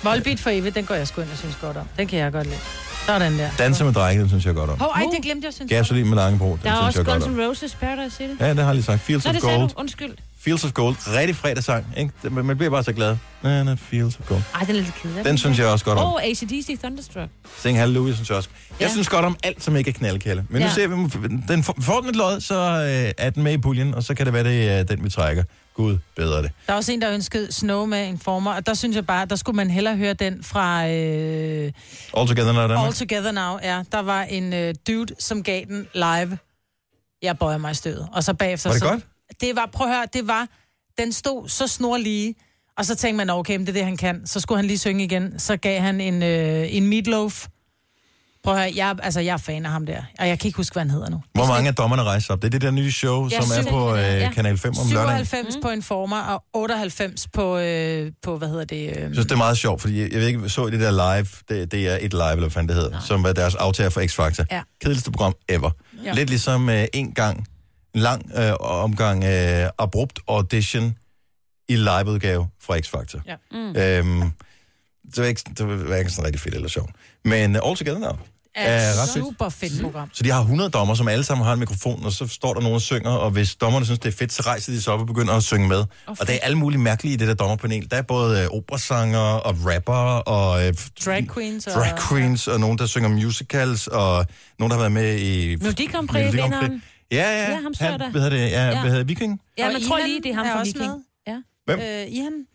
Volbeat 0.03 0.41
for 0.41 0.51
evigt, 0.51 0.75
den 0.75 0.85
går 0.85 0.95
jeg 0.95 1.09
sgu 1.09 1.21
ind 1.21 1.31
og 1.31 1.39
synes 1.39 1.59
godt 1.61 1.77
om. 1.77 1.87
Den 1.99 2.07
kan 2.09 2.19
jeg 2.19 2.33
godt 2.33 2.47
lide. 2.47 2.59
Sådan 3.07 3.39
der. 3.39 3.51
Danser 3.59 3.85
med 3.85 3.93
drenge, 3.93 4.21
den 4.21 4.29
synes 4.29 4.47
jeg 4.47 4.55
godt 4.55 4.71
om. 4.71 4.79
Hov, 4.81 4.89
ej, 4.95 5.03
det 5.15 5.23
glemte 5.23 5.45
jeg, 5.47 5.55
synes 5.55 5.71
jeg. 5.71 5.79
Gasolin 5.79 6.07
med 6.09 6.17
Langebro, 6.17 6.51
den 6.57 6.61
Der 6.63 6.71
er 6.71 6.75
synes 6.75 6.87
også 6.87 6.99
jeg 6.99 7.07
godt 7.07 7.23
Guns 7.23 7.39
om. 7.39 7.41
N' 7.41 7.49
Roses 7.49 7.75
Paradise 7.75 8.17
City. 8.17 8.35
Ja, 8.41 8.49
det 8.49 8.59
har 8.59 8.65
jeg 8.65 8.75
lige 8.75 8.85
sagt. 8.85 9.01
Fields 9.01 9.25
Nå, 9.25 9.29
of 9.29 9.35
det 9.35 9.43
sagde 9.43 9.59
Gold. 9.59 9.69
du. 9.69 9.75
Undskyld. 9.81 10.11
Fields 10.45 10.65
of 10.65 10.73
Gold. 10.73 10.97
Rigtig 11.07 11.37
fredagssang, 11.37 11.87
ikke? 11.97 12.13
Man 12.31 12.57
bliver 12.57 12.71
bare 12.71 12.85
så 12.85 12.93
glad. 12.93 13.17
Na, 13.43 13.63
na, 13.63 13.75
Fields 13.75 14.19
of 14.21 14.27
Gold. 14.29 14.43
Ej, 14.55 14.61
den 14.61 14.77
er 14.77 14.81
lidt 14.81 14.95
kedelig. 15.03 15.25
Den 15.25 15.39
synes 15.39 15.59
jeg 15.59 15.67
også 15.67 15.85
godt 15.85 15.99
om. 15.99 16.07
Åh, 16.07 16.13
oh, 16.15 16.23
ACDC 16.23 16.79
Thunderstruck. 16.83 17.31
Sing 17.59 17.79
Hallelujah, 17.79 18.15
synes 18.15 18.29
jeg 18.29 18.37
også. 18.37 18.49
Jeg 18.71 18.87
Ja. 18.87 18.93
synes 18.93 19.09
godt 19.09 19.25
om 19.25 19.37
alt, 19.43 19.63
som 19.65 19.77
ikke 19.77 19.89
er 19.91 19.95
knaldkælde. 19.95 20.45
Men 20.49 20.61
nu 20.61 20.67
Ja. 20.67 20.73
ser 20.75 20.89
vi, 20.89 21.39
den 21.49 21.65
får, 21.65 21.77
får 21.81 22.01
den 22.01 22.11
et 22.11 22.17
lod, 22.17 22.41
så 22.41 22.55
øh, 22.55 23.13
er 23.19 23.31
den 23.31 23.43
med 23.43 23.53
i 23.53 23.59
puljen, 23.59 23.95
og 23.95 24.03
så 24.03 24.15
kan 24.15 24.27
det 24.27 24.35
være, 24.35 24.45
det 24.45 24.71
er 24.71 24.83
den, 24.83 25.05
vi 25.05 25.11
trækker. 25.11 25.45
Gud, 25.75 25.99
bedre 26.17 26.43
det. 26.43 26.51
Der 26.67 26.73
er 26.73 26.77
også 26.77 26.93
en, 26.93 27.03
der 27.03 27.13
ønskede 27.13 27.53
Snow 27.53 27.87
med 27.87 28.07
Informer, 28.07 28.53
og 28.55 28.67
der 28.67 28.75
synes 28.75 28.97
jeg 28.97 29.07
bare, 29.07 29.27
der 29.27 29.37
skulle 29.37 29.57
man 29.57 29.71
hellere 29.71 29.97
høre 29.97 30.15
den 30.15 30.43
fra 30.45 30.89
øh, 30.89 31.73
All 32.17 32.29
Together 32.29 32.53
Now 32.53 32.63
Danmark. 32.63 32.85
All 32.87 32.93
Together 32.95 33.33
Now. 33.33 33.59
Ja, 33.63 33.83
der 33.93 34.03
var 34.03 34.23
en 34.23 34.53
øh, 34.53 34.75
dude, 34.89 35.15
som 35.19 35.43
gav 35.43 35.65
den 35.65 35.87
live. 35.95 36.39
Jeg 37.23 37.39
bøjer 37.39 37.59
mig 37.59 37.71
i 37.71 37.75
stødet. 37.75 38.09
Og 38.13 38.25
så 38.25 38.35
bagefter... 38.35 38.69
Var 38.71 38.75
det 38.75 38.83
så, 38.83 38.89
godt? 38.89 39.05
Det 39.41 39.57
var, 39.57 39.69
prøv 39.73 39.87
at 39.89 39.95
høre, 39.95 40.07
det 40.13 40.29
var, 40.29 40.47
den 40.99 41.13
stod 41.13 41.49
så 41.49 41.67
snorlige, 41.67 42.35
og 42.79 42.85
så 42.87 42.95
tænkte 42.95 43.17
man, 43.17 43.31
okay, 43.31 43.59
det 43.59 43.69
er 43.69 43.73
det, 43.73 43.85
han 43.85 43.97
kan. 43.97 44.27
Så 44.27 44.41
skulle 44.41 44.59
han 44.59 44.65
lige 44.67 44.79
synge 44.79 45.05
igen. 45.05 45.39
Så 45.39 45.57
gav 45.57 45.81
han 45.81 46.01
en, 46.01 46.23
øh, 46.23 46.75
en 46.77 46.87
meatloaf. 46.87 47.47
Prøv 48.45 48.55
at 48.55 48.61
høre, 48.61 48.73
jeg, 48.77 48.97
altså, 49.03 49.21
jeg 49.21 49.33
er 49.33 49.37
fan 49.37 49.67
af 49.67 49.73
ham 49.73 49.87
der. 49.87 50.03
Og 50.19 50.29
jeg 50.29 50.39
kan 50.39 50.47
ikke 50.49 50.57
huske, 50.57 50.75
hvad 50.75 50.83
han 50.83 50.91
hedder 50.91 51.11
nu. 51.11 51.23
Hvor 51.35 51.47
mange 51.47 51.69
af 51.69 51.75
dommerne 51.75 52.03
rejser 52.03 52.33
op? 52.35 52.43
Det 52.43 52.47
er 52.47 52.51
det 52.51 52.61
der 52.63 52.71
nye 52.71 52.93
show, 52.93 53.29
Ja, 53.31 53.41
som 53.41 53.67
er 53.67 53.71
på 53.71 53.95
øh, 53.95 54.01
Ja. 54.03 54.31
Kanal 54.35 54.59
5 54.59 54.73
om 54.81 54.91
lørdagen. 54.93 55.27
97 55.27 55.57
på 55.63 55.69
Informer 55.71 56.21
og 56.21 56.45
98 56.55 57.29
på, 57.29 57.59
øh, 57.59 58.13
på 58.23 58.37
hvad 58.39 58.49
hedder 58.49 58.65
det? 58.65 58.77
Øh, 58.77 58.87
Jeg 58.87 58.97
synes, 59.13 59.19
det 59.27 59.33
er 59.33 59.37
meget 59.37 59.59
sjovt, 59.59 59.81
fordi 59.81 60.01
jeg, 60.01 60.13
jeg 60.13 60.21
ved 60.21 60.27
ikke, 60.29 60.49
så 60.49 60.67
I 60.67 60.71
det 60.71 60.81
der 60.81 60.91
live, 60.91 61.27
det, 61.49 61.73
det 61.73 61.89
er 61.89 61.95
et 62.01 62.13
live, 62.13 62.31
eller 62.31 62.37
hvad 62.41 62.51
fanden 62.51 62.69
det 62.69 62.77
hedder, 62.77 62.91
Nej. 62.91 63.01
som 63.07 63.23
var 63.23 63.33
deres 63.33 63.55
aftager 63.55 63.91
for 63.91 64.01
X-Factor. 64.01 64.45
Ja. 64.51 64.63
Kedeligste 64.81 65.11
program 65.11 65.35
ever. 65.49 65.71
Ja. 66.05 66.13
Lidt 66.13 66.29
ligesom 66.31 66.69
øh, 66.69 66.85
en 66.95 67.13
gang, 67.13 67.47
en 67.95 68.01
lang 68.01 68.31
øh, 68.37 68.53
omgang 68.61 69.25
øh, 69.25 69.69
abrupt 69.79 70.21
audition 70.29 70.97
i 71.69 71.77
liveudgave 71.77 72.49
fra 72.61 72.77
X-Factor. 72.77 73.21
Ja. 73.27 73.35
Mm. 73.53 73.77
Øhm, 73.77 74.31
det 75.07 75.19
var 75.19 75.25
ikke, 75.25 75.43
det 75.59 75.89
var 75.89 75.97
ikke 75.97 76.11
sådan 76.11 76.27
rigtig 76.27 76.41
fedt 76.41 76.55
eller 76.55 76.69
sjovt. 76.69 76.91
Men 77.25 77.57
uh, 77.57 77.69
All 77.69 77.77
Together 77.77 77.99
Now 77.99 78.17
er 78.55 78.69
er 78.69 78.93
et 78.93 78.99
ret 78.99 79.09
fedt. 79.09 79.25
super 79.25 79.49
fedt 79.49 79.83
program. 79.83 80.09
Så 80.13 80.23
de 80.23 80.31
har 80.31 80.41
100 80.41 80.71
dommer, 80.71 80.95
som 80.95 81.09
alle 81.09 81.25
sammen 81.25 81.45
har 81.47 81.53
en 81.53 81.59
mikrofon, 81.59 82.05
og 82.05 82.13
så 82.13 82.29
står 82.29 82.55
der 82.55 82.61
nogen 82.61 82.75
og 82.75 82.81
synger, 82.81 83.11
og 83.11 83.31
hvis 83.31 83.55
dommerne 83.55 83.85
synes, 83.85 83.99
det 83.99 84.09
er 84.09 84.17
fedt, 84.19 84.33
så 84.33 84.43
rejser 84.43 84.73
de 84.73 84.83
sig 84.83 84.93
op 84.93 85.01
og 85.01 85.07
begynder 85.07 85.35
at 85.35 85.43
synge 85.43 85.69
med. 85.69 85.79
Oh, 85.79 86.17
og 86.21 86.27
der 86.27 86.33
er 86.33 86.39
alle 86.43 86.59
mulige 86.59 86.81
mærkelige 86.81 87.15
i 87.15 87.17
det 87.17 87.29
der 87.29 87.35
dommerpanel. 87.35 87.91
Der 87.91 87.97
er 87.97 88.03
både 88.03 88.43
øh, 88.43 88.47
operasanger 88.47 89.19
og 89.19 89.57
rapper 89.67 89.93
og 90.19 90.67
øh, 90.67 90.75
Drag 91.05 91.29
queens 91.35 91.67
og... 91.67 91.73
drag 91.73 91.99
queens, 92.09 92.49
og 92.49 92.61
nogen, 92.61 92.79
der 92.79 92.87
synger 92.87 93.09
musicals, 93.09 93.87
og 93.87 94.27
nogen, 94.59 94.71
der 94.71 94.77
har 94.77 94.83
været 94.83 94.93
med 94.93 95.19
i... 95.19 95.57
Melodi 95.57 95.87
Grand 95.87 96.09
Prix. 96.09 96.35
Ja, 97.13 97.31
ja. 97.31 97.51
Ja, 97.51 97.55
ham 97.61 97.75
han, 97.81 98.01
der. 98.01 98.11
hvad 98.11 98.21
hedder 98.21 98.37
det? 98.37 98.51
Ja, 98.51 98.69
Ja. 98.69 98.81
hvad 98.81 98.91
hedder 98.91 99.05
Viking? 99.05 99.41
Ja, 99.59 99.67
Og 99.67 99.73
men 99.73 99.81
jeg 99.81 99.89
tror 99.89 99.99
Ihan 99.99 100.11
lige, 100.11 100.23
det 100.23 100.31
er 100.31 100.35
ham 100.35 100.47
er 100.47 100.53
fra 100.53 100.63
Viking. 100.65 100.85
med. 100.87 101.01
Ja. 101.27 101.37
Hvem? 101.65 101.81
Øh, 101.81 102.07
Ihan? 102.09 102.47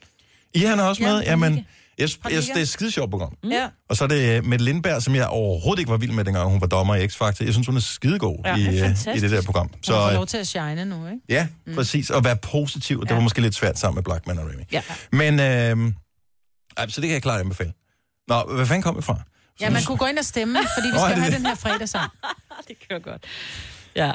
I 0.53 0.60
han 0.60 0.80
er 0.80 0.84
også 0.84 1.03
Ja, 1.03 1.12
med? 1.14 1.24
Jamen, 1.24 1.51
Liga. 1.51 1.64
jeg, 1.97 2.10
jeg, 2.24 2.41
det 2.41 2.58
er 2.58 2.62
et 2.62 2.70
skide 2.70 2.91
sjovt 2.91 3.12
program. 3.12 3.34
Mm. 3.43 3.49
Ja. 3.49 3.68
Og 3.89 3.97
så 3.97 4.03
er 4.03 4.08
det 4.08 4.45
Mette 4.45 4.66
Lindberg, 4.66 5.01
som 5.01 5.16
jeg 5.16 5.28
overhovedet 5.28 5.80
ikke 5.80 5.91
var 5.91 5.97
vild 5.97 6.12
med, 6.12 6.26
dengang 6.26 6.49
hun 6.49 6.62
var 6.62 6.68
dommer 6.68 6.95
i 6.95 7.05
X-Factor. 7.05 7.43
Jeg 7.43 7.53
synes, 7.53 7.68
hun 7.68 7.76
er 7.76 7.80
skidegod 7.82 8.38
Ja, 8.45 8.55
i, 8.55 8.64
det 8.64 8.80
er 8.80 9.10
øh, 9.10 9.16
i 9.18 9.20
det 9.20 9.32
der 9.32 9.41
program. 9.41 9.70
Så, 9.84 9.93
hun 9.93 10.01
får 10.01 10.08
øh, 10.08 10.14
lov 10.14 10.26
til 10.26 10.38
at 10.38 10.47
shine 10.47 10.86
nu, 10.86 11.05
ikke? 11.08 11.20
Ja, 11.30 11.47
mm. 11.68 11.76
præcis. 11.76 12.10
Og 12.10 12.24
være 12.24 12.38
positiv. 12.38 13.01
Det 13.01 13.10
Ja. 13.10 13.14
var 13.16 13.22
måske 13.22 13.41
lidt 13.41 13.55
svært 13.55 13.80
sammen 13.80 13.95
med 13.95 14.03
Blackman 14.03 14.39
og 14.39 14.45
Remy. 14.49 14.62
Ja. 14.72 14.82
Men, 15.12 15.39
øh, 15.39 15.93
ej, 16.78 16.89
så 16.89 17.01
det 17.01 17.08
kan 17.08 17.14
jeg 17.14 17.22
klart 17.22 17.39
anbefale. 17.39 17.74
Nå, 18.28 18.43
hvad 18.55 18.66
fanden 18.66 18.82
kom 18.84 18.97
vi 18.97 19.01
fra? 19.01 19.20
Ja, 19.62 19.70
man 19.70 19.84
kunne 19.84 19.97
gå 19.97 20.05
ind 20.05 20.20
og 20.20 20.26
stemme, 20.26 20.60
fordi 20.78 20.88
vi 20.88 20.91
Nå, 20.93 20.99
skal 20.99 21.10
det 21.16 21.18
have 21.24 21.32
det? 21.32 21.38
den 21.39 21.45
her 21.45 21.55
fredagssang. 21.55 22.12
det 22.68 22.76
kører 22.89 22.99
godt. 22.99 23.24
Ja. 23.95 24.12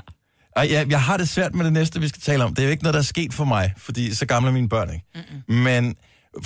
Ej, 0.56 0.68
jeg, 0.70 0.90
jeg 0.90 1.02
har 1.02 1.16
det 1.16 1.28
svært 1.28 1.54
med 1.54 1.64
det 1.64 1.72
næste, 1.72 2.00
vi 2.00 2.08
skal 2.08 2.20
tale 2.20 2.44
om. 2.44 2.54
Det 2.54 2.62
er 2.62 2.66
jo 2.66 2.70
ikke 2.70 2.82
noget, 2.82 2.94
der 2.94 3.00
er 3.00 3.04
sket 3.04 3.34
for 3.34 3.44
mig, 3.44 3.72
fordi 3.76 4.14
så 4.14 4.26
gamle 4.26 4.48
er 4.48 4.52
mine 4.52 4.68
børn 4.68 4.90
ikke. 4.90 5.06
Mm-mm. 5.14 5.54
Men 5.56 5.96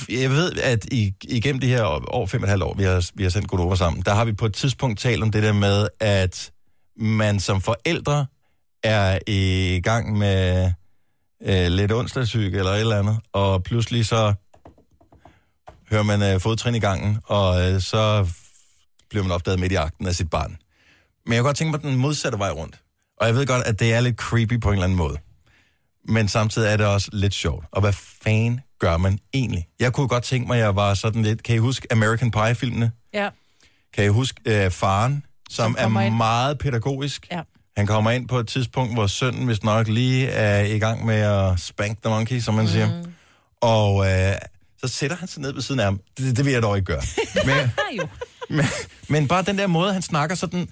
jeg 0.09 0.31
ved, 0.31 0.53
at 0.53 0.85
i, 0.85 1.15
igennem 1.23 1.61
de 1.61 1.67
her 1.67 1.85
år, 2.15 2.27
fem 2.27 2.43
og 2.43 2.47
et 2.47 2.51
halvt 2.51 2.63
år, 2.63 2.75
vi 2.75 2.83
har, 2.83 3.11
vi 3.15 3.23
har 3.23 3.31
sendt 3.31 3.49
Godova 3.49 3.77
sammen, 3.77 4.03
der 4.03 4.15
har 4.15 4.25
vi 4.25 4.33
på 4.33 4.47
et 4.47 4.55
tidspunkt 4.55 4.99
talt 4.99 5.23
om 5.23 5.31
det 5.31 5.43
der 5.43 5.53
med, 5.53 5.89
at 6.01 6.53
man 6.97 7.41
som 7.41 7.61
forældre 7.61 8.27
er 8.83 9.19
i 9.27 9.81
gang 9.85 10.19
med 10.19 10.73
øh, 11.43 11.67
lidt 11.67 11.93
onsdagssyge 11.93 12.59
eller 12.59 12.71
et 12.71 12.81
eller 12.81 12.99
andet, 12.99 13.19
og 13.33 13.63
pludselig 13.63 14.07
så 14.07 14.35
hører 15.91 16.03
man 16.03 16.23
øh, 16.23 16.41
fodtrin 16.41 16.75
i 16.75 16.81
gangen, 16.81 17.19
og 17.25 17.73
øh, 17.73 17.81
så 17.81 18.29
bliver 19.11 19.23
man 19.23 19.33
opdaget 19.33 19.61
midt 19.61 19.73
i 19.73 19.75
akten 19.75 20.07
af 20.07 20.15
sit 20.15 20.31
barn. 20.31 20.57
Men 21.27 21.33
jeg 21.33 21.41
kunne 21.41 21.49
godt 21.49 21.57
tænke 21.57 21.71
mig 21.71 21.83
den 21.83 21.97
modsatte 21.97 22.39
vej 22.39 22.51
rundt. 22.51 22.81
Og 23.21 23.27
jeg 23.27 23.35
ved 23.35 23.47
godt, 23.47 23.67
at 23.67 23.81
det 23.81 23.95
er 23.95 24.01
lidt 24.01 24.17
creepy 24.17 24.61
på 24.61 24.69
en 24.69 24.75
eller 24.75 24.85
anden 24.85 24.99
måde. 24.99 25.17
Men 26.09 26.29
samtidig 26.29 26.69
er 26.69 26.77
det 26.77 26.87
også 26.87 27.09
lidt 27.13 27.35
sjovt. 27.35 27.65
Og 27.73 27.81
hvad 27.81 27.93
fanden 27.93 28.61
gør 28.79 28.97
man 28.97 29.19
egentlig? 29.35 29.69
Jeg 29.81 29.93
kunne 29.93 30.09
godt 30.09 30.25
tænke 30.25 30.47
mig, 30.47 30.57
at 30.57 30.65
jeg 30.65 30.77
var 30.77 30.95
sådan 30.95 31.23
lidt... 31.23 31.43
Kan 31.43 31.55
I 31.55 31.59
huske 31.59 31.87
American 31.93 32.31
Pie-filmene? 32.31 32.93
Ja. 33.15 33.29
Kan 33.95 34.05
I 34.05 34.09
huske 34.09 34.41
øh, 34.45 34.71
faren, 34.71 35.25
som, 35.51 35.77
er 35.79 36.01
ind. 36.01 36.17
meget 36.17 36.59
pædagogisk? 36.59 37.27
Ja. 37.33 37.41
Han 37.77 37.87
kommer 37.87 38.11
ind 38.11 38.29
på 38.29 38.39
et 38.39 38.49
tidspunkt, 38.49 38.95
hvor 38.95 39.07
sønnen 39.07 39.47
hvis 39.47 39.63
nok 39.63 39.89
lige 39.89 40.29
er 40.29 40.61
i 40.61 40.79
gang 40.79 41.07
med 41.07 41.15
at 41.15 41.61
spank 41.61 42.03
the 42.03 42.11
monkey, 42.11 42.41
som 42.41 42.55
man 42.55 42.65
mm. 42.65 42.71
siger. 42.71 43.03
Og 43.61 44.07
øh, 44.07 44.35
så 44.79 44.89
sætter 44.89 45.17
han 45.17 45.29
sig 45.29 45.43
ned 45.43 45.53
ved 45.53 45.63
siden 45.63 45.81
af 45.81 45.87
ham. 45.87 46.01
Det, 46.19 46.37
det 46.37 46.45
vil 46.45 46.53
jeg 46.53 46.63
dog 46.63 46.77
ikke 46.77 46.87
gøre. 46.87 47.03
Men, 47.47 47.73
jo. 47.97 48.09
men, 48.57 48.65
men 49.09 49.29
bare 49.29 49.43
den 49.43 49.59
der 49.59 49.67
måde, 49.67 49.93
han 49.93 50.03
snakker 50.03 50.37
sådan, 50.37 50.69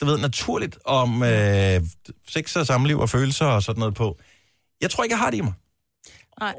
du 0.00 0.06
ved, 0.06 0.18
naturligt 0.18 0.78
om 0.84 1.22
øh, 1.22 1.80
sex 2.28 2.56
og 2.56 2.66
samliv 2.66 2.98
og 2.98 3.10
følelser 3.10 3.46
og 3.46 3.62
sådan 3.62 3.78
noget 3.78 3.94
på. 3.94 4.18
Jeg 4.80 4.90
tror 4.90 5.04
ikke, 5.04 5.12
jeg 5.12 5.18
har 5.18 5.30
det 5.30 5.36
i 5.36 5.40
mig. 5.40 5.52
Nej. 6.40 6.54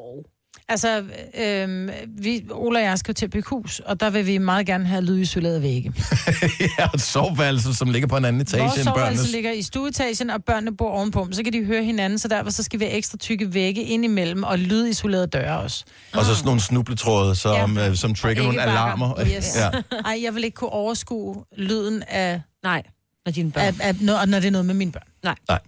Altså, 0.70 1.04
øhm, 1.38 1.90
vi, 2.08 2.46
Ola 2.52 2.80
og 2.80 2.86
jeg 2.86 3.00
skal 3.00 3.16
til 3.16 3.26
at 3.26 3.32
bygge 3.32 3.50
hus, 3.50 3.80
og 3.80 4.00
der 4.00 4.10
vil 4.10 4.26
vi 4.26 4.38
meget 4.38 4.66
gerne 4.66 4.86
have 4.86 5.02
lydisolerede 5.02 5.62
vægge. 5.62 5.94
ja, 6.80 6.90
og 6.94 7.00
soveværelse, 7.00 7.74
som 7.74 7.90
ligger 7.90 8.08
på 8.08 8.18
en 8.18 8.26
anden 8.26 8.42
etage 8.42 8.64
Vores 8.64 8.78
end 8.78 8.88
børnenes. 8.96 9.32
ligger 9.32 9.52
i 9.52 9.62
stueetagen, 9.62 10.30
og 10.30 10.44
børnene 10.44 10.78
bor 10.78 10.90
ovenpå. 10.90 11.28
Så 11.32 11.44
kan 11.44 11.54
de 11.54 11.64
høre 11.66 11.84
hinanden, 11.84 12.20
så 12.20 12.28
derfor 12.28 12.52
så 12.52 12.64
skal 12.64 12.80
vi 12.80 12.86
have 12.86 12.98
ekstra 12.98 13.18
tykke 13.18 13.54
vægge 13.54 13.84
ind 13.84 14.06
imellem, 14.06 14.44
og 14.44 14.60
lydisolerede 14.60 15.28
døre 15.28 15.60
også. 15.60 15.86
Og 16.14 16.26
så 16.26 16.36
sådan 16.36 16.46
nogle 16.46 16.62
snubletråde, 16.62 17.36
som, 17.36 17.78
ja. 17.78 17.90
øh, 17.90 17.96
som 17.96 18.16
trigger 18.16 18.44
nogle 18.44 18.62
alarmer. 18.62 19.20
Yes. 19.38 19.58
Ja. 19.58 19.98
Ej, 20.06 20.20
jeg 20.24 20.36
vil 20.36 20.44
ikke 20.44 20.56
kunne 20.56 20.70
overskue 20.70 21.44
lyden 21.58 22.04
af... 22.04 22.42
Nej, 22.64 22.84
når 23.26 23.32
dine 23.32 23.52
børn. 23.52 23.76
Af, 23.82 23.96
når, 24.02 24.26
når 24.26 24.40
det 24.40 24.48
er 24.48 24.52
noget 24.52 24.66
med 24.66 24.74
mine 24.74 24.92
børn. 24.92 25.08
Nej. 25.24 25.36
Nej. 25.48 25.60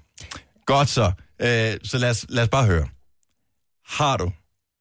Godt 0.66 0.89
så. 0.89 1.12
Øh, 1.41 1.74
så 1.84 1.97
lad 1.97 2.10
os, 2.10 2.26
lad 2.30 2.43
os 2.43 2.49
bare 2.49 2.66
høre. 2.66 2.88
Har 3.86 4.18
du 4.18 4.32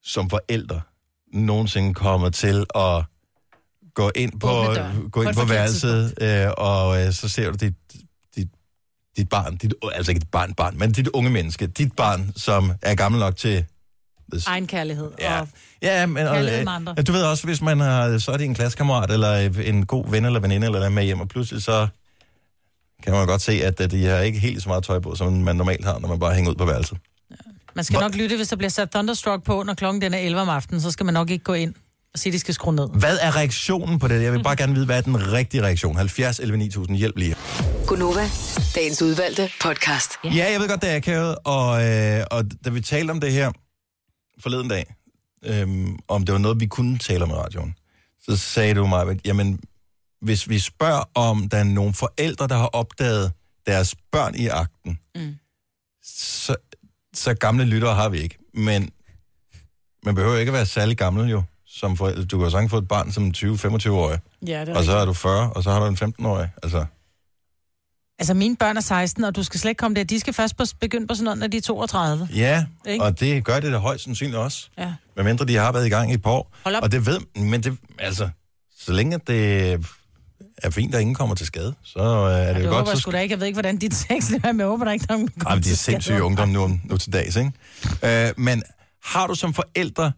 som 0.03 0.31
forældre 0.31 0.81
nogensinde 1.33 1.95
kommet 1.95 2.35
til 2.35 2.67
at 2.75 3.05
gå 3.95 4.11
ind 4.15 4.41
på, 4.41 4.47
gå 4.47 5.23
På 5.23 5.23
ind 5.23 5.35
på 5.35 5.41
forkert 5.41 5.49
værelset, 5.49 6.15
øh, 6.21 6.49
og 6.57 7.03
øh, 7.07 7.13
så 7.13 7.29
ser 7.29 7.51
du 7.51 7.57
dit, 7.61 7.75
dit, 8.37 8.49
dit 9.17 9.29
barn, 9.29 9.57
dit, 9.57 9.75
altså 9.93 10.13
ikke 10.13 10.21
dit 10.21 10.31
barn, 10.31 10.55
barn, 10.55 10.79
men 10.79 10.93
dit 10.93 11.09
unge 11.09 11.31
menneske, 11.31 11.67
dit 11.67 11.93
barn, 11.97 12.33
som 12.37 12.73
er 12.83 12.95
gammel 12.95 13.19
nok 13.21 13.37
til... 13.37 13.65
Egen 14.47 14.67
kærlighed. 14.67 15.11
Ja. 15.19 15.41
Og, 15.41 15.49
Ja, 15.83 16.07
men 16.07 16.27
og, 16.27 16.37
med 16.45 16.69
andre. 16.69 16.95
øh, 16.99 17.07
du 17.07 17.13
ved 17.13 17.23
også, 17.25 17.45
hvis 17.45 17.63
man 17.63 17.81
har, 17.81 18.19
så 18.19 18.33
er 18.33 18.37
det 18.37 18.45
en 18.45 18.55
klassekammerat, 18.55 19.11
eller 19.11 19.37
en 19.61 19.87
god 19.87 20.11
ven 20.11 20.25
eller 20.25 20.41
veninde, 20.41 20.67
eller 20.67 20.89
med 20.89 21.05
hjem, 21.05 21.21
og 21.21 21.29
pludselig 21.29 21.63
så 21.63 21.89
kan 23.03 23.13
man 23.13 23.27
godt 23.27 23.43
se, 23.43 23.53
at 23.53 23.81
øh, 23.81 23.91
de 23.91 24.07
har 24.07 24.19
ikke 24.19 24.39
helt 24.39 24.63
så 24.63 24.69
meget 24.69 24.85
tøj 24.85 24.99
på, 24.99 25.15
som 25.15 25.33
man 25.33 25.57
normalt 25.57 25.85
har, 25.85 25.99
når 25.99 26.09
man 26.09 26.19
bare 26.19 26.35
hænger 26.35 26.51
ud 26.51 26.57
på 26.57 26.65
værelset. 26.65 26.99
man 27.75 27.85
skal 27.85 28.01
nok 28.01 28.15
lytte, 28.15 28.37
hvis 28.37 28.49
der 28.49 28.57
bliver 28.57 28.71
sat 28.71 28.91
Thunderstruck 28.91 29.45
på, 29.45 29.63
når 29.63 29.75
klokken 29.75 30.03
den 30.03 30.15
er 30.15 30.19
11 30.19 30.41
om 30.43 30.49
aftenen, 30.49 30.81
så 30.81 30.91
skal 30.91 31.07
man 31.07 31.15
nok 31.15 31.31
ikke 31.31 31.45
gå 31.45 31.53
ind 31.53 31.75
og 32.15 32.19
sige, 32.21 32.31
at 32.31 32.35
de 32.35 32.39
skal 32.39 32.55
skrue 32.55 32.75
ned. 32.75 32.89
Hvad 32.93 33.19
er 33.21 33.37
reaktionen 33.37 33.99
på 33.99 34.09
det? 34.09 34.23
Jeg 34.23 34.33
vil 34.33 34.43
bare 34.43 34.57
gerne 34.57 34.75
vide, 34.75 34.87
hvad 34.87 34.97
er 34.97 35.01
den 35.01 35.33
rigtige 35.33 35.63
reaktion? 35.63 35.97
70 35.97 36.39
11 36.39 36.59
9000, 36.59 36.97
hjælp 36.97 37.17
lige. 37.17 37.37
Gunova, 37.87 38.29
dagens 38.75 39.03
udvalgte 39.03 39.51
podcast. 39.63 40.11
Ja, 40.25 40.51
jeg 40.53 40.61
ved 40.61 40.69
godt, 40.69 40.83
det 40.83 40.91
er 40.91 40.97
akavet, 40.97 41.37
og, 41.45 41.85
øh, 41.85 42.25
og 42.31 42.45
da 42.65 42.71
vi 42.71 42.81
talte 42.81 43.11
om 43.11 43.21
det 43.21 43.33
her 43.33 43.53
forleden 44.43 44.69
dag, 44.69 44.95
øh, 45.45 45.89
om 46.09 46.25
det 46.25 46.33
var 46.33 46.39
noget, 46.39 46.61
vi 46.61 46.67
kunne 46.67 46.99
tale 46.99 47.25
om 47.25 47.31
i 47.31 47.33
radioen, 47.33 47.75
så 48.23 48.37
sagde 48.37 48.75
du 48.75 48.87
mig, 48.87 49.09
at 49.09 49.17
jamen, 49.25 49.61
hvis 50.21 50.49
vi 50.49 50.59
spørger 50.59 51.03
om, 51.15 51.49
der 51.49 51.57
er 51.59 51.65
nogle 51.65 51.95
forældre, 51.95 52.49
der 52.49 52.57
har 52.57 52.67
opdaget 52.67 53.33
deres 53.67 53.95
børn 54.13 54.35
i 54.35 54.47
akten, 54.47 54.99
Mm. 55.17 55.35
så, 56.05 56.57
så 57.15 57.35
gamle 57.35 57.65
lyttere 57.65 57.95
har 57.95 58.09
vi 58.09 58.19
ikke. 58.19 58.39
Men 58.55 58.91
man 60.05 60.15
behøver 60.15 60.37
ikke 60.37 60.51
at 60.51 60.55
være 60.55 60.67
særlig 60.67 60.97
gammel 60.97 61.31
jo. 61.31 61.43
Som 61.67 61.97
forældre. 61.97 62.25
Du 62.25 62.39
kan 62.39 62.45
jo 62.45 62.51
sagtens 62.51 62.71
få 62.71 62.79
et 62.79 62.89
barn 62.89 63.13
som 63.13 63.33
20-25-årig, 63.37 64.19
Ja, 64.47 64.61
det 64.61 64.69
er 64.69 64.77
og 64.77 64.85
så 64.85 64.93
er 64.97 65.05
du 65.05 65.13
40, 65.13 65.53
og 65.53 65.63
så 65.63 65.71
har 65.71 65.81
du 65.81 65.87
en 65.87 65.97
15-årig. 65.97 66.51
Altså, 66.63 66.85
Altså, 68.19 68.35
mine 68.35 68.57
børn 68.57 68.77
er 68.77 68.81
16, 68.81 69.25
og 69.25 69.37
du 69.37 69.43
skal 69.43 69.61
slet 69.61 69.71
ikke 69.71 69.79
komme 69.79 69.95
der. 69.95 70.05
De 70.05 70.21
skal 70.21 70.33
først 70.35 70.57
på, 70.57 70.65
begynde 70.81 71.07
på 71.07 71.15
sådan 71.15 71.25
noget, 71.25 71.39
når 71.39 71.47
de 71.47 71.57
er 71.57 71.61
32. 71.61 72.29
ja, 72.35 72.67
Ikke? 72.87 73.05
og 73.05 73.21
det 73.21 73.45
gør 73.45 73.61
det 73.61 73.73
da 73.73 73.79
højst 73.79 74.05
sandsynligt 74.05 74.37
også. 74.39 74.69
Ja. 74.79 74.95
Medmindre 75.17 75.45
de 75.45 75.57
har 75.57 75.73
været 75.73 75.87
i 75.87 75.89
gang 75.89 76.11
i 76.11 76.15
et 76.15 76.23
par 76.23 76.31
år. 76.31 76.53
Hold 76.65 76.75
op. 76.75 76.83
Og 76.83 76.93
det 76.93 77.07
ved 77.07 77.21
men 77.37 77.63
det, 77.63 77.79
altså, 77.99 78.29
så 78.79 78.93
længe 78.93 79.19
det 79.27 79.87
er 80.63 80.71
fint, 80.71 80.95
at 80.95 81.01
ingen 81.01 81.15
kommer 81.15 81.35
til 81.35 81.47
skade. 81.47 81.75
Så 81.83 81.99
øh, 81.99 82.33
er 82.33 82.47
det 82.47 82.57
Det 82.57 82.65
jo 82.65 82.71
godt. 82.71 82.89
jeg 82.89 82.97
Så 82.99 83.11
da 83.11 83.21
ikke. 83.21 83.33
Jeg 83.33 83.41
ved 83.41 83.47
ikke, 83.47 83.57
hvordan 83.57 83.77
dit 83.77 83.93
tekst 84.09 84.33
er, 84.45 84.53
men 84.53 84.61
jeg 84.61 84.67
håber, 84.67 84.85
der 84.85 84.93
ikke 84.93 85.07
er 85.09 85.13
nogen, 85.13 85.29
kommer 85.29 85.55
men 85.55 85.65
de 85.65 85.71
er 85.71 85.75
sindssyge 85.75 86.23
ungdom 86.23 86.49
nu, 86.49 86.79
nu 86.85 86.97
til 86.97 87.13
dags, 87.13 87.37
ikke? 87.37 87.53
Øh, 88.29 88.33
men 88.37 88.63
har 89.05 89.27
du 89.27 89.35
som 89.35 89.55
forældre... 89.55 90.13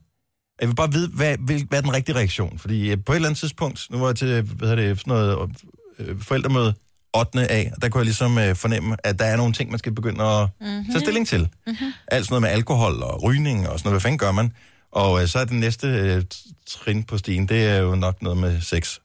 Jeg 0.61 0.69
vil 0.69 0.75
bare 0.75 0.93
vide, 0.93 1.09
hvad, 1.09 1.37
hvad, 1.39 1.61
hvad 1.69 1.79
er 1.79 1.83
den 1.83 1.93
rigtige 1.93 2.17
reaktion? 2.17 2.59
Fordi 2.59 2.91
øh, 2.91 2.99
på 3.07 3.13
et 3.13 3.17
eller 3.17 3.29
andet 3.29 3.41
tidspunkt, 3.41 3.87
nu 3.91 3.99
var 3.99 4.07
jeg 4.07 4.17
til 4.17 4.43
hvad 4.43 4.69
hedder 4.69 4.89
det, 4.89 4.99
sådan 4.99 5.11
noget 5.11 5.51
øh, 5.99 6.21
forældremøde 6.21 6.75
8. 7.17 7.51
A, 7.51 7.71
og 7.77 7.83
der 7.83 7.89
kunne 7.89 7.99
jeg 7.99 8.05
ligesom 8.05 8.39
øh, 8.39 8.57
fornemme, 8.57 8.97
at 9.05 9.19
der 9.19 9.25
er 9.25 9.37
nogle 9.37 9.53
ting, 9.53 9.71
man 9.71 9.79
skal 9.79 9.93
begynde 9.93 10.25
at 10.25 10.49
mm-hmm. 10.61 10.85
tage 10.91 11.01
stilling 11.01 11.29
til. 11.29 11.49
Mm-hmm. 11.67 11.93
Alt 12.09 12.25
sådan 12.27 12.33
noget 12.33 12.43
med 12.43 12.51
alkohol 12.51 13.03
og 13.03 13.23
rygning 13.23 13.69
og 13.69 13.79
sådan 13.79 13.89
noget. 13.89 13.95
Hvad 13.95 14.01
fanden 14.01 14.19
gør 14.19 14.33
man? 14.33 14.53
Og 14.93 15.23
øh, 15.23 15.29
så 15.29 15.39
er 15.39 15.45
det 15.45 15.55
næste 15.55 15.87
øh, 15.87 16.23
trin 16.67 17.03
på 17.03 17.19
stigen, 17.19 17.49
det 17.49 17.67
er 17.67 17.77
jo 17.79 17.95
nok 17.95 18.23
noget 18.23 18.39
med 18.39 18.61
sex. 18.61 18.99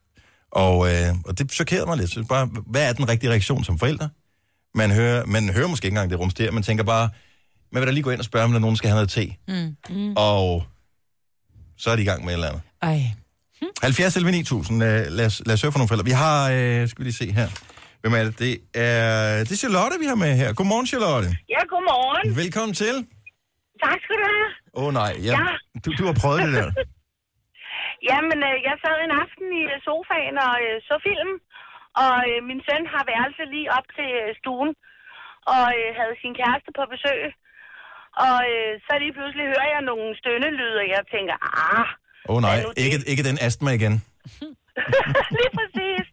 Og, 0.54 0.88
øh, 0.88 1.10
og 1.26 1.38
det 1.38 1.52
chokerede 1.52 1.86
mig 1.86 1.98
lidt. 1.98 2.12
Så 2.12 2.24
bare, 2.30 2.50
hvad 2.66 2.90
er 2.90 2.94
den 2.94 3.10
rigtige 3.10 3.30
reaktion 3.30 3.64
som 3.64 3.80
forældre? 3.80 4.10
Man 4.76 4.92
hører, 4.92 5.26
man 5.26 5.50
hører 5.50 5.68
måske 5.68 5.86
ikke 5.86 5.94
engang 5.96 6.10
det 6.10 6.20
rumster, 6.20 6.52
man 6.52 6.64
tænker 6.64 6.84
bare, 6.84 7.10
man 7.72 7.80
vil 7.82 7.88
da 7.88 7.94
lige 7.94 8.04
gå 8.04 8.10
ind 8.10 8.20
og 8.20 8.26
spørge, 8.26 8.46
om 8.46 8.52
der 8.52 8.58
er 8.58 8.62
nogen, 8.62 8.76
skal 8.76 8.90
have 8.90 8.96
noget 8.96 9.10
te. 9.10 9.36
Mm. 9.48 9.76
Mm. 9.90 10.14
Og 10.18 10.64
så 11.78 11.90
er 11.92 11.96
de 11.96 12.02
i 12.02 12.06
gang 12.06 12.26
med 12.26 12.30
et 12.30 12.34
eller 12.34 12.48
andet. 12.48 12.62
Ej. 12.82 13.02
70 13.82 14.16
11 14.16 14.32
9000, 14.32 14.84
øh, 14.84 14.90
lad 15.10 15.26
os, 15.26 15.42
lad 15.46 15.54
os 15.54 15.62
høre 15.62 15.72
fra 15.72 15.80
nogle 15.80 15.88
forældre. 15.88 16.06
Vi 16.06 16.12
har, 16.12 16.52
øh, 16.52 16.88
skal 16.88 17.00
vi 17.00 17.04
lige 17.04 17.14
se 17.14 17.32
her. 17.32 17.48
Hvem 18.02 18.14
er 18.14 18.24
det? 18.24 18.40
Det 18.40 18.52
er, 18.74 19.40
det 19.44 19.52
er 19.52 19.56
Charlotte, 19.56 19.96
vi 20.00 20.06
har 20.06 20.16
med 20.16 20.36
her. 20.36 20.54
Godmorgen, 20.54 20.88
Charlotte. 20.88 21.28
Ja, 21.50 21.62
godmorgen. 21.70 22.36
Velkommen 22.36 22.74
til. 22.74 22.96
Tak 23.84 23.98
skal 24.04 24.16
du 24.16 24.24
have. 24.32 24.50
Åh 24.74 24.84
oh, 24.84 24.94
nej, 24.94 25.16
ja. 25.24 25.32
Ja. 25.32 25.48
Du, 25.86 25.92
du 25.98 26.06
har 26.06 26.14
prøvet 26.14 26.42
det 26.44 26.54
der. 26.54 26.72
Jamen, 28.10 28.40
øh, 28.50 28.58
jeg 28.68 28.76
sad 28.84 28.98
en 29.00 29.14
aften 29.24 29.48
i 29.62 29.64
øh, 29.74 29.78
sofaen 29.86 30.38
og 30.48 30.56
øh, 30.66 30.78
så 30.90 30.96
film, 31.08 31.32
og 32.04 32.16
øh, 32.30 32.40
min 32.50 32.62
søn 32.68 32.84
har 32.94 33.04
værelse 33.12 33.44
lige 33.54 33.74
op 33.78 33.88
til 33.98 34.10
øh, 34.22 34.30
stuen, 34.40 34.72
og 35.56 35.66
øh, 35.80 35.90
havde 36.00 36.16
sin 36.22 36.34
kæreste 36.40 36.72
på 36.78 36.84
besøg. 36.94 37.22
Og 38.28 38.38
øh, 38.54 38.72
så 38.86 38.94
lige 39.04 39.16
pludselig 39.18 39.46
hører 39.54 39.70
jeg 39.76 39.84
nogle 39.92 40.08
stønnelyde, 40.22 40.78
og 40.84 40.88
jeg 40.96 41.02
tænker, 41.16 41.36
ah, 41.60 41.88
Åh 42.30 42.36
oh, 42.36 42.40
nej, 42.48 42.58
ikke, 42.86 42.98
ikke 43.12 43.28
den 43.30 43.38
astma 43.46 43.72
igen. 43.80 43.96
lige 45.38 45.52
præcis. 45.60 46.06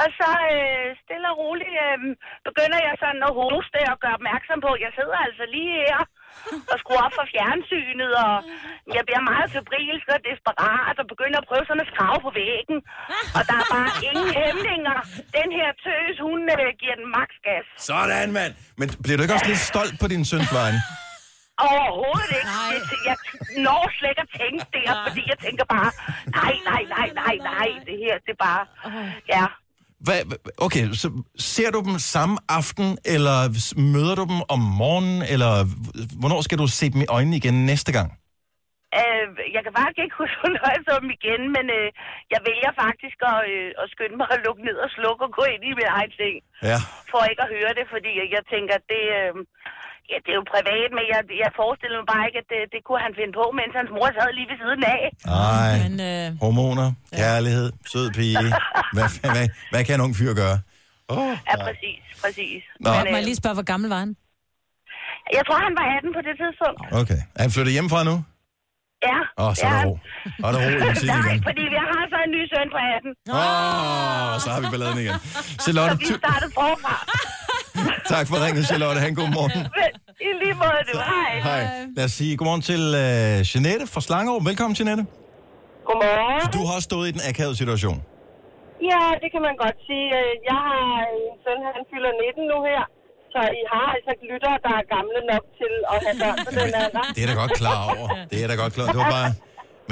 Og 0.00 0.08
så 0.18 0.30
øh, 0.56 0.86
stille 1.02 1.26
og 1.32 1.38
roligt 1.42 1.76
øh, 1.86 1.98
begynder 2.48 2.80
jeg 2.86 2.94
sådan 3.02 3.22
at 3.28 3.36
hoste 3.40 3.80
og 3.92 3.98
gøre 4.02 4.18
opmærksom 4.18 4.58
på, 4.66 4.70
at 4.76 4.82
jeg 4.86 4.92
sidder 4.98 5.18
altså 5.26 5.44
lige 5.54 5.72
her 5.82 6.00
og 6.72 6.76
skruer 6.82 7.02
op 7.06 7.14
for 7.18 7.26
fjernsynet, 7.34 8.10
og 8.24 8.34
jeg 8.96 9.02
bliver 9.08 9.22
meget 9.32 9.46
febrilsk 9.54 10.06
og 10.16 10.20
desperat 10.28 10.96
og 11.02 11.06
begynder 11.12 11.38
at 11.42 11.46
prøve 11.50 11.64
sådan 11.68 11.84
at 11.86 11.90
skrave 11.92 12.18
på 12.26 12.30
væggen. 12.40 12.78
Og 13.36 13.42
der 13.48 13.56
er 13.62 13.66
bare 13.76 13.90
ingen 14.08 14.28
hæmninger. 14.38 14.96
Den 15.38 15.48
her 15.58 15.68
tøs, 15.84 16.16
hun 16.28 16.40
øh, 16.56 16.66
giver 16.80 16.96
den 17.00 17.08
maks 17.16 17.36
gas. 17.46 17.66
Sådan, 17.90 18.28
mand. 18.38 18.52
Men 18.80 18.86
bliver 19.04 19.16
du 19.16 19.22
ikke 19.24 19.36
også 19.38 19.50
lidt 19.52 19.64
stolt 19.72 19.94
på 20.02 20.06
din 20.12 20.22
søns 20.30 20.52
vegne? 20.60 20.80
Overhovedet 21.70 22.30
ikke. 22.38 22.52
Det, 22.90 22.98
jeg 23.08 23.16
når 23.66 23.82
slet 23.98 24.10
ikke 24.12 24.24
at 24.26 24.32
tænke 24.40 24.62
det, 24.76 24.84
fordi 25.06 25.22
jeg 25.32 25.38
tænker 25.46 25.64
bare, 25.76 25.90
nej, 26.40 26.54
nej, 26.70 26.82
nej, 26.96 27.08
nej, 27.22 27.34
nej, 27.50 27.68
det 27.88 27.96
her, 28.04 28.14
det 28.26 28.32
er 28.36 28.40
bare, 28.48 28.62
ja. 29.34 29.44
Hvad, 30.06 30.20
okay, 30.66 30.84
så 31.02 31.08
ser 31.38 31.70
du 31.74 31.78
dem 31.88 31.96
samme 32.14 32.36
aften, 32.58 32.88
eller 33.14 33.36
møder 33.94 34.14
du 34.20 34.24
dem 34.32 34.40
om 34.54 34.60
morgenen, 34.82 35.18
eller 35.34 35.52
hvornår 36.20 36.40
skal 36.46 36.58
du 36.62 36.66
se 36.78 36.86
dem 36.94 37.00
i 37.06 37.10
øjnene 37.16 37.36
igen 37.40 37.56
næste 37.72 37.92
gang? 37.98 38.08
Øh, 39.00 39.26
jeg 39.56 39.62
kan 39.64 39.72
faktisk 39.78 40.00
ikke 40.04 40.16
huske, 40.22 40.38
hvornår 40.42 40.68
jeg 40.76 40.82
så 40.88 40.94
dem 41.02 41.10
igen, 41.18 41.42
men 41.56 41.64
øh, 41.78 41.88
jeg 42.34 42.40
vælger 42.50 42.72
faktisk 42.84 43.18
at, 43.32 43.38
øh, 43.54 43.68
at 43.82 43.86
skynde 43.94 44.16
mig 44.20 44.28
at 44.34 44.42
lukke 44.46 44.62
ned 44.68 44.76
og 44.84 44.88
slukke 44.96 45.22
og 45.26 45.32
gå 45.38 45.44
ind 45.54 45.62
i 45.70 45.72
min 45.80 45.90
egen 45.98 46.12
ting, 46.22 46.34
Ja. 46.70 46.78
for 47.10 47.20
ikke 47.30 47.42
at 47.46 47.52
høre 47.56 47.72
det, 47.78 47.86
fordi 47.94 48.10
jeg 48.36 48.42
tænker, 48.54 48.74
at 48.80 48.86
det, 48.94 49.04
øh, 49.20 49.32
ja, 50.10 50.16
det 50.24 50.30
er 50.34 50.38
jo 50.42 50.44
privat, 50.54 50.88
men 50.98 51.04
jeg, 51.12 51.20
jeg 51.44 51.50
forestiller 51.60 51.96
mig 52.00 52.08
bare 52.14 52.24
ikke, 52.28 52.38
at 52.42 52.48
det, 52.52 52.60
det 52.74 52.80
kunne 52.86 53.02
han 53.06 53.12
finde 53.18 53.32
på, 53.40 53.44
mens 53.58 53.72
hans 53.80 53.90
mor 53.96 54.08
sad 54.16 54.28
lige 54.38 54.48
ved 54.52 54.58
siden 54.62 54.82
af. 54.96 55.02
Nej, 55.38 55.72
Men, 55.84 55.94
øh, 56.10 56.26
hormoner, 56.44 56.88
kærlighed, 57.20 57.68
sød 57.92 58.06
pige. 58.18 58.46
Hvad, 58.96 59.06
fa- 59.14 59.30
hvad, 59.34 59.46
hvad 59.72 59.82
kan 59.86 59.94
en 59.98 60.04
ung 60.06 60.14
fyr 60.20 60.32
gøre? 60.42 60.58
Oh, 61.14 61.32
Ja, 61.50 61.54
præcis, 61.66 62.00
præcis. 62.22 62.60
Nå. 62.84 62.90
Må 62.90 62.96
Men, 63.04 63.14
jeg 63.16 63.22
øh, 63.22 63.28
lige 63.28 63.38
spørge, 63.42 63.56
hvor 63.60 63.68
gammel 63.72 63.88
var 63.94 64.00
han? 64.06 64.12
jeg 65.38 65.42
tror, 65.46 65.58
han 65.68 65.74
var 65.80 65.86
18 65.96 66.12
på 66.18 66.22
det 66.28 66.34
tidspunkt. 66.42 66.80
Okay. 67.00 67.20
Er 67.38 67.42
han 67.44 67.50
flyttet 67.54 67.72
hjemmefra 67.76 68.00
nu? 68.10 68.16
Ja. 69.08 69.18
Åh, 69.42 69.46
oh, 69.48 69.52
så 69.58 69.66
er 69.66 69.70
ja. 69.70 69.78
der 69.78 69.84
ro. 69.88 69.92
Og 70.42 70.46
er 70.48 70.52
der 70.54 70.60
ro 70.66 70.68
i 70.76 70.80
butikken 70.86 71.20
Nej, 71.24 71.32
igen. 71.34 71.42
fordi 71.48 71.62
vi 71.74 71.78
har 71.90 72.02
så 72.12 72.18
en 72.26 72.30
ny 72.36 72.42
søn 72.52 72.68
på 72.74 72.78
18. 72.96 73.10
Åh, 73.10 73.36
oh, 73.38 74.32
så 74.42 74.48
har 74.54 74.58
vi 74.62 74.66
balladen 74.74 74.98
igen. 75.04 75.16
Charlotte, 75.64 75.94
Så 75.96 76.12
vi 76.12 76.18
startede 76.24 76.52
forfra. 76.60 76.94
tak 78.14 78.24
for 78.30 78.36
ringet, 78.44 78.62
Charlotte. 78.70 78.98
Han 79.06 79.12
god 79.22 79.30
morgen. 79.38 79.52
I 80.26 80.28
lige 80.42 80.54
måde, 80.62 80.80
du. 80.92 80.94
Hej. 81.12 81.30
Hej. 81.48 81.62
Lad 81.96 82.04
os 82.08 82.12
sige 82.20 82.32
godmorgen 82.38 82.62
til 82.70 82.82
uh, 83.04 83.36
Jeanette 83.50 83.84
fra 83.92 84.00
Slangerup. 84.06 84.42
Velkommen, 84.50 84.74
Jeanette. 84.78 85.02
Godmorgen. 85.88 86.40
Du 86.56 86.62
har 86.70 86.80
stået 86.88 87.06
i 87.10 87.12
den 87.16 87.22
akavede 87.30 87.56
situation. 87.62 87.98
Ja, 88.90 89.02
det 89.22 89.28
kan 89.34 89.42
man 89.48 89.54
godt 89.64 89.78
sige. 89.88 90.06
Øh, 90.20 90.32
Jeg 90.50 90.58
har 90.68 90.84
en 91.14 91.34
søn, 91.44 91.58
han 91.76 91.82
fylder 91.90 92.12
19 92.26 92.44
nu 92.52 92.58
her. 92.70 92.82
Så 93.34 93.40
I 93.60 93.62
har 93.72 93.86
altså 93.96 94.12
lyttere, 94.30 94.56
der 94.66 94.72
er 94.80 94.84
gamle 94.96 95.20
nok 95.32 95.44
til 95.60 95.72
at 95.92 95.96
have 96.06 96.16
børn 96.22 96.38
på 96.46 96.50
den 96.58 96.70
alder. 96.84 97.02
Det 97.14 97.20
er 97.24 97.28
da 97.32 97.34
godt 97.42 97.54
klar 97.62 97.80
over. 97.94 98.08
Det 98.30 98.38
er 98.44 98.48
da 98.52 98.54
godt 98.62 98.72
klar 98.76 98.84
over. 98.84 98.92
Det 98.96 99.00
var 99.04 99.10
bare... 99.18 99.30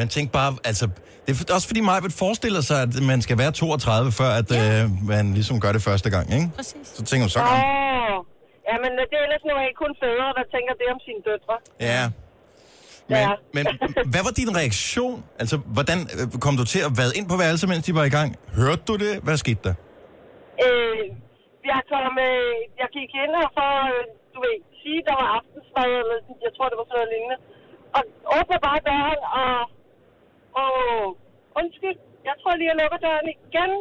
Man 0.00 0.08
tænkte 0.14 0.32
bare, 0.40 0.50
altså... 0.70 0.86
Det 1.28 1.50
er 1.50 1.54
også 1.58 1.68
fordi 1.70 1.80
mig 1.90 1.96
forestiller 2.24 2.62
sig, 2.68 2.78
at 2.86 2.92
man 3.12 3.18
skal 3.26 3.36
være 3.42 3.52
32, 3.52 4.12
før 4.20 4.30
at 4.40 4.48
ja. 4.50 4.82
øh, 4.82 4.84
man 5.12 5.24
ligesom 5.38 5.56
gør 5.64 5.72
det 5.76 5.82
første 5.88 6.08
gang, 6.14 6.26
ikke? 6.36 6.48
Præcis. 6.58 6.86
Så 6.98 7.02
tænker 7.08 7.22
man, 7.26 7.30
så 7.36 7.38
gammel. 7.38 7.62
Åh, 7.64 8.16
ja, 8.68 8.74
men 8.84 8.90
det 9.10 9.16
er 9.20 9.22
ellers 9.26 9.44
nu 9.48 9.52
ikke 9.68 9.78
kun 9.84 9.92
fædre, 10.02 10.28
der 10.38 10.44
tænker 10.54 10.72
det 10.80 10.86
om 10.94 10.98
sine 11.06 11.20
døtre. 11.28 11.54
Ja. 11.90 12.02
Men, 13.12 13.22
Ja. 13.26 13.30
men 13.56 13.64
hvad 14.12 14.22
var 14.26 14.32
din 14.40 14.50
reaktion? 14.60 15.18
Altså, 15.42 15.56
hvordan 15.76 15.98
øh, 16.18 16.24
kom 16.44 16.54
du 16.60 16.64
til 16.74 16.80
at 16.88 16.92
vade 17.00 17.12
ind 17.18 17.26
på 17.32 17.36
værelset, 17.42 17.66
mens 17.72 17.82
de 17.88 17.92
var 18.00 18.04
i 18.10 18.14
gang? 18.18 18.28
Hørte 18.60 18.82
du 18.90 18.94
det? 19.04 19.12
Hvad 19.26 19.36
skete 19.44 19.60
der? 19.68 19.74
Øh, 20.64 21.02
jeg, 21.72 21.80
kom, 21.92 22.12
øh, 22.30 22.54
jeg 22.80 22.88
gik 22.96 23.10
ind 23.22 23.32
her 23.40 23.48
for, 23.58 23.70
øh, 23.92 24.02
du 24.34 24.38
ved, 24.44 24.56
sige, 24.82 25.00
der 25.08 25.14
var 25.20 25.28
aftensmad, 25.38 25.90
eller 26.00 26.16
sådan, 26.26 26.40
jeg 26.46 26.52
tror, 26.56 26.66
det 26.70 26.76
var 26.80 26.86
sådan 26.88 26.96
noget 26.98 27.10
lignende. 27.14 27.38
Og 27.96 28.02
åbner 28.36 28.58
bare 28.68 28.80
døren, 28.90 29.20
og, 29.40 29.52
og 30.60 30.72
undskyld, 31.60 31.96
jeg 32.28 32.34
tror 32.40 32.52
lige, 32.58 32.68
jeg 32.72 32.76
lukker 32.82 32.98
døren 33.06 33.26
igen. 33.36 33.72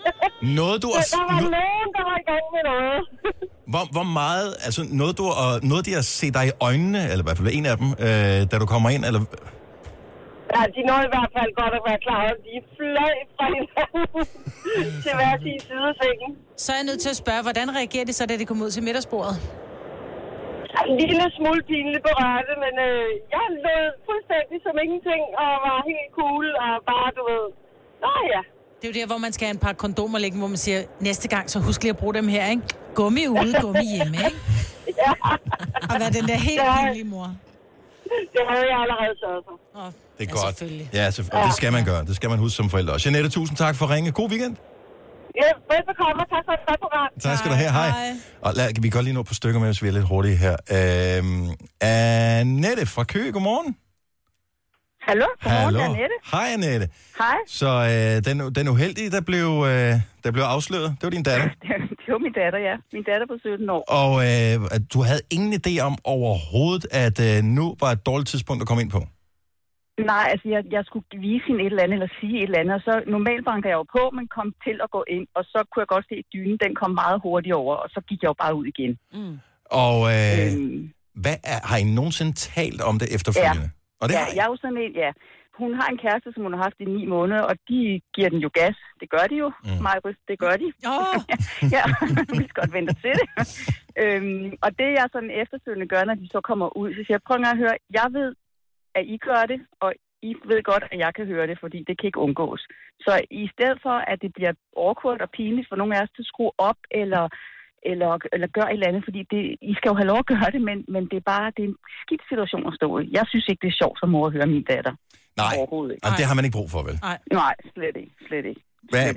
Noget 0.58 0.78
du 0.84 0.88
at- 0.98 1.10
der 1.16 1.24
var 1.32 1.40
no- 1.44 1.52
nogen, 1.58 1.88
der 1.96 2.04
var 2.10 2.16
i 2.22 2.26
gang 2.32 2.44
med 2.54 2.62
noget. 2.70 2.98
Hvor, 3.72 3.84
hvor 3.96 4.06
meget, 4.20 4.48
altså 4.66 4.80
noget 5.00 5.14
du, 5.20 5.24
og 5.42 5.50
noget 5.70 5.82
de 5.88 5.92
har 5.98 6.04
set 6.18 6.34
dig 6.38 6.44
i 6.50 6.54
øjnene, 6.68 7.00
eller 7.10 7.22
i 7.24 7.26
hvert 7.28 7.38
fald 7.40 7.50
en 7.58 7.66
af 7.72 7.76
dem, 7.82 7.88
øh, 8.06 8.38
da 8.50 8.54
du 8.62 8.66
kommer 8.74 8.88
ind, 8.94 9.02
eller... 9.08 9.20
Ja, 10.54 10.60
de 10.76 10.80
når 10.90 10.98
i 11.08 11.10
hvert 11.14 11.30
fald 11.36 11.50
godt 11.62 11.74
at 11.78 11.82
være 11.88 12.00
klar, 12.06 12.20
over, 12.22 12.30
at 12.36 12.40
de 12.48 12.54
fløj 12.76 13.14
fra 13.36 13.44
hinanden 13.56 14.04
til 15.04 15.12
hver 15.18 15.34
sin 15.44 15.58
side 15.68 15.84
af 15.92 15.96
sengen. 16.02 16.30
Så 16.62 16.68
er 16.72 16.76
jeg 16.80 16.84
nødt 16.90 17.00
til 17.04 17.10
at 17.14 17.16
spørge, 17.24 17.42
hvordan 17.42 17.66
reagerer 17.78 18.04
de 18.04 18.12
så, 18.12 18.26
da 18.26 18.36
de 18.36 18.44
kommer 18.50 18.64
ud 18.66 18.70
til 18.70 18.82
middagsbordet? 18.82 19.34
En 20.90 20.96
lille 21.02 21.24
smule 21.38 21.60
pinligt 21.70 22.02
berørte, 22.08 22.52
men 22.64 22.74
øh, 22.88 23.06
jeg 23.34 23.44
lød 23.66 23.86
fuldstændig 24.08 24.58
som 24.66 24.74
ingenting, 24.84 25.22
og 25.42 25.50
var 25.66 25.76
helt 25.90 26.10
cool, 26.20 26.46
og 26.64 26.72
bare, 26.90 27.08
du 27.18 27.22
ved, 27.30 27.44
nå 28.04 28.12
ja. 28.34 28.42
Det 28.78 28.84
er 28.86 28.92
jo 28.92 28.96
der, 29.00 29.06
hvor 29.12 29.18
man 29.26 29.32
skal 29.36 29.44
have 29.48 29.54
en 29.58 29.64
par 29.66 29.72
kondomer 29.84 30.18
liggende, 30.18 30.40
hvor 30.44 30.52
man 30.54 30.62
siger, 30.66 30.80
næste 31.08 31.26
gang, 31.34 31.44
så 31.52 31.58
husk 31.66 31.80
lige 31.82 31.90
at 31.96 32.00
bruge 32.02 32.14
dem 32.14 32.28
her, 32.28 32.44
ikke? 32.54 32.62
Gummi 32.94 33.24
ude, 33.28 33.52
gummi 33.64 33.86
hjemme, 33.96 34.16
ikke? 34.28 34.38
ja. 35.02 35.12
Og 35.92 35.96
være 36.02 36.12
den 36.18 36.24
der 36.30 36.38
helt 36.48 36.60
Ja. 36.62 36.76
pinlige 36.84 37.04
mor. 37.14 37.28
Det 38.34 38.42
havde 38.50 38.66
jeg 38.72 38.78
allerede 38.84 39.14
sørget 39.22 39.42
for. 39.48 39.54
Oh, 39.80 39.90
Det 40.18 40.24
er 40.24 40.24
ja, 40.24 40.46
godt. 40.46 40.94
Ja, 40.94 41.10
selvfølgelig. 41.10 41.46
Det 41.48 41.54
skal 41.60 41.72
man 41.72 41.84
gøre. 41.84 42.04
Det 42.04 42.16
skal 42.16 42.28
man 42.30 42.38
huske 42.38 42.56
som 42.56 42.70
forældre. 42.70 42.92
Og 42.92 43.04
Jeanette, 43.04 43.30
tusind 43.30 43.56
tak 43.56 43.74
for 43.76 43.84
at 43.84 43.90
ringe. 43.90 44.12
God 44.12 44.28
weekend. 44.30 44.56
Ja, 45.42 45.48
velbekomme, 45.72 46.18
og 46.22 46.28
tak 46.34 46.42
for 46.46 46.52
et 46.58 46.64
godt 46.68 46.80
program. 46.84 47.08
Tak 47.20 47.36
skal 47.38 47.50
du 47.50 47.56
have. 47.62 47.72
Hej. 47.72 47.90
Og 48.46 48.50
lad, 48.56 48.66
vi 48.82 48.88
kan 48.88 48.96
godt 48.98 49.04
lige 49.04 49.14
nå 49.14 49.22
på 49.22 49.34
stykker 49.34 49.60
med, 49.60 49.68
hvis 49.68 49.82
vi 49.82 49.88
er 49.88 49.92
lidt 49.92 50.08
hurtige 50.12 50.36
her. 50.36 50.54
Øhm, 50.76 51.48
Annette 51.80 52.86
fra 52.86 53.04
Køge, 53.04 53.32
godmorgen. 53.32 53.76
Hallo, 55.08 55.26
godmorgen, 55.42 55.64
Hallo. 55.64 55.80
Annette. 55.80 56.16
Hej, 56.32 56.46
Annette. 56.52 56.88
Hej. 57.18 57.36
Så 57.46 57.66
øh, 57.66 58.24
den, 58.26 58.54
den 58.54 58.68
uheldige, 58.68 59.10
der 59.10 59.20
blev, 59.20 59.48
øh, 59.66 59.92
der 60.24 60.30
blev 60.32 60.42
afsløret, 60.42 60.90
det 60.98 61.02
var 61.02 61.10
din 61.10 61.22
datter. 61.22 61.48
Det 62.06 62.12
var 62.12 62.18
min 62.18 62.32
datter, 62.32 62.58
ja. 62.58 62.74
Min 62.92 63.02
datter 63.02 63.26
på 63.26 63.36
17 63.40 63.70
år. 63.70 63.84
Og 63.88 64.12
øh, 64.28 64.68
at 64.76 64.82
du 64.94 65.02
havde 65.02 65.20
ingen 65.30 65.52
idé 65.60 65.80
om 65.80 65.98
overhovedet, 66.04 66.86
at 66.90 67.20
øh, 67.20 67.42
nu 67.42 67.76
var 67.80 67.90
et 67.92 68.06
dårligt 68.06 68.28
tidspunkt 68.28 68.62
at 68.62 68.68
komme 68.68 68.82
ind 68.82 68.90
på. 68.90 69.00
Nej, 69.98 70.24
altså 70.32 70.48
jeg, 70.48 70.62
jeg 70.70 70.84
skulle 70.84 71.06
vise 71.28 71.44
hende 71.48 71.60
et 71.60 71.66
eller 71.66 71.82
andet, 71.82 71.94
eller 71.94 72.12
sige 72.20 72.36
et 72.38 72.42
eller 72.42 72.58
andet, 72.58 72.74
og 72.74 72.80
så 72.88 73.02
normalt 73.06 73.44
banker 73.44 73.68
jeg 73.68 73.76
jo 73.76 73.86
på, 73.98 74.10
men 74.16 74.28
kom 74.28 74.54
til 74.66 74.76
at 74.82 74.90
gå 74.90 75.04
ind, 75.08 75.26
og 75.34 75.44
så 75.44 75.58
kunne 75.70 75.80
jeg 75.80 75.86
godt 75.94 76.06
se, 76.08 76.14
at 76.14 76.24
dynen 76.34 76.58
den 76.64 76.74
kom 76.74 76.90
meget 76.90 77.20
hurtigt 77.22 77.54
over, 77.54 77.74
og 77.76 77.88
så 77.90 78.00
gik 78.08 78.22
jeg 78.22 78.28
jo 78.28 78.38
bare 78.42 78.54
ud 78.54 78.66
igen. 78.66 78.98
Mm. 79.12 79.38
Og 79.82 79.96
øh, 80.14 80.38
Øhm. 80.46 80.92
hvad 81.14 81.36
er, 81.52 81.58
har 81.70 81.78
I 81.84 81.84
nogensinde 81.98 82.32
talt 82.32 82.80
om 82.90 82.98
det 82.98 83.08
efterfølgende? 83.16 83.70
Og 84.00 84.08
det 84.08 84.14
ja, 84.14 84.20
har 84.20 84.30
I. 84.32 84.36
jeg 84.36 84.44
er 84.46 84.50
jo 84.52 84.56
sådan 84.62 84.78
en, 84.84 84.92
ja. 85.02 85.10
hun 85.60 85.70
har 85.80 85.88
en 85.92 85.98
kæreste, 86.04 86.28
som 86.32 86.42
hun 86.46 86.52
har 86.56 86.62
haft 86.66 86.78
i 86.84 86.84
ni 86.96 87.02
måneder, 87.16 87.42
og 87.50 87.54
de 87.68 88.00
giver 88.14 88.28
den 88.34 88.40
jo 88.46 88.50
gas. 88.60 88.76
Det 89.00 89.08
gør 89.14 89.24
de 89.30 89.36
jo, 89.44 89.48
mm. 89.64 89.82
Majbrit, 89.86 90.18
det 90.30 90.38
gør 90.44 90.54
de. 90.62 90.68
Oh. 90.94 91.16
ja, 91.76 91.84
vi 92.40 92.44
skal 92.48 92.60
godt 92.62 92.72
vente 92.76 92.94
se 93.02 93.10
det. 93.20 93.26
øhm, 94.02 94.46
og 94.64 94.70
det 94.78 94.88
jeg 94.98 95.06
sådan 95.12 95.32
efterfølgende 95.42 95.88
gør, 95.94 96.02
når 96.04 96.14
de 96.14 96.28
så 96.34 96.40
kommer 96.50 96.76
ud, 96.80 96.88
så 96.90 97.00
siger 97.04 97.16
jeg, 97.18 97.26
prøv 97.28 97.36
at 97.52 97.58
høre, 97.64 97.76
jeg 97.98 98.08
ved, 98.18 98.28
at 98.98 99.04
I 99.14 99.16
gør 99.28 99.42
det, 99.52 99.60
og 99.80 99.90
I 100.22 100.30
ved 100.50 100.62
godt, 100.62 100.84
at 100.92 100.98
jeg 101.04 101.12
kan 101.14 101.26
høre 101.26 101.46
det, 101.46 101.58
fordi 101.60 101.78
det 101.88 101.94
kan 101.98 102.06
ikke 102.06 102.24
undgås. 102.26 102.62
Så 103.00 103.12
i 103.30 103.48
stedet 103.54 103.78
for, 103.82 103.96
at 104.12 104.18
det 104.22 104.30
bliver 104.34 104.52
awkward 104.76 105.20
og 105.20 105.30
pinligt 105.38 105.68
for 105.68 105.76
nogle 105.76 105.96
af 105.96 106.02
os 106.02 106.12
til 106.14 106.22
at 106.22 106.30
skrue 106.32 106.52
op, 106.58 106.80
eller 106.90 107.24
eller, 107.92 108.10
eller 108.34 108.48
gør 108.56 108.66
et 108.68 108.72
eller 108.72 108.90
andet, 108.90 109.04
fordi 109.08 109.20
det, 109.34 109.42
I 109.70 109.74
skal 109.78 109.88
jo 109.90 109.96
have 110.00 110.10
lov 110.12 110.18
at 110.24 110.30
gøre 110.34 110.50
det, 110.54 110.62
men, 110.68 110.78
men 110.94 111.02
det 111.10 111.16
er 111.22 111.26
bare 111.34 111.52
det 111.56 111.62
er 111.64 111.68
en 111.72 111.78
skidt 112.02 112.22
situation 112.30 112.66
at 112.70 112.74
stå 112.78 112.88
i. 112.98 113.04
Jeg 113.18 113.24
synes 113.30 113.44
ikke, 113.48 113.62
det 113.64 113.70
er 113.72 113.78
sjovt 113.82 113.98
som 114.00 114.08
mor 114.14 114.26
at 114.26 114.32
høre 114.36 114.46
min 114.54 114.64
datter. 114.72 114.94
Nej, 115.42 115.52
Overhovedet 115.58 115.92
ikke. 115.94 116.06
Jamen, 116.06 116.18
det 116.18 116.26
har 116.28 116.34
man 116.38 116.44
ikke 116.44 116.58
brug 116.60 116.70
for, 116.74 116.82
vel? 116.88 116.96
Nej. 117.08 117.18
Nej, 117.42 117.54
slet 117.74 117.96
ikke. 118.02 118.12
Slet 118.28 118.46
ikke. 118.50 118.62
Hvad, 118.92 119.14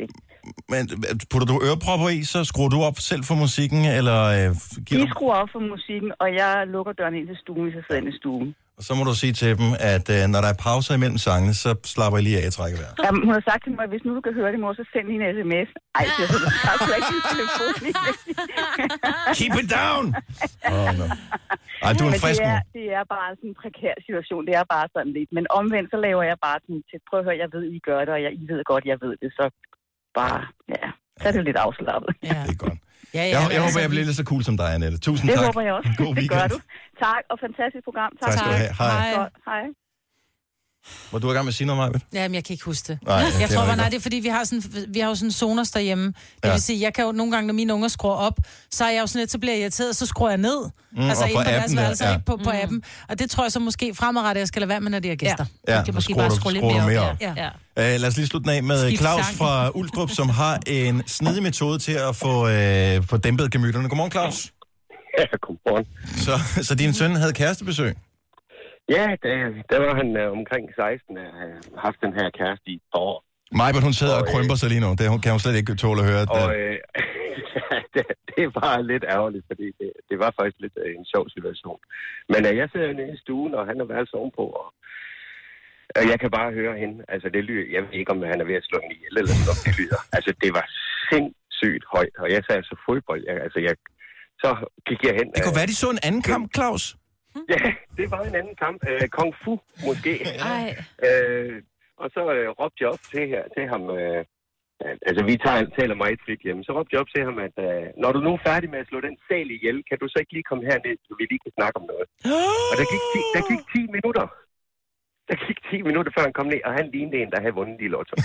men 0.73 0.81
putter 1.31 1.47
du 1.51 1.55
ørepropper 1.67 2.09
i, 2.17 2.19
så 2.33 2.39
skruer 2.51 2.69
du 2.75 2.79
op 2.89 2.97
selv 3.09 3.23
for 3.29 3.35
musikken, 3.45 3.81
eller 3.99 4.19
øh, 4.37 4.49
giver 4.87 4.99
De 5.01 5.07
du... 5.07 5.13
skruer 5.15 5.35
op 5.41 5.49
for 5.55 5.63
musikken, 5.73 6.11
og 6.23 6.27
jeg 6.41 6.51
lukker 6.75 6.93
døren 6.99 7.15
ind 7.19 7.27
til 7.27 7.37
stuen, 7.43 7.63
hvis 7.63 7.75
jeg 7.75 7.83
sidder 7.85 8.01
inde 8.01 8.13
i 8.15 8.19
stuen. 8.21 8.55
Og 8.77 8.83
så 8.87 8.91
må 8.97 9.03
du 9.09 9.13
sige 9.23 9.33
til 9.41 9.49
dem, 9.61 9.69
at 9.93 10.05
øh, 10.15 10.21
når 10.33 10.39
der 10.45 10.49
er 10.53 10.57
pauser 10.65 10.93
imellem 10.99 11.19
sangene, 11.27 11.53
så 11.63 11.69
slapper 11.93 12.17
I 12.19 12.23
lige 12.27 12.37
af 12.41 12.45
at 12.51 12.55
trække 12.59 12.75
vejret. 12.81 12.95
Jamen, 13.05 13.21
hun 13.27 13.33
har 13.37 13.43
sagt 13.49 13.61
til 13.65 13.71
mig, 13.77 13.83
at 13.87 13.91
hvis 13.93 14.03
nu 14.05 14.11
du 14.17 14.21
kan 14.27 14.33
høre 14.39 14.51
det, 14.53 14.59
mor, 14.63 14.73
så 14.79 14.83
send 14.93 15.07
hende 15.13 15.23
en 15.29 15.35
sms. 15.37 15.69
Ej, 15.99 16.05
så 16.13 16.19
jeg 16.23 16.29
så 16.33 16.39
tager 16.65 16.77
slet 16.85 16.97
ikke 16.99 17.11
din 17.15 17.25
telefon. 17.33 17.75
Keep 19.37 19.53
it 19.61 19.67
down! 19.79 20.05
Oh, 20.75 20.89
no. 20.99 21.05
Ej, 21.85 21.91
du 21.97 22.03
er 22.07 22.11
en 22.13 22.19
frisk 22.23 22.39
det 22.41 22.49
er, 22.55 22.59
det 22.77 22.85
er 22.99 23.03
bare 23.15 23.29
sådan 23.37 23.49
en 23.51 23.57
prekær 23.61 23.95
situation. 24.07 24.41
Det 24.47 24.53
er 24.61 24.65
bare 24.75 24.87
sådan 24.95 25.13
lidt. 25.17 25.29
Men 25.37 25.43
omvendt, 25.59 25.87
så 25.93 25.97
laver 26.07 26.23
jeg 26.31 26.37
bare 26.47 26.57
sådan 26.63 26.81
til, 26.89 26.97
prøv 27.09 27.17
at 27.19 27.25
høre, 27.27 27.37
jeg 27.43 27.49
ved, 27.55 27.63
I 27.77 27.79
gør 27.89 27.99
det, 28.05 28.11
og 28.17 28.21
jeg, 28.25 28.31
I 28.41 28.43
ved 28.51 28.59
godt, 28.71 28.83
jeg 28.91 28.97
ved 29.05 29.13
det. 29.21 29.29
Så 29.39 29.45
bare, 30.19 30.39
ja, 30.75 30.85
så 31.19 31.23
er 31.29 31.33
det 31.37 31.43
lidt 31.49 31.59
afslappet. 31.65 32.11
Ja. 32.29 32.39
Det 32.47 32.53
er 32.55 32.61
godt. 32.65 32.79
Ja, 33.13 33.23
Jeg, 33.35 33.41
jeg 33.55 33.61
håber, 33.65 33.79
jeg 33.85 33.89
bliver 33.93 34.05
lige 34.09 34.19
så 34.23 34.27
cool 34.31 34.43
som 34.49 34.55
dig, 34.61 34.69
Annette. 34.75 34.97
Tusind 35.07 35.25
Det 35.29 35.37
tak. 35.37 35.45
håber 35.49 35.61
jeg 35.67 35.73
også. 35.77 35.89
God 36.03 36.13
det 36.15 36.29
gør 36.29 36.35
weekend. 36.37 36.51
du. 36.53 36.57
Tak, 37.05 37.21
og 37.31 37.37
fantastisk 37.45 37.83
program. 37.89 38.11
Tak, 38.21 38.29
Tak 38.29 38.37
skal 38.39 38.47
du 38.51 38.57
have. 38.63 38.73
Hej. 38.81 39.13
Godt. 39.21 39.33
Hej. 39.49 39.63
Var 41.11 41.19
du 41.19 41.29
i 41.31 41.33
gang 41.33 41.45
med 41.45 41.51
at 41.51 41.55
sige 41.55 41.67
noget, 41.67 41.91
Maja? 42.13 42.23
Jamen, 42.23 42.35
jeg 42.35 42.43
kan 42.43 42.53
ikke 42.53 42.65
huske 42.65 42.87
det. 42.93 42.99
Nej, 43.05 43.15
jeg 43.15 43.33
det 43.39 43.49
tror 43.49 43.61
er 43.61 43.65
bare, 43.67 43.77
nej, 43.77 43.89
det 43.89 43.97
er 43.97 44.01
fordi, 44.01 44.15
vi 44.15 44.27
har, 44.27 44.43
sådan, 44.43 44.63
vi 44.87 44.99
har 44.99 45.07
jo 45.09 45.15
sådan 45.15 45.31
zoner 45.31 45.71
derhjemme. 45.73 46.05
Det 46.07 46.15
Ja. 46.43 46.51
vil 46.51 46.61
sige, 46.61 46.81
jeg 46.81 46.93
kan 46.93 47.05
jo 47.05 47.11
nogle 47.11 47.31
gange, 47.31 47.47
når 47.47 47.53
mine 47.53 47.73
unger 47.73 47.87
skruer 47.87 48.13
op, 48.15 48.39
så 48.71 48.85
er 48.85 48.89
jeg 48.89 49.01
jo 49.01 49.07
sådan 49.07 49.19
lidt, 49.19 49.31
så 49.31 49.39
bliver 49.39 49.53
jeg 49.53 49.61
irriteret, 49.61 49.95
så 49.95 50.05
skruer 50.05 50.29
jeg 50.29 50.37
ned. 50.37 50.69
Mm, 50.91 51.01
altså 51.09 51.23
og 51.23 51.29
inde 51.29 51.43
på 51.43 51.49
deres 51.49 51.75
værelse, 51.75 52.05
ja. 52.05 52.13
ikke 52.13 52.25
på, 52.25 52.39
på 52.43 52.49
appen. 52.53 52.83
Og 53.09 53.19
det 53.19 53.29
tror 53.29 53.43
jeg 53.43 53.51
så 53.51 53.59
måske 53.59 53.95
fremadrettet, 53.95 54.39
jeg 54.39 54.47
skal 54.47 54.59
lade 54.61 54.69
være 54.69 54.79
med, 54.81 54.91
når 54.91 54.99
de 54.99 55.07
har 55.09 55.15
gæster. 55.15 55.45
Ja, 55.67 55.75
Jeg 55.75 55.85
kan 55.85 55.93
måske 55.93 56.13
skruer 56.13 56.27
bare 56.27 56.35
skrue 56.35 56.51
lidt 56.53 56.61
skruer 56.61 56.71
du 56.73 56.77
mere 56.77 56.87
mere 56.87 56.99
op. 56.99 57.11
op. 57.11 57.21
Ja. 57.21 57.33
ja. 57.77 57.95
Uh, 57.95 58.01
lad 58.01 58.07
os 58.07 58.17
lige 58.17 58.27
slutte 58.27 58.49
den 58.49 58.57
af 58.57 58.63
med 58.63 58.87
Skift 58.87 59.01
Claus 59.01 59.25
sang. 59.25 59.37
fra 59.37 59.69
Ulstrup, 59.77 60.09
som 60.09 60.29
har 60.29 60.59
en 60.67 61.03
snedig 61.07 61.43
metode 61.43 61.79
til 61.79 61.91
at 61.91 62.15
få, 62.15 62.47
øh, 62.47 63.03
få 63.03 63.17
dæmpet 63.17 63.51
gemytterne. 63.51 63.89
Godmorgen, 63.89 64.11
Claus. 64.11 64.51
Ja, 65.19 65.23
godmorgen. 65.41 65.85
Så, 66.17 66.63
så 66.63 66.75
din 66.75 66.93
søn 66.93 67.15
havde 67.15 67.33
kærestebesøg? 67.33 67.95
Ja, 68.95 69.05
der, 69.23 69.33
der 69.71 69.79
var 69.85 69.93
han 70.01 70.09
øh, 70.21 70.27
omkring 70.39 70.65
16, 70.75 71.17
og 71.17 71.27
har 71.39 71.81
haft 71.85 71.99
den 72.05 72.13
her 72.19 72.27
kæreste 72.39 72.67
i 72.73 72.75
et 72.81 72.85
par 72.93 73.01
år. 73.11 73.19
Majbert, 73.59 73.83
hun 73.89 73.97
sidder 74.01 74.15
og 74.21 74.21
Og, 74.21 74.27
øh, 74.27 74.31
krymper 74.33 74.57
sig 74.61 74.69
lige 74.73 74.83
nu. 74.85 74.89
Det 74.99 75.05
kan 75.23 75.31
hun 75.35 75.43
slet 75.43 75.57
ikke 75.61 75.75
tåle 75.83 76.01
at 76.03 76.07
høre. 76.11 76.23
Og 76.35 76.43
Det. 76.49 76.57
øh, 76.57 76.77
det, 77.95 78.03
det 78.35 78.45
var 78.59 78.73
lidt 78.91 79.05
ærgerligt, 79.15 79.45
fordi 79.51 79.67
det, 79.79 79.89
det 80.09 80.17
var 80.23 80.31
faktisk 80.39 80.59
lidt 80.65 80.75
øh, 80.83 80.91
en 80.99 81.05
sjov 81.13 81.25
situation. 81.35 81.79
Men 82.31 82.41
øh, 82.47 82.53
jeg 82.61 82.67
sidder 82.71 82.89
nede 82.99 83.11
i 83.17 83.19
stuen, 83.23 83.53
og 83.59 83.63
han 83.69 83.75
er 83.81 83.85
værelse 83.93 84.15
ovenpå, 84.21 84.45
og 84.61 84.67
og 85.99 86.03
jeg 86.11 86.17
kan 86.23 86.31
bare 86.39 86.49
høre 86.59 86.75
hende. 86.83 86.97
Altså, 87.13 87.27
det 87.35 87.41
lyder, 87.49 87.65
jeg 87.75 87.81
ved 87.83 87.93
ikke, 87.99 88.11
om 88.15 88.19
han 88.33 88.39
er 88.43 88.47
ved 88.51 88.57
at 88.61 88.65
slå 88.69 88.77
hende 88.83 88.95
ihjel, 88.97 89.13
eller 89.17 89.31
sådan 89.33 89.45
noget, 89.49 89.61
det 89.67 89.73
lyder. 89.81 90.01
Altså, 90.17 90.31
det 90.43 90.51
var 90.57 90.65
sindssygt 91.11 91.83
højt, 91.95 92.15
og 92.23 92.27
jeg 92.35 92.41
sagde 92.47 92.63
så 92.71 92.75
fodbold. 92.87 93.21
Jeg, 93.29 93.35
altså, 93.45 93.59
jeg, 93.67 93.73
så 94.43 94.49
gik 94.89 95.01
jeg 95.07 95.13
hen. 95.19 95.27
Det 95.35 95.41
kunne 95.45 95.59
være, 95.61 95.69
de 95.73 95.77
så 95.83 95.89
en 95.97 96.03
anden 96.07 96.23
kamp, 96.31 96.43
Claus. 96.57 96.83
Ja, 97.53 97.63
det 97.97 98.05
var 98.11 98.21
en 98.21 98.35
anden 98.35 98.55
kamp. 98.63 98.79
Øh, 98.89 99.07
Kung 99.17 99.31
Fu, 99.41 99.53
måske. 99.87 100.13
Ej. 100.55 100.67
Øh, 101.07 101.61
og 102.01 102.07
så 102.15 102.21
øh, 102.35 102.47
råbte 102.59 102.79
jeg 102.81 102.89
op 102.95 103.03
til, 103.11 103.23
her, 103.31 103.43
til 103.55 103.65
ham, 103.73 103.83
øh, 103.99 104.21
altså 105.09 105.21
vi 105.29 105.35
tager, 105.45 105.61
taler 105.79 105.95
meget 106.03 106.19
frit 106.25 106.41
hjemme, 106.45 106.63
så 106.63 106.71
råbte 106.77 106.93
jeg 106.93 107.01
op 107.03 107.11
til 107.15 107.23
ham, 107.27 107.37
at 107.47 107.55
øh, 107.67 107.85
når 108.01 108.11
du 108.15 108.19
nu 108.25 108.31
er 108.33 108.45
færdig 108.49 108.69
med 108.69 108.79
at 108.83 108.89
slå 108.89 108.99
den 109.07 109.15
sal 109.27 109.49
ihjel, 109.57 109.77
kan 109.89 109.97
du 110.01 110.05
så 110.09 110.17
ikke 110.19 110.33
lige 110.35 110.49
komme 110.49 110.63
herned, 110.69 110.97
så 111.07 111.11
vi 111.19 111.23
lige 111.31 111.43
kan 111.45 111.55
snakke 111.57 111.75
om 111.79 111.85
noget. 111.91 112.07
og 112.69 112.75
der 112.79 112.85
gik, 112.93 113.03
10, 113.13 113.19
der 113.35 113.43
gik 113.51 113.61
10 113.75 113.79
minutter. 113.95 114.25
Der 115.29 115.35
gik 115.47 115.57
10 115.71 115.81
minutter, 115.89 116.11
før 116.15 116.21
han 116.27 116.33
kom 116.39 116.45
ned, 116.53 116.59
og 116.67 116.71
han 116.79 116.85
lignede 116.93 117.17
en, 117.23 117.29
der 117.33 117.39
havde 117.43 117.55
vundet 117.59 117.79
i 117.85 117.87
lotto. 117.95 118.15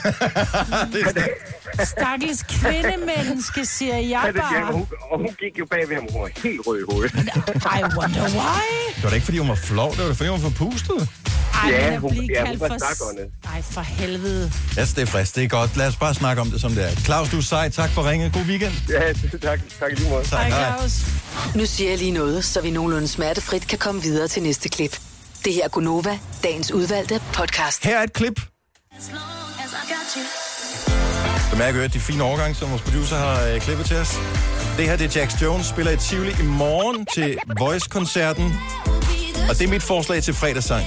Stakkels 1.94 2.42
kvindemenneske, 2.42 3.66
siger 3.66 3.94
jeg 3.96 4.04
Ja, 4.04 4.20
det 4.32 4.42
siger 4.50 4.58
jeg, 4.58 4.66
og 4.66 4.66
bare. 4.66 4.72
hun, 4.72 4.86
og 5.12 5.18
hun 5.24 5.32
gik 5.42 5.54
jo 5.58 5.66
bag 5.72 5.82
ved 5.88 5.94
ham, 6.00 6.06
hun 6.12 6.20
var 6.22 6.30
helt 6.44 6.60
rød 6.66 6.78
i 6.82 6.84
hovedet. 6.90 7.12
I 7.78 7.80
wonder 7.98 8.22
why. 8.40 8.68
Det 8.96 9.02
var 9.04 9.08
da 9.08 9.14
ikke, 9.14 9.24
fordi 9.24 9.38
hun 9.38 9.48
var 9.48 9.60
flov. 9.70 9.90
Det 9.90 9.98
var 9.98 10.06
da, 10.06 10.12
fordi 10.20 10.30
hun 10.30 10.42
var 10.42 10.48
forpustet. 10.50 11.08
Ej, 11.62 11.70
Ja, 11.70 11.98
hun- 11.98 12.12
ja, 12.14 12.20
hun 12.20 12.28
kaldt 12.46 12.60
var 12.60 12.68
for... 12.68 12.78
stakåndet. 12.78 13.26
Ej, 13.54 13.62
for 13.62 13.80
helvede. 13.80 14.52
Ja, 14.76 14.80
det 14.80 14.98
er 14.98 15.06
frisk. 15.06 15.34
Det 15.36 15.44
er 15.44 15.48
godt. 15.48 15.76
Lad 15.76 15.88
os 15.88 15.96
bare 15.96 16.14
snakke 16.14 16.42
om 16.42 16.50
det, 16.50 16.60
som 16.60 16.72
det 16.72 16.84
er. 16.88 16.94
Claus, 17.08 17.30
du 17.30 17.36
er 17.36 17.40
sej. 17.42 17.68
Tak 17.68 17.90
for 17.90 18.10
ringet. 18.10 18.32
God 18.32 18.42
weekend. 18.42 18.72
Ja, 18.88 19.12
tak. 19.48 19.60
Tak 19.80 19.92
i 19.92 19.94
lige 19.94 20.10
måde. 20.10 20.24
Tak, 20.24 20.46
hej. 20.46 20.72
Nu 21.54 21.66
siger 21.66 21.90
jeg 21.90 21.98
lige 21.98 22.10
noget, 22.10 22.44
så 22.44 22.60
vi 22.62 22.70
nogenlunde 22.70 23.08
smertefrit 23.08 23.68
kan 23.68 23.78
komme 23.78 24.02
videre 24.02 24.28
til 24.28 24.42
næste 24.42 24.68
klip. 24.68 24.98
Det 25.44 25.54
her 25.54 25.64
er 25.64 25.68
Gunova, 25.68 26.18
dagens 26.42 26.72
udvalgte 26.72 27.20
podcast. 27.32 27.84
Her 27.84 27.98
er 27.98 28.02
et 28.02 28.12
klip. 28.12 28.40
Bemærk 31.50 31.74
at 31.74 31.92
de 31.92 32.00
fine 32.00 32.22
overgange, 32.22 32.54
som 32.54 32.70
vores 32.70 32.82
producer 32.82 33.16
har 33.16 33.46
øh, 33.46 33.60
klippet 33.60 33.86
til 33.86 33.96
os. 33.96 34.14
Det 34.76 34.88
her 34.88 34.96
det 34.96 35.16
er 35.16 35.20
Jax 35.20 35.42
Jones, 35.42 35.66
spiller 35.66 35.92
i 35.92 35.96
Tivoli 35.96 36.30
i 36.40 36.46
morgen 36.46 37.06
til 37.14 37.38
Voice-koncerten. 37.58 38.54
Og 39.50 39.58
det 39.58 39.64
er 39.64 39.68
mit 39.68 39.82
forslag 39.82 40.22
til 40.22 40.34
fredagssang. 40.34 40.84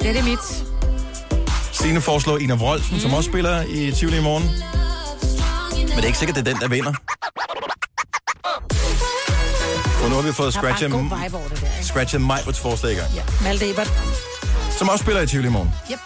Det 0.00 0.08
er 0.08 0.12
det 0.12 0.24
mit. 0.24 0.64
Signe 1.72 2.00
foreslår 2.00 2.38
Ina 2.38 2.54
Wroldsen, 2.54 2.94
mm. 2.94 3.00
som 3.00 3.14
også 3.14 3.30
spiller 3.30 3.62
i 3.68 3.92
Tivoli 3.92 4.18
i 4.18 4.22
morgen. 4.22 4.44
Men 5.72 5.96
det 5.96 6.02
er 6.02 6.06
ikke 6.06 6.18
sikkert, 6.18 6.36
det 6.36 6.48
er 6.48 6.52
den, 6.52 6.60
der 6.60 6.68
vinder. 6.68 6.92
For 10.06 10.10
nu 10.10 10.16
har 10.16 10.22
vi 10.22 10.32
fået 10.32 10.54
Der 10.54 10.58
er 10.58 10.62
bare 10.62 10.76
Scratch 10.76 10.84
en 10.84 10.90
god 10.90 11.22
vibe 11.22 11.36
over 11.36 11.48
det 11.48 11.60
der, 11.60 11.76
ikke? 11.76 11.86
Scratch 11.86 12.14
and 12.14 12.24
Majbrits 12.24 12.60
forslag 12.60 12.92
i 12.92 12.96
gang. 12.96 13.14
Ja. 13.14 13.24
Malte 13.42 13.70
Ebert. 13.70 13.90
Som 14.78 14.88
også 14.88 15.02
spiller 15.02 15.20
i 15.20 15.26
Tivoli 15.26 15.48
i 15.48 15.50
morgen. 15.50 15.70
Yep. 15.92 16.00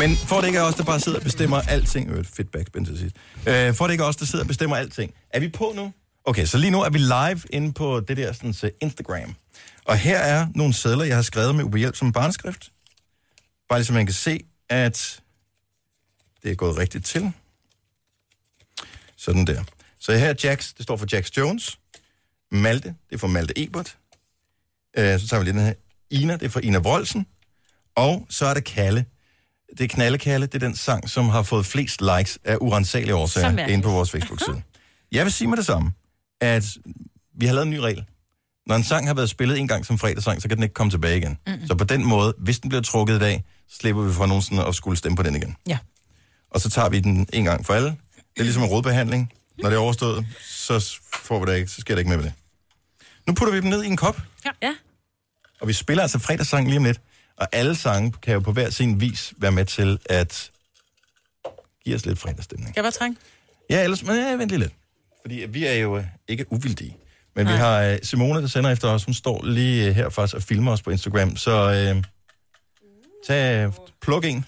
Men 0.00 0.16
for 0.16 0.40
det 0.40 0.46
ikke 0.46 0.58
er 0.58 0.62
os, 0.62 0.74
der 0.74 0.84
bare 0.84 1.00
sidder 1.00 1.18
og 1.18 1.24
bestemmer 1.24 1.60
alting... 1.60 2.10
Øh, 2.10 2.24
fedt 2.24 2.52
backspin 2.52 2.84
til 2.84 2.98
sidst. 2.98 3.16
Øh, 3.48 3.74
for 3.74 3.84
det 3.84 3.92
ikke 3.92 4.04
er 4.04 4.08
os, 4.08 4.16
der 4.16 4.26
sidder 4.26 4.44
og 4.44 4.48
bestemmer 4.48 4.76
alting. 4.76 5.14
Er 5.30 5.40
vi 5.40 5.48
på 5.48 5.72
nu? 5.76 5.92
Okay, 6.24 6.46
så 6.46 6.58
lige 6.58 6.70
nu 6.70 6.82
er 6.82 6.90
vi 6.90 6.98
live 6.98 7.40
inde 7.50 7.72
på 7.72 8.00
det 8.00 8.16
der 8.16 8.32
sådan, 8.32 8.52
så 8.52 8.70
Instagram. 8.80 9.34
Og 9.84 9.96
her 9.96 10.18
er 10.18 10.46
nogle 10.54 10.74
sædler, 10.74 11.04
jeg 11.04 11.16
har 11.16 11.22
skrevet 11.22 11.54
med 11.54 11.64
ubehjælp 11.64 11.96
som 11.96 12.12
barneskrift. 12.12 12.72
Bare 13.68 13.78
lige 13.78 13.86
så 13.86 13.92
man 13.92 14.06
kan 14.06 14.14
se, 14.14 14.40
at 14.68 15.20
det 16.42 16.50
er 16.50 16.54
gået 16.54 16.76
rigtigt 16.76 17.06
til. 17.06 17.32
Sådan 19.16 19.46
der. 19.46 19.64
Så 20.00 20.12
her 20.12 20.28
er 20.28 20.34
Jax, 20.44 20.72
det 20.74 20.82
står 20.82 20.96
for 20.96 21.06
Jax 21.12 21.30
Jones. 21.36 21.78
Malte, 22.52 22.88
det 22.88 23.14
er 23.14 23.18
for 23.18 23.26
Malte 23.26 23.62
Ebert. 23.62 23.96
Øh, 24.98 25.20
så 25.20 25.28
tager 25.28 25.40
vi 25.40 25.44
lige 25.44 25.58
den 25.58 25.66
her. 25.66 25.74
Ina, 26.10 26.32
det 26.32 26.42
er 26.42 26.48
for 26.48 26.60
Ina 26.60 26.78
Wroldsen. 26.78 27.26
Og 27.96 28.26
så 28.30 28.46
er 28.46 28.54
der 28.54 28.60
Kalle. 28.60 29.04
Det 29.78 29.84
er 29.84 29.88
Knallekalle, 29.88 30.46
det 30.46 30.54
er 30.54 30.66
den 30.66 30.76
sang, 30.76 31.10
som 31.10 31.28
har 31.28 31.42
fået 31.42 31.66
flest 31.66 32.00
likes 32.00 32.38
af 32.44 32.56
urensagelige 32.60 33.14
årsager 33.14 33.66
inde 33.66 33.82
på 33.82 33.90
vores 33.90 34.10
Facebook-side. 34.10 34.62
Jeg 35.12 35.24
vil 35.24 35.32
sige 35.32 35.48
med 35.48 35.56
det 35.56 35.66
samme, 35.66 35.92
at 36.40 36.64
vi 37.34 37.46
har 37.46 37.54
lavet 37.54 37.66
en 37.66 37.70
ny 37.70 37.76
regel. 37.76 38.04
Når 38.66 38.74
en 38.74 38.84
sang 38.84 39.06
har 39.06 39.14
været 39.14 39.30
spillet 39.30 39.58
en 39.58 39.68
gang 39.68 39.86
som 39.86 39.98
fredagssang, 39.98 40.42
så 40.42 40.48
kan 40.48 40.56
den 40.56 40.62
ikke 40.62 40.74
komme 40.74 40.90
tilbage 40.90 41.16
igen. 41.16 41.38
Mm. 41.46 41.66
Så 41.66 41.74
på 41.74 41.84
den 41.84 42.04
måde, 42.04 42.34
hvis 42.38 42.58
den 42.58 42.68
bliver 42.68 42.82
trukket 42.82 43.16
i 43.16 43.18
dag, 43.18 43.44
slipper 43.70 44.02
vi 44.02 44.12
fra 44.12 44.26
nogensinde 44.26 44.64
at 44.64 44.74
skulle 44.74 44.96
stemme 44.98 45.16
på 45.16 45.22
den 45.22 45.36
igen. 45.36 45.56
Ja. 45.66 45.78
Og 46.50 46.60
så 46.60 46.70
tager 46.70 46.88
vi 46.88 47.00
den 47.00 47.26
en 47.32 47.44
gang 47.44 47.66
for 47.66 47.74
alle. 47.74 47.88
Det 47.88 48.38
er 48.38 48.42
ligesom 48.42 48.62
en 48.62 48.68
rådbehandling. 48.68 49.32
Når 49.58 49.68
det 49.68 49.76
er 49.76 49.80
overstået, 49.80 50.26
så, 50.48 51.00
får 51.14 51.44
vi 51.44 51.52
det 51.52 51.58
ikke, 51.58 51.70
så 51.70 51.80
sker 51.80 51.94
det 51.94 52.00
ikke 52.00 52.16
med 52.16 52.22
det. 52.22 52.32
Nu 53.26 53.34
putter 53.34 53.54
vi 53.54 53.60
dem 53.60 53.68
ned 53.70 53.82
i 53.82 53.86
en 53.86 53.96
kop. 53.96 54.16
Ja. 54.44 54.50
ja. 54.62 54.74
Og 55.60 55.68
vi 55.68 55.72
spiller 55.72 56.02
altså 56.02 56.18
fredagssangen 56.18 56.68
lige 56.70 56.78
om 56.78 56.84
lidt. 56.84 57.00
Og 57.36 57.48
alle 57.52 57.76
sange 57.76 58.12
kan 58.22 58.34
jo 58.34 58.40
på 58.40 58.52
hver 58.52 58.70
sin 58.70 59.00
vis 59.00 59.32
være 59.36 59.52
med 59.52 59.64
til 59.64 59.98
at 60.06 60.50
give 61.84 61.96
os 61.96 62.06
lidt 62.06 62.18
fredagsstemning. 62.18 62.68
Skal 62.68 62.80
jeg 62.80 62.84
bare 62.84 62.92
trænge? 62.92 63.16
Ja, 63.70 63.82
ellers, 63.82 64.02
men 64.02 64.16
ja, 64.16 64.34
vent 64.34 64.50
lige 64.50 64.58
lidt. 64.60 64.72
Fordi 65.22 65.34
vi 65.48 65.64
er 65.66 65.72
jo 65.74 65.98
øh, 65.98 66.04
ikke 66.28 66.52
uvildige. 66.52 66.96
Men 67.36 67.46
Nej. 67.46 67.52
vi 67.54 67.58
har 67.58 67.82
øh, 67.82 67.98
Simone, 68.02 68.40
der 68.40 68.46
sender 68.46 68.70
efter 68.70 68.88
os. 68.88 69.04
Hun 69.04 69.14
står 69.14 69.44
lige 69.44 69.86
øh, 69.88 69.94
her 69.94 70.08
faktisk 70.08 70.36
og 70.36 70.42
filmer 70.42 70.72
os 70.72 70.82
på 70.82 70.90
Instagram. 70.90 71.36
Så 71.36 71.52
øh, 71.96 72.04
tag, 73.26 73.72
pluk 74.00 74.24
en. 74.24 74.44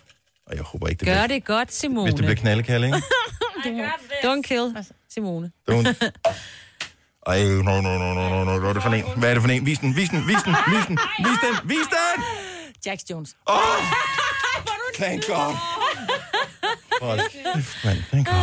Og 0.46 0.56
jeg 0.56 0.62
håber 0.62 0.88
ikke, 0.88 1.00
det 1.00 1.06
Gør 1.08 1.14
bliver, 1.14 1.26
det 1.26 1.44
godt, 1.44 1.72
Simone. 1.72 2.02
hvis 2.02 2.14
det 2.14 2.24
bliver 2.24 2.34
knaldekald, 2.34 2.84
ikke? 2.84 2.96
Don't 4.26 4.42
kill 4.42 4.76
Simone. 5.10 5.50
Don't. 5.70 5.94
Ej, 7.26 7.42
no, 7.44 7.80
no, 7.80 7.80
no, 7.80 8.14
no, 8.14 8.28
no, 8.28 8.44
no, 8.44 8.58
hvad 8.58 8.68
er 8.68 8.72
det 8.72 8.82
for 8.82 8.90
en? 8.90 9.04
Hvad 9.16 9.30
er 9.30 9.34
det 9.34 9.42
for 9.42 9.50
en? 9.50 9.66
Vis 9.66 9.78
den, 9.78 9.96
vis 9.96 10.08
den, 10.08 10.28
vis 10.28 10.42
den, 10.44 10.54
vis 10.68 10.86
den, 10.88 10.98
vis 11.18 11.38
den, 11.44 11.68
vis 11.68 11.86
den! 11.86 12.24
Jax 12.86 12.98
Jones. 13.10 13.36
Åh! 13.50 13.56
Thank 14.94 15.26
God. 15.26 15.56
Hold 17.02 17.20
kæft. 17.54 17.76
Thank 17.82 18.26
God. 18.26 18.34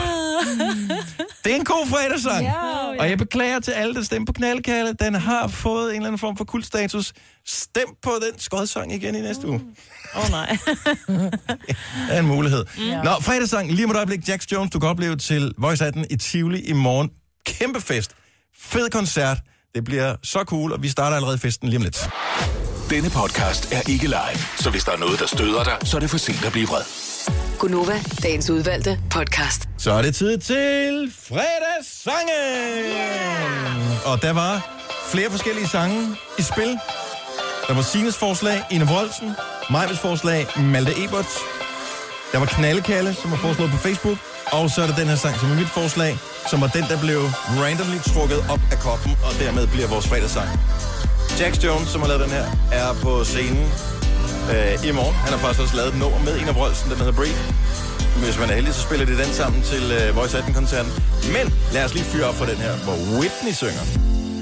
Det 1.44 1.52
er 1.52 1.56
en 1.56 1.66
god 1.66 1.88
fredagssang. 1.88 2.46
Ja. 2.46 2.54
Og 3.00 3.10
jeg 3.10 3.18
beklager 3.18 3.60
til 3.60 3.72
alle, 3.72 3.94
der 3.96 4.04
stemte 4.04 4.26
på 4.26 4.34
knaldkalde. 4.34 4.94
Den 5.06 5.16
har 5.16 5.48
fået 5.48 5.90
en 5.90 5.96
eller 5.96 6.08
anden 6.08 6.20
form 6.20 6.38
for 6.38 6.46
kultstatus. 6.46 7.14
Stem 7.46 7.88
på 8.04 8.12
den 8.22 8.40
skodsang 8.40 8.94
igen 8.94 9.16
i 9.16 9.22
næste 9.22 9.48
uge. 9.48 9.62
Åh 10.16 10.24
oh, 10.24 10.30
nej. 10.32 10.58
Det 11.08 12.16
er 12.16 12.20
en 12.20 12.28
mulighed. 12.28 12.66
Ja. 12.80 13.04
Nå, 13.04 13.12
fredagssang. 13.22 13.72
Lige 13.72 13.86
om 13.86 13.92
et 13.92 13.98
øjeblik. 13.98 14.30
Jax 14.30 14.52
Jones, 14.52 14.72
du 14.72 14.80
kan 14.80 14.90
opleve 14.90 15.16
til 15.16 15.54
Voice 15.58 15.86
18 15.86 16.06
i 16.10 16.16
Tivoli 16.16 16.60
i 16.62 16.74
morgen. 16.74 17.10
Kæmpe 17.46 17.82
fest. 17.82 18.12
Fed 18.62 18.90
koncert. 18.90 19.38
Det 19.76 19.84
bliver 19.84 20.16
så 20.24 20.40
cool, 20.40 20.72
og 20.74 20.84
vi 20.84 20.90
starter 20.90 21.16
allerede 21.16 21.38
festen 21.38 21.68
lige 21.70 21.78
om 21.78 21.84
lidt. 21.84 22.10
Denne 22.90 23.10
podcast 23.10 23.74
er 23.74 23.90
ikke 23.90 24.08
live, 24.08 24.38
så 24.60 24.70
hvis 24.70 24.84
der 24.84 24.92
er 24.92 24.98
noget, 24.98 25.20
der 25.20 25.28
støder 25.28 25.64
dig, 25.64 25.78
så 25.84 25.98
er 25.98 26.00
det 26.00 26.10
for 26.10 26.18
sent 26.18 26.46
at 26.46 26.52
blive 26.52 26.68
vred. 26.68 26.82
Gunova, 27.60 28.00
dagens 28.24 28.50
udvalgte 28.50 29.00
podcast. 29.12 29.70
Så 29.78 29.92
er 29.92 30.02
det 30.02 30.16
tid 30.16 30.38
til 30.38 31.12
fredagssangen! 31.20 32.86
Yeah! 32.96 34.12
Og 34.12 34.22
der 34.22 34.34
var 34.34 34.82
flere 35.12 35.30
forskellige 35.32 35.68
sange 35.68 36.16
i 36.40 36.42
spil. 36.42 36.80
Der 37.68 37.74
var 37.74 37.82
Sines 37.82 38.18
forslag, 38.18 38.64
Ine 38.72 38.88
Voldsen, 38.88 39.32
Majvels 39.72 40.00
forslag, 40.00 40.48
Malte 40.60 41.04
Ebert. 41.04 41.28
Der 42.32 42.38
var 42.40 42.46
Knallekalle, 42.46 43.14
som 43.14 43.32
var 43.32 43.38
foreslået 43.38 43.72
på 43.72 43.78
Facebook. 43.78 44.18
Og 44.52 44.70
så 44.70 44.82
er 44.82 44.88
der 44.88 44.96
den 44.96 45.08
her 45.08 45.16
sang, 45.16 45.36
som 45.40 45.52
er 45.52 45.56
mit 45.56 45.68
forslag, 45.80 46.18
som 46.50 46.62
var 46.62 46.68
den, 46.68 46.84
der 46.92 46.98
blev 47.06 47.20
randomly 47.64 48.00
trukket 48.14 48.40
op 48.54 48.60
af 48.72 48.80
koppen, 48.80 49.12
og 49.28 49.32
dermed 49.40 49.68
bliver 49.68 49.88
vores 49.88 50.08
fredagssang. 50.08 50.50
Jax 51.40 51.64
Jones, 51.64 51.88
som 51.90 52.02
har 52.02 52.08
lavet 52.08 52.22
den 52.26 52.32
her, 52.38 52.46
er 52.72 52.94
på 53.06 53.24
scenen 53.24 53.66
øh, 54.54 54.74
i 54.90 54.92
morgen. 55.00 55.16
Han 55.26 55.32
har 55.34 55.40
faktisk 55.46 55.62
også 55.66 55.76
lavet 55.76 55.94
et 55.94 56.00
nummer 56.00 56.20
med 56.28 56.34
en 56.40 56.48
af 56.52 56.56
Rolsen, 56.56 56.90
den 56.92 56.98
hedder 56.98 57.12
Breathe. 57.12 57.42
Hvis 58.24 58.40
man 58.40 58.50
er 58.50 58.56
heldig, 58.60 58.74
så 58.74 58.82
spiller 58.82 59.06
de 59.06 59.18
den 59.24 59.32
sammen 59.42 59.62
til 59.72 59.84
øh, 59.92 60.16
Voice 60.16 60.38
18-koncerten. 60.38 60.92
Men 61.36 61.46
lad 61.74 61.86
os 61.86 61.94
lige 61.94 62.06
fyre 62.06 62.26
op 62.30 62.36
for 62.36 62.46
den 62.46 62.58
her, 62.66 62.74
hvor 62.86 62.96
Whitney 63.20 63.54
synger. 63.62 63.84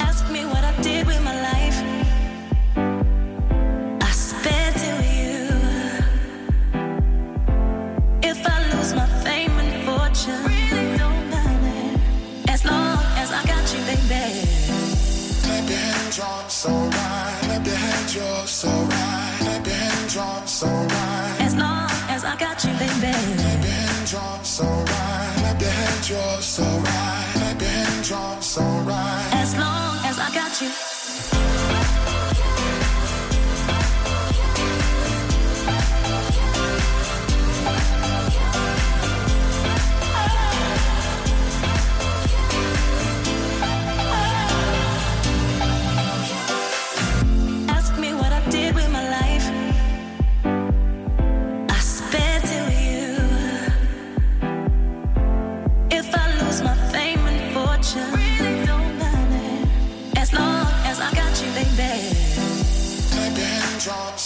Ask 0.10 0.24
me 0.36 0.42
what 0.54 0.64
I 0.72 0.74
did 0.88 1.02
with 1.10 1.22
my 1.30 1.36
life. 1.48 1.59
So 16.60 16.70
right. 16.70 17.38
Clap 17.44 17.66
your 17.66 17.76
hands, 17.76 18.16
you're 18.16 18.48
so 18.48 18.68
right. 18.68 19.36
Clap 19.40 19.66
your 19.66 19.76
hands, 19.76 20.16
you're 20.16 20.48
so 20.48 20.68
right. 20.68 21.38
As 21.40 21.56
long 21.56 21.90
as 22.10 22.26
I 22.26 22.36
got 22.36 22.62
you, 22.66 22.74
baby. 22.74 23.14
Clap 23.40 23.64
your 23.64 23.72
hands, 23.72 24.12
you're 24.12 24.44
so 24.44 24.66
right. 24.66 25.34
Clap 25.40 25.62
your 25.62 25.72
hands, 25.72 26.10
you're 26.10 26.42
so 26.42 26.64
right. 26.64 27.32
Clap 27.36 27.62
your 27.62 27.70
hands, 27.70 28.10
you're 28.10 28.42
so 28.42 28.62
right. 28.62 29.30
As 29.32 29.56
long 29.56 29.96
as 30.04 30.20
I 30.20 30.30
got 30.36 30.62
you. 30.62 30.99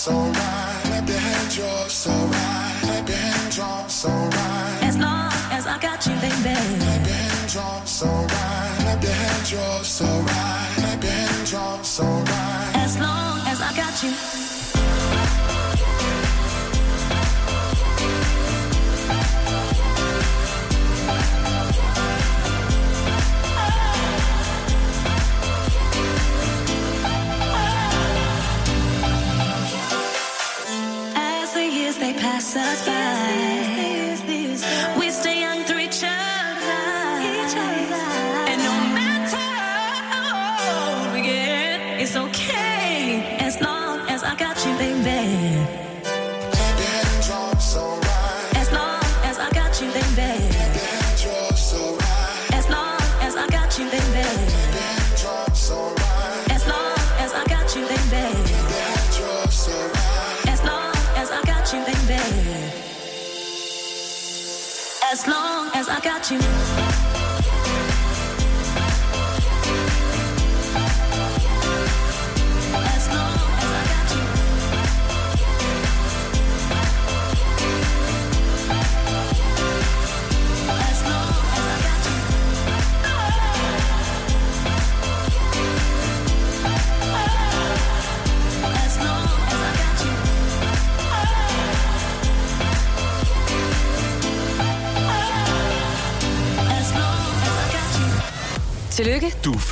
So 0.04 0.12
right. 0.12 0.82
Clap 0.84 1.08
your 1.08 1.18
hands, 1.18 1.58
you're 1.58 1.88
so 1.88 2.12
right. 2.12 2.78
Clap 2.82 3.08
your 3.08 3.18
hands, 3.18 3.56
you're 3.58 3.88
so 3.88 4.10
right. 4.10 4.80
As 4.82 4.98
long 4.98 5.32
as 5.50 5.66
I 5.66 5.78
got 5.80 6.06
you, 6.06 6.14
baby. 6.16 6.56
Clap 6.84 7.08
your 7.08 7.16
hands, 7.16 7.56
you're 7.56 7.86
so 7.86 8.08
right. 8.08 8.76
Clap 8.80 9.02
your 9.02 9.14
hands, 9.14 9.52
you're 9.54 9.84
so 9.86 10.06
right. 10.06 10.74
Clap 10.76 11.04
your 11.04 11.12
hands, 11.12 11.52
you're 11.54 11.84
so 11.86 12.04
right. 12.04 12.72
As 12.84 13.00
long 13.00 13.40
as 13.48 13.62
I 13.62 13.74
got 13.78 14.04
you. 14.04 14.63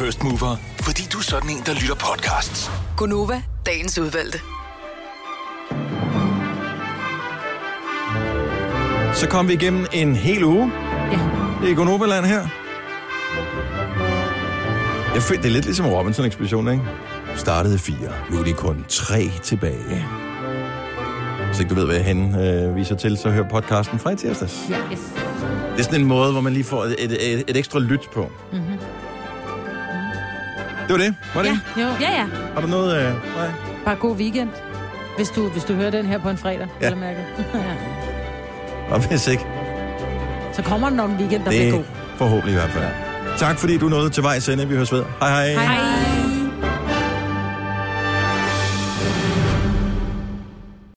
First 0.05 0.23
mover, 0.23 0.55
fordi 0.79 1.03
du 1.13 1.17
er 1.17 1.21
sådan 1.21 1.49
en, 1.49 1.63
der 1.65 1.73
lytter 1.73 1.95
podcasts. 1.95 2.71
Gunova, 2.97 3.41
dagens 3.65 3.99
udvalgte. 3.99 4.39
Så 9.13 9.27
kom 9.29 9.47
vi 9.47 9.53
igennem 9.53 9.85
en 9.93 10.15
hel 10.15 10.43
uge. 10.43 10.71
Ja. 11.11 11.19
Det 11.61 11.71
er 11.71 11.75
Gonoverland 11.75 12.25
her. 12.25 12.47
Jeg 15.13 15.23
følte, 15.23 15.43
det 15.43 15.49
er 15.49 15.53
lidt 15.53 15.65
ligesom 15.65 15.85
Robinson-ekspeditionen, 15.85 16.73
ikke? 16.73 16.85
Startede 17.35 17.75
i 17.75 17.77
fire. 17.77 18.11
Nu 18.31 18.39
er 18.39 18.43
de 18.43 18.53
kun 18.53 18.85
tre 18.87 19.31
tilbage. 19.43 20.05
Hvis 21.47 21.59
ikke 21.59 21.69
du 21.69 21.75
ved, 21.75 21.85
hvad 21.85 21.95
jeg 21.95 22.05
henviser 22.05 22.95
til, 22.95 23.17
så 23.17 23.29
hør 23.29 23.43
podcasten 23.49 23.99
fra 23.99 24.09
i 24.09 24.15
tirsdags. 24.15 24.59
Ja, 24.69 24.77
yes. 24.91 24.99
Det 25.71 25.79
er 25.79 25.83
sådan 25.83 26.01
en 26.01 26.07
måde, 26.07 26.31
hvor 26.31 26.41
man 26.41 26.53
lige 26.53 26.63
får 26.63 26.83
et, 26.83 26.95
et, 26.99 27.33
et, 27.33 27.43
et 27.47 27.57
ekstra 27.57 27.79
lyt 27.79 28.09
på. 28.13 28.31
Mm-hmm. 28.51 28.60
Det 30.87 30.91
var 30.93 30.97
det. 30.97 31.15
Var 31.35 31.41
det? 31.41 31.59
Jo. 31.77 31.81
Ja, 32.01 32.11
ja. 32.11 32.25
Har 32.53 32.61
du 32.61 32.67
noget... 32.67 32.97
Øh, 32.97 33.03
nej? 33.03 33.47
Bare 33.85 33.95
god 33.95 34.15
weekend. 34.15 34.49
Hvis 35.17 35.29
du, 35.29 35.47
hvis 35.49 35.63
du 35.63 35.73
hører 35.73 35.89
den 35.91 36.05
her 36.05 36.17
på 36.17 36.29
en 36.29 36.37
fredag, 36.37 36.67
Ja. 36.81 36.89
ja. 36.89 36.95
mærke. 36.95 37.19
Og 38.91 38.99
hvis 39.07 39.27
ikke, 39.27 39.45
Så 40.53 40.61
kommer 40.63 40.89
der 40.89 40.95
nok 40.95 41.09
en 41.09 41.15
weekend, 41.17 41.43
der 41.43 41.49
det 41.51 41.59
bliver 41.59 41.73
er 41.73 41.77
god. 41.77 41.83
forhåbentlig 42.17 42.51
i 42.53 42.55
hvert 42.57 42.69
fald. 42.69 42.85
Tak 43.37 43.57
fordi 43.59 43.77
du 43.77 43.89
nåede 43.89 44.09
til 44.09 44.23
vejs 44.23 44.49
ende. 44.49 44.67
Vi 44.67 44.75
høres 44.75 44.91
ved. 44.93 45.03
Hej 45.19 45.29
hej. 45.29 45.65
Hej. 45.65 46.10